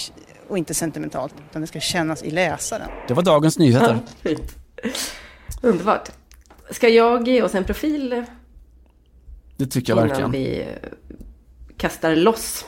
och 0.49 0.59
inte 0.59 0.75
sentimentalt. 0.75 1.35
Utan 1.51 1.63
det 1.63 1.69
ska 1.69 1.81
kännas 1.81 2.23
i 2.23 2.31
läsaren. 2.31 2.89
Det 3.09 3.15
var 3.15 3.23
dagens 3.23 3.59
nyheter. 3.59 3.99
Underbart. 5.63 6.11
Ska 6.71 6.89
jag 6.89 7.29
ge 7.29 7.43
oss 7.43 7.55
en 7.55 7.65
profil 7.65 8.25
Det 9.57 9.67
tycker 9.67 9.93
jag 9.93 9.97
innan 9.97 10.09
verkligen. 10.09 10.31
vi 10.31 10.61
eh, 10.61 10.89
kastar 11.77 12.17
loss? 12.17 12.67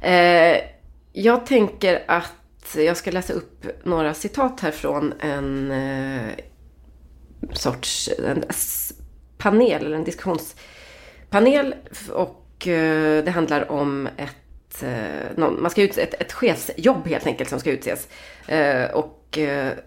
Eh, 0.00 0.56
jag 1.12 1.46
tänker 1.46 2.04
att 2.08 2.76
jag 2.76 2.96
ska 2.96 3.10
läsa 3.10 3.32
upp 3.32 3.66
några 3.84 4.14
citat 4.14 4.60
här 4.60 4.70
från 4.70 5.14
en 5.20 5.70
eh, 5.70 6.30
sorts 7.52 8.10
en 8.26 8.44
panel, 9.38 9.86
eller 9.86 9.96
en 9.96 10.04
diskussionspanel. 10.04 11.74
Och 12.12 12.68
eh, 12.68 13.24
det 13.24 13.30
handlar 13.30 13.70
om 13.72 14.08
ett, 14.16 14.82
eh, 14.82 15.36
någon, 15.36 15.62
man 15.62 15.70
ska 15.70 15.82
utse 15.82 16.02
ett, 16.02 16.14
ett 16.14 16.32
chefsjobb 16.32 17.06
helt 17.06 17.26
enkelt 17.26 17.50
som 17.50 17.60
ska 17.60 17.70
utses. 17.70 18.08
Eh, 18.46 18.90
och 18.90 19.18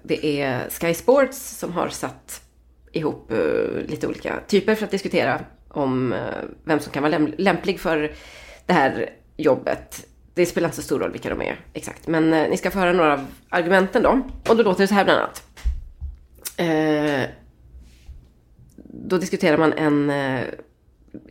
det 0.04 0.26
är 0.26 0.70
Sky 0.70 0.94
Sports 0.94 1.58
som 1.58 1.74
har 1.74 1.90
satt 1.90 2.45
ihop 2.96 3.32
eh, 3.32 3.88
lite 3.88 4.08
olika 4.08 4.40
typer 4.48 4.76
för 4.76 4.86
att 4.86 4.92
diskutera 4.92 5.42
om 5.68 6.14
eh, 6.14 6.20
vem 6.64 6.80
som 6.80 6.92
kan 6.92 7.04
vara 7.04 7.14
läm- 7.14 7.36
lämplig 7.38 7.80
för 7.80 8.12
det 8.66 8.74
här 8.74 9.10
jobbet. 9.38 10.08
Det 10.34 10.46
spelar 10.46 10.68
inte 10.68 10.76
så 10.76 10.82
stor 10.82 11.00
roll 11.00 11.12
vilka 11.12 11.30
de 11.30 11.42
är 11.42 11.60
exakt, 11.74 12.08
men 12.08 12.34
eh, 12.34 12.50
ni 12.50 12.58
ska 12.58 12.72
få 12.72 12.80
höra 12.80 12.94
några 12.94 13.14
av 13.14 13.26
argumenten 13.50 14.04
då. 14.04 14.22
Och 14.50 14.58
då 14.58 14.64
låter 14.64 14.82
det 14.84 14.88
så 14.88 14.94
här 14.94 15.06
bland 15.06 15.20
annat. 15.20 15.44
Eh, 16.58 17.30
då 18.88 19.18
diskuterar 19.18 19.58
man 19.58 19.74
en 19.74 20.10
eh, 20.10 20.42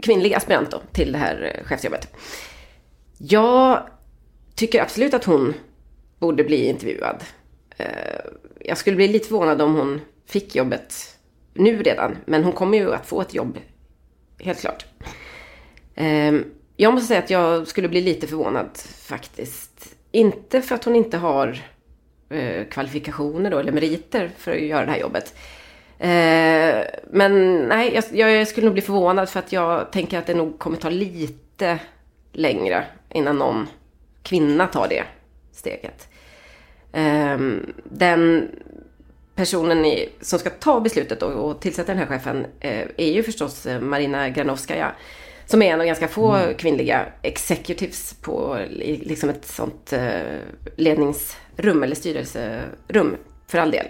kvinnlig 0.03 0.35
aspirant 0.35 0.71
då, 0.71 0.83
till 0.93 1.13
det 1.13 1.19
här 1.19 1.63
chefsjobbet. 1.65 2.09
Jag 3.19 3.83
tycker 4.55 4.83
absolut 4.83 5.15
att 5.15 5.25
hon 5.25 5.55
borde 6.19 6.45
bli 6.45 6.67
intervjuad. 6.69 7.25
Eh, 7.77 7.87
jag 8.61 8.79
skulle 8.79 8.97
bli 8.97 9.09
lite 9.09 9.29
förvånad 9.29 9.63
om 9.63 9.75
hon 9.75 10.01
fick 10.27 10.55
jobbet 10.55 11.14
nu 11.55 11.83
redan, 11.83 12.17
men 12.25 12.45
hon 12.45 12.53
kommer 12.53 12.79
ju 12.79 12.95
att 12.95 13.07
få 13.07 13.21
ett 13.21 13.35
jobb, 13.35 13.59
helt 14.39 14.61
klart. 14.61 14.87
Ehm, 15.95 16.45
jag 16.77 16.95
måste 16.95 17.09
säga 17.09 17.21
att 17.21 17.31
jag 17.31 17.67
skulle 17.67 17.89
bli 17.89 18.01
lite 18.01 18.27
förvånad 18.27 18.69
faktiskt. 18.99 19.97
Inte 20.11 20.63
för 20.63 20.75
att 20.75 20.85
hon 20.85 20.97
inte 20.97 21.17
har 21.17 21.63
eh, 22.29 22.65
kvalifikationer 22.65 23.51
då, 23.51 23.59
eller 23.59 23.73
meriter 23.73 24.31
för 24.39 24.53
att 24.53 24.61
göra 24.61 24.85
det 24.85 24.93
här 24.93 25.01
jobbet. 25.01 25.35
Ehm, 25.99 26.85
men 27.11 27.57
nej, 27.57 28.03
jag, 28.13 28.49
skulle 28.49 28.65
nog 28.65 28.75
bli 28.75 28.83
förvånad 28.83 29.29
för 29.29 29.39
att 29.39 29.53
jag 29.53 29.93
tänker 29.93 30.19
att 30.19 30.27
det 30.27 30.35
nog 30.35 30.59
kommer 30.59 30.77
ta 30.77 30.91
lite 30.91 31.79
längre 32.33 32.85
innan 33.09 33.39
någon 33.39 33.69
kvinna 34.23 34.67
tar 34.67 34.89
det 34.89 35.05
steget. 35.53 36.09
Ehm, 36.93 37.73
den 37.85 38.51
personen 39.35 39.85
i, 39.85 40.09
som 40.21 40.39
ska 40.39 40.51
ta 40.51 40.81
beslutet 40.81 41.21
då, 41.21 41.27
och 41.27 41.61
tillsätta 41.61 41.93
den 41.93 41.99
här 41.99 42.07
chefen 42.07 42.47
eh, 42.61 42.87
är 42.97 43.13
ju 43.13 43.23
förstås 43.23 43.67
eh, 43.67 43.81
Marina 43.81 44.29
Granovskaja. 44.29 44.93
Som 45.47 45.63
är 45.63 45.73
en 45.73 45.81
av 45.81 45.87
ganska 45.87 46.09
få 46.09 46.53
kvinnliga 46.59 47.07
executives 47.23 48.15
på 48.23 48.59
i, 48.59 48.97
liksom 48.97 49.31
ett 49.31 49.45
sånt 49.45 49.93
eh, 49.93 50.39
ledningsrum 50.77 51.83
eller 51.83 51.95
styrelserum 51.95 53.17
för 53.47 53.59
all 53.59 53.71
del. 53.71 53.87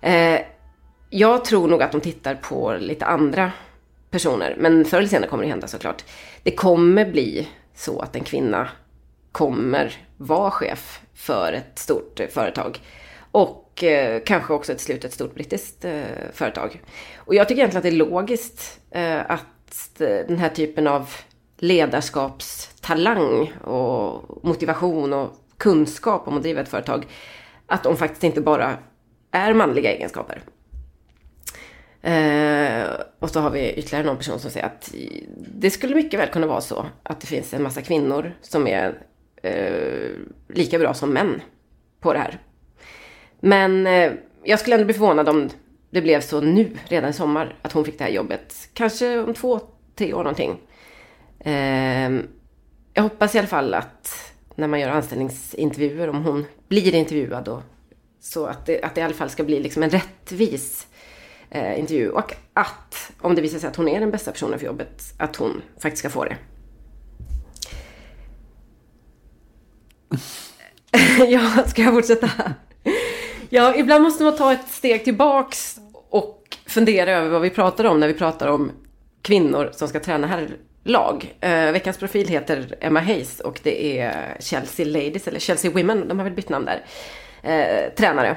Eh, 0.00 0.40
jag 1.10 1.44
tror 1.44 1.68
nog 1.68 1.82
att 1.82 1.92
de 1.92 2.00
tittar 2.00 2.34
på 2.34 2.76
lite 2.80 3.06
andra 3.06 3.52
personer, 4.10 4.56
men 4.58 4.84
förr 4.84 4.98
eller 4.98 5.08
senare 5.08 5.30
kommer 5.30 5.44
det 5.44 5.50
hända 5.50 5.66
såklart. 5.66 6.04
Det 6.42 6.50
kommer 6.50 7.10
bli 7.10 7.48
så 7.74 8.00
att 8.00 8.16
en 8.16 8.24
kvinna 8.24 8.68
kommer 9.32 9.96
vara 10.16 10.50
chef 10.50 11.00
för 11.14 11.52
ett 11.52 11.78
stort 11.78 12.20
eh, 12.20 12.26
företag. 12.28 12.80
Och 13.36 13.84
eh, 13.84 14.22
kanske 14.24 14.52
också 14.52 14.72
till 14.72 14.84
slut 14.84 15.04
ett 15.04 15.12
stort 15.12 15.34
brittiskt 15.34 15.84
eh, 15.84 16.02
företag. 16.32 16.82
Och 17.16 17.34
jag 17.34 17.48
tycker 17.48 17.60
egentligen 17.60 17.78
att 17.78 17.82
det 17.82 18.04
är 18.04 18.10
logiskt 18.10 18.80
eh, 18.90 19.30
att 19.30 20.00
eh, 20.00 20.08
den 20.28 20.38
här 20.38 20.48
typen 20.48 20.86
av 20.86 21.10
ledarskapstalang 21.58 23.52
och 23.52 24.44
motivation 24.44 25.12
och 25.12 25.32
kunskap 25.56 26.28
om 26.28 26.36
att 26.36 26.42
driva 26.42 26.60
ett 26.60 26.68
företag, 26.68 27.06
att 27.66 27.82
de 27.82 27.96
faktiskt 27.96 28.24
inte 28.24 28.40
bara 28.40 28.78
är 29.30 29.54
manliga 29.54 29.92
egenskaper. 29.92 30.42
Eh, 32.02 32.84
och 33.18 33.30
så 33.30 33.40
har 33.40 33.50
vi 33.50 33.72
ytterligare 33.72 34.06
någon 34.06 34.16
person 34.16 34.38
som 34.38 34.50
säger 34.50 34.66
att 34.66 34.94
det 35.54 35.70
skulle 35.70 35.94
mycket 35.94 36.20
väl 36.20 36.28
kunna 36.28 36.46
vara 36.46 36.60
så 36.60 36.86
att 37.02 37.20
det 37.20 37.26
finns 37.26 37.54
en 37.54 37.62
massa 37.62 37.82
kvinnor 37.82 38.32
som 38.42 38.66
är 38.66 39.02
eh, 39.42 40.10
lika 40.48 40.78
bra 40.78 40.94
som 40.94 41.10
män 41.10 41.42
på 42.00 42.12
det 42.12 42.18
här. 42.18 42.40
Men 43.40 43.86
eh, 43.86 44.12
jag 44.44 44.60
skulle 44.60 44.74
ändå 44.76 44.84
bli 44.84 44.94
förvånad 44.94 45.28
om 45.28 45.50
det 45.90 46.02
blev 46.02 46.20
så 46.20 46.40
nu, 46.40 46.70
redan 46.88 47.10
i 47.10 47.12
sommar, 47.12 47.54
att 47.62 47.72
hon 47.72 47.84
fick 47.84 47.98
det 47.98 48.04
här 48.04 48.10
jobbet. 48.10 48.68
Kanske 48.74 49.18
om 49.18 49.34
två, 49.34 49.60
tre 49.94 50.14
år 50.14 50.18
någonting. 50.18 50.60
Eh, 51.38 52.10
jag 52.94 53.02
hoppas 53.02 53.34
i 53.34 53.38
alla 53.38 53.48
fall 53.48 53.74
att 53.74 54.32
när 54.54 54.68
man 54.68 54.80
gör 54.80 54.88
anställningsintervjuer, 54.88 56.08
om 56.08 56.24
hon 56.24 56.44
blir 56.68 56.94
intervjuad 56.94 57.44
då, 57.44 57.62
så 58.20 58.46
att 58.46 58.66
det, 58.66 58.82
att 58.82 58.94
det 58.94 59.00
i 59.00 59.04
alla 59.04 59.14
fall 59.14 59.30
ska 59.30 59.44
bli 59.44 59.60
liksom 59.60 59.82
en 59.82 59.90
rättvis 59.90 60.86
eh, 61.50 61.78
intervju. 61.78 62.10
Och 62.10 62.34
att, 62.54 63.12
om 63.20 63.34
det 63.34 63.42
visar 63.42 63.58
sig 63.58 63.68
att 63.68 63.76
hon 63.76 63.88
är 63.88 64.00
den 64.00 64.10
bästa 64.10 64.32
personen 64.32 64.58
för 64.58 64.66
jobbet, 64.66 65.14
att 65.18 65.36
hon 65.36 65.62
faktiskt 65.78 65.98
ska 65.98 66.10
få 66.10 66.24
det. 66.24 66.36
ja, 71.28 71.64
ska 71.66 71.82
jag 71.82 71.94
fortsätta? 71.94 72.30
Ja, 73.50 73.74
ibland 73.74 74.04
måste 74.04 74.24
man 74.24 74.36
ta 74.36 74.52
ett 74.52 74.68
steg 74.68 75.04
tillbaks 75.04 75.78
och 76.10 76.56
fundera 76.66 77.10
över 77.10 77.28
vad 77.28 77.42
vi 77.42 77.50
pratar 77.50 77.84
om 77.84 78.00
när 78.00 78.08
vi 78.08 78.14
pratar 78.14 78.48
om 78.48 78.72
kvinnor 79.22 79.70
som 79.72 79.88
ska 79.88 80.00
träna 80.00 80.26
herrlag. 80.26 81.36
Eh, 81.40 81.72
veckans 81.72 81.98
profil 81.98 82.28
heter 82.28 82.76
Emma 82.80 83.00
Hayes 83.00 83.40
och 83.40 83.60
det 83.62 83.98
är 83.98 84.36
Chelsea 84.40 84.86
Ladies, 84.86 85.28
eller 85.28 85.40
Chelsea 85.40 85.70
Women, 85.70 86.08
de 86.08 86.18
har 86.18 86.24
väl 86.24 86.34
bytt 86.34 86.48
namn 86.48 86.64
där. 86.66 86.84
Eh, 87.42 87.94
tränare. 87.94 88.36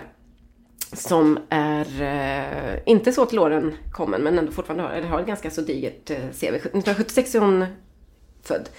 Som 0.93 1.39
är, 1.49 2.01
eh, 2.01 2.79
inte 2.85 3.11
så 3.11 3.25
till 3.25 3.39
åren 3.39 3.75
kommen, 3.91 4.21
men 4.21 4.39
ändå 4.39 4.51
fortfarande 4.51 4.83
har, 4.83 4.91
eller 4.91 5.07
har 5.07 5.19
ett 5.19 5.27
ganska 5.27 5.51
så 5.51 5.61
digert 5.61 6.09
eh, 6.09 6.17
CV. 6.17 6.55
1976 6.55 7.35
är 7.35 7.39
hon 7.39 7.65
född. 8.43 8.69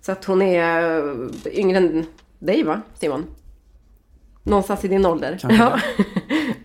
Så 0.00 0.12
att 0.12 0.24
hon 0.24 0.42
är 0.42 0.98
eh, 0.98 1.58
yngre 1.58 1.78
än 1.78 2.06
dig 2.38 2.62
va, 2.62 2.80
Simon? 3.00 3.26
Någonstans 4.42 4.84
i 4.84 4.88
din 4.88 5.06
ålder. 5.06 5.38
Kanske 5.40 5.62
ja. 5.62 5.78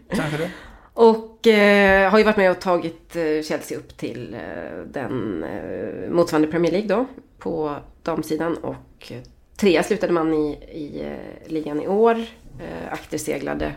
det. 0.10 0.16
Kanske 0.16 0.38
det. 0.38 0.52
Och 1.00 1.48
eh, 1.48 2.12
har 2.12 2.18
ju 2.18 2.24
varit 2.24 2.38
med 2.38 2.52
och 2.52 2.60
tagit 2.60 3.16
eh, 3.16 3.42
Chelsea 3.44 3.78
upp 3.78 3.98
till 3.98 4.34
eh, 4.34 4.80
den 4.92 5.44
eh, 5.44 6.10
motsvarande 6.10 6.48
Premier 6.48 6.72
League 6.72 6.88
då. 6.88 7.06
På 7.38 7.76
damsidan. 8.04 8.58
Och 8.58 9.12
trea 9.58 9.84
slutade 9.84 10.14
man 10.14 10.34
i, 10.34 10.52
i 10.72 11.02
eh, 11.02 11.52
ligan 11.52 11.82
i 11.82 11.88
år. 11.88 12.16
Eh, 12.60 12.94
akterseglade 12.94 13.76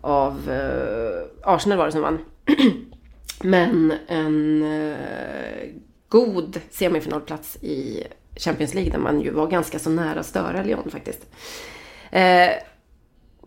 av 0.00 0.50
eh, 0.50 1.52
Arsenal 1.52 1.78
var 1.78 1.86
det 1.86 1.92
som 1.92 2.02
vann. 2.02 2.18
Men 3.42 3.92
en 4.06 4.64
god 6.08 6.60
semifinalplats 6.70 7.58
i 7.60 8.04
Champions 8.36 8.74
League 8.74 8.92
där 8.92 8.98
man 8.98 9.20
ju 9.20 9.30
var 9.30 9.46
ganska 9.46 9.78
så 9.78 9.90
nära 9.90 10.20
att 10.20 10.26
störa 10.26 10.62
Lyon 10.62 10.90
faktiskt. 10.90 11.26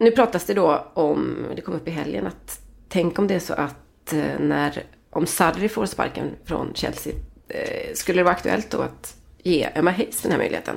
Nu 0.01 0.11
pratas 0.11 0.45
det 0.45 0.53
då 0.53 0.87
om, 0.93 1.45
det 1.55 1.61
kom 1.61 1.73
upp 1.73 1.87
i 1.87 1.91
helgen, 1.91 2.27
att 2.27 2.61
tänk 2.89 3.19
om 3.19 3.27
det 3.27 3.35
är 3.35 3.39
så 3.39 3.53
att 3.53 4.13
eh, 4.13 4.39
när, 4.39 4.83
om 5.09 5.25
Sarri 5.25 5.69
får 5.69 5.85
sparken 5.85 6.29
från 6.45 6.71
Chelsea, 6.73 7.13
eh, 7.47 7.93
skulle 7.93 8.19
det 8.19 8.23
vara 8.23 8.33
aktuellt 8.33 8.71
då 8.71 8.81
att 8.81 9.15
ge 9.37 9.69
Emma 9.73 9.91
Hayes 9.91 10.21
den 10.21 10.31
här 10.31 10.39
möjligheten? 10.39 10.75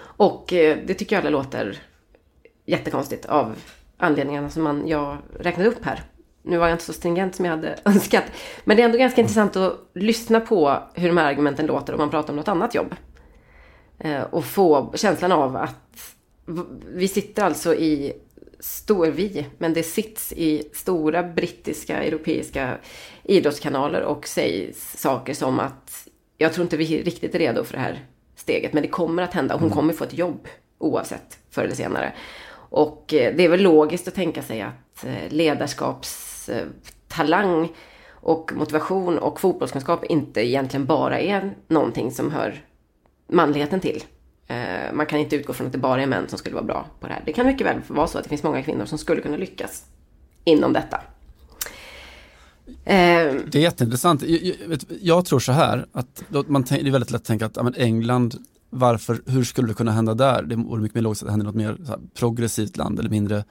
Och 0.00 0.52
eh, 0.52 0.78
det 0.86 0.94
tycker 0.94 1.16
jag 1.16 1.20
alla 1.20 1.30
låter 1.30 1.78
jättekonstigt 2.66 3.26
av 3.26 3.56
anledningarna 3.96 4.50
som 4.50 4.62
man, 4.62 4.88
jag 4.88 5.16
räknade 5.40 5.68
upp 5.68 5.84
här. 5.84 6.02
Nu 6.42 6.58
var 6.58 6.66
jag 6.66 6.74
inte 6.74 6.84
så 6.84 6.92
stringent 6.92 7.34
som 7.34 7.44
jag 7.44 7.52
hade 7.52 7.78
önskat. 7.84 8.24
Men 8.64 8.76
det 8.76 8.82
är 8.82 8.84
ändå 8.84 8.98
ganska 8.98 9.20
intressant 9.20 9.56
att 9.56 9.90
lyssna 9.94 10.40
på 10.40 10.82
hur 10.94 11.08
de 11.08 11.16
här 11.16 11.26
argumenten 11.26 11.66
låter 11.66 11.92
om 11.92 11.98
man 11.98 12.10
pratar 12.10 12.30
om 12.30 12.36
något 12.36 12.48
annat 12.48 12.74
jobb. 12.74 12.94
Eh, 13.98 14.22
och 14.22 14.44
få 14.44 14.92
känslan 14.94 15.32
av 15.32 15.56
att 15.56 15.87
vi 16.88 17.08
sitter 17.08 17.44
alltså 17.44 17.74
i 17.74 18.12
stor 18.60 19.06
vi, 19.06 19.46
men 19.58 19.74
det 19.74 19.82
sits 19.82 20.32
i 20.32 20.62
stora 20.72 21.22
brittiska, 21.22 22.02
europeiska 22.02 22.78
idrottskanaler 23.24 24.02
och 24.02 24.28
sägs 24.28 25.00
saker 25.00 25.34
som 25.34 25.60
att 25.60 26.08
jag 26.38 26.52
tror 26.52 26.62
inte 26.62 26.76
vi 26.76 27.02
riktigt 27.02 27.34
är 27.34 27.38
redo 27.38 27.64
för 27.64 27.74
det 27.74 27.80
här 27.80 28.06
steget, 28.36 28.72
men 28.72 28.82
det 28.82 28.88
kommer 28.88 29.22
att 29.22 29.34
hända. 29.34 29.56
Hon 29.56 29.70
kommer 29.70 29.92
få 29.92 30.04
ett 30.04 30.18
jobb 30.18 30.48
oavsett, 30.78 31.38
förr 31.50 31.64
eller 31.64 31.74
senare. 31.74 32.12
Och 32.70 33.14
eh, 33.14 33.36
det 33.36 33.44
är 33.44 33.48
väl 33.48 33.62
logiskt 33.62 34.08
att 34.08 34.14
tänka 34.14 34.42
sig 34.42 34.60
att 34.60 35.04
eh, 35.04 35.28
ledarskapstalang 35.28 37.68
och 38.10 38.52
motivation 38.56 39.18
och 39.18 39.40
fotbollskunskap 39.40 40.04
inte 40.04 40.46
egentligen 40.46 40.86
bara 40.86 41.20
är 41.20 41.56
någonting 41.68 42.10
som 42.10 42.30
hör 42.30 42.64
manligheten 43.26 43.80
till. 43.80 44.04
Eh, 44.88 44.94
man 44.94 45.06
kan 45.06 45.18
inte 45.18 45.36
utgå 45.36 45.52
från 45.52 45.66
att 45.66 45.72
det 45.72 45.78
bara 45.78 46.02
är 46.02 46.06
män 46.06 46.28
som 46.28 46.38
skulle 46.38 46.54
vara 46.54 46.64
bra 46.64 46.86
på 47.00 47.06
det 47.06 47.12
här. 47.12 47.22
Det 47.26 47.32
kan 47.32 47.46
mycket 47.46 47.66
väl 47.66 47.80
vara 47.88 48.06
så 48.06 48.18
att 48.18 48.24
det 48.24 48.30
finns 48.30 48.42
många 48.42 48.62
kvinnor 48.62 48.84
som 48.84 48.98
skulle 48.98 49.20
kunna 49.20 49.36
lyckas 49.36 49.84
inom 50.44 50.72
detta. 50.72 51.00
Eh, 52.84 53.34
det 53.46 53.54
är 53.54 53.58
jätteintressant. 53.58 54.22
Jag, 54.22 54.40
jag, 54.68 54.78
jag 55.00 55.24
tror 55.24 55.40
så 55.40 55.52
här, 55.52 55.86
att 55.92 56.22
man 56.46 56.64
tänk, 56.64 56.82
det 56.82 56.88
är 56.88 56.92
väldigt 56.92 57.10
lätt 57.10 57.20
att 57.20 57.26
tänka 57.26 57.46
att 57.46 57.56
ja, 57.56 57.62
men 57.62 57.74
England, 57.74 58.34
varför, 58.70 59.20
hur 59.26 59.44
skulle 59.44 59.68
det 59.68 59.74
kunna 59.74 59.92
hända 59.92 60.14
där? 60.14 60.42
Det 60.42 60.56
vore 60.56 60.82
mycket 60.82 60.94
mer 60.94 61.02
logiskt 61.02 61.22
att 61.22 61.26
det 61.26 61.32
händer 61.32 61.46
i 61.46 61.48
något 61.48 61.54
mer 61.54 61.76
så 61.84 61.90
här, 61.90 62.00
progressivt 62.14 62.76
land 62.76 62.98
eller 62.98 63.10
mindre 63.10 63.44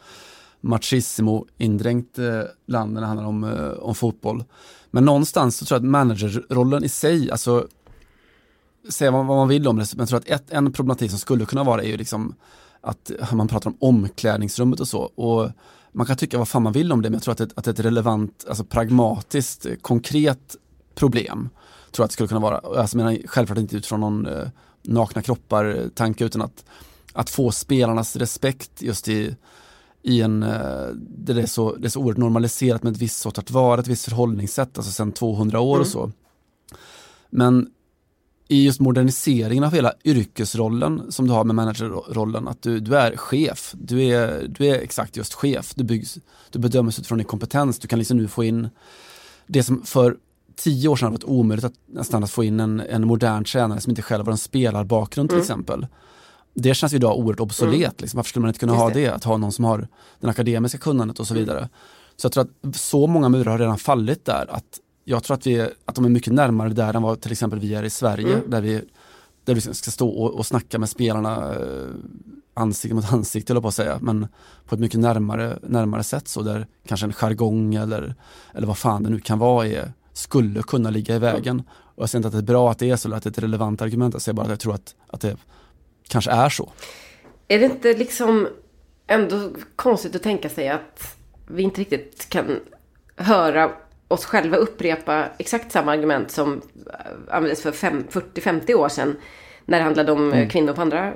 machismo 0.62 1.46
indränkt 1.58 2.20
eh, 2.20 2.42
land 2.68 2.94
när 2.94 3.02
det 3.02 3.08
handlar 3.08 3.26
om, 3.26 3.44
eh, 3.44 3.70
om 3.70 3.96
fotboll. 3.96 4.44
Men 4.92 5.06
någonstans 5.06 5.58
så 5.58 5.66
tror 5.66 5.76
jag 5.76 5.86
att 5.86 5.92
managerrollen 5.92 6.84
i 6.84 6.90
sig, 6.90 7.32
alltså 7.32 7.68
säga 8.90 9.12
vad, 9.12 9.26
man 9.26 9.48
vill 9.48 9.68
om 9.68 9.78
det, 9.78 9.94
men 9.94 10.00
jag 10.00 10.10
tror 10.10 10.20
att 10.20 10.28
ett, 10.28 10.52
en 10.52 10.74
problematik 10.74 11.10
som 11.12 11.20
skulle 11.20 11.46
kunna 11.46 11.64
vara 11.64 11.84
är 11.84 11.88
ju 11.88 11.98
liksom 11.98 12.36
att 12.82 13.12
man 13.32 13.48
pratar 13.48 13.70
om 13.70 13.78
omklädningsrummet 13.80 14.80
och 14.80 14.88
så. 14.88 15.00
Och 15.02 15.50
man 15.92 16.06
kan 16.06 16.18
tycka 16.18 16.38
vad 16.38 16.48
fan 16.48 16.64
man 16.64 16.74
vill 16.74 16.92
om 16.92 17.02
det, 17.02 17.10
men 17.10 17.14
jag 17.14 17.24
tror 17.24 17.32
att 17.32 17.38
det, 17.38 17.50
att 17.56 17.64
det 17.64 17.70
är 17.70 17.74
ett 17.74 17.80
relevant, 17.80 18.46
alltså 18.50 18.64
pragmatiskt, 18.64 19.66
eh, 19.66 19.76
konkret 19.76 20.56
problem. 20.96 21.50
Tror 21.92 22.04
jag 22.04 22.06
att 22.06 22.10
det 22.10 22.14
skulle 22.14 22.28
kunna 22.28 22.42
vara. 22.42 22.58
Alltså, 22.58 22.98
jag 22.98 23.06
menar, 23.06 23.28
självklart 23.28 23.58
inte 23.58 23.78
utifrån 23.78 24.00
någon 24.00 24.26
eh, 24.26 24.48
nakna 24.82 25.22
kroppar-tanke, 25.22 26.26
utan 26.26 26.42
att, 26.42 26.66
att 27.14 27.30
få 27.30 27.52
spelarnas 27.52 28.16
respekt 28.16 28.82
just 28.82 29.08
i, 29.08 29.36
i 30.04 30.22
en, 30.22 30.44
eh, 30.44 30.88
det 30.96 31.42
är, 31.42 31.46
så, 31.46 31.76
det 31.76 31.88
är 31.88 31.90
så 31.90 32.00
oerhört 32.00 32.18
normaliserat 32.18 32.84
med 32.84 32.94
ett 32.94 33.02
visst 33.02 33.20
sorts 33.20 33.40
att 33.40 33.52
vara, 33.52 33.80
ett 33.80 33.88
visst 33.88 34.06
förhållningssätt, 34.06 34.78
alltså 34.78 34.92
sedan 34.92 35.12
200 35.12 35.60
år 35.60 35.76
Mm. 35.76 35.82
och 35.82 35.88
så. 35.88 36.12
Men 37.30 37.70
i 38.48 38.66
just 38.66 38.80
moderniseringen 38.80 39.64
av 39.64 39.74
hela 39.74 39.94
yrkesrollen 40.04 41.12
som 41.12 41.28
du 41.28 41.34
har 41.34 41.44
med 41.44 41.56
managerrollen, 41.56 42.48
att 42.48 42.62
du, 42.62 42.80
du 42.80 42.98
är 42.98 43.18
chef, 43.18 43.74
du 43.82 44.02
är, 44.04 44.48
du 44.48 44.66
är 44.66 44.76
exakt 44.80 45.18
just 45.18 45.34
chef, 45.34 45.74
du, 45.76 45.84
byggs, 45.84 46.18
du 46.52 46.60
bedöms 46.60 47.00
utifrån 47.00 47.18
din 47.18 47.28
kompetens, 47.28 47.80
du 47.80 47.88
kan 47.88 48.00
liksom 48.00 48.18
nu 48.18 48.28
få 48.28 48.44
in 48.44 48.70
det 49.48 49.64
som 49.64 49.84
för 49.84 50.18
tio 50.56 50.88
år 50.90 50.96
sedan 50.96 51.12
varit 51.12 51.24
omöjligt 51.24 51.66
att 51.66 51.74
nästan 51.86 52.24
att 52.24 52.32
få 52.32 52.44
in 52.44 52.60
en, 52.60 52.80
en 52.80 53.08
modern 53.08 53.44
tränare 53.44 53.82
som 53.82 53.90
inte 53.90 54.02
själv 54.02 54.26
har 54.26 54.32
en 54.32 54.38
spelarbakgrund 54.38 55.30
till 55.30 55.36
Mm. 55.36 55.44
exempel. 55.44 55.88
Det 56.54 56.74
känns 56.74 56.94
ju 56.94 56.98
idag 56.98 57.18
oerhört 57.18 57.40
obsolet, 57.40 57.74
Mm. 57.76 57.92
liksom. 57.98 58.18
varför 58.18 58.30
skulle 58.30 58.42
man 58.42 58.50
inte 58.50 58.60
kunna 58.60 58.74
Just 58.74 58.82
ha 58.82 58.90
det. 58.90 59.00
det. 59.02 59.14
Att 59.14 59.24
ha 59.24 59.38
någon 59.38 59.52
som 59.52 59.66
har 59.66 59.88
den 60.20 60.30
akademiska 60.30 60.78
kunnandet 60.78 61.20
och 61.20 61.28
så 61.28 61.34
vidare. 61.34 61.70
Så 62.16 62.26
jag 62.26 62.32
tror 62.32 62.44
att 62.64 62.76
så 62.76 63.08
många 63.08 63.30
murar 63.30 63.52
har 63.52 63.60
redan 63.60 63.78
fallit 63.78 64.26
där 64.26 64.46
att 64.50 64.80
jag 65.10 65.24
tror 65.24 65.36
att, 65.38 65.48
vi, 65.48 65.56
är- 65.60 65.74
att 65.86 65.96
de 65.96 66.06
är 66.06 66.10
mycket 66.10 66.34
närmare 66.34 66.70
där 66.70 66.94
än 66.94 67.02
vad 67.02 67.22
till 67.22 67.32
exempel 67.32 67.60
vi 67.60 67.76
är 67.76 67.84
i 67.84 67.90
Sverige 67.90 68.34
Mm. 68.34 68.50
där 68.50 68.62
vi 68.62 68.82
där 69.46 69.54
vi 69.54 69.62
ska 69.62 69.92
stå 69.92 70.10
och, 70.10 70.34
och 70.36 70.46
snacka 70.46 70.80
med 70.80 70.90
spelarna 70.90 71.54
eh, 71.56 71.88
ansikte 72.54 72.96
mot 72.96 73.14
ansikte, 73.14 73.54
jag 73.54 73.62
på 73.62 73.68
att 73.68 73.76
säga, 73.76 73.98
men 74.02 74.28
på 74.66 74.76
ett 74.76 74.82
mycket 74.82 75.00
närmare, 75.00 75.60
närmare 75.64 76.04
sätt 76.04 76.28
så 76.28 76.42
där 76.42 76.68
kanske 76.88 77.06
en 77.06 77.14
jargong 77.14 77.76
eller, 77.76 78.16
eller 78.54 78.68
vad 78.68 78.78
fan 78.78 79.04
det 79.04 79.10
nu 79.10 79.20
kan 79.20 79.40
vara 79.40 79.68
är, 79.68 79.94
skulle 80.14 80.62
kunna 80.64 80.90
ligga 80.90 81.16
i 81.16 81.20
vägen. 81.20 81.64
Och 81.70 82.02
jag 82.04 82.10
säger 82.10 82.20
inte 82.20 82.28
att 82.28 82.34
det 82.34 82.52
är 82.52 82.54
bra 82.54 82.72
att 82.72 82.80
det 82.80 82.90
är 82.90 82.96
så 82.96 83.08
eller 83.08 83.18
att 83.18 83.24
det 83.24 83.28
är 83.28 83.32
ett 83.32 83.44
relevant 83.44 83.82
argument, 83.82 84.14
jag 84.14 84.22
säger 84.22 84.34
bara 84.36 84.44
att 84.44 84.50
jag 84.50 84.60
tror 84.60 84.74
att, 84.74 84.96
att 85.08 85.22
det 85.22 85.38
kanske 86.08 86.32
är 86.32 86.50
så. 86.50 86.72
Är 87.48 87.60
det 87.60 87.66
inte 87.66 87.94
liksom 87.94 88.48
ändå 89.08 89.52
konstigt 89.76 90.16
att 90.16 90.24
tänka 90.24 90.50
sig 90.50 90.70
att 90.70 91.18
vi 91.48 91.64
inte 91.64 91.82
riktigt 91.82 92.30
kan 92.30 92.60
höra 93.16 93.72
oss 94.08 94.26
själva 94.26 94.58
upprepa 94.58 95.26
exakt 95.38 95.72
samma 95.72 95.92
argument 95.92 96.32
som 96.32 96.62
eh, 96.94 97.36
användes 97.36 97.62
för 97.62 97.72
fem- 97.72 98.08
40-50 98.12 98.74
år 98.74 98.90
sedan 98.90 99.16
när 99.66 99.78
det 99.78 99.84
handlade 99.84 100.12
om 100.12 100.32
eh, 100.32 100.38
Mm. 100.38 100.50
kvinnor 100.50 100.74
på 100.74 100.82
andra 100.82 101.14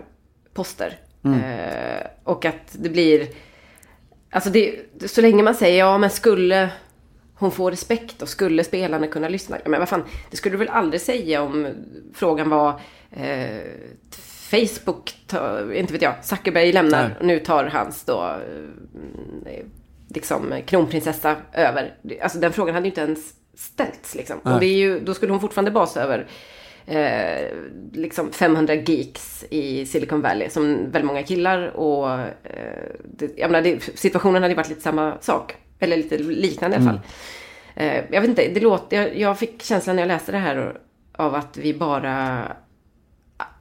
poster. 0.53 0.99
Mm. 1.23 1.39
Eh, 1.39 2.03
och 2.23 2.45
att 2.45 2.67
det 2.71 2.89
blir... 2.89 3.27
Alltså 4.33 4.49
det, 4.49 4.75
så 5.05 5.21
länge 5.21 5.43
man 5.43 5.55
säger 5.55 5.79
ja 5.79 5.97
men 5.97 6.09
skulle 6.09 6.69
hon 7.35 7.51
få 7.51 7.71
respekt 7.71 8.21
och 8.21 8.29
skulle 8.29 8.63
spelarna 8.63 9.07
kunna 9.07 9.29
lyssna? 9.29 9.57
Men 9.65 9.79
vad 9.79 9.89
fan, 9.89 10.03
det 10.31 10.37
skulle 10.37 10.53
du 10.53 10.57
väl 10.59 10.67
aldrig 10.69 11.01
säga 11.01 11.41
om 11.41 11.67
frågan 12.13 12.49
var 12.49 12.79
eh, 13.11 13.61
Facebook, 14.51 15.13
tar, 15.27 15.73
inte 15.73 15.93
vet 15.93 16.01
jag, 16.01 16.13
Zuckerberg 16.25 16.71
lämnar 16.73 17.07
Nej. 17.07 17.17
och 17.19 17.25
nu 17.25 17.39
tar 17.39 17.63
hans 17.65 18.03
då 18.03 18.35
eh, 19.45 19.65
liksom 20.13 20.61
kronprinsessa 20.65 21.35
över. 21.53 21.93
Alltså 22.21 22.39
den 22.39 22.53
frågan 22.53 22.75
hade 22.75 22.87
ju 22.87 22.91
inte 22.91 23.01
ens 23.01 23.33
ställts 23.53 24.15
liksom. 24.15 24.39
Nej. 24.43 24.53
Och 24.53 24.59
det 24.59 24.65
är 24.65 24.77
ju, 24.77 24.99
då 24.99 25.13
skulle 25.13 25.31
hon 25.31 25.41
fortfarande 25.41 25.71
basa 25.71 26.01
över 26.01 26.27
eh, 26.85 27.47
liksom 27.93 28.31
500 28.31 28.73
geeks 28.73 29.45
i 29.49 29.85
Silicon 29.85 30.21
Valley 30.21 30.49
som 30.49 30.75
väldigt 30.75 31.05
många 31.05 31.23
killar 31.23 31.67
och 31.67 32.11
eh, 32.19 32.29
det, 33.03 33.31
jag 33.37 33.51
menar, 33.51 33.61
det, 33.61 33.97
situationen 33.99 34.43
hade 34.43 34.55
varit 34.55 34.69
lite 34.69 34.81
samma 34.81 35.17
sak. 35.21 35.55
Eller 35.79 35.97
lite 35.97 36.17
liknande 36.17 36.77
i 36.77 36.79
alla 36.79 36.89
fall. 36.89 36.99
Eh, 37.75 38.03
jag 38.11 38.21
vet 38.21 38.29
inte, 38.29 38.47
det 38.47 38.59
låter, 38.59 38.97
jag, 38.97 39.17
jag 39.17 39.39
fick 39.39 39.63
känslan 39.63 39.95
när 39.95 40.03
jag 40.03 40.07
läste 40.07 40.31
det 40.31 40.37
här 40.37 40.79
av 41.13 41.35
att 41.35 41.57
vi 41.57 41.73
bara 41.73 42.43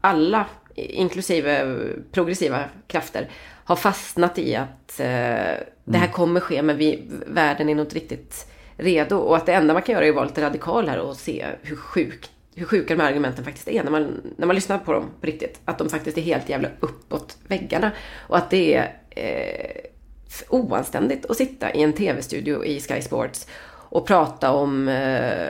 alla, 0.00 0.46
inklusive 0.74 1.76
progressiva 2.12 2.64
krafter, 2.86 3.28
har 3.70 3.76
fastnat 3.76 4.38
i 4.38 4.56
att 4.56 5.00
eh, 5.00 5.66
det 5.84 5.98
här 5.98 6.12
kommer 6.12 6.40
ske 6.40 6.62
men 6.62 6.76
vi, 6.76 7.02
världen 7.26 7.68
är 7.68 7.74
nog 7.74 7.86
inte 7.86 7.96
riktigt 7.96 8.46
redo. 8.76 9.16
Och 9.16 9.36
att 9.36 9.46
det 9.46 9.52
enda 9.52 9.74
man 9.74 9.82
kan 9.82 9.92
göra 9.92 10.04
är 10.04 10.08
att 10.08 10.14
vara 10.14 10.24
lite 10.24 10.42
radikal 10.42 10.88
här 10.88 10.98
och 10.98 11.16
se 11.16 11.46
hur 11.62 11.76
sjukt 11.76 12.30
hur 12.54 12.66
sjuka 12.66 12.94
de 12.94 13.02
här 13.02 13.08
argumenten 13.08 13.44
faktiskt 13.44 13.68
är 13.68 13.84
när 13.84 13.90
man, 13.90 14.34
när 14.36 14.46
man 14.46 14.54
lyssnar 14.56 14.78
på 14.78 14.92
dem 14.92 15.10
på 15.20 15.26
riktigt. 15.26 15.60
Att 15.64 15.78
de 15.78 15.88
faktiskt 15.88 16.18
är 16.18 16.22
helt 16.22 16.48
jävla 16.48 16.68
uppåt 16.80 17.38
väggarna. 17.46 17.90
Och 18.28 18.36
att 18.36 18.50
det 18.50 18.74
är 18.74 18.92
eh, 19.10 20.44
oanständigt 20.48 21.26
att 21.26 21.36
sitta 21.36 21.74
i 21.74 21.82
en 21.82 21.92
tv-studio 21.92 22.64
i 22.64 22.80
Sky 22.80 23.00
Sports 23.00 23.46
och 23.72 24.06
prata 24.06 24.52
om, 24.52 24.88
eh, 24.88 25.48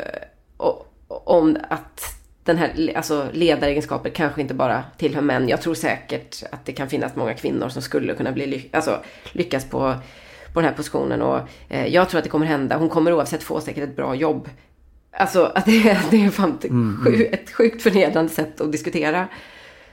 om 1.09 1.59
att 1.69 2.20
den 2.51 2.59
här 2.59 2.93
alltså 2.97 3.29
ledaregenskaper 3.33 4.11
kanske 4.11 4.41
inte 4.41 4.55
bara 4.55 4.85
tillhör 4.97 5.23
män. 5.23 5.49
Jag 5.49 5.63
tror 5.63 5.75
säkert 5.75 6.43
att 6.53 6.65
det 6.65 6.73
kan 6.73 6.89
finnas 6.89 7.17
många 7.17 7.35
kvinnor 7.35 7.69
som 7.69 7.83
skulle 7.83 8.15
kunna 8.15 8.33
bli 8.33 8.47
ly 8.47 8.63
alltså, 8.73 9.01
lyckas 9.33 9.65
på, 9.65 9.95
på 10.53 10.61
den 10.61 10.69
här 10.69 10.77
positionen. 10.77 11.23
Och 11.23 11.41
eh, 11.69 11.87
jag 11.87 12.09
tror 12.09 12.19
att 12.19 12.25
det 12.25 12.31
kommer 12.31 12.47
hända. 12.47 12.77
Hon 12.77 12.89
kommer 12.89 13.13
oavsett 13.13 13.43
få 13.43 13.61
säkert 13.61 13.85
ett 13.85 13.97
bra 13.97 14.15
jobb. 14.15 14.49
Alltså 15.13 15.53
att 15.55 15.65
det, 15.65 15.89
är, 15.91 15.99
det 16.11 16.25
är 16.25 16.31
fan 16.31 16.59
mm. 16.65 17.01
sju, 17.05 17.25
ett 17.33 17.51
sjukt 17.51 17.83
förnedrande 17.83 18.33
sätt 18.33 18.61
att 18.61 18.73
diskutera 18.73 19.29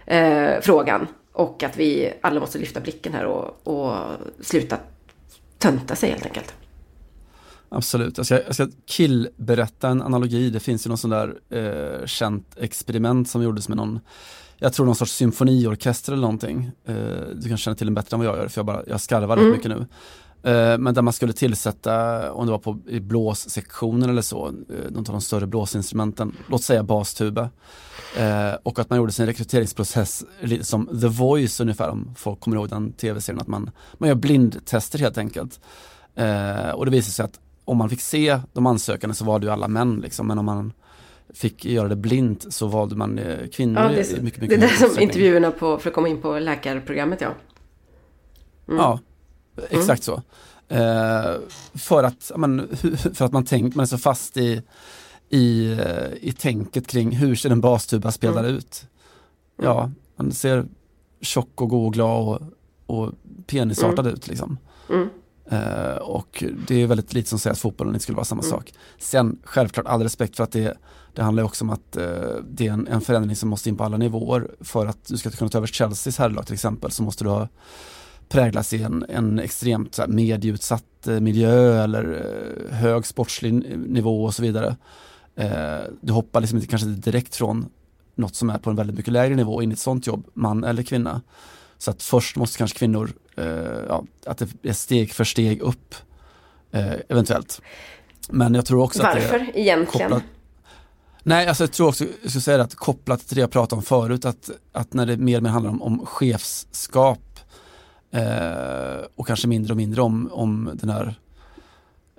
eh, 0.06 0.62
frågan. 0.62 1.08
Och 1.34 1.64
att 1.64 1.78
vi 1.78 2.14
alla 2.22 2.40
måste 2.40 2.60
lyfta 2.60 2.80
blicken 2.80 3.14
här 3.14 3.26
och, 3.26 3.68
och 3.68 3.96
sluta 4.42 4.78
tönta 5.58 5.96
sig 5.96 6.10
helt 6.10 6.26
enkelt. 6.26 6.54
Absolut. 7.70 8.18
Jag 8.18 8.26
ska, 8.26 8.44
jag 8.44 8.56
ska 8.56 8.68
killberätta 8.86 9.90
en 9.90 10.02
analogi. 10.02 10.50
Det 10.50 10.60
finns 10.60 10.86
ju 10.86 10.90
någon 10.90 10.98
sån 10.98 11.10
där 11.10 11.36
eh, 11.50 12.06
känt 12.06 12.58
experiment 12.58 13.30
som 13.30 13.44
gjordes 13.44 13.70
med 13.70 13.78
någon, 13.78 14.00
jag 14.58 14.74
tror 14.74 14.86
någon 14.86 14.96
sorts 14.96 15.12
symfoniorkester 15.12 16.12
eller 16.12 16.22
någonting. 16.22 16.72
Eh, 16.86 16.96
du 17.36 17.50
kan 17.50 17.58
känna 17.58 17.76
till 17.76 17.88
den 17.88 17.94
bättre 17.94 18.16
än 18.16 18.20
vad 18.20 18.28
jag 18.28 18.38
gör 18.38 18.48
för 18.48 18.60
jag, 18.60 18.66
bara, 18.66 18.84
jag 18.88 19.02
skarvar 19.02 19.38
mm. 19.38 19.50
rätt 19.50 19.58
mycket 19.58 19.72
nu. 19.78 19.88
Eh, 20.44 20.78
men 20.78 20.94
där 20.94 21.02
man 21.02 21.14
skulle 21.14 21.34
tillsätta, 21.34 22.32
om 22.34 22.46
det 22.46 22.52
var 22.52 22.60
på, 22.60 22.80
i 22.88 23.00
blåssektionen 23.00 24.10
eller 24.10 24.22
så, 24.22 24.48
eh, 24.48 24.92
något 24.92 25.10
av 25.10 25.14
de 25.14 25.22
större 25.22 25.48
blåsinstrumenten, 25.48 26.36
låt 26.48 26.64
säga 26.64 26.84
bastuba. 26.84 27.50
Eh, 28.18 28.54
och 28.64 28.80
att 28.80 28.90
man 28.90 28.98
gjorde 28.98 29.12
sin 29.12 29.26
rekryteringsprocess 29.26 30.24
lite 30.42 30.66
som 30.66 31.00
The 31.02 31.08
Voice 31.08 31.60
ungefär, 31.60 31.90
om 31.90 32.14
folk 32.18 32.40
kommer 32.40 32.58
ihåg 32.58 32.70
den 32.70 32.92
tv-serien, 32.92 33.42
att 33.42 33.48
man, 33.48 33.72
man 33.98 34.10
gör 34.10 34.16
blindtester 34.16 35.00
helt 35.00 35.18
enkelt. 35.18 35.60
Eh, 36.16 36.70
och 36.70 36.86
det 36.86 36.92
visade 36.92 37.12
sig 37.12 37.26
att 37.26 37.40
om 37.68 37.78
man 37.78 37.90
fick 37.90 38.02
se 38.02 38.40
de 38.54 38.66
ansökande 38.66 39.16
så 39.16 39.26
var 39.26 39.40
det 39.40 39.46
ju 39.46 39.52
alla 39.52 39.68
män 39.68 40.00
liksom, 40.00 40.28
men 40.28 40.40
om 40.40 40.46
man 40.46 40.74
fick 41.34 41.66
göra 41.66 41.88
det 41.88 41.96
blint 41.96 42.54
så 42.54 42.68
valde 42.68 42.96
man 42.96 43.20
eh, 43.20 43.48
kvinnor 43.48 43.82
ja, 43.82 43.90
det 43.90 44.12
är, 44.12 44.22
mycket, 44.22 44.42
mycket 44.42 44.60
Det 44.60 44.66
är 44.66 44.70
det 44.70 44.90
som 44.94 45.00
intervjuerna 45.00 45.52
på, 45.52 45.78
för 45.78 45.90
att 45.90 45.96
komma 45.96 46.08
in 46.08 46.22
på 46.22 46.40
läkarprogrammet 46.40 47.22
ja. 47.22 47.34
Mm. 48.68 48.80
Ja, 48.80 49.00
exakt 49.70 50.08
mm. 50.08 50.22
så. 50.22 50.24
Eh, 50.76 51.36
för, 51.74 52.04
att, 52.04 52.32
men, 52.36 52.68
för 53.14 53.26
att 53.26 53.32
man 53.32 53.46
tänkt, 53.46 53.76
man 53.76 53.84
är 53.84 53.88
så 53.88 53.98
fast 53.98 54.38
i, 54.38 54.62
i, 55.30 55.72
eh, 55.72 56.14
i 56.22 56.32
tänket 56.32 56.88
kring 56.88 57.12
hur 57.12 57.36
ser 57.36 57.50
en 57.50 57.62
bastuba 57.62 58.12
spelad 58.12 58.46
mm. 58.46 58.56
ut. 58.58 58.88
Ja, 59.62 59.92
man 60.16 60.32
ser 60.32 60.66
tjock 61.22 61.62
och 61.62 61.70
god 61.70 61.86
och 61.86 61.94
glad 61.94 62.28
och, 62.28 62.42
och 62.86 63.14
penisartad 63.48 64.06
mm. 64.06 64.14
ut 64.14 64.28
liksom. 64.28 64.58
Uh, 65.52 65.98
och 65.98 66.44
det 66.68 66.82
är 66.82 66.88
väldigt 66.88 67.14
lite 67.14 67.30
som 67.30 67.40
säger 67.40 67.52
att 67.52 67.60
fotbollen 67.60 67.94
inte 67.94 68.04
skulle 68.04 68.16
vara 68.16 68.26
samma 68.26 68.42
mm. 68.42 68.52
sak. 68.52 68.74
Sen 68.98 69.40
självklart 69.44 69.86
all 69.86 70.04
respekt 70.04 70.36
för 70.36 70.44
att 70.44 70.52
det, 70.52 70.78
det 71.14 71.22
handlar 71.22 71.44
också 71.44 71.64
om 71.64 71.70
att 71.70 71.98
uh, 71.98 72.04
det 72.50 72.68
är 72.68 72.72
en, 72.72 72.88
en, 72.88 73.02
förändring 73.02 73.36
som 73.36 73.50
måste 73.50 73.70
in 73.70 73.78
på 73.78 73.84
alla 73.84 73.98
nivåer. 73.98 74.52
För 74.62 74.86
att 74.86 75.06
du 75.08 75.18
ska 75.18 75.30
kunna 75.30 75.50
ta 75.50 75.58
över 75.58 75.68
Chelseas 75.68 76.18
herrlag 76.18 76.46
till 76.46 76.54
exempel 76.54 76.92
så 76.92 77.04
måste 77.04 77.24
du 77.24 77.30
ha 77.30 77.48
präglas 78.30 78.74
i 78.74 78.84
en, 78.84 79.06
en 79.10 79.40
extremt 79.40 79.96
så 79.96 80.02
här, 80.02 80.10
medieutsatt 80.10 80.84
uh, 81.08 81.20
miljö 81.20 81.84
eller 81.84 82.26
hög 82.72 83.06
sportslig 83.06 83.54
nivå 83.78 84.24
och 84.24 84.34
så 84.34 84.42
vidare. 84.42 84.76
du 86.02 86.14
hoppar 86.14 86.42
liksom 86.42 86.58
inte 86.58 86.70
kanske 86.70 86.88
direkt 86.88 87.36
från 87.36 87.66
något 88.16 88.36
som 88.36 88.50
är 88.50 88.58
på 88.58 88.70
en 88.70 88.76
väldigt 88.76 88.98
mycket 88.98 89.14
lägre 89.14 89.36
nivå 89.36 89.62
in 89.62 89.72
i 89.72 89.74
ett 89.74 89.80
sånt 89.80 90.08
jobb, 90.08 90.28
man 90.34 90.64
eller 90.64 90.84
kvinna. 90.84 91.22
Så 91.78 91.92
att 91.92 92.04
först 92.04 92.36
måste 92.36 92.58
kanske 92.58 92.78
kvinnor, 92.78 93.12
eh, 93.38 93.46
ja, 93.88 94.04
att 94.26 94.38
det 94.38 94.70
är 94.70 94.74
steg 94.74 95.14
för 95.14 95.24
steg 95.24 95.62
upp 95.62 95.96
eh, 96.72 96.94
eventuellt. 97.10 97.62
Men 98.30 98.54
jag 98.54 98.66
tror 98.66 98.84
också 98.84 99.04
Varför 99.04 99.40
att 99.40 99.46
det 99.54 99.60
är 99.60 99.62
egentligen? 99.62 100.10
Kopplat, 100.10 100.24
nej, 101.24 101.48
alltså 101.48 101.64
jag 101.64 101.72
tror 101.72 101.88
också, 101.88 102.06
jag 102.22 102.32
ska 102.32 102.40
säga 102.40 102.58
det, 102.58 102.64
att 102.64 102.76
kopplat 102.76 103.28
till 103.28 103.36
det 103.36 103.42
jag 103.42 103.52
pratade 103.52 103.78
om 103.78 103.84
förut, 103.84 104.26
att, 104.26 104.50
att 104.72 104.94
när 104.94 105.06
det 105.06 105.18
mer 105.18 105.38
och 105.38 105.44
mer 105.44 105.50
handlar 105.50 105.72
om, 105.72 105.82
om 105.82 106.06
chefskap 106.06 107.40
eh, 108.12 109.06
och 109.16 109.28
kanske 109.28 109.48
mindre 109.48 109.74
och 109.74 109.78
mindre 109.78 110.02
om, 110.02 110.30
om 110.32 110.70
den 110.74 110.90
här 110.90 111.16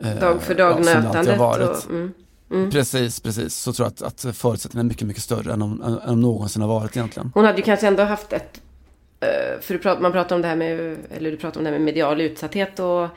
eh, 0.03 0.15
dag 0.15 0.43
för 0.43 0.55
dag 0.55 0.81
ja, 0.85 1.01
nötandet. 1.01 1.41
Och, 1.41 1.91
mm. 1.91 2.13
Mm. 2.51 2.71
Precis, 2.71 3.21
precis. 3.21 3.55
Så 3.55 3.73
tror 3.73 3.87
jag 3.87 4.07
att, 4.07 4.27
att 4.27 4.37
förutsättningarna 4.37 4.87
är 4.87 4.89
mycket, 4.89 5.07
mycket 5.07 5.23
större 5.23 5.53
än 5.53 5.63
om, 5.63 5.83
än 5.83 5.99
om 5.99 6.21
någonsin 6.21 6.63
har 6.63 6.69
varit 6.69 6.97
egentligen. 6.97 7.31
Hon 7.35 7.45
hade 7.45 7.59
ju 7.59 7.65
kanske 7.65 7.87
ändå 7.87 8.03
haft 8.03 8.33
ett 8.33 8.61
Eh, 9.21 9.61
för 9.61 10.01
man 10.01 10.13
pratar 10.13 10.37
om 10.37 10.43
det 10.43 10.49
här 10.49 10.57
med, 10.57 10.97
eller 11.17 11.31
du 11.31 11.37
pratar 11.37 11.61
om 11.61 11.65
det 11.65 11.71
här 11.71 11.79
med 11.79 11.85
medial 11.85 12.21
utsatthet 12.21 12.81
och, 12.81 13.09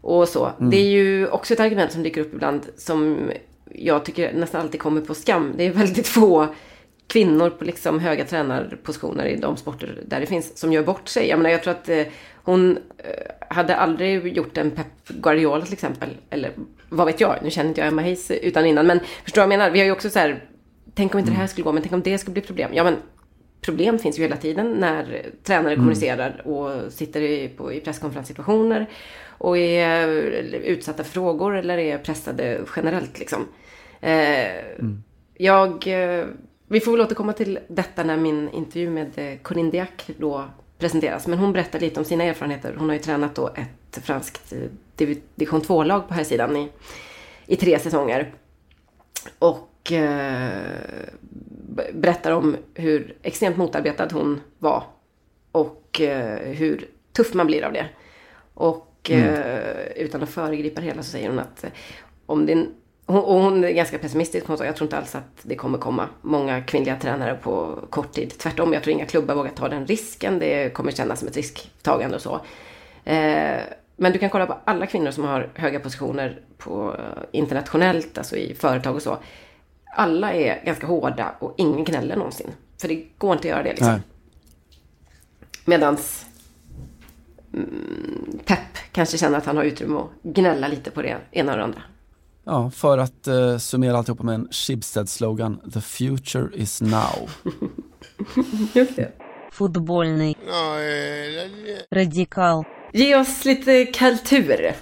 och 0.00 0.28
så. 0.28 0.52
Mm. 0.58 0.70
Det 0.70 0.76
är 0.76 0.90
ju 0.90 1.28
också 1.28 1.54
ett 1.54 1.60
argument 1.60 1.92
som 1.92 2.02
dyker 2.02 2.20
upp 2.20 2.34
ibland 2.34 2.66
som 2.76 3.30
jag 3.74 4.04
tycker 4.04 4.32
nästan 4.32 4.60
alltid 4.60 4.80
kommer 4.80 5.00
på 5.00 5.14
skam. 5.14 5.54
Det 5.56 5.66
är 5.66 5.70
väldigt 5.70 6.08
få 6.08 6.48
kvinnor 7.06 7.50
på 7.50 7.64
liksom 7.64 8.00
höga 8.00 8.24
tränarpositioner 8.24 9.24
i 9.24 9.36
de 9.36 9.56
sporter 9.56 10.02
där 10.06 10.20
det 10.20 10.26
finns 10.26 10.58
som 10.58 10.72
gör 10.72 10.82
bort 10.82 11.08
sig. 11.08 11.28
Jag 11.28 11.38
menar, 11.38 11.50
jag 11.50 11.62
tror 11.62 11.74
att 11.74 11.88
eh, 11.88 12.02
hon 12.34 12.78
eh, 12.98 13.54
hade 13.54 13.76
aldrig 13.76 14.36
gjort 14.36 14.58
en 14.58 14.70
Pep 14.70 15.08
Guardiola 15.08 15.64
till 15.64 15.72
exempel. 15.72 16.08
Eller 16.30 16.52
vad 16.88 17.06
vet 17.06 17.20
jag, 17.20 17.36
nu 17.42 17.50
känner 17.50 17.68
inte 17.68 17.80
jag 17.80 17.88
Emma 17.88 18.02
Hayes 18.02 18.30
utan 18.30 18.66
innan. 18.66 18.86
Men 18.86 19.00
förstår 19.24 19.42
du 19.42 19.46
vad 19.46 19.52
jag 19.52 19.58
menar? 19.58 19.70
Vi 19.70 19.78
har 19.78 19.86
ju 19.86 19.92
också 19.92 20.10
så 20.10 20.18
här, 20.18 20.44
tänk 20.94 21.14
om 21.14 21.18
inte 21.18 21.30
det 21.30 21.36
här 21.36 21.42
mm. 21.42 21.48
skulle 21.48 21.64
gå, 21.64 21.72
men 21.72 21.82
tänk 21.82 21.92
om 21.92 22.02
det 22.02 22.18
skulle 22.18 22.32
bli 22.32 22.42
problem. 22.42 22.70
Ja 22.74 22.84
men 22.84 22.96
problem 23.62 23.98
finns 23.98 24.18
ju 24.18 24.22
hela 24.22 24.36
tiden 24.36 24.72
när 24.72 25.26
tränare 25.42 25.72
mm. 25.72 25.78
kommunicerar 25.78 26.42
och 26.46 26.92
sitter 26.92 27.20
i, 27.20 27.48
på, 27.48 27.72
i 27.72 27.80
presskonferenssituationer 27.80 28.86
och 29.24 29.58
är 29.58 30.08
utsatta 30.54 31.04
för 31.04 31.10
frågor 31.10 31.56
eller 31.56 31.78
är 31.78 31.98
pressade 31.98 32.60
generellt 32.76 33.18
liksom. 33.18 33.48
Eh, 34.00 34.56
mm. 34.78 35.02
Jag, 35.34 35.86
eh, 35.86 36.26
vi 36.68 36.80
får 36.80 36.92
väl 36.92 37.00
återkomma 37.00 37.32
till 37.32 37.58
detta 37.68 38.04
när 38.04 38.16
min 38.16 38.48
intervju 38.48 38.90
med 38.90 39.10
eh, 39.16 39.38
Corinne 39.38 39.70
Diac 39.70 39.88
då 40.18 40.44
presenteras. 40.78 41.26
Men 41.26 41.38
hon 41.38 41.52
berättar 41.52 41.80
lite 41.80 42.00
om 42.00 42.04
sina 42.04 42.24
erfarenheter. 42.24 42.74
Hon 42.78 42.88
har 42.88 42.94
ju 42.94 43.02
tränat 43.02 43.34
då 43.34 43.48
ett 43.48 44.04
franskt 44.04 44.52
eh, 44.52 44.58
division 45.34 45.60
2-lag 45.60 46.08
på 46.08 46.14
här 46.14 46.24
sidan 46.24 46.56
i, 46.56 46.68
i 47.46 47.56
tre 47.56 47.78
säsonger. 47.78 48.32
Och 49.38 49.92
eh, 49.92 50.52
berättar 51.94 52.32
om 52.32 52.56
hur 52.74 53.16
extremt 53.22 53.56
motarbetad 53.56 54.08
hon 54.12 54.40
var. 54.58 54.84
Och 55.52 56.00
eh, 56.00 56.38
hur 56.38 56.88
tuff 57.12 57.34
man 57.34 57.46
blir 57.46 57.64
av 57.64 57.72
det. 57.72 57.86
Och 58.54 59.10
mm. 59.10 59.34
eh, 59.34 59.86
utan 59.96 60.22
att 60.22 60.30
föregripa 60.30 60.80
det 60.80 60.86
hela 60.86 61.02
så 61.02 61.10
säger 61.10 61.28
hon 61.28 61.38
att 61.38 61.64
eh, 61.64 61.70
om 62.26 62.46
det 62.46 62.66
hon, 63.06 63.24
och 63.24 63.34
hon 63.34 63.64
är 63.64 63.70
ganska 63.70 63.98
pessimistisk. 63.98 64.46
Hon 64.46 64.58
sa 64.58 64.64
jag 64.64 64.76
tror 64.76 64.86
inte 64.86 64.98
alls 64.98 65.14
att 65.14 65.38
det 65.42 65.54
kommer 65.54 65.78
komma 65.78 66.08
många 66.20 66.62
kvinnliga 66.62 66.96
tränare 66.96 67.34
på 67.34 67.78
kort 67.90 68.12
tid. 68.12 68.38
Tvärtom, 68.38 68.72
jag 68.72 68.82
tror 68.82 68.92
inga 68.92 69.06
klubbar 69.06 69.34
vågar 69.34 69.50
ta 69.50 69.68
den 69.68 69.86
risken. 69.86 70.38
Det 70.38 70.74
kommer 70.74 70.92
kännas 70.92 71.18
som 71.18 71.28
ett 71.28 71.36
risktagande 71.36 72.16
och 72.16 72.22
så. 72.22 72.34
Eh, 73.04 73.60
men 73.96 74.12
du 74.12 74.18
kan 74.18 74.30
kolla 74.30 74.46
på 74.46 74.58
alla 74.64 74.86
kvinnor 74.86 75.10
som 75.10 75.24
har 75.24 75.48
höga 75.54 75.80
positioner 75.80 76.40
på 76.58 76.96
internationellt, 77.32 78.18
alltså 78.18 78.36
i 78.36 78.54
företag 78.54 78.94
och 78.94 79.02
så 79.02 79.18
alla 79.92 80.32
är 80.32 80.64
ganska 80.64 80.86
hårda 80.86 81.34
och 81.38 81.54
ingen 81.56 81.84
gnäller 81.84 82.16
någonsin. 82.16 82.50
För 82.80 82.88
det 82.88 83.04
går 83.18 83.32
inte 83.32 83.48
att 83.48 83.50
göra 83.50 83.62
det 83.62 83.70
liksom. 83.70 84.00
Medans 85.64 86.26
mm, 87.54 88.38
Pep 88.44 88.58
kanske 88.92 89.18
känner 89.18 89.38
att 89.38 89.46
han 89.46 89.56
har 89.56 89.64
utrymme 89.64 89.98
att 89.98 90.22
gnälla 90.22 90.68
lite 90.68 90.90
på 90.90 91.02
det 91.02 91.18
ena 91.30 91.52
och 91.52 91.58
det 91.58 91.64
andra. 91.64 91.82
Ja, 92.44 92.70
för 92.70 92.98
att 92.98 93.28
uh, 93.28 93.58
summera 93.58 93.98
alltihopa 93.98 94.22
med 94.22 94.34
en 94.34 94.48
Schibsted-slogan 94.50 95.70
The 95.72 95.80
future 95.80 96.48
is 96.54 96.82
now. 96.82 97.30
Just 98.74 98.96
det. 98.96 99.12
Fotbollny. 99.52 100.34
Radikal. 101.90 102.64
Ge 102.92 103.16
oss 103.16 103.44
lite 103.44 103.84
kultur. 103.84 104.74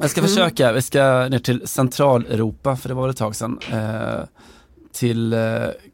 Jag 0.00 0.10
ska 0.10 0.20
mm. 0.20 0.28
försöka, 0.28 0.72
vi 0.72 0.82
ska 0.82 1.28
ner 1.28 1.38
till 1.38 1.68
Centraleuropa, 1.68 2.76
för 2.76 2.88
det 2.88 2.94
var 2.94 3.08
ett 3.08 3.16
tag 3.16 3.36
sedan. 3.36 3.58
Eh, 3.72 4.24
till 4.92 5.32
eh, 5.32 5.40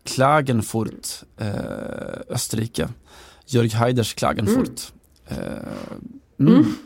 Klagenfurt, 0.05 1.09
eh, 1.39 1.55
Österrike. 2.29 2.89
Jörg 3.47 3.69
Haiders 3.69 4.15
Klagenfurt. 4.15 4.81
Eh, 5.29 5.37
mm. 6.41 6.77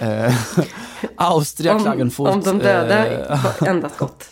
Eh, 0.00 0.34
Austria, 1.16 1.74
Om- 1.74 1.82
Klagenfurt. 1.82 2.28
om 2.28 2.40
de 2.40 2.58
döda 2.58 3.06
eh, 3.06 3.44
var 3.60 3.68
endast 3.68 3.98
gott. 3.98 4.24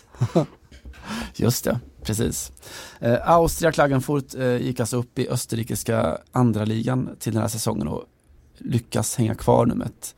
Just 1.35 1.63
det, 1.65 1.79
precis. 2.03 2.51
Eh, 2.99 3.29
Austria, 3.29 3.71
Klagenfurt 3.71 4.33
gick 4.59 4.79
alltså 4.79 4.97
upp 4.97 5.19
i 5.19 5.29
österrikiska 5.29 6.17
andra 6.31 6.65
ligan 6.65 7.09
till 7.19 7.33
den 7.33 7.41
här 7.41 7.49
säsongen 7.49 7.87
och 7.87 8.03
lyckas 8.57 9.15
hänga 9.15 9.35
kvar 9.35 9.65
nu 9.65 9.75
med 9.75 9.87
ett 9.87 10.15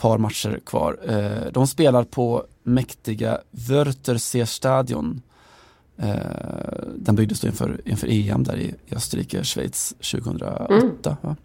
par 0.00 0.18
matcher 0.18 0.60
kvar. 0.66 0.98
Eh, 1.08 1.52
de 1.52 1.66
spelar 1.66 2.04
på 2.04 2.44
mäktiga 2.62 3.40
Wörthersee-stadion. 3.50 5.22
Eh, 5.96 6.14
den 6.96 7.14
byggdes 7.16 7.40
då 7.40 7.46
inför, 7.46 7.80
inför 7.84 8.08
EM 8.10 8.44
där 8.44 8.56
i, 8.56 8.74
Österrike, 8.90 9.44
Schweiz 9.44 9.94
2008. 9.98 11.16
Mm. 11.22 11.36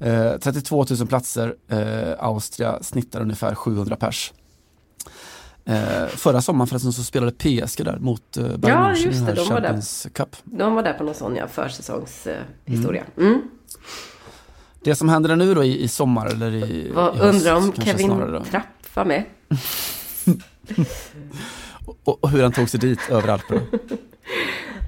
Eh, 0.00 0.38
32 0.38 0.86
000 0.90 1.08
platser, 1.08 1.56
eh, 1.68 2.12
Austria 2.18 2.82
snittar 2.82 3.20
ungefär 3.20 3.54
700 3.54 3.96
pers. 3.96 4.32
Eh, 5.64 6.06
förra 6.06 6.40
sommaren 6.42 6.66
förresten 6.66 6.92
så 6.92 7.02
spelade 7.02 7.32
PSG 7.32 7.84
där 7.84 7.98
mot 7.98 8.36
eh, 8.36 8.56
Bayern 8.56 8.78
Ja, 8.78 8.96
just 8.96 9.26
det, 9.26 9.32
de 9.32 9.48
var 9.48 9.60
där. 9.60 9.68
Champions 9.68 10.06
Cup. 10.12 10.36
De 10.44 10.74
var 10.74 10.82
där 10.82 10.92
på 10.92 11.04
någon 11.04 11.14
sån 11.14 11.36
ja, 11.36 11.48
försäsongshistoria. 11.48 12.44
Historia. 12.64 13.04
mm. 13.16 13.42
Det 14.82 14.94
som 14.94 15.08
händer 15.08 15.36
nu 15.36 15.54
då 15.54 15.64
i, 15.64 15.82
i 15.82 15.88
sommar 15.88 16.26
eller 16.26 16.52
i, 16.54 16.90
Vad 16.94 17.14
i 17.14 17.18
höst, 17.18 17.34
undrar 17.34 17.54
om 17.54 17.72
Kevin. 17.72 18.08
Trapp 18.50 18.64
var 18.94 19.04
med? 19.04 19.24
och, 22.04 22.24
och 22.24 22.30
hur 22.30 22.42
han 22.42 22.52
tog 22.52 22.68
sig 22.70 22.80
dit 22.80 23.00
överallt. 23.10 23.48
På 23.48 23.54
det. 23.54 23.62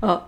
Ja. 0.02 0.22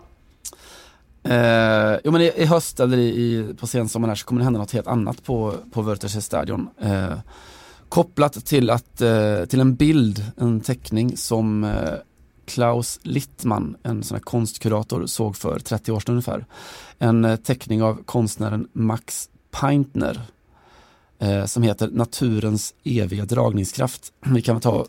Eh, 1.31 1.99
jo 2.05 2.13
men 2.13 2.21
i, 2.21 2.33
i 2.37 2.45
höst 2.45 2.81
eller 2.81 2.99
i, 2.99 3.09
i, 3.09 3.55
på 3.55 3.67
sensommaren 3.67 4.11
här 4.11 4.17
så 4.17 4.27
kommer 4.27 4.39
det 4.41 4.45
hända 4.45 4.59
något 4.59 4.73
helt 4.73 4.87
annat 4.87 5.25
på, 5.25 5.55
på 5.73 5.83
Wörthersee 5.83 6.21
stadion. 6.23 6.69
Eh, 6.81 7.19
kopplat 7.89 8.47
till, 8.47 8.71
att, 8.71 9.01
eh, 9.01 9.45
till 9.45 9.61
en 9.61 9.75
bild, 9.75 10.25
en 10.37 10.61
teckning 10.61 11.17
som 11.17 11.65
eh, 11.65 11.95
Klaus 12.47 13.01
Littman, 13.03 13.77
en 13.83 14.03
sån 14.03 14.15
här 14.15 14.23
konstkurator, 14.23 15.07
såg 15.07 15.37
för 15.37 15.59
30 15.59 15.93
år 15.93 16.01
sedan 16.01 16.13
ungefär. 16.13 16.47
En 16.99 17.25
eh, 17.25 17.37
teckning 17.37 17.83
av 17.83 18.03
konstnären 18.05 18.69
Max 18.73 19.29
Peintner 19.61 20.21
eh, 21.19 21.45
som 21.45 21.63
heter 21.63 21.89
Naturens 21.93 22.75
eviga 22.85 23.25
dragningskraft. 23.25 24.13
Vi 24.25 24.43
kan 24.43 24.61
ta 24.61 24.87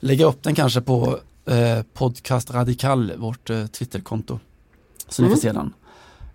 lägga 0.00 0.26
upp 0.26 0.42
den 0.42 0.54
kanske 0.54 0.80
på 0.80 1.18
eh, 1.46 1.82
Podcast 1.94 2.50
Radikal, 2.50 3.12
vårt 3.16 3.50
eh, 3.50 3.66
Twitterkonto. 3.66 4.38
Så 5.08 5.22
ni 5.22 5.26
Mm. 5.26 5.36
får 5.36 5.42
se 5.42 5.52
den. 5.52 5.72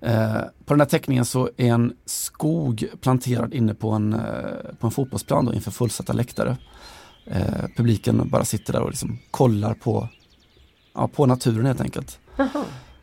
Eh, 0.02 0.42
på 0.66 0.74
den 0.74 0.80
här 0.82 0.88
teckningen 0.88 1.26
så 1.26 1.50
är 1.58 1.66
en 1.74 1.94
skog 2.06 2.86
planterad 3.02 3.54
inne 3.54 3.74
på 3.74 3.92
en, 3.92 4.14
eh, 4.14 4.20
på 4.80 4.88
en 4.88 4.92
fotbollsplan 4.92 5.46
då, 5.46 5.54
inför 5.54 5.72
fullsatta 5.72 6.14
läktare. 6.14 6.58
Eh, 7.26 7.66
publiken 7.78 8.30
bara 8.30 8.46
sitter 8.46 8.74
där 8.74 8.82
och 8.82 8.90
liksom 8.90 9.20
kollar 9.32 9.74
på, 9.74 10.08
ja, 10.94 11.08
på 11.08 11.26
naturen 11.26 11.66
helt 11.66 11.82
enkelt. 11.82 12.20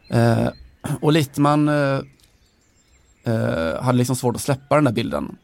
Eh, 0.08 0.48
och 1.00 1.12
Littman 1.12 1.68
eh, 3.26 3.82
hade 3.82 3.98
liksom 3.98 4.16
svårt 4.16 4.36
att 4.36 4.42
släppa 4.42 4.74
den 4.74 4.84
där 4.84 4.92
bilden. 4.92 5.36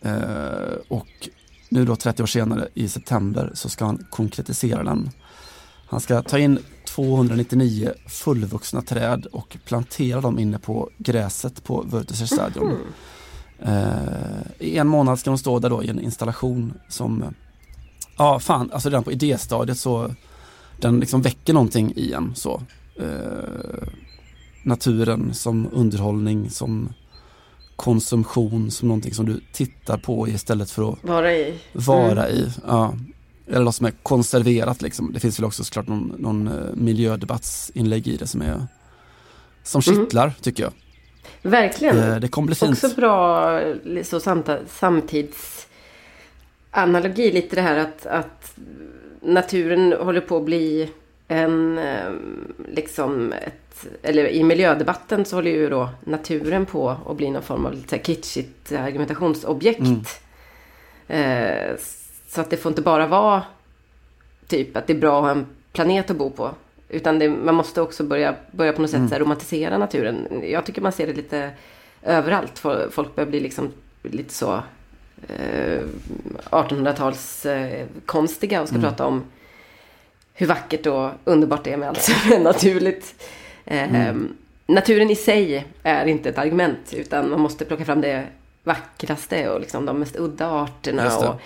Eh, 0.00 0.74
och 0.88 1.28
nu 1.68 1.84
då 1.84 1.96
30 1.96 2.22
år 2.22 2.26
senare 2.26 2.68
i 2.74 2.88
september 2.88 3.50
så 3.54 3.68
ska 3.68 3.84
han 3.84 4.06
konkretisera 4.10 4.84
den. 4.84 5.10
Han 5.86 6.00
ska 6.00 6.22
ta 6.22 6.38
in 6.38 6.58
299 6.84 7.92
fullvuxna 8.06 8.82
träd 8.82 9.26
och 9.26 9.56
plantera 9.64 10.20
dem 10.20 10.38
inne 10.38 10.58
på 10.58 10.90
gräset 10.98 11.64
på 11.64 11.82
Wörthersee 11.82 12.26
stadion. 12.26 12.76
Eh, 13.58 14.42
I 14.58 14.76
en 14.78 14.88
månad 14.88 15.18
ska 15.18 15.30
de 15.30 15.38
stå 15.38 15.58
där 15.58 15.70
då 15.70 15.82
i 15.82 15.88
en 15.88 16.00
installation 16.00 16.74
som, 16.88 17.24
ja 18.18 18.38
fan, 18.38 18.70
alltså 18.72 18.88
redan 18.88 19.04
på 19.04 19.12
idéstadiet 19.12 19.78
så 19.78 20.14
den 20.80 21.00
liksom 21.00 21.22
väcker 21.22 21.52
någonting 21.52 21.92
i 21.96 22.12
en 22.12 22.34
så. 22.34 22.62
Eh, 22.98 23.88
naturen 24.64 25.34
som 25.34 25.68
underhållning, 25.72 26.50
som 26.50 26.88
konsumtion, 27.82 28.70
som 28.70 28.88
någonting 28.88 29.14
som 29.14 29.26
du 29.26 29.40
tittar 29.52 29.98
på 29.98 30.28
istället 30.28 30.70
för 30.70 30.92
att 30.92 31.04
Vara 31.04 31.32
i. 31.34 31.54
vara 31.72 32.26
Mm. 32.28 32.38
i. 32.38 32.48
Ja. 32.66 32.94
Eller 33.48 33.64
något 33.64 33.74
som 33.74 33.86
är 33.86 33.92
konserverat 34.02 34.82
liksom. 34.82 35.12
Det 35.12 35.20
finns 35.20 35.38
väl 35.38 35.44
också 35.44 35.64
såklart 35.64 35.88
någon, 35.88 36.14
någon 36.18 36.48
eh, 36.48 36.54
miljödebattsinlägg 36.74 38.06
i 38.08 38.16
det 38.16 38.26
som 38.26 38.42
är 38.42 38.66
som 39.62 39.82
Mm. 39.86 40.04
kittlar 40.04 40.32
tycker 40.40 40.62
jag. 40.62 40.72
Verkligen. 41.42 41.98
Eh, 41.98 42.16
det 42.16 42.28
kommer 42.28 42.46
bli 42.46 42.54
fint. 42.54 42.84
Också 42.84 42.96
bra 42.96 43.60
så 44.02 44.20
samtidsanalogi. 44.68 47.32
Lite 47.32 47.56
det 47.56 47.62
här 47.62 47.78
att, 47.78 48.06
att 48.06 48.54
naturen 49.22 49.92
håller 49.92 50.20
på 50.20 50.36
att 50.36 50.44
bli 50.44 50.90
en, 51.28 51.78
eh, 51.78 52.12
liksom 52.68 53.32
ett, 53.32 53.86
eller 54.02 54.26
i 54.28 54.44
miljödebatten 54.44 55.24
så 55.24 55.36
håller 55.36 55.50
ju 55.50 55.68
då 55.68 55.88
naturen 56.04 56.66
på 56.66 56.96
att 57.08 57.16
bli 57.16 57.30
någon 57.30 57.42
form 57.42 57.66
av 57.66 57.74
lite 57.74 57.98
kitschigt 57.98 58.72
argumentationsobjekt. 58.72 59.80
Mm. 59.80 60.02
Eh, 61.08 61.76
så 62.28 62.40
att 62.40 62.50
det 62.50 62.56
får 62.56 62.70
inte 62.72 62.82
bara 62.82 63.06
vara 63.06 63.42
typ 64.46 64.76
att 64.76 64.86
det 64.86 64.92
är 64.92 64.98
bra 64.98 65.16
att 65.18 65.24
ha 65.24 65.30
en 65.30 65.46
planet 65.72 66.10
att 66.10 66.16
bo 66.16 66.30
på. 66.30 66.50
Utan 66.88 67.18
det, 67.18 67.28
man 67.30 67.54
måste 67.54 67.80
också 67.80 68.04
börja, 68.04 68.34
börja 68.50 68.72
på 68.72 68.80
något 68.82 68.90
sätt 68.90 68.98
Mm. 69.00 69.18
romantisera 69.18 69.78
naturen. 69.78 70.42
Jag 70.50 70.64
tycker 70.66 70.82
man 70.82 70.92
ser 70.92 71.06
det 71.06 71.12
lite 71.12 71.50
överallt. 72.02 72.58
Fol- 72.62 72.90
Folk 72.90 73.14
börjar 73.14 73.30
bli 73.30 73.40
liksom 73.40 73.72
lite 74.02 74.34
så 74.34 74.62
eh, 75.28 75.82
1800-tals 76.50 77.46
eh, 77.46 77.86
konstiga 78.06 78.62
och 78.62 78.68
ska 78.68 78.76
Mm. 78.76 78.88
prata 78.90 79.04
om 79.06 79.22
hur 80.34 80.46
vackert 80.46 80.86
och 80.86 81.10
underbart 81.24 81.64
det 81.64 81.72
är 81.72 81.76
med 81.76 81.88
allt 81.88 82.02
som 82.02 82.32
är 82.32 82.40
naturligt. 82.40 83.14
Eh, 83.64 83.94
Mm. 83.94 84.36
Naturen 84.66 85.10
i 85.10 85.16
sig 85.16 85.66
är 85.82 86.06
inte 86.06 86.28
ett 86.28 86.38
argument 86.38 86.92
utan 86.92 87.30
man 87.30 87.40
måste 87.40 87.64
plocka 87.64 87.84
fram 87.84 88.00
det 88.00 88.26
vackraste 88.64 89.48
och 89.48 89.60
liksom 89.60 89.86
de 89.86 89.98
mest 89.98 90.16
udda 90.16 90.50
arterna 90.50 91.18
och 91.18 91.40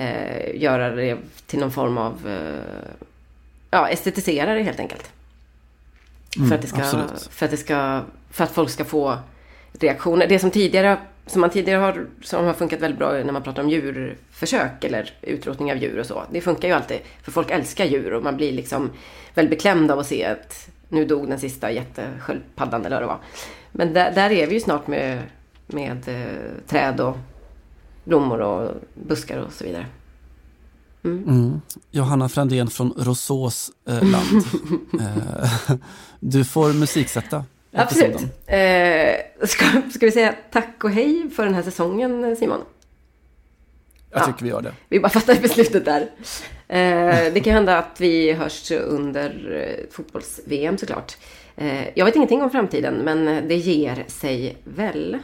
eh, 0.00 0.60
göra 0.60 0.90
det 0.90 1.18
till 1.46 1.58
någon 1.58 1.70
form 1.70 1.98
av 1.98 2.28
eh, 2.28 2.94
ja, 3.70 3.88
estetisera 3.88 4.54
det 4.54 4.62
helt 4.62 4.80
enkelt. 4.80 5.10
Mm, 6.36 6.48
för, 6.48 6.56
att 6.56 6.62
det 6.62 6.68
ska, 6.68 6.78
absolut. 6.78 7.28
för, 7.30 7.44
att 7.44 7.50
det 7.50 7.56
ska, 7.56 8.00
för 8.30 8.44
att 8.44 8.50
folk 8.50 8.70
ska 8.70 8.84
få 8.84 9.18
reaktioner. 9.72 10.26
Det 10.26 10.38
som 10.38 10.50
tidigare 10.50 10.98
som 11.26 11.40
man 11.40 11.50
tidigare 11.50 11.80
har, 11.80 12.06
som 12.22 12.44
har 12.44 12.52
funkat 12.52 12.80
väldigt 12.80 12.98
bra 12.98 13.12
när 13.12 13.32
man 13.32 13.42
pratar 13.42 13.62
om 13.62 13.70
djurförsök 13.70 14.84
eller 14.84 15.10
utrotning 15.22 15.72
av 15.72 15.78
djur 15.78 15.98
och 15.98 16.06
så. 16.06 16.22
Det 16.30 16.40
funkar 16.40 16.68
ju 16.68 16.74
alltid. 16.74 16.98
För 17.22 17.32
folk 17.32 17.50
älskar 17.50 17.84
djur 17.84 18.12
och 18.12 18.24
man 18.24 18.36
blir 18.36 18.52
liksom 18.52 18.90
väldigt 19.34 19.58
beklämd 19.58 19.90
av 19.90 19.98
att 19.98 20.06
se 20.06 20.24
att 20.24 20.68
nu 20.88 21.04
dog 21.04 21.28
den 21.28 21.40
sista 21.40 21.70
jättesköldpaddan 21.70 22.86
eller 22.86 22.96
vad 22.96 23.02
det 23.02 23.06
var. 23.06 23.18
Men 23.72 23.92
där, 23.92 24.12
där 24.14 24.30
är 24.30 24.46
vi 24.46 24.54
ju 24.54 24.60
snart 24.60 24.86
med, 24.86 25.22
med 25.66 26.08
eh, 26.08 26.66
träd 26.68 27.00
och 27.00 27.16
blommor 28.04 28.40
och 28.40 28.70
buskar 28.94 29.38
och 29.38 29.52
så 29.52 29.64
vidare. 29.64 29.86
Mm. 31.04 31.60
Johanna 31.90 32.28
Frändén 32.28 32.70
från 32.70 32.92
Rossås 32.96 33.70
eh, 33.88 34.02
land. 34.02 34.44
eh, 35.00 35.76
du 36.20 36.44
får 36.44 36.72
musiksätta 36.72 37.44
Absolut. 37.72 38.16
Eh, 38.46 39.46
ska, 39.46 39.64
ska 39.94 40.06
vi 40.06 40.12
säga 40.12 40.34
tack 40.50 40.84
och 40.84 40.90
hej 40.90 41.30
för 41.36 41.44
den 41.44 41.54
här 41.54 41.62
säsongen 41.62 42.36
Simon? 42.36 42.60
Jag 44.10 44.26
tycker 44.26 44.42
vi 44.42 44.48
gör 44.48 44.62
det. 44.62 44.74
Vi 44.88 45.00
bara 45.00 45.08
fattar 45.08 45.34
beslutet 45.34 45.84
där. 45.84 46.00
Eh, 46.68 47.32
det 47.32 47.40
kan 47.44 47.52
hända 47.54 47.78
att 47.78 48.00
vi 48.00 48.32
hörs 48.32 48.70
under 48.70 49.52
eh, 49.52 49.90
fotbolls-VM 49.90 50.78
såklart. 50.78 51.16
Eh, 51.56 51.88
jag 51.94 52.04
vet 52.04 52.16
ingenting 52.16 52.42
om 52.42 52.50
framtiden, 52.50 52.94
men 52.94 53.48
det 53.48 53.56
ger 53.56 54.04
sig 54.06 54.56
väl. 54.64 55.18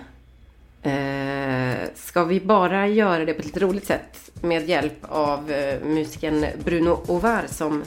Eh, 0.83 1.77
ska 1.95 2.25
vi 2.25 2.41
bara 2.41 2.87
göra 2.89 3.25
det 3.25 3.35
på 3.35 3.41
ett 3.41 3.47
lite 3.47 3.61
roligt 3.61 3.87
sätt 3.87 4.31
med 4.43 4.69
hjälp 4.69 4.99
av 5.03 5.51
eh, 5.51 5.81
musikern 5.85 6.47
Bruno 6.65 7.01
Ovar 7.07 7.43
som 7.47 7.85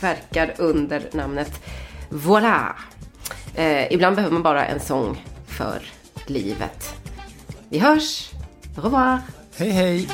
verkar 0.00 0.54
under 0.58 1.02
namnet 1.12 1.62
Voilà. 2.10 2.72
Eh, 3.58 3.92
ibland 3.92 4.16
behöver 4.16 4.32
man 4.32 4.42
bara 4.42 4.66
en 4.66 4.80
sång 4.80 5.24
för 5.46 5.82
livet. 6.26 6.94
Vi 7.68 7.78
hörs! 7.78 8.30
Au 8.76 8.80
revoir! 8.80 9.18
Hej 9.56 9.70
hej! 9.70 10.08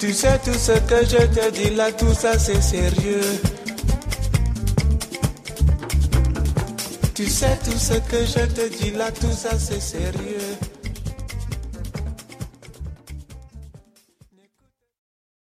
Tu 0.00 0.12
sais 0.12 0.38
tout 0.44 0.58
ce 0.58 0.72
que 0.72 1.04
je 1.04 1.26
te 1.26 1.50
dis 1.50 1.74
là, 1.74 1.90
tout 1.92 2.14
ça 2.14 2.38
c'est 2.38 2.62
sérieux. 2.62 3.40
Tu 7.14 7.26
sais 7.26 7.58
tout 7.64 7.78
ce 7.78 7.94
que 7.94 8.24
je 8.24 8.46
te 8.46 8.68
dis 8.78 8.90
là, 8.90 9.10
tout 9.10 9.32
ça 9.32 9.58
c'est 9.58 9.80
sérieux. 9.80 10.56